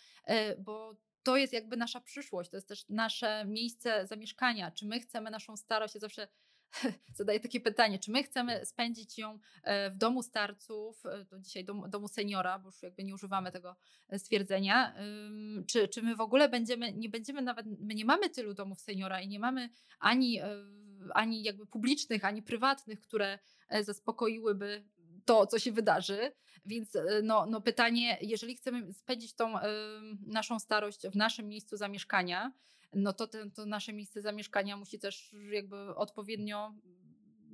bo 0.58 0.96
to 1.22 1.36
jest 1.36 1.52
jakby 1.52 1.76
nasza 1.76 2.00
przyszłość, 2.00 2.50
to 2.50 2.56
jest 2.56 2.68
też 2.68 2.88
nasze 2.88 3.44
miejsce 3.44 4.06
zamieszkania. 4.06 4.70
Czy 4.70 4.86
my 4.86 5.00
chcemy 5.00 5.30
naszą 5.30 5.56
starość? 5.56 5.94
Ja 5.94 6.00
zawsze 6.00 6.28
zadaję 7.14 7.40
takie 7.40 7.60
pytanie, 7.60 7.98
czy 7.98 8.10
my 8.10 8.22
chcemy 8.22 8.66
spędzić 8.66 9.18
ją 9.18 9.38
e, 9.62 9.90
w 9.90 9.96
domu 9.96 10.22
starców, 10.22 11.06
e, 11.06 11.24
to 11.24 11.38
dzisiaj 11.38 11.64
dom, 11.64 11.90
domu 11.90 12.08
seniora, 12.08 12.58
bo 12.58 12.68
już 12.68 12.82
jakby 12.82 13.04
nie 13.04 13.14
używamy 13.14 13.52
tego 13.52 13.76
e, 14.08 14.18
stwierdzenia, 14.18 14.94
czy, 15.66 15.88
czy 15.88 16.02
my 16.02 16.16
w 16.16 16.20
ogóle 16.20 16.48
będziemy, 16.48 16.92
nie 16.92 17.08
będziemy 17.08 17.42
nawet, 17.42 17.66
my 17.66 17.94
nie 17.94 18.04
mamy 18.04 18.30
tylu 18.30 18.54
domów 18.54 18.80
seniora 18.80 19.20
i 19.20 19.28
nie 19.28 19.40
mamy 19.40 19.70
ani, 20.00 20.40
ani 21.14 21.42
jakby 21.42 21.66
publicznych, 21.66 22.24
ani 22.24 22.42
prywatnych, 22.42 23.00
które 23.00 23.38
zaspokoiłyby 23.80 24.84
to, 25.24 25.46
co 25.46 25.58
się 25.58 25.72
wydarzy. 25.72 26.32
Więc 26.64 26.96
no, 27.22 27.46
no 27.46 27.60
pytanie, 27.60 28.18
jeżeli 28.20 28.56
chcemy 28.56 28.92
spędzić 28.94 29.34
tą 29.34 29.58
y, 29.58 29.62
naszą 30.26 30.58
starość 30.58 31.06
w 31.08 31.16
naszym 31.16 31.48
miejscu 31.48 31.76
zamieszkania, 31.76 32.52
no 32.92 33.12
to 33.12 33.26
ten, 33.26 33.50
to 33.50 33.66
nasze 33.66 33.92
miejsce 33.92 34.22
zamieszkania 34.22 34.76
musi 34.76 34.98
też 34.98 35.34
jakby 35.50 35.94
odpowiednio 35.94 36.74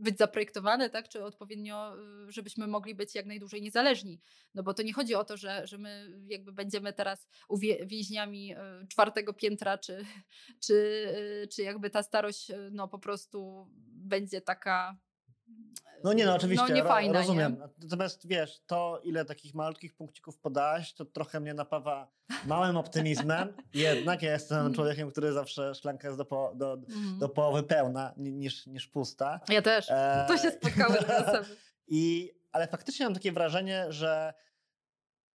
być 0.00 0.18
zaprojektowane, 0.18 0.90
tak, 0.90 1.08
czy 1.08 1.24
odpowiednio, 1.24 1.96
y, 2.28 2.32
żebyśmy 2.32 2.66
mogli 2.66 2.94
być 2.94 3.14
jak 3.14 3.26
najdłużej 3.26 3.62
niezależni. 3.62 4.20
No 4.54 4.62
bo 4.62 4.74
to 4.74 4.82
nie 4.82 4.92
chodzi 4.92 5.14
o 5.14 5.24
to, 5.24 5.36
że, 5.36 5.66
że 5.66 5.78
my 5.78 6.20
jakby 6.26 6.52
będziemy 6.52 6.92
teraz 6.92 7.28
więźniami 7.86 8.54
czwartego 8.88 9.32
piętra, 9.32 9.78
czy, 9.78 10.06
czy, 10.64 11.06
czy 11.52 11.62
jakby 11.62 11.90
ta 11.90 12.02
starość 12.02 12.52
no 12.70 12.88
po 12.88 12.98
prostu 12.98 13.68
będzie 13.88 14.40
taka 14.40 14.96
no 16.04 16.12
nie, 16.12 16.26
no 16.26 16.34
oczywiście, 16.34 16.66
no, 16.68 16.74
nie 16.74 16.84
fajna, 16.84 17.18
rozumiem. 17.18 17.52
Nie? 17.52 17.68
Natomiast 17.82 18.28
wiesz, 18.28 18.60
to 18.66 19.00
ile 19.04 19.24
takich 19.24 19.54
malutkich 19.54 19.94
punkcików 19.94 20.38
podałaś, 20.38 20.94
to 20.94 21.04
trochę 21.04 21.40
mnie 21.40 21.54
napawa 21.54 22.08
małym 22.46 22.76
optymizmem. 22.76 23.52
Jednak 23.74 24.22
ja 24.22 24.32
jestem 24.32 24.58
mm. 24.58 24.74
człowiekiem, 24.74 25.10
który 25.10 25.32
zawsze 25.32 25.74
szklanka 25.74 26.08
jest 26.08 26.18
do, 26.18 26.24
po, 26.24 26.52
do, 26.54 26.72
mm. 26.72 27.18
do 27.18 27.28
połowy 27.28 27.62
pełna 27.62 28.14
niż, 28.16 28.66
niż 28.66 28.86
pusta. 28.86 29.40
Ja 29.48 29.62
też. 29.62 29.90
E... 29.90 30.24
To 30.28 30.38
się 30.38 30.50
spotkało 30.50 30.94
I, 31.88 32.32
ale 32.52 32.68
faktycznie 32.68 33.06
mam 33.06 33.14
takie 33.14 33.32
wrażenie, 33.32 33.86
że 33.88 34.34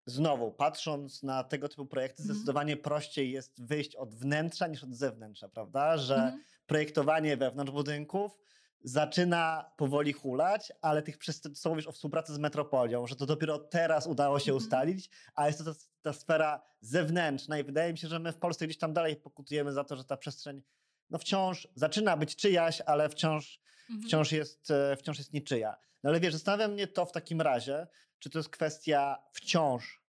znowu, 0.06 0.52
patrząc 0.52 1.24
na 1.24 1.44
tego 1.44 1.70
typu 1.70 1.86
projekty, 1.86 2.24
mm. 2.24 2.36
zdecydowanie 2.36 2.78
prościej 2.78 3.32
jest 3.32 3.66
wyjść 3.66 3.96
od 3.96 4.16
wnętrza 4.16 4.68
niż 4.68 4.84
od 4.84 4.96
zewnętrza, 4.96 5.50
prawda? 5.50 5.98
Że 5.98 6.16
mm. 6.16 6.44
projektowanie 6.66 7.38
wewnątrz 7.38 7.72
budynków 7.72 8.40
zaczyna 8.84 9.72
powoli 9.78 10.14
hulać, 10.14 10.72
ale 10.82 11.02
tych 11.02 11.18
co 11.56 11.70
mówisz 11.70 11.88
o 11.88 11.92
współpracy 11.92 12.34
z 12.34 12.38
metropolią, 12.38 13.08
że 13.08 13.16
to 13.16 13.26
dopiero 13.26 13.60
teraz 13.60 14.08
udało 14.08 14.40
się 14.40 14.52
mhm. 14.52 14.58
ustalić, 14.58 15.10
a 15.36 15.48
jest 15.48 15.60
to 15.60 15.74
ta, 15.74 15.80
ta, 16.02 16.14
sfera 16.14 16.62
zewnętrzna 16.82 17.60
i 17.60 17.64
wydaje 17.64 17.92
mi 17.92 17.98
się, 17.98 18.08
że 18.08 18.20
my 18.20 18.32
w 18.32 18.38
Polsce 18.38 18.66
gdzieś 18.66 18.78
tam 18.78 18.94
dalej 18.94 19.16
pokutujemy 19.16 19.74
za 19.74 19.84
to, 19.84 19.96
że 19.96 20.04
ta 20.04 20.18
przestrzeń 20.18 20.62
no 21.10 21.18
wciąż 21.18 21.68
zaczyna 21.76 22.18
być 22.18 22.36
czyjaś, 22.36 22.82
ale 22.82 23.10
wciąż, 23.10 23.60
mhm. 23.90 24.08
wciąż, 24.08 24.32
jest, 24.32 24.72
e, 24.72 24.96
wciąż 24.96 25.18
jest 25.18 25.34
niczyja. 25.34 25.76
No 26.04 26.10
ale 26.10 26.20
wiesz, 26.20 26.34
zastanawia 26.34 26.68
mnie 26.68 26.88
to 26.88 27.06
w 27.06 27.12
takim 27.12 27.42
razie, 27.42 27.88
czy 28.20 28.30
to 28.30 28.40
jest 28.40 28.50
kwestia 28.50 29.24
wciąż 29.34 30.04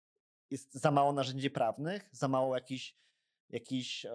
jest 0.52 0.74
za 0.74 0.92
mało 0.92 1.14
narzędzi 1.14 1.50
prawnych, 1.50 2.10
za 2.12 2.28
mało 2.28 2.56
jakichś 2.56 2.96
jakichś 3.50 4.06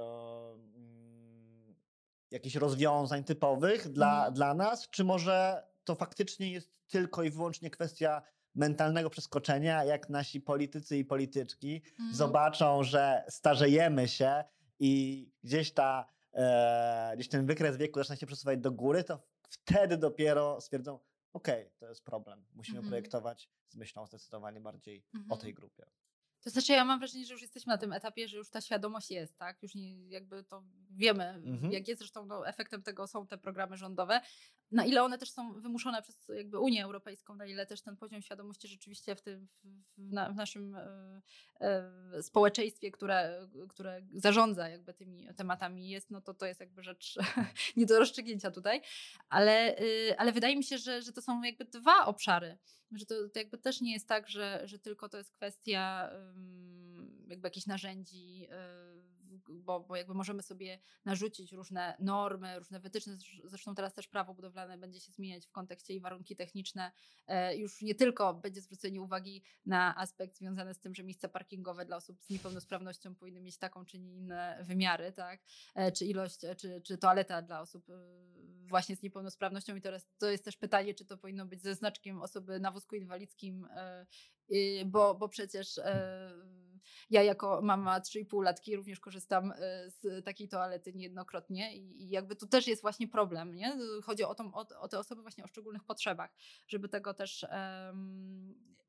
jakichś 2.30 2.56
rozwiązań 2.56 3.24
typowych 3.24 3.88
dla, 3.88 4.16
mhm. 4.16 4.34
dla 4.34 4.54
nas, 4.54 4.88
czy 4.90 5.04
może 5.04 5.66
to 5.84 5.94
faktycznie 5.94 6.52
jest 6.52 6.70
tylko 6.88 7.22
i 7.22 7.30
wyłącznie 7.30 7.70
kwestia 7.70 8.22
mentalnego 8.54 9.10
przeskoczenia, 9.10 9.84
jak 9.84 10.08
nasi 10.08 10.40
politycy 10.40 10.98
i 10.98 11.04
polityczki 11.04 11.82
mhm. 11.90 12.14
zobaczą, 12.14 12.82
że 12.82 13.24
starzejemy 13.28 14.08
się 14.08 14.44
i 14.78 15.26
gdzieś 15.44 15.72
ta, 15.72 16.06
e, 16.32 17.12
gdzieś 17.14 17.28
ten 17.28 17.46
wykres 17.46 17.76
wieku 17.76 18.00
zaczyna 18.00 18.16
się 18.16 18.26
przesuwać 18.26 18.58
do 18.58 18.72
góry, 18.72 19.04
to 19.04 19.22
wtedy 19.48 19.96
dopiero 19.96 20.60
stwierdzą, 20.60 20.98
okej, 21.32 21.60
okay, 21.66 21.72
to 21.78 21.88
jest 21.88 22.04
problem, 22.04 22.44
musimy 22.54 22.78
mhm. 22.78 22.90
projektować 22.90 23.50
z 23.68 23.76
myślą 23.76 24.06
zdecydowanie 24.06 24.60
bardziej 24.60 25.04
o 25.28 25.36
tej 25.36 25.54
grupie. 25.54 25.86
To 26.48 26.52
znaczy, 26.52 26.72
ja 26.72 26.84
mam 26.84 26.98
wrażenie, 26.98 27.26
że 27.26 27.32
już 27.32 27.42
jesteśmy 27.42 27.70
na 27.70 27.78
tym 27.78 27.92
etapie, 27.92 28.28
że 28.28 28.36
już 28.36 28.50
ta 28.50 28.60
świadomość 28.60 29.10
jest, 29.10 29.38
tak? 29.38 29.62
Już 29.62 29.74
nie, 29.74 30.08
jakby 30.08 30.44
to 30.44 30.62
wiemy, 30.90 31.24
mhm. 31.24 31.72
jak 31.72 31.88
jest. 31.88 31.98
Zresztą 31.98 32.26
no, 32.26 32.48
efektem 32.48 32.82
tego 32.82 33.06
są 33.06 33.26
te 33.26 33.38
programy 33.38 33.76
rządowe. 33.76 34.20
Na 34.70 34.84
ile 34.84 35.02
one 35.02 35.18
też 35.18 35.30
są 35.30 35.60
wymuszone 35.60 36.02
przez 36.02 36.28
jakby 36.28 36.58
Unię 36.58 36.84
Europejską, 36.84 37.34
na 37.34 37.46
ile 37.46 37.66
też 37.66 37.82
ten 37.82 37.96
poziom 37.96 38.22
świadomości 38.22 38.68
rzeczywiście 38.68 39.16
w, 39.16 39.22
tym, 39.22 39.48
w, 39.96 40.12
na, 40.12 40.32
w 40.32 40.36
naszym 40.36 40.74
e, 40.74 41.22
e, 41.60 42.22
społeczeństwie, 42.22 42.90
które, 42.90 43.48
które 43.68 44.02
zarządza 44.14 44.68
jakby 44.68 44.94
tymi 44.94 45.28
tematami 45.36 45.88
jest, 45.88 46.10
no 46.10 46.20
to 46.20 46.34
to 46.34 46.46
jest 46.46 46.60
jakby 46.60 46.82
rzecz 46.82 47.18
nie 47.76 47.86
do 47.86 47.98
rozstrzygnięcia 47.98 48.50
tutaj. 48.50 48.82
Ale, 49.28 49.80
y, 49.80 50.18
ale 50.18 50.32
wydaje 50.32 50.56
mi 50.56 50.64
się, 50.64 50.78
że, 50.78 51.02
że 51.02 51.12
to 51.12 51.22
są 51.22 51.42
jakby 51.42 51.64
dwa 51.64 52.06
obszary 52.06 52.58
że 52.92 53.06
to, 53.06 53.14
to, 53.28 53.38
jakby 53.38 53.58
też 53.58 53.80
nie 53.80 53.92
jest 53.92 54.08
tak, 54.08 54.28
że, 54.28 54.62
że 54.64 54.78
tylko 54.78 55.08
to 55.08 55.18
jest 55.18 55.30
kwestia 55.30 56.10
jakby 57.28 57.46
jakichś 57.46 57.66
narzędzi, 57.66 58.48
bo, 59.48 59.80
bo 59.80 59.96
jakby 59.96 60.14
możemy 60.14 60.42
sobie 60.42 60.78
narzucić 61.04 61.52
różne 61.52 61.96
normy, 62.00 62.58
różne 62.58 62.80
wytyczne. 62.80 63.16
Zresztą 63.44 63.74
teraz 63.74 63.94
też 63.94 64.08
prawo 64.08 64.34
budowlane 64.34 64.78
będzie 64.78 65.00
się 65.00 65.12
zmieniać 65.12 65.46
w 65.46 65.50
kontekście 65.50 65.94
i 65.94 66.00
warunki 66.00 66.36
techniczne. 66.36 66.92
E, 67.26 67.56
już 67.56 67.82
nie 67.82 67.94
tylko 67.94 68.34
będzie 68.34 68.60
zwrócenie 68.60 69.02
uwagi 69.02 69.42
na 69.66 69.96
aspekt 69.96 70.36
związany 70.36 70.74
z 70.74 70.80
tym, 70.80 70.94
że 70.94 71.04
miejsca 71.04 71.28
parkingowe 71.28 71.84
dla 71.84 71.96
osób 71.96 72.22
z 72.22 72.30
niepełnosprawnością 72.30 73.14
powinny 73.14 73.40
mieć 73.40 73.58
taką 73.58 73.84
czy 73.84 73.96
inne 73.96 74.58
wymiary, 74.62 75.12
tak? 75.12 75.40
E, 75.74 75.92
czy 75.92 76.04
ilość, 76.04 76.40
czy, 76.58 76.80
czy 76.80 76.98
toaleta 76.98 77.42
dla 77.42 77.60
osób 77.60 77.90
e, 77.90 77.92
właśnie 78.66 78.96
z 78.96 79.02
niepełnosprawnością. 79.02 79.76
I 79.76 79.80
teraz 79.80 80.08
to 80.18 80.30
jest 80.30 80.44
też 80.44 80.56
pytanie, 80.56 80.94
czy 80.94 81.04
to 81.04 81.18
powinno 81.18 81.46
być 81.46 81.62
ze 81.62 81.74
znaczkiem 81.74 82.22
osoby 82.22 82.60
na 82.60 82.70
wózku 82.70 82.96
inwalidzkim, 82.96 83.68
bo, 84.86 85.14
bo 85.14 85.28
przecież 85.28 85.80
ja 87.10 87.22
jako 87.22 87.60
mama 87.62 88.00
3,5 88.00 88.42
latki 88.42 88.76
również 88.76 89.00
korzystam 89.00 89.52
e, 89.52 89.90
z 89.90 90.24
takiej 90.24 90.48
toalety 90.48 90.92
niejednokrotnie 90.92 91.76
i 91.76 92.08
jakby 92.08 92.36
tu 92.36 92.46
też 92.46 92.66
jest 92.66 92.82
właśnie 92.82 93.08
problem, 93.08 93.54
nie? 93.54 93.76
Chodzi 94.02 94.24
o, 94.24 94.34
tą, 94.34 94.54
o, 94.54 94.66
o 94.80 94.88
te 94.88 94.98
osoby 94.98 95.22
właśnie 95.22 95.44
o 95.44 95.46
szczególnych 95.46 95.84
potrzebach, 95.84 96.30
żeby 96.68 96.88
tego 96.88 97.14
też 97.14 97.46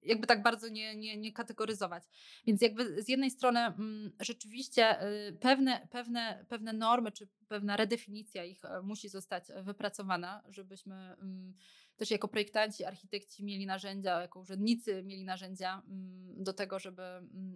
jakby 0.03 0.27
tak 0.27 0.43
bardzo 0.43 0.69
nie, 0.69 0.95
nie, 0.95 1.17
nie 1.17 1.33
kategoryzować. 1.33 2.03
Więc 2.47 2.61
jakby 2.61 3.03
z 3.03 3.09
jednej 3.09 3.31
strony 3.31 3.59
mm, 3.59 4.11
rzeczywiście 4.19 5.03
y, 5.27 5.33
pewne, 5.33 5.87
pewne, 5.91 6.45
pewne 6.49 6.73
normy 6.73 7.11
czy 7.11 7.27
pewna 7.47 7.77
redefinicja 7.77 8.45
ich 8.45 8.65
e, 8.65 8.81
musi 8.81 9.09
zostać 9.09 9.43
wypracowana, 9.63 10.43
żebyśmy 10.49 10.95
mm, 10.95 11.53
też 11.99 12.11
jako 12.11 12.27
projektanci, 12.27 12.85
architekci 12.85 13.43
mieli 13.43 13.65
narzędzia, 13.65 14.21
jako 14.21 14.39
urzędnicy 14.39 15.03
mieli 15.03 15.25
narzędzia 15.25 15.81
mm, 15.87 16.43
do 16.43 16.53
tego, 16.53 16.79
żeby, 16.79 17.03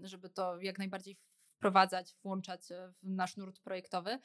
żeby 0.01 0.29
to 0.29 0.61
jak 0.61 0.77
najbardziej 0.77 1.17
wprowadzać, 1.57 2.15
włączać 2.23 2.71
e, 2.71 2.93
w 3.03 3.09
nasz 3.09 3.37
nurt 3.37 3.59
projektowy. 3.59 4.19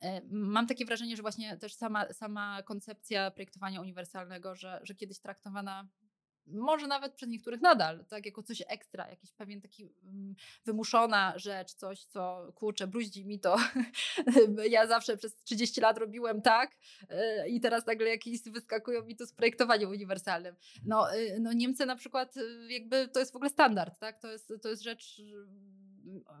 E, 0.00 0.20
mam 0.30 0.66
takie 0.66 0.84
wrażenie, 0.84 1.16
że 1.16 1.22
właśnie 1.22 1.56
też 1.56 1.74
sama, 1.74 2.12
sama 2.12 2.62
koncepcja 2.62 3.30
projektowania 3.30 3.80
uniwersalnego, 3.80 4.54
że, 4.54 4.80
że 4.82 4.94
kiedyś 4.94 5.18
traktowana 5.20 5.88
może 6.50 6.86
nawet 6.86 7.14
przez 7.14 7.28
niektórych 7.28 7.60
nadal, 7.60 8.04
tak, 8.04 8.26
jako 8.26 8.42
coś 8.42 8.62
ekstra, 8.68 9.08
jakiś 9.10 9.32
pewien 9.32 9.60
taki 9.60 9.92
mm, 10.04 10.34
wymuszona 10.64 11.32
rzecz, 11.36 11.72
coś, 11.72 12.04
co 12.04 12.52
kurczę, 12.54 12.86
bruździ 12.86 13.26
mi 13.26 13.40
to. 13.40 13.56
ja 14.70 14.86
zawsze 14.86 15.16
przez 15.16 15.42
30 15.42 15.80
lat 15.80 15.98
robiłem 15.98 16.42
tak 16.42 16.76
yy, 17.10 17.48
i 17.48 17.60
teraz 17.60 17.86
nagle 17.86 18.08
jakieś 18.08 18.42
wyskakują 18.42 19.04
mi 19.04 19.16
to 19.16 19.26
z 19.26 19.32
projektowaniem 19.32 19.90
uniwersalnym. 19.90 20.54
No, 20.84 21.14
yy, 21.14 21.40
no 21.40 21.52
Niemcy 21.52 21.86
na 21.86 21.96
przykład, 21.96 22.36
yy, 22.36 22.72
jakby 22.72 23.08
to 23.08 23.20
jest 23.20 23.32
w 23.32 23.36
ogóle 23.36 23.50
standard, 23.50 23.98
tak, 23.98 24.20
to 24.20 24.32
jest, 24.32 24.52
to 24.62 24.68
jest 24.68 24.82
rzecz 24.82 25.20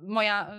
moja 0.02 0.52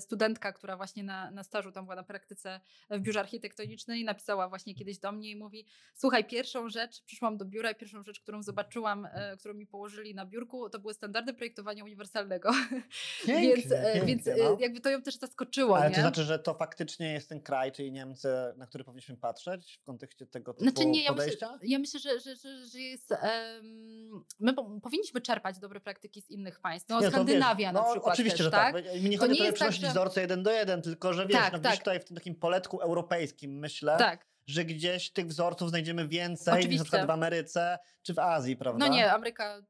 studentka, 0.00 0.52
która 0.52 0.76
właśnie 0.76 1.04
na, 1.04 1.30
na 1.30 1.42
stażu 1.42 1.72
tam 1.72 1.84
była 1.84 1.96
na 1.96 2.02
praktyce 2.02 2.60
w 2.90 3.00
biurze 3.00 3.20
architektonicznej, 3.20 4.04
napisała 4.04 4.48
właśnie 4.48 4.74
kiedyś 4.74 4.98
do 4.98 5.12
mnie 5.12 5.30
i 5.30 5.36
mówi: 5.36 5.66
Słuchaj, 5.94 6.24
pierwszą 6.24 6.68
rzecz, 6.68 7.02
przyszłam 7.02 7.36
do 7.36 7.44
biura 7.44 7.70
i 7.70 7.74
pierwszą 7.74 8.02
rzecz, 8.02 8.20
którą 8.20 8.42
zobaczyłam, 8.42 9.08
e, 9.12 9.36
którą 9.36 9.54
mi 9.54 9.66
położyli 9.66 10.14
na 10.14 10.26
biurku, 10.26 10.70
to 10.70 10.78
były 10.78 10.94
standardy 10.94 11.34
projektowania 11.34 11.84
uniwersalnego. 11.84 12.50
Pięknie, 13.26 13.56
więc 13.56 13.72
e, 13.72 13.92
pięknie, 13.92 14.06
więc 14.06 14.26
e, 14.26 14.36
no. 14.38 14.56
jakby 14.60 14.80
to 14.80 14.90
ją 14.90 15.02
też 15.02 15.16
zaskoczyło. 15.16 15.78
Ale 15.78 15.88
nie? 15.88 15.94
to 15.94 16.00
znaczy, 16.00 16.22
że 16.22 16.38
to 16.38 16.54
faktycznie 16.54 17.12
jest 17.12 17.28
ten 17.28 17.40
kraj, 17.40 17.72
czyli 17.72 17.92
Niemcy, 17.92 18.28
na 18.56 18.66
który 18.66 18.84
powinniśmy 18.84 19.16
patrzeć 19.16 19.78
w 19.82 19.84
kontekście 19.84 20.26
tego 20.26 20.54
typu 20.54 20.64
Znaczy 20.64 20.86
nie, 20.86 21.02
ja 21.04 21.12
myślę, 21.12 21.24
podejścia? 21.24 21.58
ja 21.62 21.78
myślę, 21.78 22.00
że, 22.00 22.20
że, 22.20 22.36
że, 22.36 22.66
że 22.66 22.78
jest. 22.80 23.12
em, 23.12 24.24
my 24.40 24.54
po, 24.54 24.80
powinniśmy 24.82 25.20
czerpać 25.20 25.58
dobre 25.58 25.80
praktyki 25.80 26.22
z 26.22 26.30
innych 26.30 26.60
państw. 26.60 26.88
No, 26.88 27.00
Nie, 27.00 27.10
Skandynawia 27.10 27.68
wiesz, 27.68 27.74
na 27.74 27.80
no, 27.82 27.89
przykład. 27.90 28.14
Oczywiście, 28.14 28.36
też, 28.38 28.44
że 28.44 28.50
tak. 28.50 28.74
Mi 28.74 29.10
nie 29.10 29.18
To 29.18 29.24
chodzi 29.24 29.40
nie 29.42 29.48
o 29.48 29.52
to, 29.52 29.56
żeby 29.56 29.58
jest 29.58 29.58
tak, 29.58 29.72
że- 29.72 29.88
wzorce 29.90 30.20
jeden 30.20 30.42
do 30.42 30.50
jeden, 30.50 30.82
tylko 30.82 31.12
że 31.12 31.26
wiesz, 31.26 31.38
Tak, 31.38 31.52
no, 31.52 31.58
tak. 31.58 31.78
tutaj 31.78 32.00
w 32.00 32.04
tym 32.04 32.16
takim 32.16 32.34
poletku 32.34 32.80
europejskim 32.80 33.58
myślę, 33.58 33.96
Tak. 33.98 34.26
że 34.46 34.64
gdzieś 34.64 35.10
tych 35.12 35.26
wzorców 35.26 35.68
znajdziemy 35.68 36.08
więcej 36.08 36.44
niż 36.46 36.46
na 36.54 36.58
Oczywiście. 36.60 36.84
przykład 36.84 37.06
w 37.06 37.10
Ameryce 37.10 37.78
czy 38.02 38.14
w 38.14 38.18
Azji, 38.18 38.56
prawda? 38.56 38.86
No 38.88 38.94
nie, 38.94 39.12
Ameryka. 39.12 39.62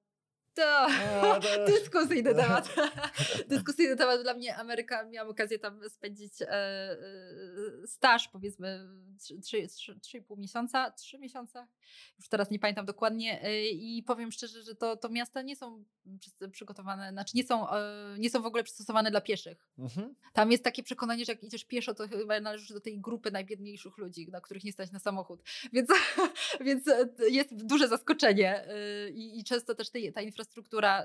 To. 0.60 0.88
No, 1.22 1.40
to- 1.40 1.64
Dyskusyjny 1.72 2.34
temat. 2.34 2.74
Dyskusyjny 3.48 3.96
temat 3.96 4.22
dla 4.22 4.34
mnie. 4.34 4.56
Ameryka, 4.56 5.04
miałam 5.04 5.30
okazję 5.30 5.58
tam 5.58 5.90
spędzić 5.90 6.42
e, 6.42 6.48
e, 6.50 6.96
staż, 7.86 8.28
powiedzmy 8.28 8.88
3,5 9.20 10.38
miesiąca, 10.38 10.90
3 10.90 11.18
miesiące. 11.18 11.66
Już 12.18 12.28
teraz 12.28 12.50
nie 12.50 12.58
pamiętam 12.58 12.86
dokładnie. 12.86 13.42
E, 13.42 13.68
I 13.70 14.02
powiem 14.02 14.32
szczerze, 14.32 14.62
że 14.62 14.74
to, 14.74 14.96
to 14.96 15.08
miasta 15.08 15.42
nie 15.42 15.56
są 15.56 15.84
przy- 16.20 16.48
przygotowane, 16.48 17.10
znaczy 17.12 17.36
nie 17.36 17.44
są, 17.44 17.70
e, 17.70 18.16
nie 18.18 18.30
są 18.30 18.42
w 18.42 18.46
ogóle 18.46 18.64
przystosowane 18.64 19.10
dla 19.10 19.20
pieszych. 19.20 19.66
Mhm. 19.78 20.14
Tam 20.32 20.50
jest 20.52 20.64
takie 20.64 20.82
przekonanie, 20.82 21.24
że 21.24 21.32
jak 21.32 21.42
idziesz 21.42 21.64
pieszo, 21.64 21.94
to 21.94 22.08
chyba 22.08 22.40
należysz 22.40 22.72
do 22.72 22.80
tej 22.80 23.00
grupy 23.00 23.30
najbiedniejszych 23.30 23.98
ludzi, 23.98 24.28
na 24.30 24.40
których 24.40 24.64
nie 24.64 24.72
stać 24.72 24.90
na 24.90 24.98
samochód. 24.98 25.42
Więc, 25.72 25.88
więc 26.60 26.88
e, 26.88 27.08
jest 27.30 27.66
duże 27.66 27.88
zaskoczenie 27.88 28.64
y, 29.06 29.10
i, 29.10 29.40
i 29.40 29.44
często 29.44 29.74
też 29.74 29.90
ta 30.14 30.20
infrastruktura 30.20 30.49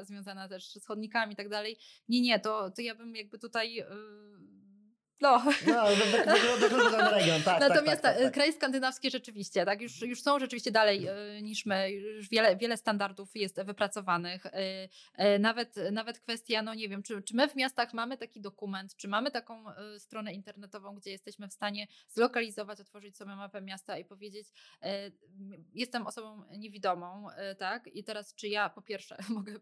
związana 0.03 0.49
też 0.49 0.67
z 0.67 0.85
chodnikami 0.85 1.33
i 1.33 1.35
tak 1.35 1.49
dalej. 1.49 1.77
Nie, 2.09 2.21
nie, 2.21 2.39
to, 2.39 2.71
to 2.71 2.81
ja 2.81 2.95
bym 2.95 3.15
jakby 3.15 3.39
tutaj... 3.39 3.83
No. 5.21 5.43
No, 5.67 5.85
wykluczony 6.59 6.97
ten 6.97 7.07
region, 7.07 7.41
tak, 7.43 7.59
Natomiast 7.59 8.01
tak, 8.01 8.13
tak, 8.13 8.17
tak, 8.17 8.27
e, 8.27 8.31
kraje 8.31 8.53
skandynawskie 8.53 9.09
rzeczywiście, 9.09 9.65
tak, 9.65 9.81
już, 9.81 10.01
już 10.01 10.21
są 10.21 10.39
rzeczywiście 10.39 10.71
dalej 10.71 11.07
e, 11.07 11.41
niż 11.41 11.65
my, 11.65 11.91
już 11.91 12.29
wiele, 12.29 12.55
wiele 12.55 12.77
standardów 12.77 13.35
jest 13.35 13.63
wypracowanych. 13.63 14.45
E, 14.45 14.89
e, 15.15 15.39
Nawet, 15.39 15.75
nawet 15.91 16.19
kwestia, 16.19 16.61
no 16.61 16.73
nie 16.73 16.89
wiem, 16.89 17.03
czy, 17.03 17.21
czy 17.21 17.35
my 17.35 17.47
w 17.47 17.55
miastach 17.55 17.93
mamy 17.93 18.17
taki 18.17 18.41
dokument, 18.41 18.95
czy 18.95 19.07
mamy 19.07 19.31
taką 19.31 19.65
stronę 19.97 20.33
internetową, 20.33 20.95
gdzie 20.95 21.11
jesteśmy 21.11 21.47
w 21.47 21.53
stanie 21.53 21.87
zlokalizować, 22.09 22.81
otworzyć 22.81 23.17
sobie 23.17 23.35
mapę 23.35 23.61
miasta 23.61 23.97
i 23.97 24.05
powiedzieć, 24.05 24.47
jestem 25.73 26.07
osobą 26.07 26.43
niewidomą, 26.57 27.27
tak, 27.57 27.87
i 27.87 28.03
teraz 28.03 28.35
czy 28.35 28.47
ja 28.47 28.69
po 28.69 28.81
pierwsze 28.81 29.17
mogę 29.29 29.59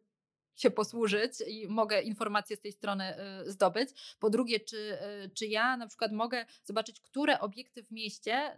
się 0.56 0.72
posłużyć 0.72 1.32
i 1.48 1.68
mogę 1.68 2.02
informacje 2.02 2.56
z 2.56 2.60
tej 2.60 2.72
strony 2.72 3.16
y, 3.48 3.52
zdobyć. 3.52 3.90
Po 4.20 4.30
drugie, 4.30 4.60
czy, 4.60 4.78
y, 5.26 5.30
czy 5.30 5.48
ja 5.48 5.78
na 5.78 5.88
przykład 5.88 6.12
mogę 6.12 6.46
zobaczyć, 6.64 7.00
które 7.00 7.40
obiekty 7.40 7.84
w 7.84 7.92
mieście 7.92 8.58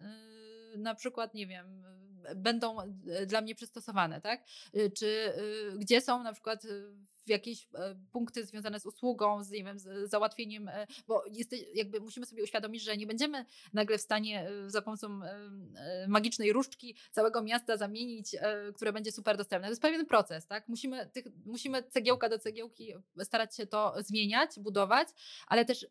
y, 0.73 0.77
na 0.77 0.95
przykład, 0.95 1.33
nie 1.33 1.47
wiem, 1.47 1.85
będą 2.35 2.81
y, 3.21 3.25
dla 3.25 3.41
mnie 3.41 3.55
przystosowane, 3.55 4.21
tak? 4.21 4.43
Y, 4.75 4.91
Czy 4.91 5.05
y, 5.05 5.77
gdzie 5.77 6.01
są 6.01 6.23
na 6.23 6.33
przykład 6.33 6.65
y, 6.65 6.95
jakieś 7.27 7.67
e, 7.73 7.95
punkty 8.11 8.45
związane 8.45 8.79
z 8.79 8.85
usługą, 8.85 9.43
z, 9.43 9.49
nie 9.49 9.63
wiem, 9.63 9.79
z 9.79 10.09
załatwieniem, 10.09 10.67
e, 10.69 10.87
bo 11.07 11.23
jest, 11.31 11.55
jakby 11.75 11.99
musimy 11.99 12.25
sobie 12.25 12.43
uświadomić, 12.43 12.83
że 12.83 12.97
nie 12.97 13.07
będziemy 13.07 13.45
nagle 13.73 13.97
w 13.97 14.01
stanie 14.01 14.49
e, 14.49 14.69
za 14.69 14.81
pomocą 14.81 15.23
e, 15.23 15.49
e, 15.75 16.07
magicznej 16.07 16.53
różdżki 16.53 16.95
całego 17.11 17.43
miasta 17.43 17.77
zamienić, 17.77 18.35
e, 18.35 18.71
które 18.75 18.93
będzie 18.93 19.11
super 19.11 19.37
dostępne. 19.37 19.67
To 19.67 19.71
jest 19.71 19.81
pewien 19.81 20.05
proces, 20.05 20.47
tak? 20.47 20.67
Musimy, 20.67 21.09
tych, 21.13 21.25
musimy 21.45 21.83
cegiełka 21.83 22.29
do 22.29 22.39
cegiełki 22.39 22.93
starać 23.23 23.55
się 23.55 23.67
to 23.67 23.93
zmieniać, 23.99 24.59
budować, 24.59 25.07
ale 25.47 25.65
też 25.65 25.83
e, 25.83 25.87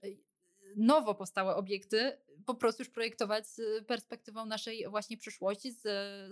nowo 0.76 1.14
powstałe 1.14 1.56
obiekty 1.56 2.18
po 2.46 2.54
prostu 2.54 2.82
już 2.82 2.90
projektować 2.90 3.46
z 3.48 3.86
perspektywą 3.86 4.46
naszej 4.46 4.88
właśnie 4.88 5.16
przyszłości, 5.16 5.72
z, 5.72 5.82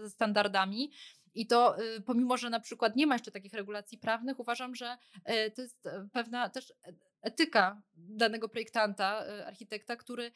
ze 0.01 0.11
standardami. 0.11 0.91
I 1.35 1.47
to 1.47 1.83
y, 1.83 2.01
pomimo, 2.01 2.37
że 2.37 2.51
na 2.51 2.61
przykład 2.61 2.97
nie 2.97 3.07
ma 3.07 3.15
jeszcze 3.15 3.31
takich 3.31 3.53
regulacji 3.53 3.99
prawnych, 3.99 4.41
uważam, 4.41 4.75
że 4.75 4.97
y, 5.17 5.51
to 5.51 5.63
jest 5.63 5.87
e, 5.87 6.09
pewna 6.13 6.49
też 6.49 6.71
e- 6.71 6.93
etyka 7.23 7.83
danego 7.95 8.49
projektanta, 8.49 9.25
architekta, 9.47 9.97
który 9.97 10.33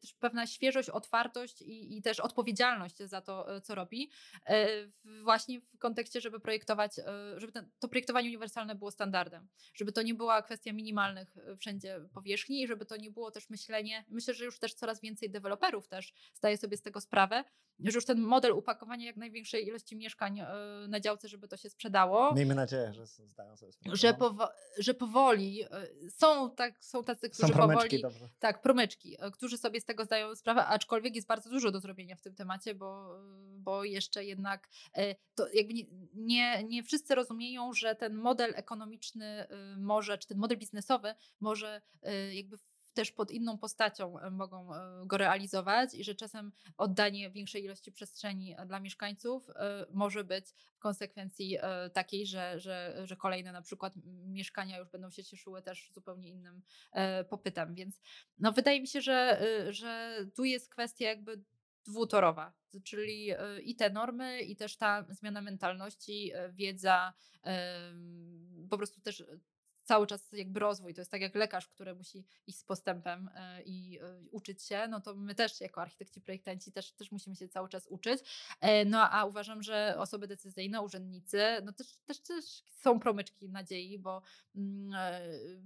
też 0.00 0.14
pewna 0.14 0.46
świeżość, 0.46 0.90
otwartość 0.90 1.62
i, 1.62 1.98
i 1.98 2.02
też 2.02 2.20
odpowiedzialność 2.20 2.98
za 2.98 3.20
to, 3.20 3.60
co 3.60 3.74
robi, 3.74 4.10
właśnie 5.22 5.60
w 5.60 5.78
kontekście, 5.78 6.20
żeby 6.20 6.40
projektować, 6.40 6.96
żeby 7.36 7.52
to 7.78 7.88
projektowanie 7.88 8.28
uniwersalne 8.28 8.74
było 8.74 8.90
standardem, 8.90 9.48
żeby 9.74 9.92
to 9.92 10.02
nie 10.02 10.14
była 10.14 10.42
kwestia 10.42 10.72
minimalnych 10.72 11.36
wszędzie 11.58 12.00
powierzchni 12.14 12.62
i 12.62 12.66
żeby 12.66 12.86
to 12.86 12.96
nie 12.96 13.10
było 13.10 13.30
też 13.30 13.50
myślenie, 13.50 14.04
myślę, 14.08 14.34
że 14.34 14.44
już 14.44 14.58
też 14.58 14.74
coraz 14.74 15.02
więcej 15.04 15.30
deweloperów 15.30 15.88
też 15.88 16.12
zdaje 16.34 16.56
sobie 16.56 16.76
z 16.76 16.82
tego 16.82 17.00
sprawę, 17.00 17.44
że 17.78 17.94
już 17.96 18.04
ten 18.04 18.20
model 18.20 18.52
upakowania 18.52 19.06
jak 19.06 19.16
największej 19.16 19.66
ilości 19.66 19.96
mieszkań 19.96 20.40
y, 20.40 20.44
na 20.88 21.00
działce, 21.00 21.28
żeby 21.28 21.48
to 21.48 21.56
się 21.56 21.70
sprzedało, 21.70 22.34
Miejmy 22.34 22.54
nadzieję, 22.54 22.92
że 22.92 23.06
zdają 23.06 23.56
sobie 23.56 23.72
sprawę. 23.72 23.96
że, 23.96 24.12
no. 24.12 24.18
powo- 24.18 24.48
że 24.78 24.94
powoli 24.94 25.64
y, 26.04 26.10
są, 26.10 26.50
tak, 26.50 26.84
są 26.84 27.04
tacy, 27.04 27.26
Są 27.26 27.32
którzy 27.32 27.52
promyczki, 27.52 27.98
powoli. 27.98 28.02
dobrze. 28.02 28.28
Tak, 28.38 28.62
promyczki, 28.62 29.16
e, 29.18 29.30
którzy 29.30 29.58
sobie 29.58 29.80
z 29.80 29.84
tego 29.84 30.04
zdają 30.04 30.34
sprawę, 30.34 30.66
aczkolwiek 30.66 31.14
jest 31.16 31.28
bardzo 31.28 31.50
dużo 31.50 31.70
do 31.70 31.80
zrobienia 31.80 32.16
w 32.16 32.20
tym 32.20 32.34
temacie, 32.34 32.74
bo, 32.74 33.18
bo 33.58 33.84
jeszcze 33.84 34.24
jednak 34.24 34.68
e, 34.96 35.14
to 35.34 35.48
jakby 35.54 35.74
nie, 36.14 36.64
nie, 36.64 36.82
wszyscy 36.82 37.14
rozumieją, 37.14 37.72
że 37.72 37.94
ten 37.94 38.14
model 38.14 38.52
ekonomiczny 38.56 39.46
może, 39.76 40.18
czy 40.18 40.28
ten 40.28 40.38
model 40.38 40.58
biznesowy 40.58 41.14
może 41.40 41.82
jakby 42.32 42.56
też 42.94 43.12
pod 43.12 43.30
inną 43.30 43.58
postacią 43.58 44.18
e, 44.18 44.30
mogą 44.30 44.74
e, 44.74 45.06
go 45.06 45.18
realizować 45.18 45.94
i 45.94 46.04
że 46.04 46.14
czasem 46.14 46.52
oddanie 46.76 47.30
większej 47.30 47.64
ilości 47.64 47.92
przestrzeni 47.92 48.54
e, 48.58 48.66
dla 48.66 48.80
mieszkańców 48.80 49.50
może 49.90 50.24
być 50.24 50.46
w 50.74 50.78
konsekwencji 50.78 51.58
takiej, 51.92 52.26
że, 52.26 52.60
że, 52.60 53.00
że 53.04 53.16
kolejne 53.16 53.52
na 53.52 53.62
przykład 53.62 53.94
mieszkania 54.26 54.78
już 54.78 54.88
będą 54.88 55.10
się 55.10 55.24
cieszyły 55.24 55.62
też 55.62 55.90
zupełnie 55.94 56.28
innym 56.28 56.62
popytem. 57.30 57.74
Więc 57.74 58.00
no, 58.38 58.52
wydaje 58.52 58.80
mi 58.80 58.88
się, 58.88 59.00
że, 59.00 59.42
że 59.70 60.16
tu 60.34 60.44
jest 60.44 60.70
kwestia 60.70 61.04
jakby 61.04 61.42
dwutorowa, 61.84 62.52
czyli 62.84 63.30
i 63.62 63.76
te 63.76 63.90
normy, 63.90 64.40
i 64.40 64.56
też 64.56 64.76
ta 64.76 65.06
zmiana 65.08 65.40
mentalności, 65.40 66.32
wiedza, 66.52 67.12
po 68.70 68.76
prostu 68.76 69.00
też 69.00 69.24
cały 69.84 70.06
czas 70.06 70.32
jakby 70.32 70.60
rozwój. 70.60 70.94
To 70.94 71.00
jest 71.00 71.10
tak 71.10 71.20
jak 71.20 71.34
lekarz, 71.34 71.68
który 71.68 71.94
musi 71.94 72.26
iść 72.46 72.58
z 72.58 72.64
postępem 72.64 73.28
y, 73.28 73.62
i 73.62 73.98
y, 74.02 74.28
uczyć 74.30 74.62
się, 74.62 74.88
no 74.88 75.00
to 75.00 75.14
my 75.14 75.34
też 75.34 75.60
jako 75.60 75.82
architekci, 75.82 76.20
projektanci 76.20 76.72
też, 76.72 76.92
też 76.92 77.12
musimy 77.12 77.36
się 77.36 77.48
cały 77.48 77.68
czas 77.68 77.86
uczyć. 77.86 78.20
E, 78.60 78.84
No 78.84 79.10
a 79.10 79.24
uważam, 79.24 79.62
że 79.62 79.94
osoby 79.98 80.26
decyzyjne, 80.28 80.82
urzędnicy, 80.82 81.42
no 81.64 81.72
też, 81.72 81.96
też, 82.04 82.20
też 82.20 82.44
są 82.66 83.00
promyczki 83.00 83.48
nadziei, 83.48 83.98
bo 83.98 84.22
e, 84.56 84.60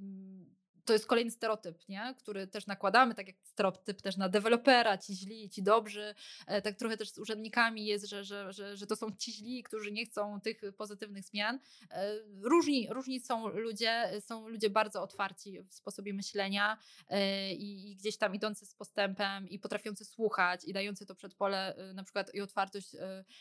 mm, 0.00 0.57
to 0.88 0.92
jest 0.92 1.06
kolejny 1.06 1.30
stereotyp, 1.30 1.88
nie? 1.88 2.14
który 2.18 2.46
też 2.46 2.66
nakładamy, 2.66 3.14
tak 3.14 3.26
jak 3.26 3.36
stereotyp 3.42 4.02
też 4.02 4.16
na 4.16 4.28
dewelopera, 4.28 4.98
ci 4.98 5.14
źli, 5.14 5.50
ci 5.50 5.62
dobrzy. 5.62 6.14
E, 6.46 6.62
Tak 6.62 6.76
trochę 6.76 6.96
też 6.96 7.10
z 7.10 7.18
urzędnikami 7.18 7.86
jest, 7.86 8.06
że, 8.06 8.24
że, 8.24 8.52
że, 8.52 8.76
że 8.76 8.86
to 8.86 8.96
są 8.96 9.06
ci 9.18 9.32
źli, 9.32 9.62
którzy 9.62 9.92
nie 9.92 10.06
chcą 10.06 10.40
tych 10.40 10.60
pozytywnych 10.76 11.24
zmian. 11.24 11.58
E, 11.90 12.14
Różni, 12.42 12.88
różni 12.90 13.20
są 13.20 13.48
ludzie, 13.48 14.10
są 14.20 14.48
ludzie 14.48 14.70
bardzo 14.70 15.02
otwarci 15.02 15.62
w 15.62 15.74
sposobie 15.74 16.14
myślenia 16.14 16.78
e, 17.08 17.52
i, 17.54 17.90
i 17.90 17.96
gdzieś 17.96 18.16
tam 18.16 18.34
idący 18.34 18.66
z 18.66 18.74
postępem 18.74 19.48
i 19.48 19.58
potrafiący 19.58 20.04
słuchać 20.04 20.64
i 20.64 20.72
dający 20.72 21.06
to 21.06 21.14
przedpole 21.14 21.74
na 21.94 22.04
przykład 22.04 22.34
i 22.34 22.40
otwartość 22.40 22.96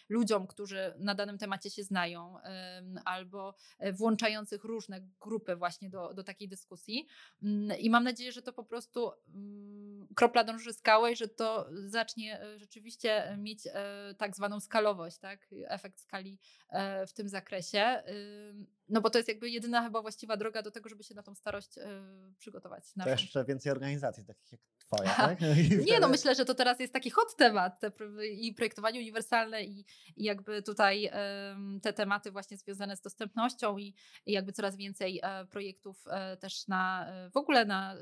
ludziom, 0.10 0.48
którzy 0.48 0.94
na 1.00 1.16
danym 1.16 1.38
temacie 1.38 1.70
się 1.70 1.84
znają, 1.84 2.38
albo 3.06 3.56
włączających 3.94 4.64
różne 4.64 5.02
grupy 5.22 5.56
właśnie 5.56 5.90
do, 5.90 6.14
do 6.14 6.24
takiej 6.24 6.48
dyskusji. 6.48 7.08
Mm, 7.44 7.80
I 7.80 7.90
mam 7.90 8.04
nadzieję, 8.04 8.32
że 8.32 8.42
to 8.42 8.54
po 8.54 8.64
prostu 8.64 9.12
mm, 9.36 10.08
kropla 10.16 10.44
dąży 10.44 10.74
skałę 10.74 11.12
i 11.12 11.16
że 11.16 11.28
to 11.28 11.70
zacznie 11.86 12.42
e, 12.42 12.60
rzeczywiście 12.60 13.38
mieć 13.38 13.68
e, 13.68 14.16
tak 14.18 14.36
zwaną 14.36 14.60
skalowość, 14.60 15.18
tak? 15.18 15.48
efekt 15.68 16.00
skali 16.00 16.40
e, 16.70 17.08
w 17.08 17.14
tym 17.14 17.30
zakresie. 17.30 18.04
No 18.90 19.02
bo 19.02 19.10
to 19.10 19.20
jest 19.20 19.30
jakby 19.30 19.50
jedyna 19.50 19.84
chyba 19.84 20.02
właściwa 20.02 20.38
droga 20.38 20.62
do 20.62 20.72
tego, 20.72 20.90
żeby 20.90 21.04
się 21.04 21.16
na 21.16 21.24
tą 21.24 21.36
starość 21.36 21.70
przygotować. 22.38 22.84
To 23.04 23.10
jeszcze 23.10 23.46
więcej 23.46 23.72
organizacji 23.72 24.26
takich 24.26 24.52
jak 24.52 24.62
twoja, 24.78 25.16
tak? 25.16 25.40
Nie, 25.88 26.00
no 26.00 26.08
myślę, 26.08 26.36
że 26.36 26.46
to 26.46 26.56
teraz 26.56 26.80
jest 26.80 26.94
taki 26.94 27.10
hot 27.10 27.36
temat 27.36 27.80
te, 27.80 27.92
i 28.32 28.54
projektowanie 28.54 29.00
uniwersalne 29.00 29.64
i, 29.64 29.86
i 30.16 30.24
jakby 30.24 30.64
tutaj 30.64 31.12
te 31.82 31.94
tematy 31.94 32.32
właśnie 32.32 32.58
związane 32.58 32.96
z 32.96 33.02
dostępnością 33.02 33.78
i, 33.78 33.96
i 34.26 34.32
jakby 34.32 34.52
coraz 34.52 34.76
więcej 34.76 35.20
e, 35.24 35.46
projektów 35.46 36.04
e, 36.08 36.38
też 36.38 36.68
na 36.68 37.08
e, 37.08 37.17
w 37.34 37.38
ogóle 37.38 37.66
na 37.66 37.96
e, 37.96 37.98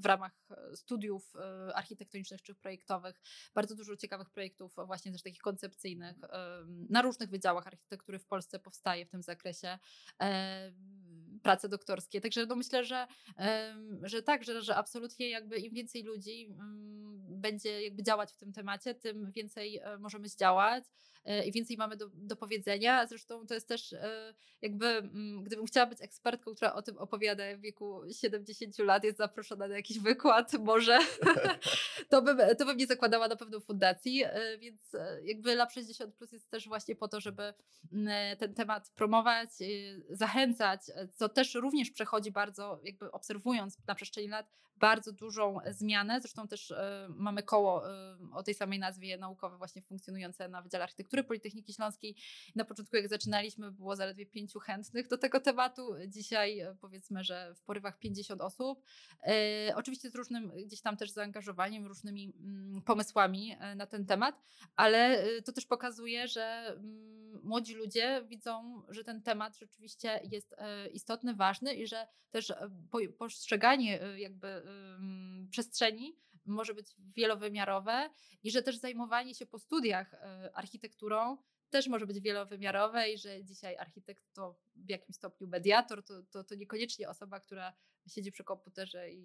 w 0.00 0.06
ramach 0.06 0.32
e, 0.50 0.76
studiów 0.76 1.36
e, 1.36 1.76
architektonicznych 1.76 2.42
czy 2.42 2.54
projektowych. 2.54 3.20
Bardzo 3.54 3.74
dużo 3.74 3.96
ciekawych 3.96 4.30
projektów 4.30 4.78
e, 4.78 4.86
właśnie 4.86 5.12
też 5.12 5.22
takich 5.22 5.42
koncepcyjnych 5.42 6.16
em, 6.24 6.86
na 6.90 7.02
różnych 7.02 7.30
wydziałach 7.30 7.66
architektury 7.66 8.18
w 8.18 8.26
Polsce 8.26 8.58
powstaje 8.58 9.06
w 9.06 9.10
tym 9.10 9.22
zakresie. 9.22 9.78
Prace 11.42 11.68
doktorskie. 11.68 12.20
Także 12.20 12.46
no 12.46 12.56
myślę, 12.56 12.84
że, 12.84 13.06
że 14.02 14.22
tak, 14.22 14.44
że, 14.44 14.62
że 14.62 14.76
absolutnie 14.76 15.30
jakby 15.30 15.58
im 15.58 15.74
więcej 15.74 16.02
ludzi 16.02 16.46
mm, 16.50 17.00
będzie 17.40 17.82
jakby 17.82 18.02
działać 18.02 18.32
w 18.32 18.36
tym 18.36 18.52
temacie, 18.52 18.94
tym 18.94 19.32
więcej 19.32 19.78
e, 19.78 19.98
możemy 19.98 20.28
zdziałać 20.28 20.84
e, 21.24 21.46
i 21.46 21.52
więcej 21.52 21.76
mamy 21.76 21.96
do, 21.96 22.08
do 22.14 22.36
powiedzenia. 22.36 23.06
Zresztą 23.06 23.46
to 23.46 23.54
jest 23.54 23.68
też 23.68 23.92
e, 23.92 24.34
jakby, 24.62 24.86
mm, 24.86 25.42
gdybym 25.42 25.66
chciała 25.66 25.86
być 25.86 26.02
ekspertką, 26.02 26.54
która 26.54 26.74
o 26.74 26.82
tym 26.82 26.98
opowiada 26.98 27.42
w 27.56 27.60
wieku 27.60 28.02
70 28.20 28.78
lat, 28.78 29.04
jest 29.04 29.18
zaproszona 29.18 29.68
na 29.68 29.76
jakiś 29.76 29.98
wykład, 29.98 30.52
może, 30.52 30.98
to, 32.10 32.22
bym, 32.22 32.38
to 32.58 32.64
bym 32.64 32.76
nie 32.76 32.86
zakładała 32.86 33.28
na 33.28 33.36
pewno 33.36 33.60
fundacji, 33.60 34.24
więc 34.58 34.80
jakby 35.22 35.54
Lab 35.54 35.72
60 35.72 36.14
Plus 36.14 36.32
jest 36.32 36.50
też 36.50 36.68
właśnie 36.68 36.96
po 36.96 37.08
to, 37.08 37.20
żeby 37.20 37.54
mm, 37.92 38.36
ten 38.36 38.54
temat 38.54 38.90
promować, 38.90 39.50
zachęcać, 40.10 40.80
co 41.14 41.28
też 41.30 41.54
również 41.54 41.90
przechodzi 41.90 42.30
bardzo, 42.30 42.80
jakby 42.84 43.12
obserwując 43.12 43.78
na 43.86 43.94
przestrzeni 43.94 44.28
lat, 44.28 44.50
bardzo 44.80 45.12
dużą 45.12 45.58
zmianę. 45.70 46.20
Zresztą 46.20 46.48
też 46.48 46.70
e, 46.70 47.08
mamy 47.16 47.42
koło 47.42 47.90
e, 47.90 48.16
o 48.32 48.42
tej 48.42 48.54
samej 48.54 48.78
nazwie 48.78 49.18
naukowe 49.18 49.58
właśnie 49.58 49.82
funkcjonujące 49.82 50.48
na 50.48 50.62
Wydziale 50.62 50.84
Architektury 50.84 51.24
Politechniki 51.24 51.72
Śląskiej. 51.72 52.16
Na 52.54 52.64
początku 52.64 52.96
jak 52.96 53.08
zaczynaliśmy 53.08 53.72
było 53.72 53.96
zaledwie 53.96 54.26
pięciu 54.26 54.58
chętnych 54.58 55.08
do 55.08 55.18
tego 55.18 55.40
tematu. 55.40 55.94
Dzisiaj 56.08 56.60
e, 56.60 56.76
powiedzmy, 56.80 57.24
że 57.24 57.54
w 57.54 57.62
porywach 57.62 57.98
50 57.98 58.40
osób. 58.40 58.82
E, 59.22 59.72
oczywiście 59.76 60.10
z 60.10 60.14
różnym 60.14 60.52
gdzieś 60.66 60.80
tam 60.80 60.96
też 60.96 61.10
zaangażowaniem, 61.10 61.86
różnymi 61.86 62.32
mm, 62.38 62.82
pomysłami 62.82 63.56
e, 63.60 63.74
na 63.74 63.86
ten 63.86 64.06
temat, 64.06 64.42
ale 64.76 65.22
e, 65.22 65.42
to 65.42 65.52
też 65.52 65.66
pokazuje, 65.66 66.28
że 66.28 66.74
mm, 66.76 67.20
młodzi 67.42 67.74
ludzie 67.74 68.24
widzą, 68.28 68.82
że 68.88 69.04
ten 69.04 69.22
temat 69.22 69.58
rzeczywiście 69.58 70.20
jest 70.30 70.54
e, 70.58 70.88
ważny 71.34 71.74
i 71.74 71.86
że 71.86 72.06
też 72.30 72.50
e, 72.50 72.70
po- 72.90 73.12
postrzeganie 73.18 74.02
e, 74.02 74.20
jakby 74.20 74.62
przestrzeni 75.50 76.16
może 76.46 76.74
być 76.74 76.86
wielowymiarowe 77.16 78.10
i 78.42 78.50
że 78.50 78.62
też 78.62 78.76
zajmowanie 78.76 79.34
się 79.34 79.46
po 79.46 79.58
studiach 79.58 80.14
e, 80.14 80.50
architekturą 80.54 81.36
też 81.70 81.88
może 81.88 82.06
być 82.06 82.20
wielowymiarowe 82.20 83.10
i 83.10 83.18
że 83.18 83.44
dzisiaj 83.44 83.76
architekt 83.76 84.24
to 84.32 84.56
w 84.76 84.88
jakimś 84.90 85.16
stopniu 85.16 85.48
mediator, 85.48 86.04
to, 86.04 86.22
to, 86.30 86.44
to 86.44 86.54
niekoniecznie 86.54 87.08
osoba, 87.08 87.40
która 87.40 87.72
siedzi 88.08 88.32
przy 88.32 88.44
komputerze 88.44 89.10
i, 89.10 89.18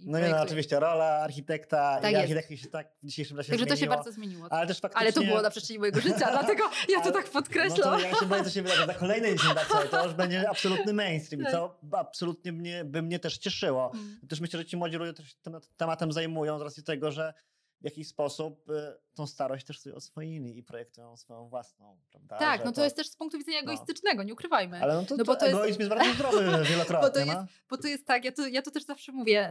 i 0.00 0.06
No 0.06 0.20
nie, 0.20 0.28
no 0.28 0.42
oczywiście, 0.42 0.80
rola 0.80 1.04
architekta 1.04 1.98
Tak 2.00 2.10
i 2.10 2.12
jest. 2.12 2.22
architekty 2.22 2.56
się 2.56 2.68
tak 2.68 2.92
w 3.02 3.06
dzisiejszym 3.06 3.36
czasie 3.36 3.48
Także 3.50 3.66
to 3.66 3.70
się 3.72 3.76
zmieniło, 3.76 3.96
bardzo 3.96 4.12
zmieniło. 4.12 4.46
Ale 4.50 4.66
też 4.66 4.80
faktycznie... 4.80 5.00
Ale 5.00 5.12
to 5.12 5.22
było 5.22 5.42
na 5.42 5.50
przestrzeni 5.50 5.78
mojego 5.78 6.00
życia, 6.00 6.30
dlatego 6.38 6.64
ja 6.88 6.98
to 6.98 7.04
Ale- 7.04 7.12
tak 7.12 7.24
No 7.26 7.32
podkreślam. 7.32 7.82
to 7.82 7.98
ja 8.00 8.14
się 8.14 8.26
boję, 8.26 8.44
co 8.44 8.50
się 8.50 8.62
wydarzy 8.62 8.86
za 8.86 8.94
kolejne 8.94 9.32
10 9.36 9.54
lat, 9.54 9.66
słuchaj, 9.66 9.88
to 9.88 10.04
już 10.04 10.14
będzie 10.14 10.50
absolutny 10.50 10.92
mainstream, 10.92 11.42
Tak. 11.44 11.52
co 11.52 11.78
absolutnie 11.92 12.52
mnie, 12.52 12.84
by 12.84 13.02
mnie 13.02 13.18
też 13.18 13.38
cieszyło. 13.38 13.92
Mm. 13.94 14.20
Też 14.28 14.40
myślę, 14.40 14.58
że 14.58 14.64
ci 14.64 14.76
młodzi 14.76 14.96
ludzie 14.96 15.12
też 15.12 15.28
się 15.28 15.36
tym 15.42 15.56
tematem 15.76 16.12
zajmują 16.12 16.58
z 16.58 16.62
racji 16.62 16.82
tego, 16.82 17.10
że 17.10 17.34
w 17.80 17.84
jakiś 17.84 18.08
sposób 18.08 18.70
y, 18.70 18.74
tą 19.14 19.26
starość 19.26 19.66
też 19.66 19.80
sobie 19.80 19.96
oswoili 19.96 20.58
i 20.58 20.62
projektują 20.62 21.16
swoją 21.16 21.48
własną, 21.48 21.98
prawda? 22.10 22.38
Tak, 22.38 22.60
Że 22.60 22.64
no 22.64 22.72
to 22.72 22.84
jest 22.84 22.96
też 22.96 23.08
z 23.08 23.16
punktu 23.16 23.38
widzenia 23.38 23.58
no. 23.58 23.62
egoistycznego, 23.72 24.22
nie 24.22 24.32
ukrywajmy. 24.32 24.82
Ale 24.82 24.94
no 24.94 25.04
to, 25.04 25.16
no 25.16 25.24
bo 25.24 25.34
to 25.34 25.40
to 25.40 25.46
jest- 25.46 25.58
egoizm 25.58 25.78
jest 25.80 25.90
bardzo 25.90 26.14
zdrowy 26.14 26.64
wielokrotnie, 26.64 27.00
Bo 27.08 27.10
to 27.10 27.18
jest, 27.18 27.32
no. 27.32 27.46
bo 27.70 27.76
to 27.76 27.88
jest 27.88 28.06
tak, 28.06 28.24
ja 28.24 28.32
to, 28.32 28.46
ja 28.46 28.62
to 28.62 28.70
też 28.70 28.84
zawsze 28.84 29.12
mówię. 29.12 29.50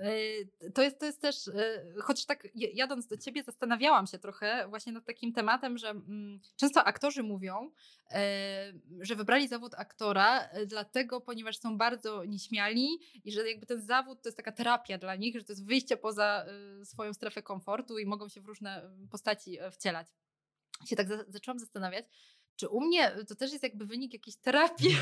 Y, 0.00 0.66
y, 0.66 0.70
To 0.70 0.82
jest, 0.82 0.98
to 0.98 1.06
jest 1.06 1.20
też, 1.20 1.48
y, 1.48 1.94
chociaż 2.02 2.26
tak 2.26 2.48
jadąc 2.54 3.06
do 3.06 3.16
ciebie, 3.16 3.42
zastanawiałam 3.42 4.06
się 4.06 4.18
trochę 4.18 4.68
właśnie 4.68 4.92
nad 4.92 5.04
takim 5.04 5.32
tematem, 5.32 5.78
że 5.78 5.90
mm, 5.90 6.40
często 6.56 6.84
aktorzy 6.84 7.22
mówią, 7.22 7.70
e, 8.10 8.72
że 9.00 9.16
wybrali 9.16 9.48
zawód 9.48 9.74
aktora 9.76 10.48
dlatego, 10.66 11.20
ponieważ 11.20 11.58
są 11.58 11.78
bardzo 11.78 12.24
nieśmiali 12.24 12.88
i 13.24 13.32
że 13.32 13.50
jakby 13.50 13.66
ten 13.66 13.82
zawód 13.82 14.22
to 14.22 14.28
jest 14.28 14.36
taka 14.36 14.52
terapia 14.52 14.98
dla 14.98 15.16
nich, 15.16 15.38
że 15.38 15.44
to 15.44 15.52
jest 15.52 15.66
wyjście 15.66 15.96
poza 15.96 16.46
swoją 16.84 17.14
strefę 17.14 17.42
komfortu 17.42 17.98
i 17.98 18.06
mogą 18.06 18.28
się 18.28 18.40
w 18.40 18.46
różne 18.46 18.90
postaci 19.10 19.58
e, 19.58 19.70
wcielać. 19.70 20.06
Się 20.86 20.96
tak 20.96 21.08
za, 21.08 21.24
zaczęłam 21.28 21.58
zastanawiać, 21.58 22.06
czy 22.58 22.68
u 22.68 22.80
mnie 22.80 23.12
to 23.28 23.34
też 23.34 23.52
jest 23.52 23.62
jakby 23.62 23.86
wynik 23.86 24.12
jakiejś 24.12 24.36
terapii 24.46 24.96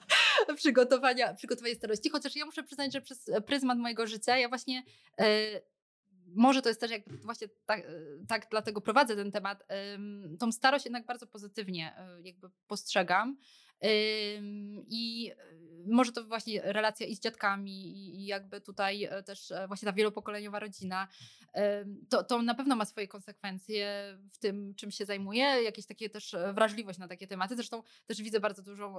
przygotowania, 0.56 1.34
przygotowania 1.34 1.74
starości, 1.74 2.10
chociaż 2.10 2.36
ja 2.36 2.44
muszę 2.44 2.62
przyznać, 2.62 2.92
że 2.92 3.00
przez 3.00 3.30
pryzmat 3.46 3.78
mojego 3.78 4.06
życia 4.06 4.38
ja 4.38 4.48
właśnie 4.48 4.82
e, 5.20 5.60
może 6.26 6.62
to 6.62 6.68
jest 6.68 6.80
też 6.80 6.90
jak 6.90 7.22
właśnie 7.22 7.48
tak, 7.66 7.80
e, 7.80 7.84
tak 8.28 8.46
dlatego 8.50 8.80
prowadzę 8.80 9.16
ten 9.16 9.32
temat, 9.32 9.64
em, 9.68 10.36
tą 10.40 10.52
starość 10.52 10.84
jednak 10.84 11.06
bardzo 11.06 11.26
pozytywnie 11.26 11.96
e, 11.96 12.22
jakby 12.22 12.50
postrzegam. 12.66 13.36
I 14.88 15.32
e, 15.38 15.54
może 15.86 16.12
to 16.12 16.24
właśnie 16.24 16.62
relacja 16.62 17.06
i 17.06 17.16
z 17.16 17.20
dziadkami, 17.20 17.98
i, 17.98 18.26
jakby 18.26 18.60
tutaj 18.60 19.04
e, 19.04 19.22
też 19.22 19.50
e, 19.50 19.66
właśnie 19.68 19.86
ta 19.86 19.92
wielopokoleniowa 19.92 20.58
rodzina, 20.58 21.08
to, 22.08 22.24
to 22.24 22.42
na 22.42 22.54
pewno 22.54 22.76
ma 22.76 22.84
swoje 22.84 23.08
konsekwencje 23.08 24.18
w 24.32 24.38
tym, 24.38 24.74
czym 24.74 24.90
się 24.90 25.04
zajmuję, 25.04 25.44
jakieś 25.44 25.86
takie 25.86 26.10
też 26.10 26.34
e, 26.34 26.52
wrażliwość 26.52 26.98
na 26.98 27.08
takie 27.08 27.26
tematy. 27.26 27.56
Zresztą 27.56 27.82
też 28.06 28.22
widzę 28.22 28.40
bardzo 28.40 28.62
dużą, 28.62 28.96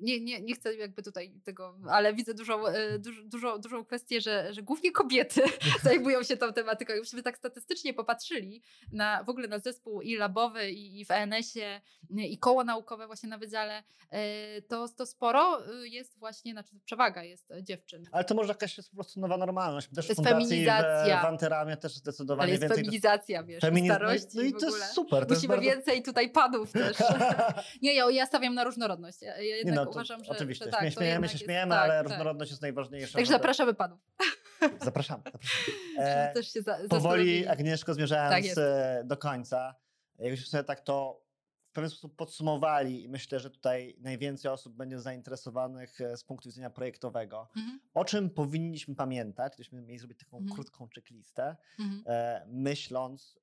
nie, 0.00 0.20
nie, 0.20 0.40
nie 0.40 0.54
chcę 0.54 0.74
jakby 0.74 1.02
tutaj 1.02 1.32
tego, 1.44 1.76
ale 1.90 2.14
widzę 2.14 2.34
dużą, 2.34 2.66
e, 2.66 2.98
dużo, 2.98 3.22
dużo, 3.24 3.58
dużą 3.58 3.84
kwestię, 3.84 4.20
że, 4.20 4.54
że 4.54 4.62
głównie 4.62 4.92
kobiety 4.92 5.42
zajmują 5.82 6.22
się 6.22 6.36
tą 6.36 6.52
tematyką. 6.52 6.92
Jakbyśmy 6.92 7.22
tak 7.22 7.38
statystycznie 7.38 7.94
popatrzyli 7.94 8.62
na 8.92 9.24
w 9.24 9.28
ogóle 9.28 9.48
na 9.48 9.58
zespół 9.58 10.00
i 10.00 10.16
labowy, 10.16 10.70
i, 10.70 11.00
i 11.00 11.04
w 11.04 11.10
ENS-ie, 11.10 11.80
i 12.10 12.38
koło 12.38 12.64
naukowe 12.64 13.06
właśnie 13.06 13.28
na 13.28 13.38
wydziale, 13.38 13.82
e, 14.10 14.62
to, 14.62 14.88
to 14.88 15.06
sporo 15.06 15.66
e, 15.66 15.88
jest 15.88 16.18
właśnie, 16.18 16.52
znaczy 16.52 16.76
przewaga 16.84 17.22
jest 17.22 17.50
e, 17.50 17.62
dziewczyn. 17.62 18.04
Ale 18.12 18.24
to 18.24 18.34
może 18.34 18.48
jakaś 18.48 18.76
jest 18.76 18.90
po 18.90 18.96
prostu 18.96 19.20
nowa 19.20 19.36
normalność. 19.36 19.88
Też 19.94 20.06
To 20.06 20.12
jest 20.12 20.24
feminizacja. 20.24 21.18
W, 21.18 21.22
w 21.22 21.24
Antyramie 21.26 21.76
też 21.76 21.96
zdecydowanie 21.96 22.42
Ale 22.42 22.50
jest 22.50 22.62
więcej... 22.62 22.78
feminizacja, 22.84 23.42
wiesz, 23.42 23.62
Feminiz- 23.62 23.84
starości 23.84 24.28
no, 24.34 24.42
i- 24.42 24.50
no 24.50 24.58
i 24.58 24.60
to 24.60 24.66
jest 24.66 24.84
super. 24.92 25.26
To 25.26 25.32
jest 25.32 25.42
Musimy 25.42 25.56
bardzo... 25.56 25.70
więcej 25.70 26.02
tutaj 26.02 26.30
panów 26.30 26.72
też. 26.72 26.96
Nie, 27.82 27.94
ja, 27.94 28.10
ja 28.10 28.26
stawiam 28.26 28.54
na 28.54 28.64
różnorodność. 28.64 29.22
Ja, 29.22 29.42
ja 29.42 29.64
Nie 29.64 29.72
no, 29.72 29.86
to 29.92 29.98
uważam, 29.98 30.24
że, 30.24 30.32
oczywiście, 30.32 30.64
że 30.64 30.70
tak, 30.70 30.80
śmie- 30.82 30.90
śmiejemy 30.90 31.28
się, 31.28 31.38
śmiejemy, 31.38 31.70
tak, 31.74 31.82
ale 31.84 31.94
tak. 32.02 32.08
różnorodność 32.08 32.50
jest 32.50 32.62
najważniejsza. 32.62 33.12
Także 33.12 33.26
żeby- 33.26 33.38
zapraszamy 33.38 33.74
panów, 33.74 34.00
Zapraszamy. 34.84 35.22
zapraszamy. 35.24 35.78
E, 35.98 36.32
też 36.34 36.52
się 36.52 36.62
za, 36.62 36.78
powoli. 36.88 37.46
Agnieszko, 37.46 37.94
zmierzając 37.94 38.54
Tak 38.54 38.58
e, 38.64 39.02
do 39.04 39.16
końca, 39.16 39.74
jakbyśmy 40.18 40.46
sobie 40.46 40.64
tak 40.64 40.80
to 40.80 41.20
w 41.68 41.72
pewien 41.72 41.90
sposób 41.90 42.16
podsumowali 42.16 43.04
i 43.04 43.08
myślę, 43.08 43.40
że 43.40 43.50
tutaj 43.50 43.96
najwięcej 44.00 44.50
osób 44.50 44.74
będzie 44.74 45.00
zainteresowanych 45.00 46.00
e, 46.00 46.16
z 46.16 46.24
punktu 46.24 46.48
widzenia 46.48 46.70
projektowego. 46.70 47.48
Mhm, 47.56 47.80
O 47.94 48.04
czym 48.04 48.30
powinniśmy 48.30 48.94
pamiętać, 48.94 49.52
gdybyśmy 49.52 49.82
mieli 49.82 49.98
zrobić 49.98 50.18
taką 50.18 50.36
Mhm. 50.36 50.54
krótką 50.54 50.88
checklistę, 50.94 51.56
mhm. 51.78 52.02
e, 52.06 52.44
myśląc 52.48 53.38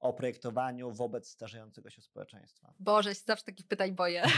o 0.00 0.12
projektowaniu 0.12 0.92
wobec 0.92 1.28
starzejącego 1.28 1.90
się 1.90 2.02
społeczeństwa. 2.02 2.74
Boże, 2.78 3.14
się 3.14 3.20
zawsze 3.26 3.44
takich 3.44 3.66
pytań 3.66 3.92
boję. 3.92 4.22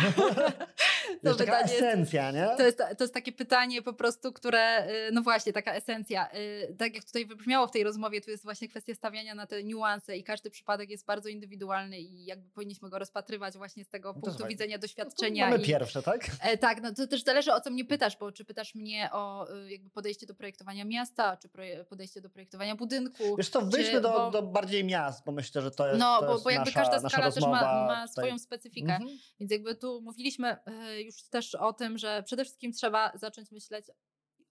To 1.22 1.28
jest 1.28 1.39
taka 1.39 1.60
esencja, 1.60 2.31
nie? 2.31 2.48
To 2.56 2.62
jest, 2.62 2.78
to 2.98 3.05
jest 3.05 3.14
takie 3.14 3.32
pytanie 3.32 3.82
po 3.82 3.93
prostu, 3.93 4.32
które, 4.32 4.89
y, 5.09 5.12
no 5.12 5.22
właśnie, 5.22 5.52
taka 5.52 5.74
esencja. 5.74 6.28
Y, 6.35 6.74
Tak 6.78 6.94
jak 6.94 7.05
tutaj 7.05 7.26
wybrzmiało 7.26 7.66
w 7.66 7.70
tej 7.70 7.85
rozmowie, 7.85 8.20
tu 8.20 8.31
jest 8.31 8.44
właśnie 8.44 8.68
kwestia 8.68 8.94
stawiania 8.94 9.35
na 9.35 9.47
te 9.47 9.64
niuanse 9.64 10.16
i 10.16 10.24
każdy 10.24 10.51
przypadek 10.51 10.90
jest 10.90 11.06
bardzo 11.06 11.28
indywidualny 11.28 12.01
i 12.01 12.24
jakby 12.24 12.51
powinniśmy 12.51 12.90
go 12.90 12.98
rozpatrywać 12.98 13.56
właśnie 13.56 13.85
z 13.85 13.89
tego 13.89 14.12
No 14.16 14.20
punktu 14.20 14.47
widzenia 14.47 14.76
No 14.76 14.81
to 14.81 14.82
doświadczenia. 14.82 15.51
Mamy 15.51 15.62
i, 15.62 15.66
pierwsze, 15.66 16.02
tak? 16.02 16.26
E, 16.40 16.59
tak, 16.59 16.82
no 16.82 16.94
to 16.94 17.06
też 17.06 17.22
zależy 17.24 17.52
o 17.52 17.60
co 17.60 17.70
mnie 17.70 17.85
pytasz, 17.85 18.16
bo 18.16 18.32
czy 18.32 18.44
pytasz 18.44 18.74
mnie 18.74 19.09
o 19.12 19.52
y, 19.55 19.70
jakby 19.72 19.90
podejście 19.90 20.26
do 20.26 20.35
projektowania 20.35 20.85
miasta, 20.85 21.36
czy 21.36 21.48
podejście 21.89 22.20
do 22.20 22.31
projektowania 22.31 22.76
budynku. 22.76 23.36
Wiesz 23.36 23.51
to 23.51 23.60
wyjdźmy 23.60 23.93
czy- 23.93 24.01
do, 24.01 24.10
bo- 24.10 24.31
do 24.31 24.43
bardziej 24.43 24.85
miast, 24.85 25.24
bo 25.24 25.32
myślę, 25.32 25.62
że 25.62 25.70
to 25.70 25.86
jest 25.89 26.01
No, 26.01 26.20
to 26.20 26.26
bo, 26.26 26.32
jest 26.32 26.44
bo 26.44 26.51
jakby 26.51 26.64
nasza, 26.70 26.81
każda 26.81 27.09
skala 27.09 27.32
też 27.32 27.43
ma, 27.44 27.86
ma 27.86 28.09
swoją 28.09 28.39
specyfikę. 28.39 28.98
Więc 29.40 29.52
jakby 29.52 29.74
tu 29.74 30.01
mówiliśmy 30.01 30.56
już 31.03 31.23
też 31.23 31.55
o 31.55 31.73
tym, 31.73 31.99
że 31.99 32.23
przede 32.27 32.45
wszystkim 32.45 32.73
trzeba 32.73 33.12
zacząć 33.15 33.51
myśleć 33.51 33.87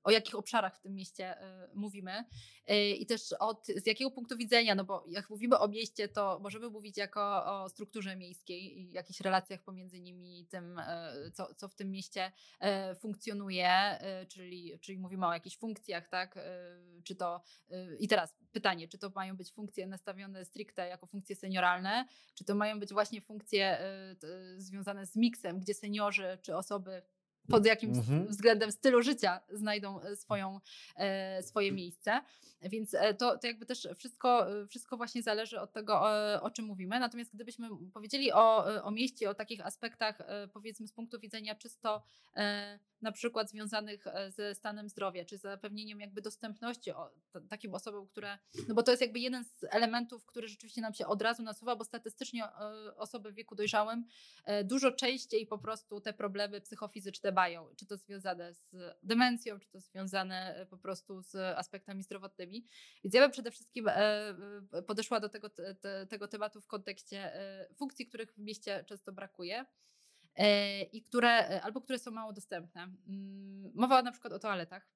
o 0.04 0.12
jakich 0.12 0.36
obszarach 0.36 0.76
w 0.76 0.80
tym 0.80 0.96
mieście 0.96 1.36
mówimy. 1.74 2.26
I 2.98 3.06
też 3.06 3.34
od, 3.40 3.68
z 3.68 3.86
jakiego 3.86 4.12
punktu 4.12 4.38
widzenia, 4.38 4.76
no 4.76 4.84
bo 4.84 5.06
jak 5.08 5.30
mówimy 5.30 5.60
o 5.60 5.68
mieście, 5.68 6.08
to 6.08 6.40
możemy 6.40 6.70
mówić 6.70 6.98
jako 6.98 7.46
o 7.46 7.70
strukturze 7.70 8.16
miejskiej 8.16 8.80
i 8.80 8.92
jakichś 8.92 9.22
relacjach 9.22 9.62
pomiędzy 9.64 10.00
nimi 10.00 10.40
i 10.40 10.46
tym, 10.46 10.82
co, 11.34 11.56
co 11.56 11.68
w 11.68 11.76
tym 11.76 11.92
mieście 11.92 12.32
funkcjonuje, 13.00 14.00
czyli, 14.30 14.80
czyli 14.80 14.98
mówimy 14.98 15.28
o 15.28 15.34
jakichś 15.34 15.58
funkcjach, 15.58 16.08
tak, 16.08 16.40
czy 17.04 17.16
to 17.16 17.42
i 18.00 18.08
teraz 18.08 18.36
pytanie, 18.52 18.88
czy 18.88 18.98
to 18.98 19.10
mają 19.16 19.38
być 19.38 19.52
funkcje 19.52 19.88
nastawione 19.88 20.46
stricte 20.46 20.88
jako 20.88 21.08
funkcje 21.08 21.36
senioralne, 21.36 22.06
czy 22.36 22.44
to 22.44 22.56
mają 22.56 22.80
być 22.80 22.94
właśnie 22.94 23.22
funkcje 23.22 23.80
związane 24.58 25.06
z 25.06 25.16
miksem, 25.16 25.60
gdzie 25.60 25.74
seniorzy 25.74 26.38
czy 26.42 26.56
osoby 26.56 27.02
pod 27.50 27.66
jakim 27.66 27.90
mhm. 27.90 28.28
względem 28.28 28.72
stylu 28.72 29.02
życia 29.02 29.42
znajdą 29.50 30.02
e, 30.02 30.16
swoją, 30.16 30.60
e, 30.96 31.44
swoje 31.44 31.72
miejsce. 31.72 32.22
Więc 32.62 32.94
e, 32.94 33.14
to, 33.14 33.38
to 33.38 33.48
jakby 33.48 33.66
też 33.66 33.88
wszystko, 33.98 34.48
wszystko 34.70 34.98
właśnie 34.98 35.24
zależy 35.24 35.60
od 35.60 35.74
tego, 35.74 36.02
o, 36.02 36.42
o 36.42 36.52
czym 36.52 36.66
mówimy. 36.66 37.00
Natomiast 37.00 37.34
gdybyśmy 37.34 37.70
powiedzieli 37.94 38.32
o, 38.32 38.66
o 38.84 38.92
mieście, 38.92 39.30
o 39.30 39.34
takich 39.34 39.66
aspektach, 39.66 40.18
powiedzmy 40.54 40.88
z 40.88 40.94
punktu 40.94 41.20
widzenia 41.20 41.56
czysto 41.56 42.04
na 43.04 43.12
przykład 43.12 43.50
związanych 43.50 44.06
ze 44.30 44.56
stanem 44.56 44.90
zdrowia, 44.90 45.26
czy 45.26 45.38
zapewnieniem 45.38 46.00
jakby 46.00 46.22
dostępności 46.22 46.92
o, 46.92 47.12
t, 47.32 47.42
takim 47.42 47.74
osobom, 47.76 48.08
które, 48.08 48.38
no 48.68 48.76
bo 48.76 48.84
to 48.84 48.92
jest 48.92 49.02
jakby 49.02 49.20
jeden 49.20 49.44
z 49.44 49.64
elementów, 49.70 50.26
który 50.26 50.48
rzeczywiście 50.48 50.82
nam 50.82 50.94
się 50.94 51.08
od 51.08 51.22
razu 51.22 51.44
nasuwa, 51.44 51.76
bo 51.76 51.84
statystycznie 51.84 52.44
osoby 52.96 53.32
w 53.32 53.36
wieku 53.36 53.56
dojrzałym 53.56 54.06
dużo 54.64 54.92
częściej 54.92 55.48
po 55.48 55.58
prostu 55.58 56.02
te 56.02 56.14
problemy 56.14 56.62
psychofizyczne 56.62 57.32
mają, 57.32 57.68
czy 57.76 57.86
to 57.86 57.98
związane 57.98 58.54
z 58.54 58.74
demencją, 59.04 59.60
czy 59.60 59.70
to 59.70 59.80
związane 59.80 60.56
e, 60.56 60.66
po 60.66 60.78
prostu 60.78 61.22
z 61.22 61.36
aspektami 61.36 62.04
zdrowotnymi. 62.04 62.66
Więc 63.04 63.16
ja 63.16 63.22
bym 63.22 63.32
przede 63.32 63.52
wszystkim 63.52 63.88
e, 63.88 63.94
e, 64.74 64.82
podeszła 64.88 65.20
do 65.20 65.30
tego, 65.30 65.50
te, 65.50 66.08
tego 66.10 66.28
tematu 66.28 66.62
w 66.62 66.68
kontekście 66.68 67.32
funkcji, 67.76 68.06
których 68.06 68.34
w 68.34 68.38
mieście 68.38 68.84
często 68.88 69.12
brakuje 69.12 69.66
i 70.92 71.02
które, 71.02 71.62
albo 71.62 71.82
które 71.82 72.00
są 72.00 72.12
mało 72.12 72.34
dostępne. 72.34 72.82
Mm, 72.82 73.72
mowa 73.76 74.02
na 74.02 74.12
przykład 74.12 74.34
o 74.34 74.40
toaletach. 74.40 74.88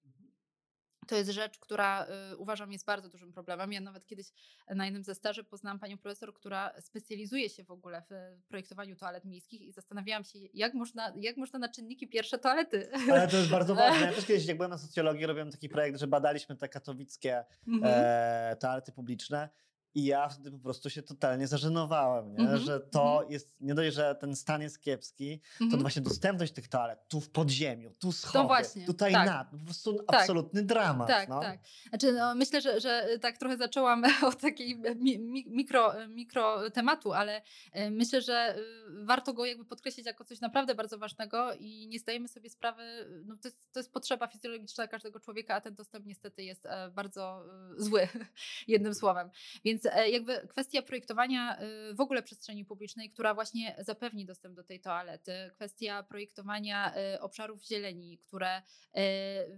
To 1.08 1.16
jest 1.16 1.30
rzecz, 1.30 1.60
która 1.60 2.08
y, 2.34 2.38
uważam 2.38 2.72
jest 2.72 2.86
bardzo 2.86 3.10
dużym 3.10 3.32
problemem. 3.32 3.74
Ja 3.74 3.82
nawet 3.82 4.06
kiedyś 4.06 4.28
na 4.70 4.86
jednym 4.86 5.04
ze 5.04 5.16
staży 5.16 5.44
poznałam 5.44 5.80
panią 5.80 5.98
profesor, 5.98 6.34
która 6.34 6.82
specjalizuje 6.82 7.50
się 7.50 7.64
w 7.64 7.72
ogóle 7.72 8.04
w 8.10 8.42
projektowaniu 8.48 8.96
toalet 8.96 9.26
miejskich 9.26 9.62
i 9.62 9.72
zastanawiałam 9.72 10.24
się, 10.24 10.40
jak 10.54 10.74
można, 10.74 11.14
jak 11.16 11.38
można 11.38 11.60
na 11.60 11.70
czynniki 11.70 12.08
pierwsze 12.08 12.38
toalety. 12.38 12.90
Ale 13.12 13.28
to 13.28 13.38
jest 13.38 13.50
bardzo 13.50 13.76
ważne. 13.76 14.06
Ja 14.06 14.14
też 14.16 14.26
kiedyś, 14.26 14.46
jak 14.46 14.58
byłem 14.58 14.72
na 14.72 14.78
socjologii, 14.78 15.26
robiłem 15.26 15.52
taki 15.52 15.70
projekt, 15.70 16.00
że 16.00 16.08
badaliśmy 16.08 16.56
te 16.56 16.70
katowickie 16.70 17.46
mhm. 17.68 17.94
e, 17.96 18.56
toalety 18.56 18.92
publiczne 18.92 19.50
i 19.96 20.06
ja 20.06 20.30
wtedy 20.30 20.52
po 20.52 20.60
prostu 20.60 20.90
się 20.90 21.04
totalnie 21.04 21.48
zażenowałem, 21.48 22.34
nie? 22.34 22.40
Mm 22.40 22.58
-hmm, 22.58 22.66
że 22.66 22.80
to 22.80 23.18
mm 23.18 23.28
-hmm. 23.28 23.32
jest, 23.32 23.56
nie 23.62 23.76
dość, 23.76 23.96
że 23.96 24.16
ten 24.16 24.36
stan 24.36 24.62
jest 24.62 24.82
kiepski, 24.82 25.28
mm 25.28 25.40
-hmm. 25.40 25.58
to 25.58 25.64
mhm. 25.64 25.82
właśnie 25.82 26.02
dostępność 26.02 26.54
tych 26.54 26.68
toalet, 26.68 27.08
tu 27.08 27.22
w 27.22 27.30
podziemiu, 27.30 27.92
tu 28.00 28.12
schody, 28.12 28.48
właśnie, 28.48 28.86
tutaj 28.86 29.14
tak. 29.14 29.28
na, 29.28 29.46
po 29.46 29.58
prostu 29.66 29.94
tak. 29.94 30.22
absolutny 30.22 30.64
dramat. 30.64 31.08
Tak, 31.08 31.30
no. 31.30 31.40
tak. 31.40 31.60
Znaczy, 31.90 32.14
no, 32.14 32.36
myślę, 32.36 32.62
że, 32.62 32.80
że 32.80 33.08
tak 33.22 33.38
trochę 33.38 33.58
zaczęłam 33.58 34.04
od 34.30 34.42
takiej 34.42 34.82
mi, 34.96 35.20
mikro, 35.48 35.94
mikro 36.10 36.70
tematu, 36.70 37.14
ale 37.14 37.42
e, 37.72 37.92
myślę, 37.92 38.22
że 38.22 38.56
warto 39.04 39.34
go 39.34 39.46
jakby 39.46 39.66
podkreślić 39.66 40.06
jako 40.06 40.24
coś 40.24 40.42
naprawdę 40.42 40.76
bardzo 40.76 40.98
ważnego 40.98 41.54
i 41.54 41.88
nie 41.88 42.00
zdajemy 42.00 42.28
sobie 42.28 42.50
sprawy, 42.50 42.84
no 43.26 43.36
to 43.42 43.48
jest, 43.48 43.58
to 43.72 43.80
jest 43.80 43.92
potrzeba 43.92 44.28
fizjologiczna 44.28 44.88
każdego 44.88 45.20
człowieka, 45.20 45.56
a 45.56 45.62
ten 45.62 45.76
dostęp 45.76 46.06
niestety 46.06 46.44
jest 46.44 46.66
e, 46.66 46.90
bardzo 46.90 47.44
zły, 47.78 48.08
jednym 48.68 48.96
słowem. 48.96 49.30
Więc 49.66 49.77
E, 49.86 50.10
jakby 50.10 50.48
kwestia 50.48 50.82
projektowania 50.82 51.62
y, 51.62 51.94
w 51.94 52.02
ogóle 52.02 52.24
przestrzeni 52.24 52.66
publicznej, 52.66 53.10
która 53.10 53.34
właśnie 53.34 53.76
zapewni 53.80 54.26
dostęp 54.26 54.56
do 54.56 54.64
tej 54.64 54.82
toalety, 54.82 55.32
kwestia 55.54 56.04
projektowania 56.04 56.94
y, 57.16 57.22
obszarów 57.22 57.64
zieleni, 57.64 58.18
które 58.18 58.62
y, 58.62 59.02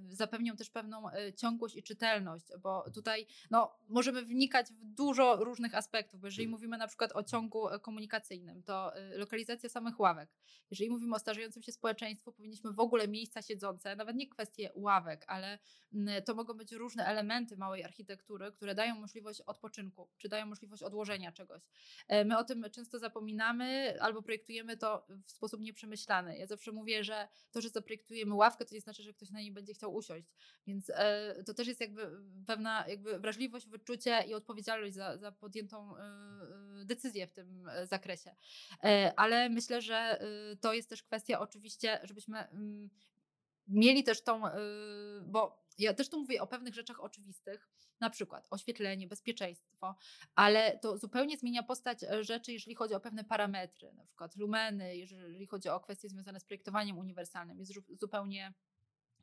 zapewnią 0.09 0.55
też 0.55 0.69
pewną 0.69 1.03
ciągłość 1.37 1.75
i 1.75 1.83
czytelność, 1.83 2.45
bo 2.61 2.91
tutaj 2.93 3.27
no, 3.51 3.75
możemy 3.87 4.21
wnikać 4.21 4.67
w 4.67 4.85
dużo 4.85 5.35
różnych 5.35 5.75
aspektów, 5.75 6.19
bo 6.19 6.27
jeżeli 6.27 6.45
mm. 6.45 6.51
mówimy 6.51 6.77
na 6.77 6.87
przykład 6.87 7.15
o 7.15 7.23
ciągu 7.23 7.67
komunikacyjnym, 7.81 8.63
to 8.63 8.91
lokalizacja 9.15 9.69
samych 9.69 9.99
ławek. 9.99 10.29
Jeżeli 10.71 10.89
mówimy 10.89 11.15
o 11.15 11.19
starzejącym 11.19 11.63
się 11.63 11.71
społeczeństwu, 11.71 12.31
powinniśmy 12.31 12.73
w 12.73 12.79
ogóle 12.79 13.07
miejsca 13.07 13.41
siedzące, 13.41 13.95
nawet 13.95 14.15
nie 14.15 14.27
kwestie 14.27 14.71
ławek, 14.75 15.25
ale 15.27 15.59
mm, 15.93 16.23
to 16.23 16.35
mogą 16.35 16.53
być 16.53 16.71
różne 16.71 17.05
elementy 17.05 17.57
małej 17.57 17.83
architektury, 17.83 18.51
które 18.51 18.75
dają 18.75 18.95
możliwość 18.95 19.41
odpoczynku, 19.41 20.08
czy 20.17 20.29
dają 20.29 20.45
możliwość 20.45 20.83
odłożenia 20.83 21.31
czegoś. 21.31 21.61
E, 22.07 22.25
my 22.25 22.37
o 22.37 22.43
tym 22.43 22.65
często 22.71 22.99
zapominamy 22.99 23.97
albo 24.01 24.21
projektujemy 24.21 24.77
to 24.77 25.07
w 25.25 25.31
sposób 25.31 25.61
nieprzemyślany. 25.61 26.37
Ja 26.37 26.47
zawsze 26.47 26.71
mówię, 26.71 27.03
że 27.03 27.27
to, 27.51 27.61
że 27.61 27.69
zaprojektujemy 27.69 28.35
ławkę, 28.35 28.65
to 28.65 28.75
nie 28.75 28.81
znaczy, 28.81 29.03
że 29.03 29.13
ktoś 29.13 29.29
na 29.29 29.39
niej 29.39 29.51
będzie 29.51 29.73
chciał 29.73 29.95
usiąść. 29.95 30.27
Więc 30.67 30.91
e, 30.95 31.43
to 31.45 31.53
też 31.53 31.67
jest 31.67 31.81
jakby 31.81 32.11
pewna 32.47 32.87
jakby 32.87 33.19
wrażliwość, 33.19 33.67
wyczucie 33.67 34.23
i 34.27 34.33
odpowiedzialność 34.33 34.95
za, 34.95 35.17
za 35.17 35.31
podjętą 35.31 35.97
e, 35.97 36.01
decyzję 36.85 37.27
w 37.27 37.31
tym 37.31 37.69
zakresie. 37.83 38.35
Ale 39.15 39.49
myślę, 39.49 39.81
że 39.81 40.21
to 40.61 40.73
jest 40.73 40.89
też 40.89 41.03
kwestia 41.03 41.39
oczywiście, 41.39 41.99
żebyśmy 42.03 42.39
mm, 42.39 42.89
mieli 43.67 44.03
też 44.03 44.23
tą, 44.23 44.41
bo 45.25 45.65
ja 45.77 45.93
też 45.93 46.09
tu 46.09 46.19
mówię 46.19 46.41
o 46.41 46.47
pewnych 46.47 46.73
rzeczach 46.73 46.99
oczywistych, 46.99 47.69
na 47.99 48.09
przykład 48.09 48.47
oświetlenie, 48.49 49.07
bezpieczeństwo, 49.07 49.95
ale 50.35 50.79
to 50.79 50.97
zupełnie 50.97 51.37
zmienia 51.37 51.63
postać 51.63 52.03
e, 52.03 52.23
rzeczy, 52.23 52.53
jeżeli 52.53 52.75
chodzi 52.75 52.93
o 52.93 52.99
pewne 52.99 53.23
parametry, 53.23 53.93
na 53.93 54.05
przykład 54.05 54.35
lumeny, 54.35 54.97
jeżeli 54.97 55.47
chodzi 55.47 55.69
o 55.69 55.79
kwestie 55.79 56.09
związane 56.09 56.39
z 56.39 56.45
projektowaniem 56.45 56.97
uniwersalnym, 56.97 57.59
jest 57.59 57.73
zupełnie 57.99 58.53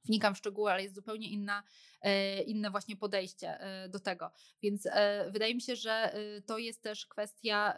wnikam 0.05 0.35
w 0.35 0.39
szczegóły, 0.39 0.73
ale 0.73 0.83
jest 0.83 0.95
zupełnie 0.95 1.29
inna, 1.29 1.63
e, 2.03 2.43
inne 2.43 2.71
właśnie 2.71 2.97
podejście 2.97 3.61
e, 3.61 3.89
do 3.89 4.01
tego. 4.01 4.31
Więc 4.63 4.89
wydaje 5.31 5.55
mi 5.55 5.61
się, 5.61 5.77
że 5.77 6.15
to 6.47 6.59
jest 6.59 6.83
też 6.83 7.07
kwestia 7.07 7.77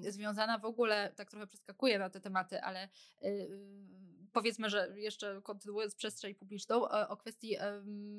związana 0.00 0.58
w 0.58 0.64
ogóle, 0.64 1.12
tak 1.16 1.30
trochę 1.30 1.46
przeskakuję 1.46 1.98
na 1.98 2.10
te 2.10 2.20
tematy, 2.20 2.60
ale 2.60 2.88
powiedzmy, 4.32 4.70
że 4.70 4.94
jeszcze 4.96 5.40
kontynuując 5.42 5.94
przestrzeń 5.94 6.34
publiczną, 6.34 6.88
e, 6.88 7.08
o 7.08 7.16
kwestii 7.16 7.56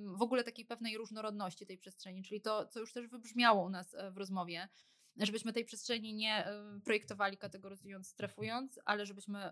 w 0.05 0.21
ogóle 0.21 0.43
takiej 0.43 0.65
pewnej 0.65 0.97
różnorodności 0.97 1.65
tej 1.65 1.77
przestrzeni, 1.77 2.23
czyli 2.23 2.41
to, 2.41 2.67
co 2.67 2.79
już 2.79 2.93
też 2.93 3.07
wybrzmiało 3.07 3.65
u 3.65 3.69
nas 3.69 3.93
e, 3.93 4.11
w 4.11 4.17
rozmowie, 4.17 4.69
żebyśmy 5.17 5.53
tej 5.53 5.65
przestrzeni 5.65 6.13
nie 6.13 6.47
projektowali 6.85 7.37
kategoryzując, 7.37 8.07
strefując, 8.07 8.79
ale 8.85 9.05
żebyśmy 9.05 9.51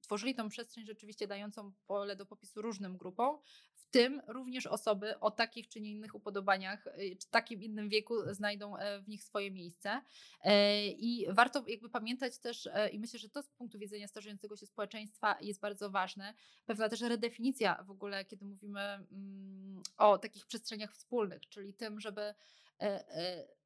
tworzyli 0.00 0.34
tą 0.34 0.48
przestrzeń 0.48 0.86
rzeczywiście 0.86 1.26
dającą 1.26 1.72
pole 1.86 2.16
do 2.16 2.26
popisu 2.26 2.62
różnym 2.62 2.96
grupom, 2.96 3.38
w 3.86 3.90
tym 3.90 4.22
również 4.26 4.66
osoby 4.66 5.20
o 5.20 5.30
takich 5.30 5.68
czy 5.68 5.80
nie 5.80 5.90
innych 5.90 6.14
upodobaniach, 6.14 6.86
y, 6.86 7.16
czy 7.20 7.30
takim 7.30 7.62
innym 7.62 7.88
wieku 7.88 8.14
znajdą 8.34 8.76
e, 8.76 9.00
w 9.00 9.08
nich 9.08 9.24
swoje 9.24 9.50
miejsce. 9.50 10.00
E, 10.44 10.86
I 10.88 11.26
warto 11.28 11.64
jakby 11.68 11.88
pamiętać 11.88 12.38
też, 12.38 12.68
e, 12.72 12.88
i 12.88 12.98
myślę, 12.98 13.18
że 13.18 13.28
to 13.28 13.42
z 13.42 13.48
punktu 13.48 13.78
widzenia 13.78 14.08
starzejącego 14.08 14.56
się 14.56 14.66
społeczeństwa 14.66 15.36
jest 15.40 15.60
bardzo 15.60 15.90
ważne, 15.90 16.34
pewna 16.66 16.88
też 16.88 17.00
redefinicja 17.00 17.84
w 17.86 17.90
ogóle, 17.90 18.24
kiedy 18.24 18.44
mówimy 18.44 18.80
mm, 18.80 19.82
o 19.96 20.18
takich 20.18 20.46
przestrzeniach 20.46 20.92
wspólnych, 20.92 21.48
czyli 21.48 21.74
tym, 21.74 22.00
żeby 22.00 22.34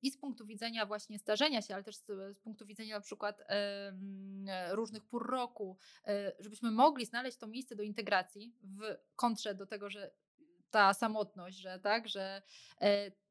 i 0.02 0.10
z 0.10 0.18
punktu 0.18 0.46
widzenia 0.46 0.86
właśnie 0.86 1.18
starzenia 1.18 1.62
się, 1.62 1.74
ale 1.74 1.84
też 1.84 1.96
z, 1.96 2.38
punktu 2.38 2.66
widzenia 2.66 2.94
na 2.94 3.00
przykład 3.00 3.42
różnych 4.70 5.04
pór 5.04 5.30
roku, 5.30 5.76
e, 6.06 6.32
żebyśmy 6.38 6.70
mogli 6.70 7.06
znaleźć 7.06 7.38
to 7.38 7.46
miejsce 7.46 7.76
do 7.76 7.82
integracji 7.82 8.54
w 8.62 8.96
kontrze 9.16 9.54
do 9.54 9.66
tego, 9.66 9.90
że 9.90 10.10
ta 10.70 10.94
samotność, 10.94 11.58
że 11.58 11.78
tak, 11.78 12.08
że 12.08 12.42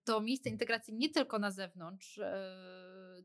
to 0.09 0.21
miejsce 0.21 0.49
integracji 0.49 0.93
nie 0.93 1.09
tylko 1.09 1.39
na 1.39 1.51
zewnątrz, 1.51 2.19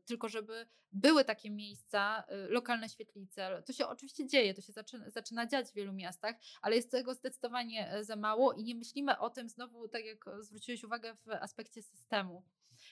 tylko 0.05 0.29
żeby 0.29 0.67
były 0.91 1.25
takie 1.25 1.51
miejsca, 1.51 2.23
lokalne 2.49 2.89
świetlice. 2.89 3.63
To 3.65 3.73
się 3.73 3.87
oczywiście 3.87 4.27
dzieje, 4.27 4.53
to 4.53 4.61
się 4.61 4.73
zaczyna, 4.73 5.09
zaczyna 5.09 5.47
dziać 5.47 5.67
w 5.67 5.73
wielu 5.73 5.93
miastach, 5.93 6.35
ale 6.61 6.75
jest 6.75 6.91
tego 6.91 7.13
zdecydowanie 7.13 7.91
za 8.01 8.15
mało 8.15 8.53
i 8.53 8.63
nie 8.63 8.75
myślimy 8.75 9.19
o 9.19 9.29
tym 9.29 9.49
znowu, 9.49 9.87
tak 9.87 10.05
jak 10.05 10.25
zwróciłeś 10.39 10.83
uwagę 10.83 11.15
w 11.15 11.29
aspekcie 11.29 11.81
systemu. 11.81 12.43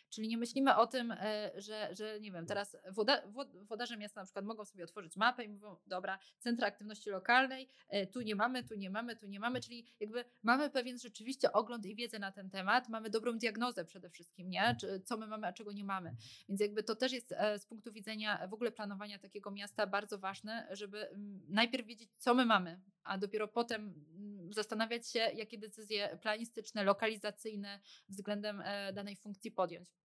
Czyli 0.09 0.27
nie 0.27 0.37
myślimy 0.37 0.75
o 0.75 0.87
tym, 0.87 1.11
e, 1.11 1.51
że, 1.55 1.89
że 1.95 2.19
nie 2.19 2.31
wiem, 2.31 2.45
teraz 2.45 2.77
woda, 2.91 3.21
wodarze 3.61 3.97
miasta 3.97 4.21
na 4.21 4.25
przykład 4.25 4.45
mogą 4.45 4.65
sobie 4.65 4.83
otworzyć 4.83 5.17
mapę 5.17 5.43
i 5.43 5.49
mówią, 5.49 5.77
dobra, 5.87 6.19
centra 6.39 6.67
aktywności 6.67 7.09
lokalnej, 7.09 7.69
e, 7.89 8.07
tu 8.07 8.21
nie 8.21 8.35
mamy, 8.35 8.63
tu 8.63 8.75
nie 8.75 8.89
mamy, 8.89 9.15
tu 9.15 9.27
nie 9.27 9.39
mamy, 9.39 9.61
czyli 9.61 9.85
jakby 9.99 10.25
mamy 10.43 10.69
pewien 10.69 10.99
rzeczywiście 10.99 11.51
ogląd 11.51 11.85
i 11.85 11.95
wiedzę 11.95 12.19
na 12.19 12.31
ten 12.31 12.49
temat, 12.49 12.89
mamy 12.89 13.09
dobrą 13.09 13.37
diagnozę 13.37 13.85
przede 13.85 14.09
wszystkim, 14.09 14.49
nie? 14.49 14.77
Co 15.05 15.17
my 15.17 15.27
mamy, 15.27 15.47
a 15.47 15.53
czego 15.53 15.71
nie 15.71 15.83
mamy. 15.83 16.15
Więc 16.49 16.61
jakby 16.61 16.83
to 16.83 16.95
też 16.95 17.11
jest 17.11 17.31
e, 17.31 17.59
z 17.59 17.65
punktu 17.65 17.91
widzenia 17.91 18.47
w 18.47 18.53
ogóle 18.53 18.71
planowania 18.71 19.19
takiego 19.19 19.51
miasta 19.51 19.87
bardzo 19.87 20.19
ważne, 20.19 20.67
żeby 20.71 21.09
mm, 21.09 21.41
najpierw 21.49 21.87
wiedzieć, 21.87 22.09
co 22.17 22.33
my 22.33 22.45
mamy, 22.45 22.81
a 23.03 23.17
dopiero 23.17 23.47
potem 23.47 23.81
mm, 24.15 24.53
zastanawiać 24.53 25.11
się, 25.11 25.19
jakie 25.19 25.57
decyzje 25.57 26.17
planistyczne, 26.21 26.83
lokalizacyjne 26.83 27.79
względem 28.09 28.63
danej 28.93 29.15
funkcji 29.15 29.51
podjąć. 29.51 30.02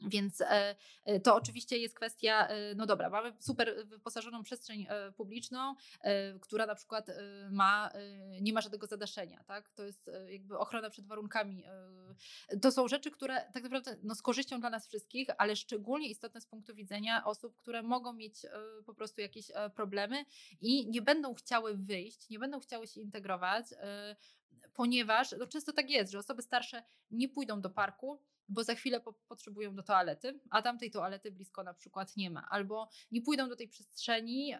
Więc 0.00 0.40
e, 0.40 0.76
e, 1.04 1.20
to 1.20 1.34
oczywiście 1.34 1.78
jest 1.78 1.94
kwestia, 1.94 2.48
e, 2.48 2.74
no 2.74 2.86
dobra, 2.86 3.10
mamy 3.10 3.32
super 3.40 3.86
wyposażoną 3.86 4.42
przestrzeń 4.42 4.86
publiczną, 5.16 5.74
która 6.40 6.66
na 6.66 6.74
przykład 6.74 7.06
ma, 7.50 7.90
nie 8.40 8.52
ma 8.52 8.60
żadnego 8.60 8.86
zadaszenia, 8.86 9.44
tak? 9.44 9.68
To 9.70 9.82
jest 9.82 10.10
jakby 10.28 10.58
ochrona 10.58 10.90
przed 10.90 11.06
warunkami. 11.06 11.64
To 12.62 12.72
są 12.72 12.88
rzeczy, 12.88 13.10
które 13.10 13.34
tak 13.52 13.62
naprawdę 13.62 13.96
no, 14.02 14.14
z 14.14 14.22
korzyścią 14.22 14.60
dla 14.60 14.70
nas 14.70 14.88
wszystkich, 14.88 15.28
ale 15.38 15.56
szczególnie 15.56 16.08
istotne 16.08 16.40
z 16.40 16.46
punktu 16.46 16.74
widzenia 16.74 17.24
osób, 17.24 17.56
które 17.56 17.82
mogą 17.82 18.12
mieć 18.12 18.46
po 18.86 18.94
prostu 18.94 19.20
jakieś 19.20 19.50
problemy 19.74 20.24
i 20.60 20.90
nie 20.90 21.02
będą 21.02 21.34
chciały 21.34 21.76
wyjść, 21.76 22.28
nie 22.30 22.38
będą 22.38 22.60
chciały 22.60 22.86
się 22.86 23.00
integrować, 23.00 23.66
ponieważ 24.74 25.34
no, 25.38 25.46
często 25.46 25.72
tak 25.72 25.90
jest, 25.90 26.12
że 26.12 26.18
osoby 26.18 26.42
starsze 26.42 26.82
nie 27.10 27.28
pójdą 27.28 27.60
do 27.60 27.70
parku, 27.70 28.20
bo 28.48 28.64
za 28.64 28.74
chwilę 28.74 29.00
po 29.00 29.12
potrzebują 29.12 29.74
do 29.74 29.82
toalety, 29.82 30.40
a 30.50 30.62
tamtej 30.62 30.90
toalety 30.90 31.32
blisko 31.32 31.62
na 31.62 31.74
przykład 31.74 32.16
nie 32.16 32.30
ma, 32.30 32.48
albo 32.50 32.88
nie 33.12 33.22
pójdą 33.22 33.48
do 33.48 33.56
tej 33.56 33.68
przestrzeni, 33.68 34.54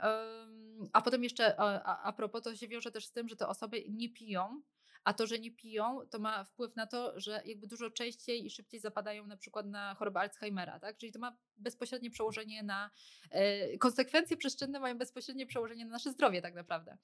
a 0.93 1.03
potem 1.03 1.25
jeszcze 1.25 1.61
a, 1.61 2.03
a 2.03 2.13
propos 2.13 2.43
to 2.43 2.57
się 2.57 2.69
wiąże 2.69 2.93
też 2.93 3.07
z 3.07 3.13
tym, 3.13 3.29
że 3.29 3.37
te 3.37 3.49
osoby 3.49 3.85
nie 3.89 4.13
piją, 4.13 4.63
a 5.05 5.15
to, 5.15 5.27
że 5.27 5.39
nie 5.39 5.51
piją, 5.51 6.01
to 6.11 6.19
ma 6.19 6.45
wpływ 6.45 6.77
na 6.77 6.87
to, 6.87 7.21
że 7.21 7.43
jakby 7.45 7.67
dużo 7.67 7.91
częściej 7.91 8.47
i 8.47 8.51
szybciej 8.51 8.81
zapadają 8.81 9.27
na 9.27 9.37
przykład 9.37 9.67
na 9.67 9.95
chorobę 9.95 10.21
Alzheimera, 10.21 10.81
tak? 10.81 10.97
Czyli 10.97 11.13
to 11.13 11.19
ma 11.19 11.37
bezpośrednie 11.57 12.11
przełożenie 12.11 12.63
na 12.63 12.91
e, 13.31 13.79
konsekwencje 13.79 14.37
przestrzenne 14.37 14.81
mają 14.81 14.99
bezpośrednie 14.99 15.47
przełożenie 15.47 15.85
na 15.85 15.91
nasze 15.91 16.13
zdrowie 16.13 16.43
tak 16.43 16.55
naprawdę. 16.55 16.99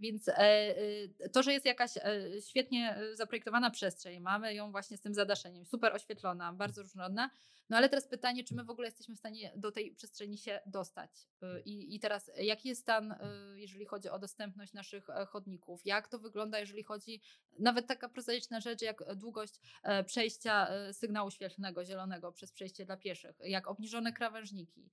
Więc 0.00 0.28
e, 0.28 0.34
e, 0.38 1.28
to, 1.28 1.42
że 1.42 1.52
jest 1.52 1.66
jakaś 1.66 1.96
e, 1.96 2.02
świetnie 2.40 2.98
zaprojektowana 3.14 3.70
przestrzeń, 3.70 4.20
mamy 4.20 4.54
ją 4.54 4.70
właśnie 4.70 4.96
z 4.96 5.00
tym 5.00 5.14
zadaszeniem, 5.14 5.66
super 5.66 5.94
oświetlona, 5.94 6.52
bardzo 6.52 6.82
różnorodna, 6.82 7.30
no 7.70 7.76
ale 7.76 7.88
teraz 7.88 8.08
pytanie, 8.08 8.44
czy 8.44 8.54
my 8.54 8.64
w 8.64 8.70
ogóle 8.70 8.88
jesteśmy 8.88 9.14
w 9.14 9.18
stanie 9.18 9.52
do 9.56 9.72
tej 9.72 9.94
przestrzeni 9.94 10.38
się 10.38 10.60
dostać? 10.66 11.10
Y, 11.42 11.60
I, 11.64 11.94
i 11.94 12.00
teraz, 12.00 12.30
jaki 12.36 12.68
jest 12.68 12.80
stan, 12.80 13.14
jeżeli 13.54 13.86
chodzi 13.86 14.08
o 14.08 14.18
dostępność 14.18 14.72
naszych 14.72 15.06
chodników? 15.28 15.86
Jak 15.86 16.08
to 16.08 16.18
wygląda, 16.18 16.58
jeżeli 16.58 16.82
chodzi 16.82 17.20
nawet 17.58 17.86
taka 17.86 18.08
prozaiczna 18.08 18.60
rzecz, 18.60 18.82
jak 18.82 19.14
długość 19.16 19.60
przejścia 20.06 20.68
sygnału 20.92 21.30
świetlnego, 21.30 21.84
zielonego 21.84 22.32
przez 22.32 22.52
przejście 22.52 22.84
dla 22.84 22.96
pieszych, 22.96 23.36
jak 23.44 23.68
obniżone 23.68 24.12
krawężniki. 24.12 24.90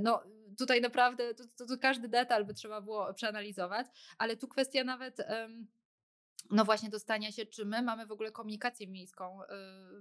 No 0.00 0.22
tutaj 0.58 0.80
naprawdę, 0.80 1.34
to, 1.34 1.44
to, 1.56 1.66
to 1.66 1.78
każdy 1.78 2.08
detal 2.08 2.44
by 2.44 2.54
trzeba 2.54 2.80
było 2.80 3.14
przeanalizować, 3.14 3.86
ale 4.18 4.35
tu 4.36 4.48
kwestia 4.48 4.84
nawet. 4.84 5.16
No 6.50 6.64
właśnie 6.64 6.90
dostania 6.90 7.32
się, 7.32 7.46
czy 7.46 7.64
my 7.64 7.82
mamy 7.82 8.06
w 8.06 8.12
ogóle 8.12 8.32
komunikację 8.32 8.86
miejską 8.86 9.42
y, 9.42 9.46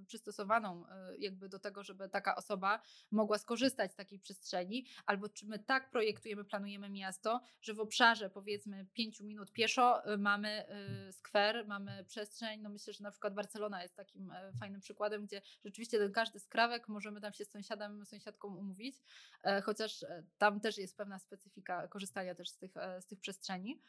przystosowaną 0.06 0.86
y, 0.86 1.18
jakby 1.18 1.49
do 1.49 1.60
tego, 1.60 1.84
żeby 1.84 2.10
taka 2.10 2.36
osoba 2.36 2.82
mogła 3.12 3.38
skorzystać 3.38 3.91
z 3.91 3.95
takiej 3.95 4.20
przestrzeni, 4.20 4.86
albo 5.06 5.30
czy 5.30 5.45
my 5.48 5.60
tak 5.60 5.90
projektujemy, 5.90 6.45
planujemy 6.45 6.90
miasto, 6.90 7.41
że 7.62 7.74
w 7.74 7.80
obszarze 7.80 8.30
powiedzmy 8.30 8.88
5 8.94 9.22
minut 9.22 9.52
pieszo 9.52 10.14
y, 10.14 10.18
mamy 10.18 10.66
y, 11.10 11.14
skwer, 11.14 11.68
mamy 11.68 12.06
przestrzeń, 12.07 12.62
no 12.62 12.70
myślę, 12.70 12.94
że 12.94 13.03
na 13.03 13.12
przykład 13.12 13.34
Barcelona 13.34 13.84
jest 13.84 13.95
takim 13.95 14.32
y, 14.32 14.53
fajnym 14.60 14.82
przykładem, 14.82 15.26
gdzie 15.26 15.41
rzeczywiście 15.66 15.98
ten 15.98 16.12
każdy 16.12 16.40
skrawek 16.40 16.88
możemy 16.88 17.22
tam 17.22 17.34
się 17.34 17.45
z 17.45 17.52
sąsiadem, 17.52 18.06
sąsiadką 18.06 18.56
umówić, 18.56 18.95
e, 19.44 19.62
chociaż 19.62 20.03
e, 20.03 20.24
tam 20.38 20.60
też 20.60 20.78
jest 20.78 20.98
pewna 20.98 21.20
specyfika 21.20 21.88
korzystania 21.88 22.36
też 22.36 22.49
z 22.49 22.57
tych, 22.57 22.78
e, 22.78 23.02
z 23.02 23.06
tych 23.06 23.20
przestrzeni. 23.20 23.82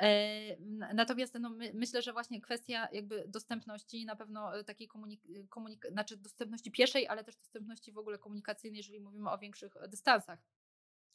E, 0.00 0.56
natomiast 0.94 1.34
no, 1.40 1.50
my, 1.50 1.70
myślę, 1.74 2.02
że 2.02 2.12
właśnie 2.12 2.40
kwestia 2.40 2.88
jakby 2.92 3.24
dostępności 3.28 4.06
na 4.06 4.16
pewno 4.16 4.58
e, 4.58 4.64
takiej 4.64 4.88
komunik- 4.88 5.48
komunik- 5.48 5.92
znaczy 5.92 6.16
dostępności 6.16 6.70
pieszej, 6.70 7.08
ale 7.08 7.24
też 7.24 7.36
dostępności 7.36 7.92
w 7.92 7.98
ogóle 7.98 8.18
komunikacyjnej, 8.18 8.78
jeżeli 8.78 9.00
mówimy 9.00 9.30
o 9.30 9.38
większych 9.38 9.72
dystansach 9.88 10.38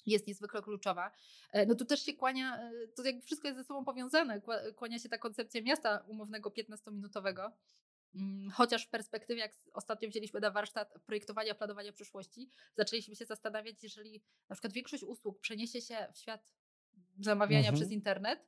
jest 0.05 0.27
niezwykle 0.27 0.61
kluczowa. 0.61 1.11
E, 1.51 1.65
no 1.65 1.75
tu 1.75 1.85
też 1.85 2.05
się 2.05 2.13
kłania, 2.13 2.71
to 2.95 3.03
jakby 3.03 3.21
wszystko 3.21 3.47
jest 3.47 3.59
ze 3.59 3.63
sobą 3.63 3.85
powiązane, 3.85 4.41
kłania 4.75 4.99
się 4.99 5.09
ta 5.09 5.17
koncepcja 5.17 5.61
miasta 5.61 6.03
umownego 6.07 6.49
15-minutowego. 6.49 7.51
Mm, 8.15 8.51
chociaż 8.51 8.85
w 8.85 8.89
perspektywie, 8.89 9.41
jak 9.41 9.53
ostatnio 9.73 10.09
wzięliśmy 10.09 10.39
na 10.39 10.51
warsztat 10.51 10.93
projektowania, 11.05 11.55
planowania 11.55 11.91
przyszłości, 11.91 12.49
zaczęliśmy 12.75 13.15
się 13.15 13.25
zastanawiać, 13.25 13.83
jeżeli 13.83 14.23
na 14.49 14.55
przykład 14.55 14.73
większość 14.73 15.03
usług 15.03 15.39
przeniesie 15.39 15.81
się 15.81 16.07
w 16.13 16.17
świat 16.17 16.41
zamawiania 17.19 17.59
mhm. 17.59 17.75
przez 17.75 17.91
internet, 17.91 18.47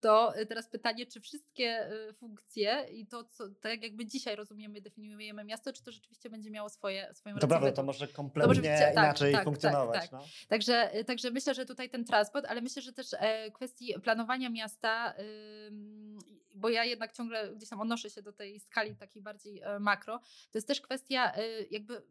to 0.00 0.38
y, 0.38 0.46
teraz 0.46 0.68
pytanie, 0.68 1.06
czy 1.06 1.20
wszystkie 1.20 1.92
y, 1.92 2.12
funkcje 2.12 2.86
i 2.92 3.06
to, 3.06 3.24
co, 3.24 3.48
tak 3.48 3.82
jakby 3.82 4.06
dzisiaj 4.06 4.36
rozumiemy, 4.36 4.80
definiujemy 4.80 5.44
miasto, 5.44 5.72
czy 5.72 5.82
to 5.82 5.92
rzeczywiście 5.92 6.30
będzie 6.30 6.50
miało 6.50 6.68
swoje, 6.68 7.14
swoją 7.14 7.38
To 7.38 7.48
prawda, 7.48 7.72
to 7.72 7.82
może 7.82 8.08
kompletnie 8.08 8.42
to 8.42 8.48
może 8.48 8.60
być, 8.60 8.92
inaczej 8.92 9.32
tak, 9.32 9.44
funkcjonować. 9.44 10.00
Tak, 10.00 10.10
tak. 10.10 10.20
No. 10.20 10.26
Także, 10.48 10.98
y, 10.98 11.04
także 11.04 11.30
myślę, 11.30 11.54
że 11.54 11.66
tutaj 11.66 11.90
ten 11.90 12.04
transport, 12.04 12.46
ale 12.46 12.60
myślę, 12.60 12.82
że 12.82 12.92
też 12.92 13.06
e, 13.18 13.50
kwestii 13.50 13.94
planowania 14.02 14.50
miasta, 14.50 15.14
bo 16.54 16.68
ja 16.68 16.84
jednak 16.84 17.12
ciągle 17.12 17.54
gdzieś 17.56 17.68
tam 17.68 17.80
odnoszę 17.80 18.10
się 18.10 18.22
do 18.22 18.32
tej 18.32 18.60
skali 18.60 18.96
takiej 18.96 19.22
bardziej 19.22 19.60
e, 19.60 19.78
makro, 19.78 20.18
to 20.18 20.58
jest 20.58 20.68
też 20.68 20.80
kwestia 20.80 21.32
jakby 21.70 22.02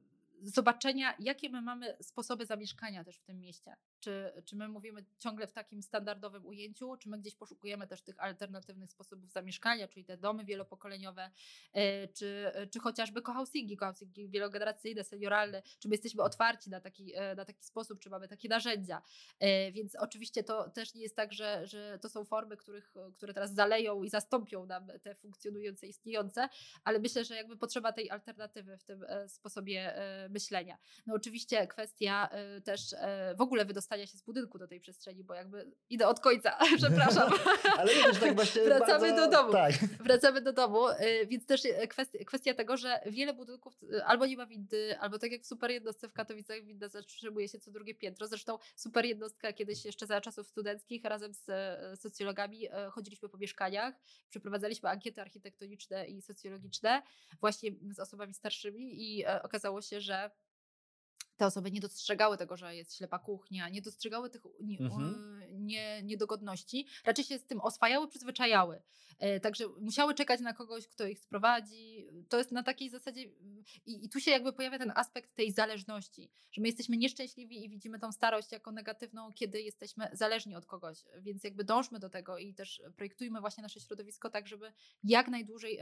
zobaczenia, 0.41 1.15
jakie 1.19 1.49
my 1.49 1.61
mamy 1.61 1.97
sposoby 2.01 2.45
zamieszkania 2.45 3.03
też 3.03 3.17
w 3.17 3.23
tym 3.23 3.39
mieście. 3.39 3.75
Czy, 3.99 4.34
czy 4.45 4.55
my 4.55 4.67
mówimy 4.67 5.05
ciągle 5.17 5.47
w 5.47 5.51
takim 5.51 5.84
standardowym 5.84 6.45
ujęciu, 6.45 6.97
czy 6.97 7.09
my 7.09 7.19
gdzieś 7.19 7.35
poszukujemy 7.35 7.88
też 7.88 8.01
tych 8.01 8.19
alternatywnych 8.19 8.91
sposobów 8.91 9.31
zamieszkania, 9.31 9.88
czyli 9.88 10.05
te 10.05 10.17
domy 10.17 10.45
wielopokoleniowe, 10.45 11.31
e, 11.73 12.07
czy, 12.07 12.51
czy 12.71 12.80
chociażby 12.80 13.21
cohousingi, 13.21 13.77
cohousingi 13.77 14.30
wielogeneracyjne, 14.30 15.03
senioralne, 15.03 15.61
czy 15.80 15.88
my 15.88 15.93
jesteśmy 15.93 16.23
otwarci 16.23 16.69
na 16.69 16.81
taki, 16.81 17.15
e, 17.15 17.35
na 17.35 17.45
taki 17.45 17.63
sposób, 17.63 17.99
czy 17.99 18.09
mamy 18.09 18.27
takie 18.27 18.49
narzędzia. 18.49 19.01
E, 19.39 19.71
więc 19.71 19.95
oczywiście 19.95 20.43
to 20.43 20.69
też 20.69 20.93
nie 20.93 21.01
jest 21.01 21.15
tak, 21.15 21.34
że, 21.34 21.67
że 21.67 21.99
to 22.01 22.09
są 22.09 22.26
formy, 22.26 22.57
których, 22.57 22.93
które 23.13 23.34
teraz 23.34 23.53
zaleją 23.53 24.03
i 24.03 24.09
zastąpią 24.09 24.65
nam 24.65 24.88
te 25.01 25.15
funkcjonujące, 25.15 25.88
istniejące, 25.88 26.49
ale 26.84 26.99
myślę, 26.99 27.26
że 27.26 27.35
jakby 27.35 27.57
potrzeba 27.57 27.93
tej 27.93 28.09
alternatywy 28.09 28.77
w 28.77 28.84
tym 28.84 29.05
sposobie 29.27 29.93
myślenia. 30.30 30.77
No 31.07 31.15
oczywiście 31.15 31.67
kwestia 31.67 32.30
też 32.63 32.95
w 33.38 33.41
ogóle 33.41 33.65
wydostania 33.65 33.88
się 33.97 34.17
z 34.17 34.21
budynku 34.21 34.57
do 34.57 34.67
tej 34.67 34.79
przestrzeni, 34.79 35.23
bo 35.23 35.33
jakby 35.33 35.71
idę 35.89 36.07
od 36.07 36.19
końca, 36.19 36.57
przepraszam. 36.77 37.31
Ale 37.79 37.93
wiesz, 37.93 38.19
tak 38.19 38.35
właśnie 38.35 38.63
Wracamy 38.63 39.07
bardzo... 39.07 39.25
do 39.25 39.37
domu. 39.37 39.51
Tak. 39.51 39.73
Wracamy 40.03 40.41
do 40.41 40.53
domu, 40.53 40.79
więc 41.27 41.45
też 41.45 41.61
kwestia, 41.89 42.19
kwestia 42.25 42.53
tego, 42.53 42.77
że 42.77 43.01
wiele 43.05 43.33
budynków 43.33 43.73
albo 44.05 44.25
nie 44.25 44.37
ma 44.37 44.45
windy, 44.45 44.99
albo 44.99 45.19
tak 45.19 45.31
jak 45.31 45.41
w 45.41 45.45
super 45.45 45.71
jednostce 45.71 46.09
w 46.09 46.13
Katowicach 46.13 46.63
winda 46.63 46.87
zatrzymuje 46.87 47.47
się 47.47 47.59
co 47.59 47.71
drugie 47.71 47.95
piętro. 47.95 48.27
Zresztą 48.27 48.57
super 48.75 49.05
jednostka 49.05 49.53
kiedyś 49.53 49.85
jeszcze 49.85 50.07
za 50.07 50.21
czasów 50.21 50.47
studenckich 50.47 51.03
razem 51.05 51.33
z 51.33 51.49
socjologami 51.99 52.67
chodziliśmy 52.91 53.29
po 53.29 53.37
mieszkaniach, 53.37 53.95
przeprowadzaliśmy 54.29 54.89
ankiety 54.89 55.21
architektoniczne 55.21 56.07
i 56.07 56.21
socjologiczne 56.21 57.01
właśnie 57.39 57.71
z 57.91 57.99
osobami 57.99 58.33
starszymi 58.33 59.01
i 59.01 59.25
okazało 59.25 59.81
się, 59.81 60.01
że 60.01 60.31
te 61.39 61.45
osoby 61.45 61.71
nie 61.71 61.81
dostrzegały 61.81 62.37
tego, 62.37 62.57
że 62.57 62.75
jest 62.75 62.97
ślepa 62.97 63.19
kuchnia, 63.19 63.69
nie 63.69 63.81
dostrzegały 63.81 64.29
tych 64.29 64.41
mhm. 64.79 65.38
Nie, 65.69 66.03
niedogodności, 66.03 66.87
raczej 67.05 67.25
się 67.25 67.37
z 67.37 67.45
tym 67.45 67.61
oswajały, 67.61 68.07
przyzwyczajały. 68.07 68.81
E, 69.19 69.39
także 69.39 69.67
musiały 69.81 70.13
czekać 70.13 70.39
na 70.39 70.53
kogoś, 70.53 70.87
kto 70.87 71.05
ich 71.05 71.19
sprowadzi. 71.19 72.07
To 72.29 72.37
jest 72.37 72.51
na 72.51 72.63
takiej 72.63 72.89
zasadzie, 72.89 73.23
i, 73.85 74.05
i 74.05 74.09
tu 74.09 74.19
się 74.19 74.31
jakby 74.31 74.53
pojawia 74.53 74.79
ten 74.79 74.91
aspekt 74.95 75.35
tej 75.35 75.51
zależności, 75.51 76.31
że 76.51 76.61
my 76.61 76.67
jesteśmy 76.67 76.97
nieszczęśliwi 76.97 77.65
i 77.65 77.69
widzimy 77.69 77.99
tą 77.99 78.11
starość 78.11 78.51
jako 78.51 78.71
negatywną, 78.71 79.33
kiedy 79.33 79.61
jesteśmy 79.61 80.09
zależni 80.13 80.55
od 80.55 80.65
kogoś, 80.65 80.97
więc 81.21 81.43
jakby 81.43 81.63
dążmy 81.63 81.99
do 81.99 82.09
tego 82.09 82.37
i 82.37 82.53
też 82.53 82.81
projektujmy 82.95 83.39
właśnie 83.39 83.61
nasze 83.61 83.79
środowisko 83.79 84.29
tak, 84.29 84.47
żeby 84.47 84.73
jak 85.03 85.27
najdłużej, 85.27 85.79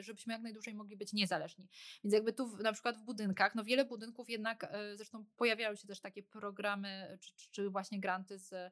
żebyśmy 0.00 0.32
jak 0.32 0.42
najdłużej 0.42 0.74
mogli 0.74 0.96
być 0.96 1.12
niezależni. 1.12 1.68
Więc 2.04 2.14
jakby 2.14 2.32
tu 2.32 2.56
na 2.56 2.72
przykład 2.72 2.98
w 2.98 3.02
budynkach, 3.02 3.54
no 3.54 3.64
wiele 3.64 3.84
budynków 3.84 4.30
jednak 4.30 4.64
e, 4.64 4.96
zresztą 4.96 5.24
pojawiają 5.36 5.74
się 5.74 5.86
też 5.88 6.00
takie 6.00 6.22
programy, 6.22 7.18
czy, 7.20 7.50
czy, 7.50 7.70
właśnie 7.70 8.00
granty 8.00 8.38
z 8.38 8.63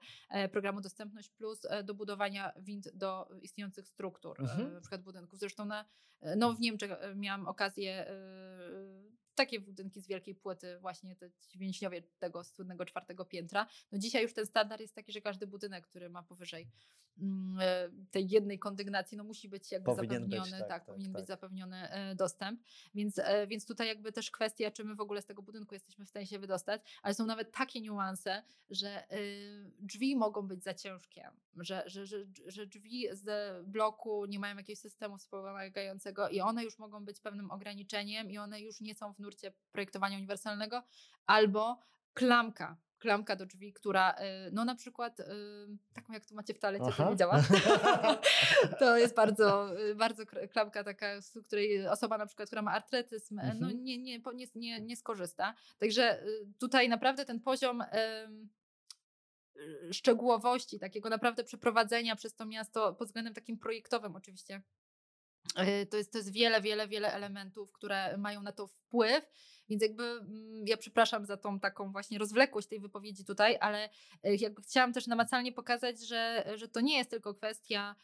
programu 0.53 0.81
Dostępność 0.81 1.31
Plus 1.31 1.65
e, 1.65 1.85
do 1.85 1.95
budowania 1.95 2.53
wind 2.57 2.89
do 2.95 3.29
istniejących 3.43 3.89
struktur, 3.89 4.41
mhm. 4.41 4.73
na 4.75 4.81
przykład 4.81 5.03
budynków. 5.03 5.39
Zresztą 5.39 5.65
na, 5.65 5.85
no 6.37 6.55
w 6.55 6.61
Niemczech 6.61 6.91
miałam 7.15 7.49
okazję 7.49 8.07
takie 9.35 9.61
budynki 9.61 10.01
z 10.01 10.07
wielkiej 10.07 10.35
płyty, 10.35 10.79
właśnie 10.79 11.17
te 11.17 11.31
więźniowie 11.55 12.03
tego 12.19 12.45
słynnego 12.45 12.85
czwartego 12.85 13.25
piętra. 13.25 13.67
No 13.93 13.99
dzisiaj 13.99 14.23
już 14.23 14.35
ten 14.35 14.47
standard 14.47 14.81
jest 14.81 14.95
taki, 14.95 15.13
że 15.13 15.21
każdy 15.21 15.47
budynek, 15.47 15.87
który 15.87 16.11
ma 16.11 16.23
powyżej 16.23 16.63
e, 16.63 17.12
tej 18.11 18.29
jednej 18.29 18.59
kondygnacji, 18.59 19.19
no 19.19 19.25
musi 19.25 19.49
być 19.49 19.73
jakby 19.73 19.87
Powinien 19.87 20.23
zapewniony, 20.23 20.51
być, 20.51 20.51
tak, 20.51 20.61
tak, 20.61 20.69
tak, 20.69 20.79
tak, 20.79 20.87
powinien 20.87 21.13
tak. 21.13 21.21
być 21.21 21.29
zapewniony 21.29 21.91
e, 21.91 22.15
dostęp. 22.15 22.61
Więc, 22.95 23.19
e, 23.19 23.47
więc 23.47 23.67
tutaj 23.67 23.89
jakby 23.89 24.13
też 24.13 24.31
kwestia, 24.31 24.71
czy 24.71 24.85
my 24.85 24.95
w 24.95 25.01
ogóle 25.01 25.23
z 25.23 25.27
tego 25.27 25.43
budynku 25.43 25.75
jesteśmy 25.75 26.05
w 26.05 26.09
stanie 26.09 26.27
się 26.27 26.39
wydostać, 26.39 26.83
ale 27.03 27.15
są 27.15 27.27
nawet 27.27 27.53
takie 27.53 27.81
niuanse, 27.81 28.43
że 28.71 29.07
drzwi 29.79 30.17
mogą 30.17 30.43
być 30.43 30.65
za 30.65 30.75
ciężkie, 30.75 31.31
że, 31.57 31.83
że, 31.87 32.07
że, 32.07 32.17
że 32.47 32.67
drzwi 32.67 33.09
z 33.13 33.27
bloku 33.67 34.25
nie 34.27 34.39
mają 34.39 34.57
jakiegoś 34.57 34.79
systemu 34.79 35.19
wspomagającego 35.19 36.29
i 36.29 36.41
one 36.41 36.65
już 36.65 36.79
mogą 36.79 37.05
być 37.05 37.21
pewnym 37.21 37.51
ograniczeniem 37.51 38.31
i 38.31 38.39
one 38.39 38.61
już 38.61 38.81
nie 38.81 38.95
są 38.95 39.13
w 39.13 39.19
nurcie 39.19 39.53
projektowania 39.73 40.17
uniwersalnego, 40.17 40.83
albo 41.27 41.79
klamka, 42.15 42.77
klamka 43.03 43.37
do 43.37 43.47
drzwi, 43.47 43.73
która, 43.73 44.13
y, 44.13 44.51
no 44.53 44.65
na 44.65 44.75
przykład, 44.75 45.21
y, 45.21 45.25
taką 45.95 46.13
jak 46.13 46.27
tu 46.27 46.35
macie 46.35 46.55
w 46.55 46.59
toalecie, 46.59 46.85
Aha. 46.89 47.05
to 47.05 47.11
nie 47.11 47.17
działa. 47.17 47.43
to 48.81 48.97
jest 48.97 49.15
bardzo, 49.15 49.81
y, 49.81 49.95
bardzo 49.95 50.27
klamka 50.27 50.85
taka, 50.85 51.21
z 51.21 51.39
której 51.47 51.89
osoba 51.89 52.19
na 52.19 52.27
przykład, 52.27 52.49
która 52.49 52.63
ma 52.63 52.73
artretyzm, 52.73 53.39
e, 53.39 53.43
no 53.47 53.51
Mhm. 53.53 53.85
nie, 53.85 53.99
nie, 53.99 54.19
nie, 54.35 54.47
nie, 54.55 54.81
nie 54.81 54.97
skorzysta. 54.97 55.55
Także 55.79 56.25
tutaj 56.59 56.89
naprawdę 56.89 57.25
ten 57.25 57.41
poziom 57.41 57.85
szczegółowości, 59.93 60.79
takiego 60.79 61.09
naprawdę 61.09 61.45
przeprowadzenia 61.45 62.17
przez 62.17 62.35
to 62.35 62.47
miasto 62.47 62.95
pod 62.95 63.09
względem 63.09 63.35
takim 63.35 63.59
projektowym 63.59 64.17
oczywiście. 64.17 64.63
To 65.91 65.97
jest, 65.97 66.13
to 66.13 66.19
jest 66.19 66.33
wiele, 66.33 66.61
wiele, 66.61 66.89
wiele 66.89 67.13
elementów, 67.13 67.73
które 67.73 68.17
mają 68.19 68.43
na 68.43 68.53
to 68.53 68.67
wpływ, 68.67 69.25
więc 69.69 69.83
jakby 69.83 70.03
mm, 70.03 70.65
ja 70.67 70.77
przepraszam 70.77 71.27
za 71.27 71.37
tą 71.37 71.61
taką 71.61 71.93
właśnie 71.93 72.19
rozwlekłość 72.19 72.69
tej 72.69 72.81
wypowiedzi 72.81 73.25
tutaj, 73.25 73.59
ale 73.61 73.89
y, 74.27 74.37
jakby 74.37 74.63
chciałam 74.63 74.93
też 74.93 75.07
namacalnie 75.07 75.53
pokazać, 75.53 76.07
że, 76.07 76.45
że 76.57 76.69
to 76.69 76.81
nie 76.81 76.99
jest 76.99 77.11
tylko 77.11 77.35
kwestia 77.35 77.95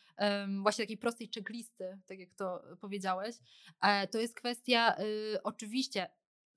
właśnie 0.62 0.84
takiej 0.84 0.98
prostej 0.98 1.30
checklisty, 1.34 1.98
tak 2.06 2.18
jak 2.18 2.34
to 2.34 2.62
powiedziałeś. 2.80 3.36
E, 3.82 4.08
To 4.08 4.18
jest 4.18 4.34
kwestia 4.34 4.96
y, 5.00 5.42
oczywiście 5.42 6.08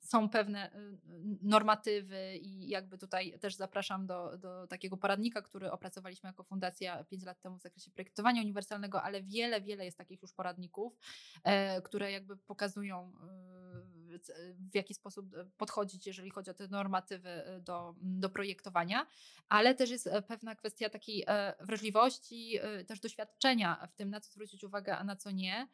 są 0.01 0.29
pewne 0.29 0.75
y, 0.75 0.97
normatywy 1.41 2.37
i 2.37 2.67
jakby 2.67 2.97
tutaj 2.97 3.39
też 3.39 3.55
zapraszam 3.55 4.07
do, 4.07 4.37
do 4.37 4.67
takiego 4.67 4.97
poradnika, 4.97 5.41
który 5.41 5.71
opracowaliśmy 5.71 6.27
jako 6.27 6.43
fundacja 6.43 7.03
5 7.03 7.23
lat 7.23 7.41
temu 7.41 7.57
w 7.57 7.61
zakresie 7.61 7.91
projektowania 7.91 8.41
uniwersalnego, 8.41 9.03
ale 9.03 9.23
wiele, 9.23 9.61
wiele 9.61 9.85
jest 9.85 9.97
takich 9.97 10.21
już 10.21 10.33
poradników, 10.33 10.97
e, 11.43 11.81
które 11.81 12.11
jakby 12.11 12.37
pokazują 12.37 13.13
y, 13.13 13.60
w 14.71 14.75
jaki 14.75 14.93
sposób 14.93 15.35
e, 15.35 15.45
podchodzić, 15.57 16.07
jeżeli 16.07 16.29
chodzi 16.29 16.51
o 16.51 16.53
te 16.53 16.67
normatywy 16.67 17.29
e, 17.29 17.59
do, 17.59 17.95
do 18.01 18.29
projektowania, 18.29 19.07
ale 19.49 19.75
też 19.75 19.89
jest 19.89 20.07
e, 20.07 20.21
pewna 20.21 20.55
kwestia 20.55 20.89
takiej 20.89 21.25
wrażliwości, 21.59 22.59
też 22.87 22.99
doświadczenia 22.99 23.87
w 23.91 23.95
tym, 23.95 24.09
na 24.09 24.19
co 24.19 24.31
zwrócić 24.31 24.63
uwagę, 24.63 24.97
a 24.97 25.03
na 25.03 25.15
co 25.15 25.31
nie. 25.31 25.67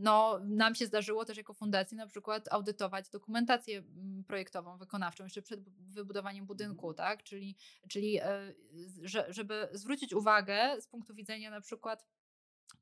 No, 0.00 0.40
nam 0.44 0.74
się 0.74 0.86
zdarzyło 0.86 1.24
też 1.24 1.36
jako 1.36 1.54
fundacji 1.54 1.96
na 1.96 2.06
przykład 2.06 2.52
audytować 2.52 3.08
dokumentację 3.10 3.78
mm, 3.78 4.24
projektową, 4.24 4.78
wykonawczą 4.78 5.24
jeszcze 5.24 5.42
przed 5.42 5.60
bu- 5.60 5.70
wybudowaniem 5.78 6.46
budynku, 6.46 6.94
tak? 6.94 7.22
Czyli, 7.22 7.56
czyli 7.88 8.20
żeby 9.28 9.68
zwrócić 9.72 10.12
uwagę 10.12 10.80
z 10.80 10.86
punktu 10.86 11.14
widzenia 11.14 11.50
na 11.50 11.60
przykład 11.60 12.04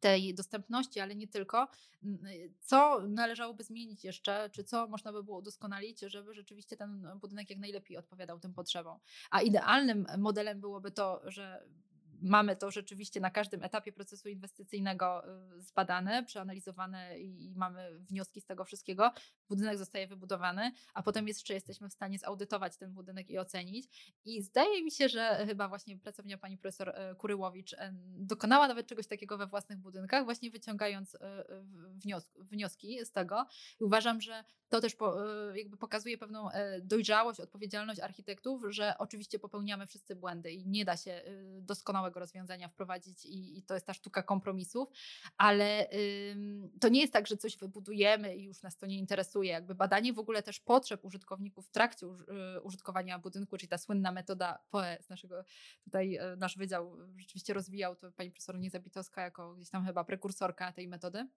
tej 0.01 0.35
dostępności, 0.35 1.01
ale 1.01 1.15
nie 1.15 1.28
tylko, 1.28 1.69
n- 2.05 2.19
co 2.61 3.06
należałoby 3.09 3.65
zmienić 3.65 4.05
jeszcze, 4.05 4.51
czy 4.51 4.65
co 4.65 4.89
można 4.89 5.12
by 5.12 5.24
było 5.24 5.39
udoskonalić, 5.39 6.01
żeby 6.01 6.35
rzeczywiście 6.35 6.77
ten 6.77 7.09
budynek 7.20 7.51
jak 7.51 7.59
najlepiej 7.59 7.97
odpowiadał 7.97 8.40
tym 8.40 8.55
potrzebom. 8.55 8.98
A 9.31 9.40
idealnym 9.40 10.06
modelem 10.19 10.61
byłoby 10.61 10.90
to, 10.90 11.20
że 11.24 11.65
mamy 12.24 12.56
to 12.56 12.70
rzeczywiście 12.70 13.20
na 13.20 13.30
każdym 13.30 13.62
etapie 13.62 13.92
procesu 13.92 14.28
inwestycyjnego 14.28 15.24
y, 15.56 15.62
zbadane, 15.62 16.24
przeanalizowane 16.24 17.18
i 17.18 17.52
mamy 17.56 17.98
wnioski 18.01 18.40
z 18.40 18.44
tego 18.44 18.64
wszystkiego. 18.64 19.12
Budynek 19.48 19.78
zostaje 19.78 20.06
wybudowany, 20.06 20.72
a 20.94 21.02
potem 21.02 21.28
jeszcze 21.28 21.55
jesteśmy 21.55 21.88
w 21.88 21.92
stanie 21.92 22.18
zaudytować 22.18 22.76
ten 22.76 22.92
budynek 22.92 23.30
i 23.30 23.38
ocenić. 23.38 24.14
I 24.24 24.42
zdaje 24.42 24.84
mi 24.84 24.90
się, 24.90 25.09
że 25.09 25.46
chyba 25.46 25.68
właśnie 25.68 25.98
pracownia 25.98 26.38
pani 26.38 26.59
profesor 26.59 26.88
e, 26.88 27.14
Kuryłowicz 27.14 27.72
e, 27.72 27.92
dokonała 28.16 28.68
nawet 28.68 28.86
czegoś 28.86 29.06
takiego 29.06 29.38
we 29.38 29.46
własnych 29.46 29.78
budynkach, 29.78 30.24
właśnie 30.24 30.51
wyciągając 30.51 31.16
wnioski 32.38 33.05
z 33.05 33.10
tego. 33.10 33.46
I 33.80 33.84
uważam, 33.84 34.20
że 34.20 34.44
to 34.74 34.80
też 34.80 34.96
jakby 35.55 35.76
pokazuje 35.76 36.18
pewną 36.18 36.51
e, 36.51 36.80
dojrzałość, 36.80 37.40
odpowiedzialność 37.40 38.01
architektów, 38.01 38.62
że 38.68 38.94
oczywiście 38.98 39.38
popełniamy 39.38 39.86
wszyscy 39.86 40.16
błędy 40.16 40.52
i 40.52 40.66
nie 40.66 40.84
da 40.84 40.96
się 40.96 41.10
e, 41.10 41.22
doskonałego 42.15 42.20
rozwiązania 42.20 42.69
wprowadzić 42.69 43.24
i, 43.24 43.59
i 43.59 43.62
to 43.62 43.74
jest 43.74 43.86
ta 43.86 43.95
sztuka 43.95 44.23
kompromisów, 44.23 44.89
ale 45.36 45.89
ym, 46.32 46.70
to 46.81 46.89
nie 46.89 47.01
jest 47.01 47.12
tak, 47.12 47.27
że 47.27 47.36
coś 47.36 47.57
wybudujemy 47.57 48.36
i 48.36 48.45
już 48.45 48.62
nas 48.62 48.77
to 48.77 48.86
nie 48.86 48.99
interesuje. 48.99 49.51
Jakby 49.51 49.74
badanie 49.74 50.12
w 50.12 50.19
ogóle 50.19 50.43
też 50.43 50.61
potrzeb 50.61 51.05
użytkowników 51.05 51.66
w 51.66 51.70
trakcie 51.70 52.07
uż, 52.07 52.20
y, 52.20 52.61
użytkowania 52.62 53.19
budynku, 53.19 53.57
czyli 53.57 53.69
ta 53.69 53.78
słynna 53.78 54.12
metoda 54.12 54.59
POE 54.70 54.99
z 55.03 55.09
naszego, 55.09 55.45
tutaj 55.85 56.16
y, 56.16 56.36
nasz 56.36 56.57
wydział 56.57 56.97
rzeczywiście 57.16 57.55
rozwijał, 57.55 57.97
to 57.97 58.12
pani 58.12 58.31
profesor 58.31 58.59
Niezabitowska 58.59 59.23
jako 59.23 59.55
gdzieś 59.55 59.70
tam 59.70 59.85
chyba 59.85 60.05
prekursorka 60.05 60.73
tej 60.73 60.89
metody 60.89 61.28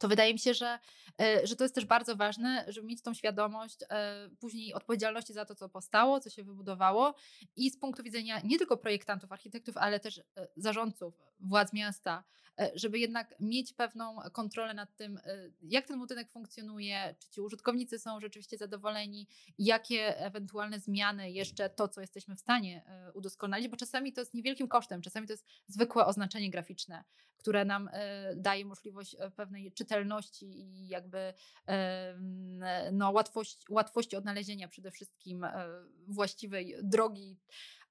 to 0.00 0.08
wydaje 0.08 0.32
mi 0.32 0.38
się, 0.38 0.54
że, 0.54 0.78
e, 1.20 1.46
że 1.46 1.56
to 1.56 1.64
jest 1.64 1.74
też 1.74 1.84
bardzo 1.84 2.16
ważne, 2.16 2.64
żeby 2.68 2.86
mieć 2.86 3.02
tą 3.02 3.14
świadomość 3.14 3.78
e, 3.90 4.28
później 4.40 4.74
odpowiedzialności 4.74 5.32
za 5.32 5.44
to, 5.44 5.54
co 5.54 5.68
powstało, 5.68 6.20
co 6.20 6.30
się 6.30 6.44
wybudowało 6.44 7.14
i 7.56 7.70
z 7.70 7.78
punktu 7.78 8.02
widzenia 8.02 8.40
nie 8.44 8.58
tylko 8.58 8.76
projektantów, 8.76 9.32
architektów, 9.32 9.76
ale 9.76 10.00
też 10.00 10.18
e, 10.18 10.48
zarządców, 10.56 11.14
władz 11.40 11.72
miasta, 11.72 12.24
żeby 12.74 12.98
jednak 12.98 13.34
mieć 13.40 13.72
pewną 13.72 14.16
kontrolę 14.32 14.74
nad 14.74 14.96
tym, 14.96 15.18
e, 15.24 15.50
jak 15.62 15.86
ten 15.86 15.98
budynek 15.98 16.30
funkcjonuje, 16.30 17.14
czy 17.18 17.30
ci 17.30 17.40
użytkownicy 17.40 17.98
są 17.98 18.20
rzeczywiście 18.20 18.58
zadowoleni, 18.58 19.26
jakie 19.58 20.18
ewentualne 20.18 20.80
zmiany 20.80 21.30
jeszcze 21.30 21.70
to, 21.70 21.88
co 21.88 22.00
jesteśmy 22.00 22.36
w 22.36 22.40
stanie 22.40 22.82
e, 22.86 23.12
udoskonalić, 23.12 23.68
bo 23.68 23.76
czasami 23.76 24.12
to 24.12 24.20
jest 24.20 24.34
niewielkim 24.34 24.68
kosztem, 24.68 25.02
czasami 25.02 25.26
to 25.26 25.32
jest 25.32 25.46
zwykłe 25.66 26.06
oznaczenie 26.06 26.50
graficzne, 26.50 27.04
które 27.38 27.64
nam 27.64 27.88
e, 27.92 28.36
daje 28.36 28.64
możliwość 28.64 29.16
e, 29.18 29.30
pewnej 29.30 29.72
czytelności 29.72 30.46
i 30.46 30.88
jakby 30.88 31.34
e, 31.68 32.14
no, 32.92 33.10
łatwość, 33.10 33.64
łatwości 33.70 34.16
odnalezienia 34.16 34.68
przede 34.68 34.90
wszystkim 34.90 35.44
e, 35.44 35.66
właściwej 36.08 36.74
drogi. 36.82 37.36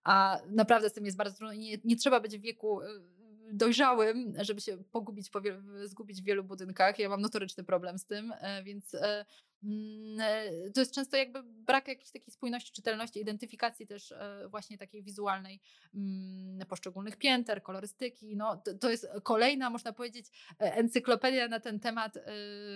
A 0.03 0.39
naprawdę 0.47 0.89
z 0.89 0.93
tym 0.93 1.05
jest 1.05 1.17
bardzo 1.17 1.37
trudno. 1.37 1.53
Nie, 1.53 1.77
nie 1.83 1.95
trzeba 1.95 2.19
być 2.19 2.37
w 2.37 2.41
wieku 2.41 2.81
e, 2.81 2.85
dojrzałym, 3.51 4.33
żeby 4.39 4.61
się 4.61 4.77
pogubić, 4.77 5.31
zgubić 5.85 6.21
w 6.21 6.25
wielu 6.25 6.43
budynkach. 6.43 6.99
Ja 6.99 7.09
mam 7.09 7.21
notoryczny 7.21 7.63
problem 7.63 7.99
z 7.99 8.05
tym, 8.05 8.33
e, 8.41 8.63
więc 8.63 8.93
e, 8.93 9.25
to 10.73 10.79
jest 10.79 10.93
często 10.93 11.17
jakby 11.17 11.43
brak 11.43 11.87
jakiejś 11.87 12.11
takiej 12.11 12.33
spójności, 12.33 12.71
czytelności, 12.71 13.19
identyfikacji 13.19 13.87
też 13.87 14.11
e, 14.11 14.47
właśnie 14.49 14.77
takiej 14.77 15.03
wizualnej 15.03 15.61
mm, 15.95 16.67
poszczególnych 16.67 17.17
pięter, 17.17 17.63
kolorystyki. 17.63 18.35
No, 18.35 18.57
to, 18.57 18.73
to 18.73 18.89
jest 18.89 19.07
kolejna, 19.23 19.69
można 19.69 19.93
powiedzieć, 19.93 20.27
e, 20.59 20.73
encyklopedia 20.75 21.47
na 21.47 21.59
ten 21.59 21.79
temat 21.79 22.17
e, 22.17 22.21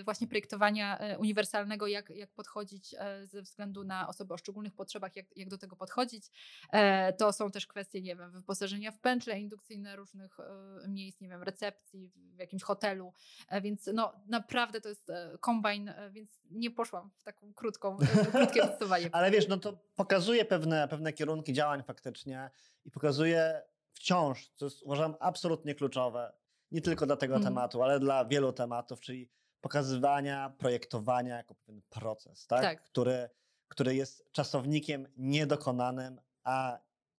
właśnie 0.04 0.26
projektowania 0.26 0.98
e, 0.98 1.18
uniwersalnego, 1.18 1.86
jak, 1.86 2.10
jak 2.10 2.30
podchodzić 2.30 2.94
e, 2.98 3.26
ze 3.26 3.42
względu 3.42 3.84
na 3.84 4.08
osoby 4.08 4.34
o 4.34 4.38
szczególnych 4.38 4.74
potrzebach, 4.74 5.16
jak, 5.16 5.26
jak 5.36 5.48
do 5.48 5.58
tego 5.58 5.76
podchodzić. 5.76 6.24
E, 6.72 7.12
To 7.12 7.32
są 7.32 7.50
też 7.50 7.66
kwestie, 7.66 8.02
nie 8.02 8.16
wiem, 8.16 8.30
wyposażenia 8.30 8.92
w 8.92 8.98
pętle 8.98 9.40
indukcyjne 9.40 9.96
różnych 9.96 10.40
e, 10.40 10.88
miejsc, 10.88 11.20
nie 11.20 11.28
wiem, 11.28 11.42
recepcji 11.42 12.12
w 12.36 12.38
jakimś 12.38 12.62
hotelu, 12.62 13.12
E, 13.48 13.60
więc 13.60 13.90
no 13.94 14.12
naprawdę 14.26 14.80
to 14.80 14.88
jest 14.88 15.10
e, 15.10 15.38
kombajn, 15.40 15.88
e, 15.88 16.10
więc 16.10 16.42
nie 16.50 16.70
poszłam 16.76 17.10
w 17.16 17.22
taką 17.22 17.54
krótką, 17.54 17.98
e, 18.00 18.26
krótkie 18.26 18.60
podsumowanie. 18.66 19.08
Ale 19.12 19.30
wiesz, 19.30 19.48
no 19.48 19.56
to 19.56 19.78
pokazuje 19.96 20.44
pewne, 20.44 20.88
pewne 20.88 21.12
kierunki 21.12 21.52
działań 21.52 21.82
faktycznie 21.82 22.50
i 22.84 22.90
pokazuje 22.90 23.62
wciąż, 23.92 24.48
co 24.54 24.64
jest, 24.66 24.82
uważam 24.82 25.14
absolutnie 25.20 25.74
kluczowe, 25.74 26.32
nie 26.70 26.80
tylko 26.80 27.06
dla 27.06 27.16
tego 27.16 27.34
Mhm. 27.34 27.54
tematu, 27.54 27.82
ale 27.82 28.00
dla 28.00 28.24
wielu 28.24 28.52
tematów, 28.52 29.00
czyli 29.00 29.30
pokazywania, 29.60 30.54
projektowania 30.58 31.36
jako 31.36 31.54
pewien 31.54 31.82
proces, 31.90 32.46
tak? 32.46 32.62
Tak. 32.62 32.82
Który, 32.82 33.28
który 33.68 33.94
jest 33.94 34.32
czasownikiem 34.32 35.08
niedokonanym, 35.16 36.20
a 36.44 36.78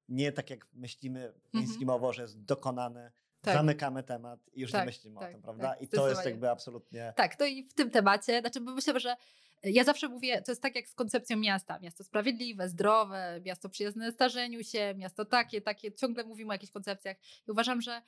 nie 0.10 0.32
tak 0.32 0.50
jak 0.50 0.68
myślimy 0.74 1.34
mainstreamowo, 1.54 2.14
że 2.14 2.22
jest 2.22 2.44
dokonany, 2.44 3.12
Mhm. 3.38 3.56
Tak. 3.58 3.66
zamykamy 3.66 4.04
temat 4.04 4.40
i 4.54 4.62
już 4.62 4.72
Tak, 4.72 4.82
nie 4.82 4.86
myślimy 4.86 5.20
tak, 5.20 5.30
o 5.30 5.34
tym, 5.34 5.42
prawda? 5.42 5.70
tak, 5.70 5.82
I 5.82 5.88
to 5.88 6.10
jest 6.10 6.26
jakby 6.26 6.50
absolutnie... 6.50 7.14
Tak, 7.16 7.36
to 7.36 7.46
i 7.46 7.64
w 7.64 7.74
tym 7.74 7.92
temacie, 7.92 8.40
znaczy 8.42 8.62
bo 8.62 8.72
myślę, 8.72 9.00
że 9.00 9.16
ja 9.64 9.84
zawsze 9.84 10.10
mówię, 10.10 10.42
to 10.42 10.52
jest 10.52 10.62
tak 10.62 10.76
jak 10.76 10.88
z 10.88 10.94
koncepcją 10.94 11.38
miasta. 11.38 11.80
Miasto 11.80 12.04
sprawiedliwe, 12.04 12.70
zdrowe, 12.70 13.42
miasto 13.46 13.70
przyjazne 13.70 14.12
starzeniu 14.12 14.64
się, 14.64 14.94
miasto 14.98 15.26
takie, 15.26 15.62
takie. 15.62 15.92
Ciągle 15.92 16.24
mówimy 16.24 16.50
o 16.50 16.54
jakichś 16.54 16.72
koncepcjach. 16.72 17.18
I 17.48 17.52
uważam, 17.52 17.82
że 17.82 18.02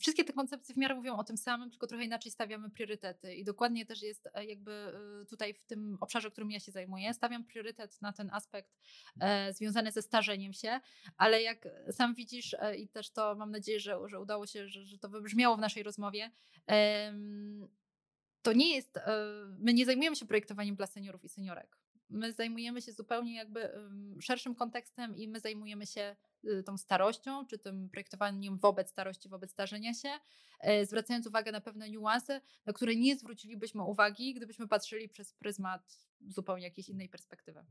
wszystkie 0.00 0.24
te 0.24 0.32
koncepcje 0.32 0.74
w 0.74 0.78
miarę 0.78 0.94
mówią 0.94 1.16
o 1.16 1.24
tym 1.24 1.36
samym, 1.36 1.70
tylko 1.70 1.86
trochę 1.86 2.04
inaczej 2.04 2.32
stawiamy 2.32 2.70
priorytety. 2.70 3.34
I 3.34 3.44
dokładnie 3.44 3.86
też 3.86 4.02
jest 4.02 4.28
e, 4.34 4.44
jakby 4.44 4.72
e, 5.22 5.26
tutaj 5.26 5.54
w 5.54 5.64
tym 5.64 5.98
obszarze, 6.00 6.30
którym 6.30 6.50
ja 6.50 6.60
się 6.60 6.72
zajmuję, 6.72 7.14
stawiam 7.14 7.44
priorytet 7.44 8.02
na 8.02 8.12
ten 8.12 8.30
aspekt 8.32 8.70
e, 9.20 9.52
związany 9.52 9.92
ze 9.92 10.02
starzeniem 10.02 10.52
się, 10.52 10.80
ale 11.16 11.42
jak 11.42 11.68
sam 11.90 12.14
widzisz 12.14 12.56
i 12.78 12.88
też 12.88 13.10
to 13.10 13.34
mam 13.34 13.50
nadzieję, 13.50 13.80
że, 13.80 13.98
że 14.06 14.20
udało 14.20 14.46
się, 14.46 14.68
że, 14.68 14.84
że 14.84 14.98
to 14.98 15.08
wybrzmiało 15.08 15.56
w 15.56 15.60
naszej 15.60 15.82
rozmowie, 15.82 16.30
to 18.46 18.52
nie 18.52 18.76
jest, 18.76 18.98
my 19.58 19.74
nie 19.74 19.86
zajmujemy 19.86 20.16
się 20.16 20.26
projektowaniem 20.26 20.76
dla 20.76 20.86
seniorów 20.86 21.24
i 21.24 21.28
seniorek. 21.28 21.76
My 22.10 22.32
zajmujemy 22.32 22.82
się 22.82 22.92
zupełnie 22.92 23.34
jakby 23.34 23.70
szerszym 24.20 24.54
kontekstem 24.54 25.16
i 25.16 25.28
my 25.28 25.40
zajmujemy 25.40 25.86
się 25.86 26.16
y, 26.44 26.62
tą 26.62 26.78
starością, 26.78 27.46
czy 27.46 27.58
tym 27.58 27.88
projektowaniem 27.88 28.58
wobec 28.58 28.90
starości, 28.90 29.28
wobec 29.28 29.50
starzenia 29.50 29.94
się, 29.94 30.08
e, 30.60 30.86
zwracając 30.86 31.26
uwagę 31.26 31.52
na 31.52 31.60
pewne 31.60 31.90
niuanse, 31.90 32.40
na 32.66 32.72
które 32.72 32.96
nie 32.96 33.16
zwrócilibyśmy 33.16 33.82
uwagi, 33.82 34.34
gdybyśmy 34.34 34.68
patrzyli 34.68 35.08
przez 35.08 35.32
pryzmat 35.32 35.98
zupełnie 36.28 36.64
jakiejś 36.64 36.88
innej 36.88 37.08
perspektywy. 37.08 37.64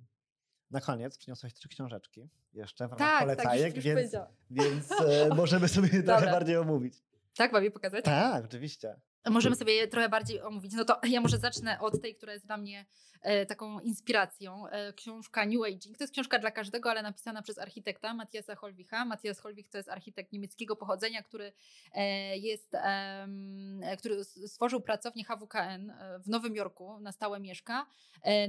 Na 0.72 0.82
koniec 0.82 1.18
przyniosłeś 1.18 1.54
trzy 1.54 1.70
książeczki 1.70 2.30
jeszcze 2.54 2.88
w 2.88 2.92
ramach 2.92 3.00
tak, 3.00 3.22
polecajek, 3.22 3.68
tak, 3.68 3.76
już, 3.76 3.86
więc, 3.86 4.14
już 4.14 4.22
więc 4.50 4.92
e, 4.92 5.30
możemy 5.36 5.68
sobie 5.68 6.04
trochę 6.04 6.26
bardziej 6.26 6.58
omówić. 6.58 7.04
Tak, 7.36 7.52
mam 7.52 7.64
je 7.64 7.72
pokazać? 7.72 8.06
Tak, 8.06 8.46
oczywiście. 8.46 8.96
Możemy 9.30 9.56
sobie 9.56 9.74
je 9.74 9.88
trochę 9.88 10.10
bardziej 10.10 10.42
omówić. 10.42 10.74
No 10.74 10.86
to 10.86 11.00
ja 11.10 11.22
może 11.22 11.38
zacznę 11.38 11.80
od 11.80 12.02
tej, 12.02 12.16
która 12.16 12.34
jest 12.34 12.46
dla 12.46 12.58
mnie 12.58 12.86
e, 13.22 13.46
taką 13.46 13.80
inspiracją. 13.80 14.68
E, 14.68 14.94
książka 14.94 15.46
New 15.46 15.64
Aging. 15.64 15.98
To 15.98 16.04
jest 16.04 16.14
książka 16.14 16.40
dla 16.40 16.52
każdego, 16.52 16.92
ale 16.92 17.02
napisana 17.02 17.42
przez 17.42 17.58
architekta 17.58 18.14
Matthiasa 18.14 18.56
Holwicha. 18.56 19.06
Matthias 19.06 19.40
Holwich 19.40 19.70
to 19.70 19.78
jest 19.78 19.90
architekt 19.90 20.32
niemieckiego 20.32 20.76
pochodzenia, 20.76 21.24
który 21.24 21.54
e, 21.94 22.38
jest, 22.38 22.76
który 23.98 24.24
stworzył 24.24 24.82
pracownię 24.82 25.24
HWKN 25.24 25.94
w 26.20 26.30
Nowym 26.30 26.56
Jorku, 26.56 27.00
na 27.00 27.12
stałe 27.12 27.40
mieszka. 27.40 27.86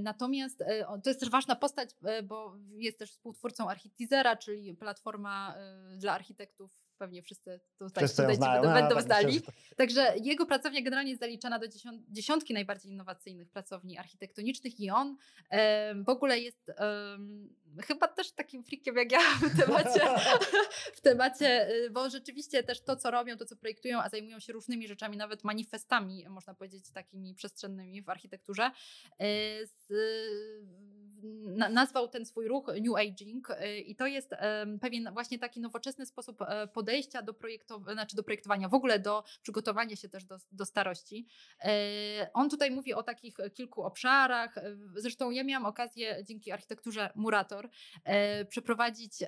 Natomiast 0.01 0.59
to 1.05 1.11
jest 1.11 1.21
też 1.21 1.31
ważna 1.31 1.57
postać, 1.57 1.91
bo 2.25 2.57
jest 2.77 2.99
też 2.99 3.11
współtwórcą 3.11 3.71
Architizera, 3.71 4.37
czyli 4.37 4.75
platforma 4.75 5.55
dla 5.97 6.13
architektów 6.13 6.86
pewnie 6.99 7.23
wszyscy 7.23 7.61
tutaj 7.79 8.05
wszyscy 8.05 8.15
studenci 8.15 8.37
znają, 8.37 8.63
będą, 8.63 8.69
no, 8.69 8.89
będą 8.89 9.09
tak 9.09 9.23
to... 9.45 9.53
Także 9.77 10.15
jego 10.23 10.47
pracownia 10.47 10.83
generalnie 10.83 11.11
jest 11.11 11.21
zaliczana 11.21 11.59
do 11.59 11.67
dziesiątki 12.09 12.55
najbardziej 12.55 12.93
innowacyjnych 12.93 13.51
pracowni 13.51 13.99
architektonicznych 13.99 14.81
i 14.81 14.91
on 14.91 15.17
w 16.05 16.09
ogóle 16.09 16.39
jest 16.39 16.71
chyba 17.83 18.09
też 18.09 18.33
takim 18.33 18.65
frikiem 18.65 18.97
jak 18.97 19.13
ja 19.13 19.21
w 19.55 19.61
temacie, 19.61 20.01
w 20.95 21.01
temacie, 21.01 21.71
y, 21.71 21.91
bo 21.91 22.11
rzeczywiście 22.11 22.63
też 22.63 22.81
to, 22.81 22.97
co 22.97 23.11
robią, 23.11 23.37
to, 23.37 23.47
co 23.47 23.57
projektują, 23.57 24.03
a 24.03 24.09
zajmują 24.09 24.41
się 24.41 24.53
różnymi 24.53 24.89
rzeczami, 24.89 25.17
nawet 25.17 25.45
manifestami, 25.45 26.29
można 26.29 26.55
powiedzieć, 26.55 26.91
takimi 26.91 27.35
przestrzennymi 27.35 28.03
w 28.03 28.09
architekturze, 28.09 28.71
y, 28.71 29.67
z, 29.67 29.93
nazwał 31.71 32.09
ten 32.09 32.27
swój 32.27 32.49
ruch 32.49 32.67
New 32.81 32.97
Aging 32.97 33.51
y, 33.51 33.79
i 33.79 33.97
to 33.97 34.07
jest 34.07 34.31
pewien 34.81 35.11
właśnie 35.13 35.39
taki 35.39 35.61
nowoczesny 35.61 36.07
sposób 36.07 36.43
e, 36.43 36.67
podejścia 36.67 37.23
do, 37.23 37.33
projektow- 37.33 37.93
znaczy 37.93 38.17
do 38.17 38.23
projektowania, 38.23 38.69
w 38.69 38.75
ogóle 38.75 38.99
do 38.99 39.25
przygotowania 39.43 39.97
się 39.97 40.09
też 40.09 40.25
do, 40.25 40.39
do 40.53 40.65
starości. 40.65 41.27
E, 41.65 41.71
on 42.35 42.51
tutaj 42.51 42.71
mówi 42.71 42.95
o 42.95 43.03
takich 43.03 43.37
kilku 43.55 43.83
obszarach, 43.83 44.59
e, 44.59 44.77
zresztą 44.97 45.31
ja 45.31 45.45
miałam 45.45 45.67
okazję 45.67 46.25
dzięki 46.25 46.53
architekturze 46.53 47.11
Murator 47.15 47.69
przeprowadzić 48.49 49.19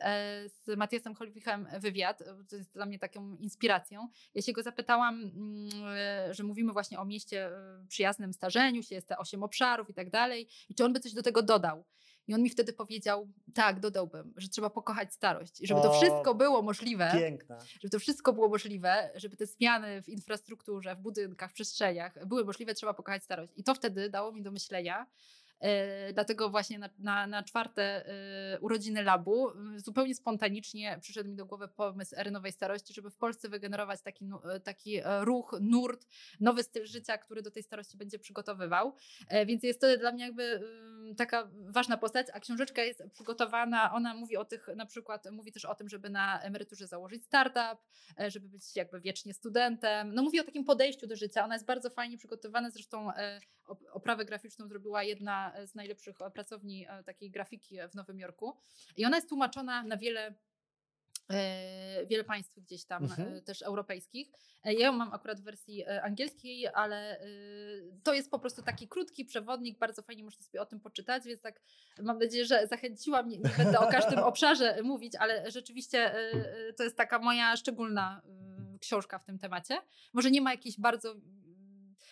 z 0.47 0.77
Matiasem 0.77 1.15
Holwichem 1.15 1.69
wywiad, 1.81 2.23
to 2.49 2.57
jest 2.57 2.73
dla 2.73 2.87
mnie 2.87 2.99
taką 2.99 3.37
inspiracją. 3.37 4.09
Ja 4.35 4.43
się 4.43 4.53
go 4.53 4.63
zapytałam, 4.63 5.15
mm, 5.15 6.35
że 6.35 6.45
mówimy 6.45 6.73
właśnie 6.73 6.99
o 6.99 7.05
mieście 7.05 7.51
przyjaznym 7.89 8.33
starzeniu 8.33 8.83
się, 8.83 8.95
jest 8.95 9.09
te 9.09 9.19
osiem 9.19 9.43
obszarów 9.43 9.91
i 9.91 9.95
tak 9.95 10.11
dalej 10.11 10.49
i 10.69 10.75
czy 10.75 10.85
on 10.85 10.93
by 10.93 11.01
coś 11.01 11.13
do 11.13 11.23
tego 11.23 11.43
dodał. 11.43 11.78
I 12.29 12.35
on 12.35 12.43
mi 12.43 12.51
wtedy 12.51 12.73
powiedział, 12.73 13.29
tak, 13.55 13.81
dodałbym, 13.81 14.35
że 14.37 14.49
trzeba 14.49 14.71
pokochać 14.71 15.15
starość. 15.15 15.61
I 15.61 15.67
żeby 15.67 15.81
o, 15.81 15.83
to 15.83 15.93
wszystko 15.93 16.35
było 16.35 16.63
możliwe, 16.63 17.11
piękne. 17.15 17.59
żeby 17.81 17.91
to 17.91 17.99
wszystko 17.99 18.33
było 18.33 18.49
możliwe, 18.49 19.11
żeby 19.15 19.37
te 19.37 19.47
zmiany 19.47 20.03
w 20.03 20.09
infrastrukturze, 20.09 20.97
w 20.97 20.99
budynkach, 20.99 21.51
w 21.51 21.55
przestrzeniach 21.55 22.27
były 22.27 22.45
możliwe, 22.45 22.75
trzeba 22.75 22.95
pokochać 22.95 23.25
starość. 23.25 23.53
I 23.57 23.65
to 23.65 23.75
wtedy 23.75 24.11
dało 24.11 24.33
mi 24.33 24.43
do 24.43 24.51
myślenia, 24.51 25.07
dlatego 26.13 26.51
właśnie 26.51 26.79
na, 26.79 26.89
na, 26.99 27.27
na 27.27 27.43
czwarte 27.43 27.83
e, 27.83 28.61
urodziny 28.61 29.03
labu 29.03 29.49
zupełnie 29.77 30.15
spontanicznie 30.15 30.99
przyszedł 31.01 31.31
mi 31.31 31.37
do 31.37 31.47
głowy 31.47 31.69
pomysł 31.69 32.15
ery 32.19 32.31
nowej 32.31 32.53
starości, 32.53 32.95
żeby 32.95 33.11
w 33.11 33.17
Polsce 33.17 33.49
wygenerować 33.49 34.03
taki, 34.03 34.25
e, 34.55 34.61
taki 34.61 35.01
ruch, 35.21 35.57
nurt, 35.61 36.07
nowy 36.41 36.63
styl 36.63 36.87
życia, 36.87 37.19
który 37.19 37.43
do 37.43 37.51
tej 37.51 37.63
starości 37.63 37.97
będzie 37.97 38.19
przygotowywał. 38.19 38.95
Więc 39.47 39.63
jest 39.63 39.81
to 39.81 39.97
dla 39.97 40.13
mnie 40.13 40.25
jakby 40.25 40.61
taka 41.17 41.51
ważna 41.53 41.97
postać, 41.97 42.27
a 42.33 42.41
książeczka 42.41 42.83
jest 42.83 43.03
przygotowana, 43.13 43.93
ona 43.93 44.15
mówi 44.15 44.37
o 44.37 44.45
tych, 44.45 44.69
na 44.77 44.87
przykład 44.87 45.31
mówi 45.31 45.53
też 45.53 45.65
o 45.65 45.75
tym, 45.75 45.89
żeby 45.89 46.11
na 46.11 46.41
emeryturze 46.41 46.87
założyć 46.87 47.25
startup, 47.25 47.85
żeby 48.29 48.49
być 48.49 48.77
jakby 48.77 49.01
wiecznie 49.01 49.35
studentem. 49.35 50.15
No 50.15 50.23
mówi 50.23 50.41
o 50.41 50.45
takim 50.45 50.65
podejściu 50.65 51.07
do 51.07 51.17
życia. 51.17 51.45
Ona 51.45 51.55
jest 51.55 51.67
bardzo 51.67 51.91
fajnie 51.91 52.19
przygotowana, 52.19 52.71
zresztą 52.71 53.11
oprawę 53.93 54.25
graficzną 54.25 54.69
zrobiła 54.69 55.03
jedna 55.03 55.48
z 55.65 55.75
najlepszych 55.75 56.17
pracowni 56.35 56.87
e, 56.89 57.03
takiej 57.03 57.31
grafiki 57.31 57.79
w 57.91 57.95
Nowym 57.95 58.19
Jorku. 58.19 58.57
I 58.97 59.05
ona 59.05 59.17
jest 59.17 59.29
tłumaczona 59.29 59.83
na 59.83 59.97
wiele 59.97 60.35
e, 61.31 62.07
wiele 62.07 62.25
państw 62.25 62.59
gdzieś 62.59 62.85
tam 62.85 63.05
mhm. 63.05 63.35
E, 63.35 63.43
też 63.43 63.63
europejskich. 63.63 64.31
Ja 64.65 64.87
ją 64.87 64.93
mam 64.93 65.13
akurat 65.13 65.41
w 65.41 65.45
wersji 65.45 65.87
angielskiej, 65.87 66.67
ale 66.67 67.21
to 68.03 68.15
jest 68.15 68.31
po 68.31 68.39
prostu 68.39 68.63
taki 68.63 68.89
krótki 68.89 69.25
przewodnik, 69.25 69.79
bardzo 69.79 70.03
fajnie 70.03 70.25
można 70.25 70.43
sobie 70.43 70.63
o 70.63 70.67
tym 70.67 70.81
poczytać, 70.81 71.25
więc 71.25 71.41
tak 71.41 71.61
mam 72.03 72.19
nadzieję, 72.19 72.45
że 72.45 72.67
zachęciłam, 72.67 73.29
nie, 73.29 73.39
nie 73.39 73.51
będę 73.59 73.79
o 73.79 73.87
każdym 73.87 74.19
obszarze 74.31 74.83
mówić, 74.83 75.15
ale 75.17 75.51
rzeczywiście 75.51 76.15
to 76.77 76.85
jest 76.85 76.97
taka 76.97 77.19
moja 77.19 77.57
szczególna 77.57 78.23
książka 78.81 79.19
w 79.19 79.25
tym 79.25 79.39
temacie. 79.39 79.79
Może 80.13 80.31
nie 80.31 80.41
ma 80.41 80.51
jakiejś 80.51 80.81
bardzo 80.81 81.15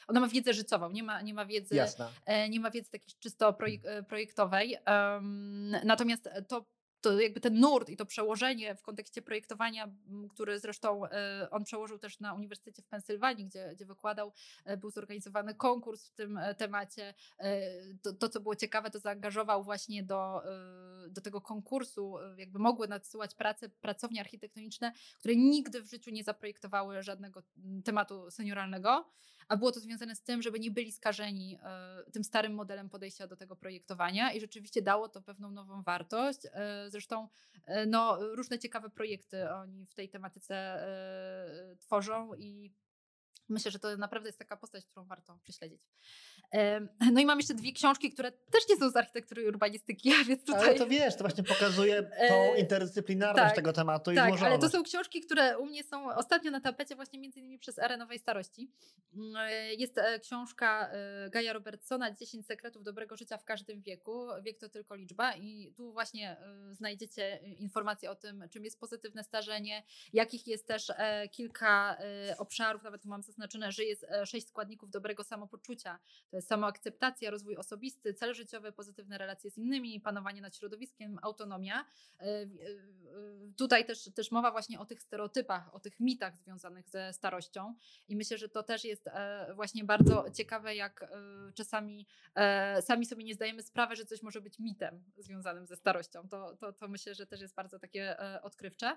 ona 0.06 0.20
ma 0.20 0.28
wiedzę 0.28 0.54
życiową, 0.54 0.90
nie 0.90 1.02
ma, 1.02 1.22
nie 1.22 1.34
ma 1.34 1.46
wiedzy, 1.46 1.74
Jasne. 1.74 2.08
E, 2.24 2.48
nie 2.48 2.60
ma 2.60 2.70
wiedzy 2.70 2.90
takiej 2.90 3.14
czysto 3.18 3.58
e, 3.84 4.02
projektowej. 4.02 4.76
Natomiast 5.84 6.28
to 6.48 6.66
to 7.00 7.20
jakby 7.20 7.40
ten 7.40 7.60
nurt 7.60 7.88
i 7.88 7.96
to 7.96 8.06
przełożenie 8.06 8.74
w 8.74 8.82
kontekście 8.82 9.22
projektowania, 9.22 9.88
który 10.30 10.58
zresztą 10.58 11.06
e, 11.06 11.48
on 11.50 11.64
przełożył 11.64 11.98
też 11.98 12.20
na 12.20 12.34
Uniwersytecie 12.34 12.82
w 12.82 12.86
Pensylwanii, 12.86 13.46
gdzie, 13.46 13.70
gdzie 13.74 13.86
wykładał, 13.86 14.32
był 14.78 14.90
zorganizowany 14.90 15.54
konkurs 15.54 16.08
w 16.08 16.14
tym 16.14 16.40
temacie. 16.56 17.14
To, 18.02 18.12
to, 18.12 18.28
co 18.28 18.40
było 18.40 18.56
ciekawe, 18.56 18.90
to 18.90 18.98
zaangażował 18.98 19.64
właśnie 19.64 20.02
do, 20.02 20.42
do 21.08 21.20
tego 21.20 21.40
konkursu, 21.40 22.14
jakby 22.36 22.58
mogły 22.58 22.88
nadsyłać 22.88 23.34
prace 23.34 23.68
pracownie 23.68 24.20
architektoniczne, 24.20 24.92
które 25.18 25.36
nigdy 25.36 25.82
w 25.82 25.90
życiu 25.90 26.10
nie 26.10 26.24
zaprojektowały 26.24 27.02
żadnego 27.02 27.42
tematu 27.84 28.30
senioralnego 28.30 29.06
a 29.48 29.56
było 29.56 29.72
to 29.72 29.80
związane 29.80 30.16
z 30.16 30.22
tym, 30.22 30.42
żeby 30.42 30.60
nie 30.60 30.70
byli 30.70 30.92
skażeni 30.92 31.58
e, 31.62 32.10
tym 32.12 32.24
starym 32.24 32.54
modelem 32.54 32.90
podejścia 32.90 33.26
do 33.26 33.36
tego 33.36 33.56
projektowania 33.56 34.32
i 34.32 34.40
rzeczywiście 34.40 34.82
dało 34.82 35.08
to 35.08 35.22
pewną 35.22 35.50
nową 35.50 35.82
wartość. 35.82 36.40
E, 36.52 36.90
zresztą 36.90 37.28
e, 37.64 37.86
no, 37.86 38.18
różne 38.34 38.58
ciekawe 38.58 38.90
projekty 38.90 39.50
oni 39.50 39.86
w 39.86 39.94
tej 39.94 40.08
tematyce 40.08 40.86
tworzą 41.80 42.34
i 42.34 42.74
Myślę, 43.48 43.70
że 43.70 43.78
to 43.78 43.96
naprawdę 43.96 44.28
jest 44.28 44.38
taka 44.38 44.56
postać, 44.56 44.86
którą 44.86 45.06
warto 45.06 45.38
prześledzić. 45.42 45.82
No 47.12 47.20
i 47.20 47.26
mam 47.26 47.38
jeszcze 47.38 47.54
dwie 47.54 47.72
książki, 47.72 48.10
które 48.10 48.32
też 48.32 48.68
nie 48.68 48.76
są 48.76 48.90
z 48.90 48.96
architektury 48.96 49.42
i 49.42 49.46
urbanistyki, 49.46 50.12
więc 50.28 50.44
tutaj... 50.44 50.68
Ale 50.68 50.74
to 50.74 50.86
wiesz, 50.86 51.16
to 51.16 51.20
właśnie 51.20 51.44
pokazuje 51.44 52.02
tą 52.28 52.54
interdyscyplinarność 52.54 53.46
tak, 53.46 53.56
tego 53.56 53.72
tematu 53.72 54.12
i 54.12 54.14
Tak, 54.14 54.28
złożoność. 54.28 54.52
ale 54.52 54.70
to 54.70 54.76
są 54.76 54.82
książki, 54.82 55.20
które 55.20 55.58
u 55.58 55.66
mnie 55.66 55.84
są 55.84 56.14
ostatnio 56.14 56.50
na 56.50 56.60
tapecie 56.60 56.96
właśnie 56.96 57.18
między 57.18 57.40
innymi 57.40 57.58
przez 57.58 57.78
erę 57.78 57.96
nowej 57.96 58.18
starości. 58.18 58.70
Mm, 59.14 59.36
e, 59.36 59.74
jest 59.74 59.98
e, 59.98 60.20
książka 60.20 60.88
e, 60.90 61.30
Gaja 61.30 61.52
Robertsona 61.52 62.14
10 62.14 62.46
sekretów 62.46 62.82
dobrego 62.82 63.16
życia 63.16 63.38
w 63.38 63.44
każdym 63.44 63.82
wieku. 63.82 64.26
Wiek 64.42 64.58
to 64.58 64.68
tylko 64.68 64.94
liczba 64.94 65.34
i 65.34 65.72
tu 65.76 65.92
właśnie 65.92 66.36
znajdziecie 66.72 67.40
informacje 67.58 68.10
o 68.10 68.14
tym, 68.14 68.44
czym 68.50 68.64
jest 68.64 68.80
pozytywne 68.80 69.24
starzenie, 69.24 69.82
jakich 70.12 70.46
jest 70.46 70.66
też 70.66 70.92
kilka 71.30 71.96
obszarów, 72.38 72.82
nawet 72.82 73.02
tu 73.02 73.08
mam 73.08 73.22
zaznaczone, 73.22 73.72
że 73.72 73.84
jest 73.84 74.04
e, 74.04 74.26
sześć 74.26 74.48
składników 74.48 74.90
dobrego 74.90 75.24
samopoczucia. 75.24 75.98
To 76.30 76.35
samoakceptacja, 76.40 77.30
rozwój 77.30 77.56
osobisty, 77.56 78.14
cel 78.14 78.34
życiowy, 78.34 78.72
pozytywne 78.72 79.18
relacje 79.18 79.50
z 79.50 79.58
innymi, 79.58 80.00
panowanie 80.00 80.40
nad 80.40 80.56
środowiskiem, 80.56 81.18
autonomia. 81.22 81.84
E, 82.20 82.24
e, 82.24 82.46
tutaj 83.56 83.84
też, 83.86 84.10
też 84.14 84.30
mowa 84.30 84.50
właśnie 84.50 84.80
o 84.80 84.84
tych 84.84 85.02
stereotypach, 85.02 85.74
o 85.74 85.80
tych 85.80 86.00
mitach 86.00 86.36
związanych 86.36 86.88
ze 86.88 87.12
starością 87.12 87.74
i 88.08 88.16
myślę, 88.16 88.38
że 88.38 88.48
to 88.48 88.62
też 88.62 88.84
jest 88.84 89.08
właśnie 89.54 89.84
bardzo 89.84 90.24
ciekawe, 90.30 90.74
jak 90.74 91.10
czasami 91.54 92.06
sami 92.80 93.06
sobie 93.06 93.24
nie 93.24 93.34
zdajemy 93.34 93.62
sprawy, 93.62 93.96
że 93.96 94.04
coś 94.04 94.22
może 94.22 94.40
być 94.40 94.58
mitem 94.58 95.04
związanym 95.16 95.66
ze 95.66 95.76
starością. 95.76 96.28
To, 96.28 96.56
to, 96.56 96.72
to 96.72 96.88
myślę, 96.88 97.14
że 97.14 97.26
też 97.26 97.40
jest 97.40 97.54
bardzo 97.54 97.78
takie 97.78 98.16
odkrywcze. 98.42 98.96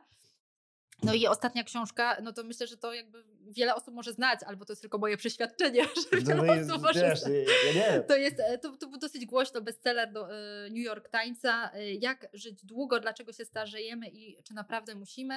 No 1.04 1.14
i 1.14 1.28
ostatnia 1.28 1.64
książka, 1.64 2.18
no 2.24 2.34
to 2.34 2.44
myślę, 2.44 2.68
że 2.68 2.78
to 2.78 2.94
jakby 2.94 3.24
wiele 3.48 3.76
osób 3.76 3.94
może 3.94 4.14
znać, 4.14 4.40
albo 4.46 4.66
to 4.66 4.72
jest 4.74 4.82
tylko 4.82 4.98
moje 4.98 5.18
przeświadczenie, 5.18 5.84
że 6.12 6.18
wiele 6.22 6.36
No 6.36 6.56
i 6.56 6.60
osób 6.60 6.82
może 6.82 7.02
wiesz, 7.10 7.20
znać. 7.20 7.34
ja 7.68 7.74
nie. 7.74 8.02
To 8.02 8.16
jest 8.16 8.40
e, 8.40 8.58
to, 8.58 8.78
to 8.78 8.88
był 8.88 9.00
dosyć 9.00 9.26
głośno 9.26 9.62
bestseller 9.62 10.12
do 10.12 10.34
e, 10.36 10.70
New 10.70 10.86
York 10.86 11.10
Timesa. 11.10 11.72
e, 11.74 11.94
Jak 11.94 12.28
żyć 12.34 12.66
długo, 12.66 13.00
dlaczego 13.00 13.34
się 13.34 13.46
starzejemy 13.46 14.10
i 14.10 14.44
czy 14.44 14.54
naprawdę 14.54 14.96
musimy. 14.96 15.36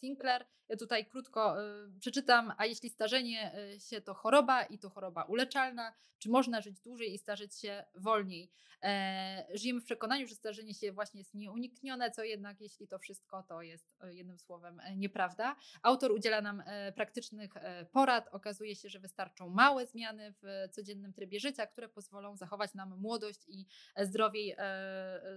Sinclair, 0.00 0.46
tutaj 0.78 1.06
krótko 1.06 1.62
e, 1.62 1.90
przeczytam, 2.00 2.52
a 2.58 2.66
jeśli 2.66 2.90
starzenie 2.90 3.52
e, 3.54 3.80
się 3.80 4.00
to 4.00 4.14
choroba 4.14 4.62
i 4.62 4.78
to 4.78 4.90
choroba 4.90 5.22
uleczalna, 5.24 5.92
czy 6.18 6.28
można 6.28 6.60
żyć 6.60 6.80
dłużej 6.80 7.14
i 7.14 7.18
starzeć 7.18 7.54
się 7.58 7.84
wolniej? 7.94 8.50
E, 8.82 9.46
Żyjemy 9.54 9.80
w 9.80 9.84
przekonaniu, 9.84 10.26
że 10.26 10.34
starzenie 10.34 10.74
się 10.74 10.92
właśnie 10.92 11.20
jest 11.20 11.34
nieuniknione, 11.34 12.10
co 12.10 12.24
jednak 12.24 12.60
jeśli 12.60 12.88
to 12.88 12.98
wszystko, 12.98 13.42
to 13.42 13.62
jest 13.62 13.96
e, 14.00 14.14
jednym 14.14 14.38
słowem 14.38 14.80
e, 14.80 14.96
nieprawda. 14.96 15.56
Autor 15.82 16.12
udziela 16.12 16.40
nam 16.40 16.62
e, 16.66 16.92
praktycznych 16.92 17.50
porad. 17.92 18.28
Okazuje 18.32 18.76
się, 18.76 18.88
że 18.88 19.00
wystarczą 19.00 19.48
małe 19.48 19.86
zmiany 19.86 20.34
w 20.42 20.68
codziennym 20.70 21.12
trybie 21.12 21.40
życia, 21.40 21.66
które 21.66 21.88
pozwolą 21.88 22.36
zachować 22.36 22.74
nam 22.74 22.98
młodość 22.98 23.44
i 23.48 23.66
zdrowiej, 23.96 24.56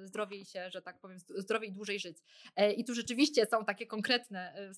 zdrowiej 0.04 0.46
się, 0.46 0.70
że 0.70 0.82
tak 0.82 1.00
powiem, 1.00 1.18
zd- 1.20 1.42
zdrowiej 1.42 1.72
dłużej 1.72 2.00
żyć. 2.00 2.18
I 2.78 2.86
tu 2.86 2.94
rzeczywiście 2.94 3.46
są 3.46 3.66
takie 3.66 3.88
konkretne 3.88 4.54
e, 4.56 4.74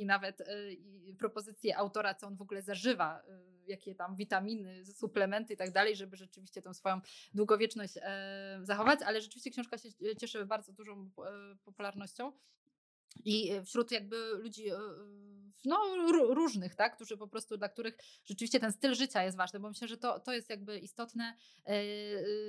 wskazówki, 0.00 0.06
nawet 0.06 0.40
e, 0.40 0.72
i 0.72 1.14
propozycje 1.14 1.76
autora, 1.76 2.14
co 2.14 2.26
on 2.26 2.36
w 2.36 2.42
ogóle 2.42 2.62
zażywa, 2.62 3.22
e, 3.28 3.40
jakie 3.66 3.94
tam 3.94 4.16
witaminy, 4.16 4.84
suplementy 4.84 5.54
i 5.54 5.56
tak 5.56 5.72
dalej, 5.72 5.96
żeby 5.96 6.16
rzeczywiście 6.16 6.62
tą 6.62 6.74
swoją 6.74 7.00
długowieczność 7.34 7.94
e, 7.96 8.60
zachować, 8.62 9.00
ale 9.02 9.20
rzeczywiście 9.20 9.50
książka 9.50 9.78
się 9.78 9.88
e, 9.88 10.16
cieszy 10.16 10.46
bardzo 10.46 10.72
dużą 10.72 11.10
e, 11.18 11.56
popularnością. 11.64 12.32
I 13.24 13.50
e, 13.50 13.64
wśród 13.64 13.90
jakby 13.90 14.16
ludzi 14.38 14.68
e, 14.68 14.74
e, 14.74 14.78
no, 15.64 15.76
ró- 16.12 16.34
różnych, 16.34 16.74
tak, 16.74 16.96
którzy 16.96 17.16
po 17.16 17.28
prostu, 17.28 17.56
dla 17.56 17.68
których 17.68 17.96
rzeczywiście 18.24 18.60
ten 18.60 18.72
styl 18.72 18.94
życia 18.94 19.22
jest 19.22 19.36
ważny, 19.36 19.60
bo 19.60 19.68
myślę, 19.68 19.88
że 19.88 19.96
to, 19.96 20.20
to 20.20 20.32
jest 20.32 20.50
jakby 20.50 20.78
istotne, 20.78 21.36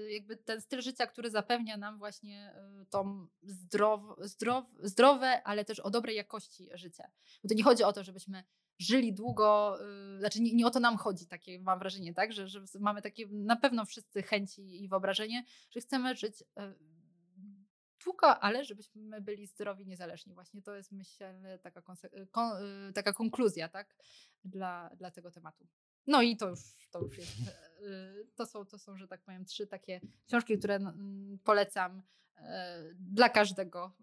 jakby 0.09 0.37
ten 0.37 0.61
styl 0.61 0.81
życia, 0.81 1.07
który 1.07 1.29
zapewnia 1.29 1.77
nam 1.77 1.97
właśnie 1.97 2.53
tą 2.89 3.27
zdrow, 3.43 4.01
zdrow, 4.19 4.65
zdrowe, 4.79 5.43
ale 5.43 5.65
też 5.65 5.79
o 5.79 5.89
dobrej 5.89 6.15
jakości 6.15 6.69
życie. 6.73 7.03
Bo 7.43 7.49
to 7.49 7.55
nie 7.55 7.63
chodzi 7.63 7.83
o 7.83 7.93
to, 7.93 8.03
żebyśmy 8.03 8.43
żyli 8.79 9.13
długo, 9.13 9.77
znaczy 10.19 10.41
nie, 10.41 10.53
nie 10.53 10.67
o 10.67 10.71
to 10.71 10.79
nam 10.79 10.97
chodzi, 10.97 11.27
takie 11.27 11.59
mam 11.59 11.79
wrażenie, 11.79 12.13
tak, 12.13 12.33
że, 12.33 12.47
że 12.47 12.61
mamy 12.79 13.01
takie 13.01 13.27
na 13.27 13.55
pewno 13.55 13.85
wszyscy 13.85 14.23
chęci 14.23 14.83
i 14.83 14.87
wyobrażenie, 14.87 15.43
że 15.71 15.79
chcemy 15.81 16.15
żyć 16.15 16.43
długo, 18.03 18.39
ale 18.39 18.65
żebyśmy 18.65 19.21
byli 19.21 19.47
zdrowi 19.47 19.87
niezależni. 19.87 20.33
Właśnie 20.33 20.61
to 20.61 20.75
jest 20.75 20.91
myślę 20.91 21.59
taka, 21.61 21.81
y, 22.03 22.27
kon, 22.31 22.51
y, 22.89 22.93
taka 22.93 23.13
konkluzja, 23.13 23.69
tak, 23.69 23.95
dla, 24.45 24.89
dla 24.95 25.11
tego 25.11 25.31
tematu. 25.31 25.67
No 26.07 26.21
i 26.21 26.37
to 26.37 26.49
już, 26.49 26.59
to 26.91 27.01
już 27.01 27.17
jest, 27.17 27.31
y, 27.39 28.27
to 28.35 28.45
są, 28.45 28.65
to 28.65 28.79
są, 28.79 28.97
że 28.97 29.07
tak 29.07 29.21
powiem, 29.21 29.45
trzy 29.45 29.67
takie 29.67 30.01
książki, 30.27 30.57
które 30.57 30.79
polecam 31.43 32.01
dla 32.95 33.29
każdego 33.29 33.93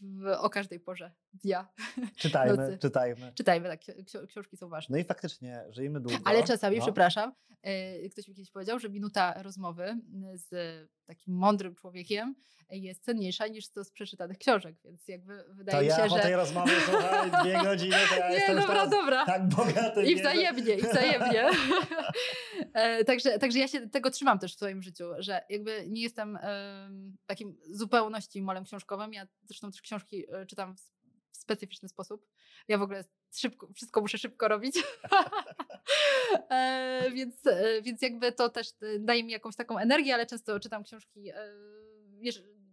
w, 0.00 0.26
o 0.38 0.50
każdej 0.50 0.80
porze 0.80 1.12
dnia. 1.32 1.68
Czytajmy, 2.16 2.56
nocy. 2.56 2.78
czytajmy. 2.78 3.32
Czytajmy, 3.34 3.68
tak, 3.68 3.80
książki 4.28 4.56
są 4.56 4.68
ważne. 4.68 4.92
No 4.96 5.00
i 5.00 5.04
faktycznie 5.04 5.64
żyjemy 5.70 6.00
długo. 6.00 6.18
Ale 6.24 6.44
czasami, 6.44 6.76
no. 6.76 6.82
przepraszam, 6.82 7.32
e, 7.62 8.08
ktoś 8.08 8.28
mi 8.28 8.34
kiedyś 8.34 8.50
powiedział, 8.50 8.78
że 8.78 8.88
minuta 8.88 9.42
rozmowy 9.42 10.00
z 10.34 10.50
takim 11.06 11.34
mądrym 11.34 11.74
człowiekiem 11.74 12.34
jest 12.70 13.04
cenniejsza 13.04 13.46
niż 13.46 13.64
100 13.64 13.84
z 13.84 13.90
przeczytanych 13.90 14.38
książek, 14.38 14.76
więc 14.84 15.08
jakby 15.08 15.44
wydaje 15.48 15.78
To 15.78 15.82
mi 15.82 15.88
ja 15.88 16.08
się, 16.08 16.14
po 16.14 16.22
tej 16.22 16.30
że... 16.30 16.36
rozmowie, 16.36 16.72
słuchaj, 16.84 17.30
dwie 17.30 17.62
godziny, 17.70 17.96
to 18.08 18.16
ja 18.16 18.28
Nie, 18.28 18.34
jestem 18.34 18.56
dobra, 18.60 18.86
dobra. 18.86 19.26
tak 19.26 19.48
bogaty. 19.48 20.02
I 20.02 20.08
nie, 20.08 20.16
że- 20.16 20.22
wzajemnie, 20.22 20.74
i 20.74 20.82
wzajemnie. 20.82 21.48
E, 22.74 23.04
także, 23.04 23.38
także 23.38 23.58
ja 23.58 23.68
się 23.68 23.88
tego 23.88 24.10
trzymam 24.10 24.38
też 24.38 24.54
w 24.54 24.56
swoim 24.56 24.82
życiu, 24.82 25.04
że 25.18 25.42
jakby 25.48 25.84
nie 25.88 26.02
jestem 26.02 26.36
em, 26.36 27.16
takim 27.26 27.56
zupełności 27.70 28.42
molem 28.42 28.64
książkowym. 28.64 29.12
Ja 29.12 29.26
zresztą 29.60 29.72
też 29.72 29.82
książki 29.82 30.24
e, 30.32 30.46
czytam 30.46 30.76
w, 30.76 30.80
specyficzny 31.32 31.88
sposób. 31.88 32.26
Ja 32.68 32.78
w 32.78 32.82
ogóle 32.82 33.04
szybko, 33.34 33.68
wszystko 33.74 34.00
muszę 34.00 34.18
szybko 34.18 34.48
robić. 34.48 34.76
e, 36.50 37.10
więc, 37.14 37.46
e, 37.46 37.82
więc 37.82 38.02
jakby 38.02 38.32
to 38.32 38.48
też 38.48 38.68
daje 39.00 39.24
mi 39.24 39.32
jakąś 39.32 39.56
taką 39.56 39.78
energię, 39.78 40.14
ale 40.14 40.26
często 40.26 40.60
czytam 40.60 40.84
książki. 40.84 41.30
E, 41.30 41.52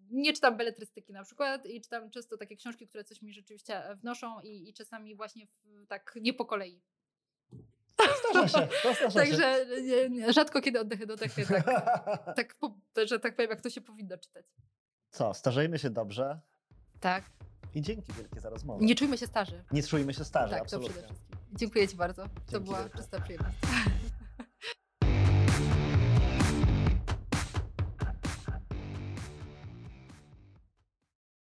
nie 0.10 0.34
czytam 0.34 0.58
beletrystyki 0.58 1.14
na 1.14 1.24
przykład 1.24 1.66
i 1.66 1.82
czytam 1.82 2.10
często 2.10 2.38
takie 2.38 2.56
książki, 2.56 2.88
które 2.88 3.04
coś 3.04 3.22
mi 3.22 3.34
rzeczywiście 3.34 3.84
wnoszą 3.96 4.42
i, 4.42 4.70
i 4.70 4.74
czasami 4.74 5.16
właśnie 5.16 5.48
w, 5.48 5.88
tak 5.88 6.14
nie 6.22 6.34
po 6.34 6.46
kolei. 6.46 6.82
Się, 8.48 8.50
się. 8.50 8.68
Także 9.14 9.66
rzadko 10.30 10.62
kiedy 10.62 10.80
oddechy 10.80 11.06
do 11.06 11.16
dechy, 11.16 11.46
tak, 11.46 11.66
tak, 12.94 13.08
że 13.08 13.20
tak 13.20 13.36
powiem, 13.36 13.52
jak 13.52 13.62
to 13.62 13.70
się 13.70 13.82
powinno 13.82 14.18
czytać. 14.18 14.46
Co, 15.10 15.34
starzejmy 15.34 15.80
się 15.80 15.90
dobrze 15.90 16.40
Tak. 16.99 17.24
i 17.76 17.82
dzięki 17.82 18.14
wielkie 18.14 18.40
za 18.40 18.49
rozmowę. 18.49 18.86
Nie 18.86 18.95
czujmy 18.95 19.18
się 19.18 19.28
starzy. 19.28 19.64
Nie 19.72 19.84
czujmy 19.84 20.14
się 20.14 20.26
starzy, 20.26 20.49
tak, 20.52 20.60
to 20.60 20.64
absolutnie. 20.64 21.03
Dziękuję 21.53 21.88
Ci 21.88 21.95
bardzo. 21.95 22.24
To 22.24 22.30
Dzięki 22.52 22.65
była 22.65 22.80
wielkie. 22.80 22.98
czysta 22.98 23.22
przyjemność. 23.22 23.57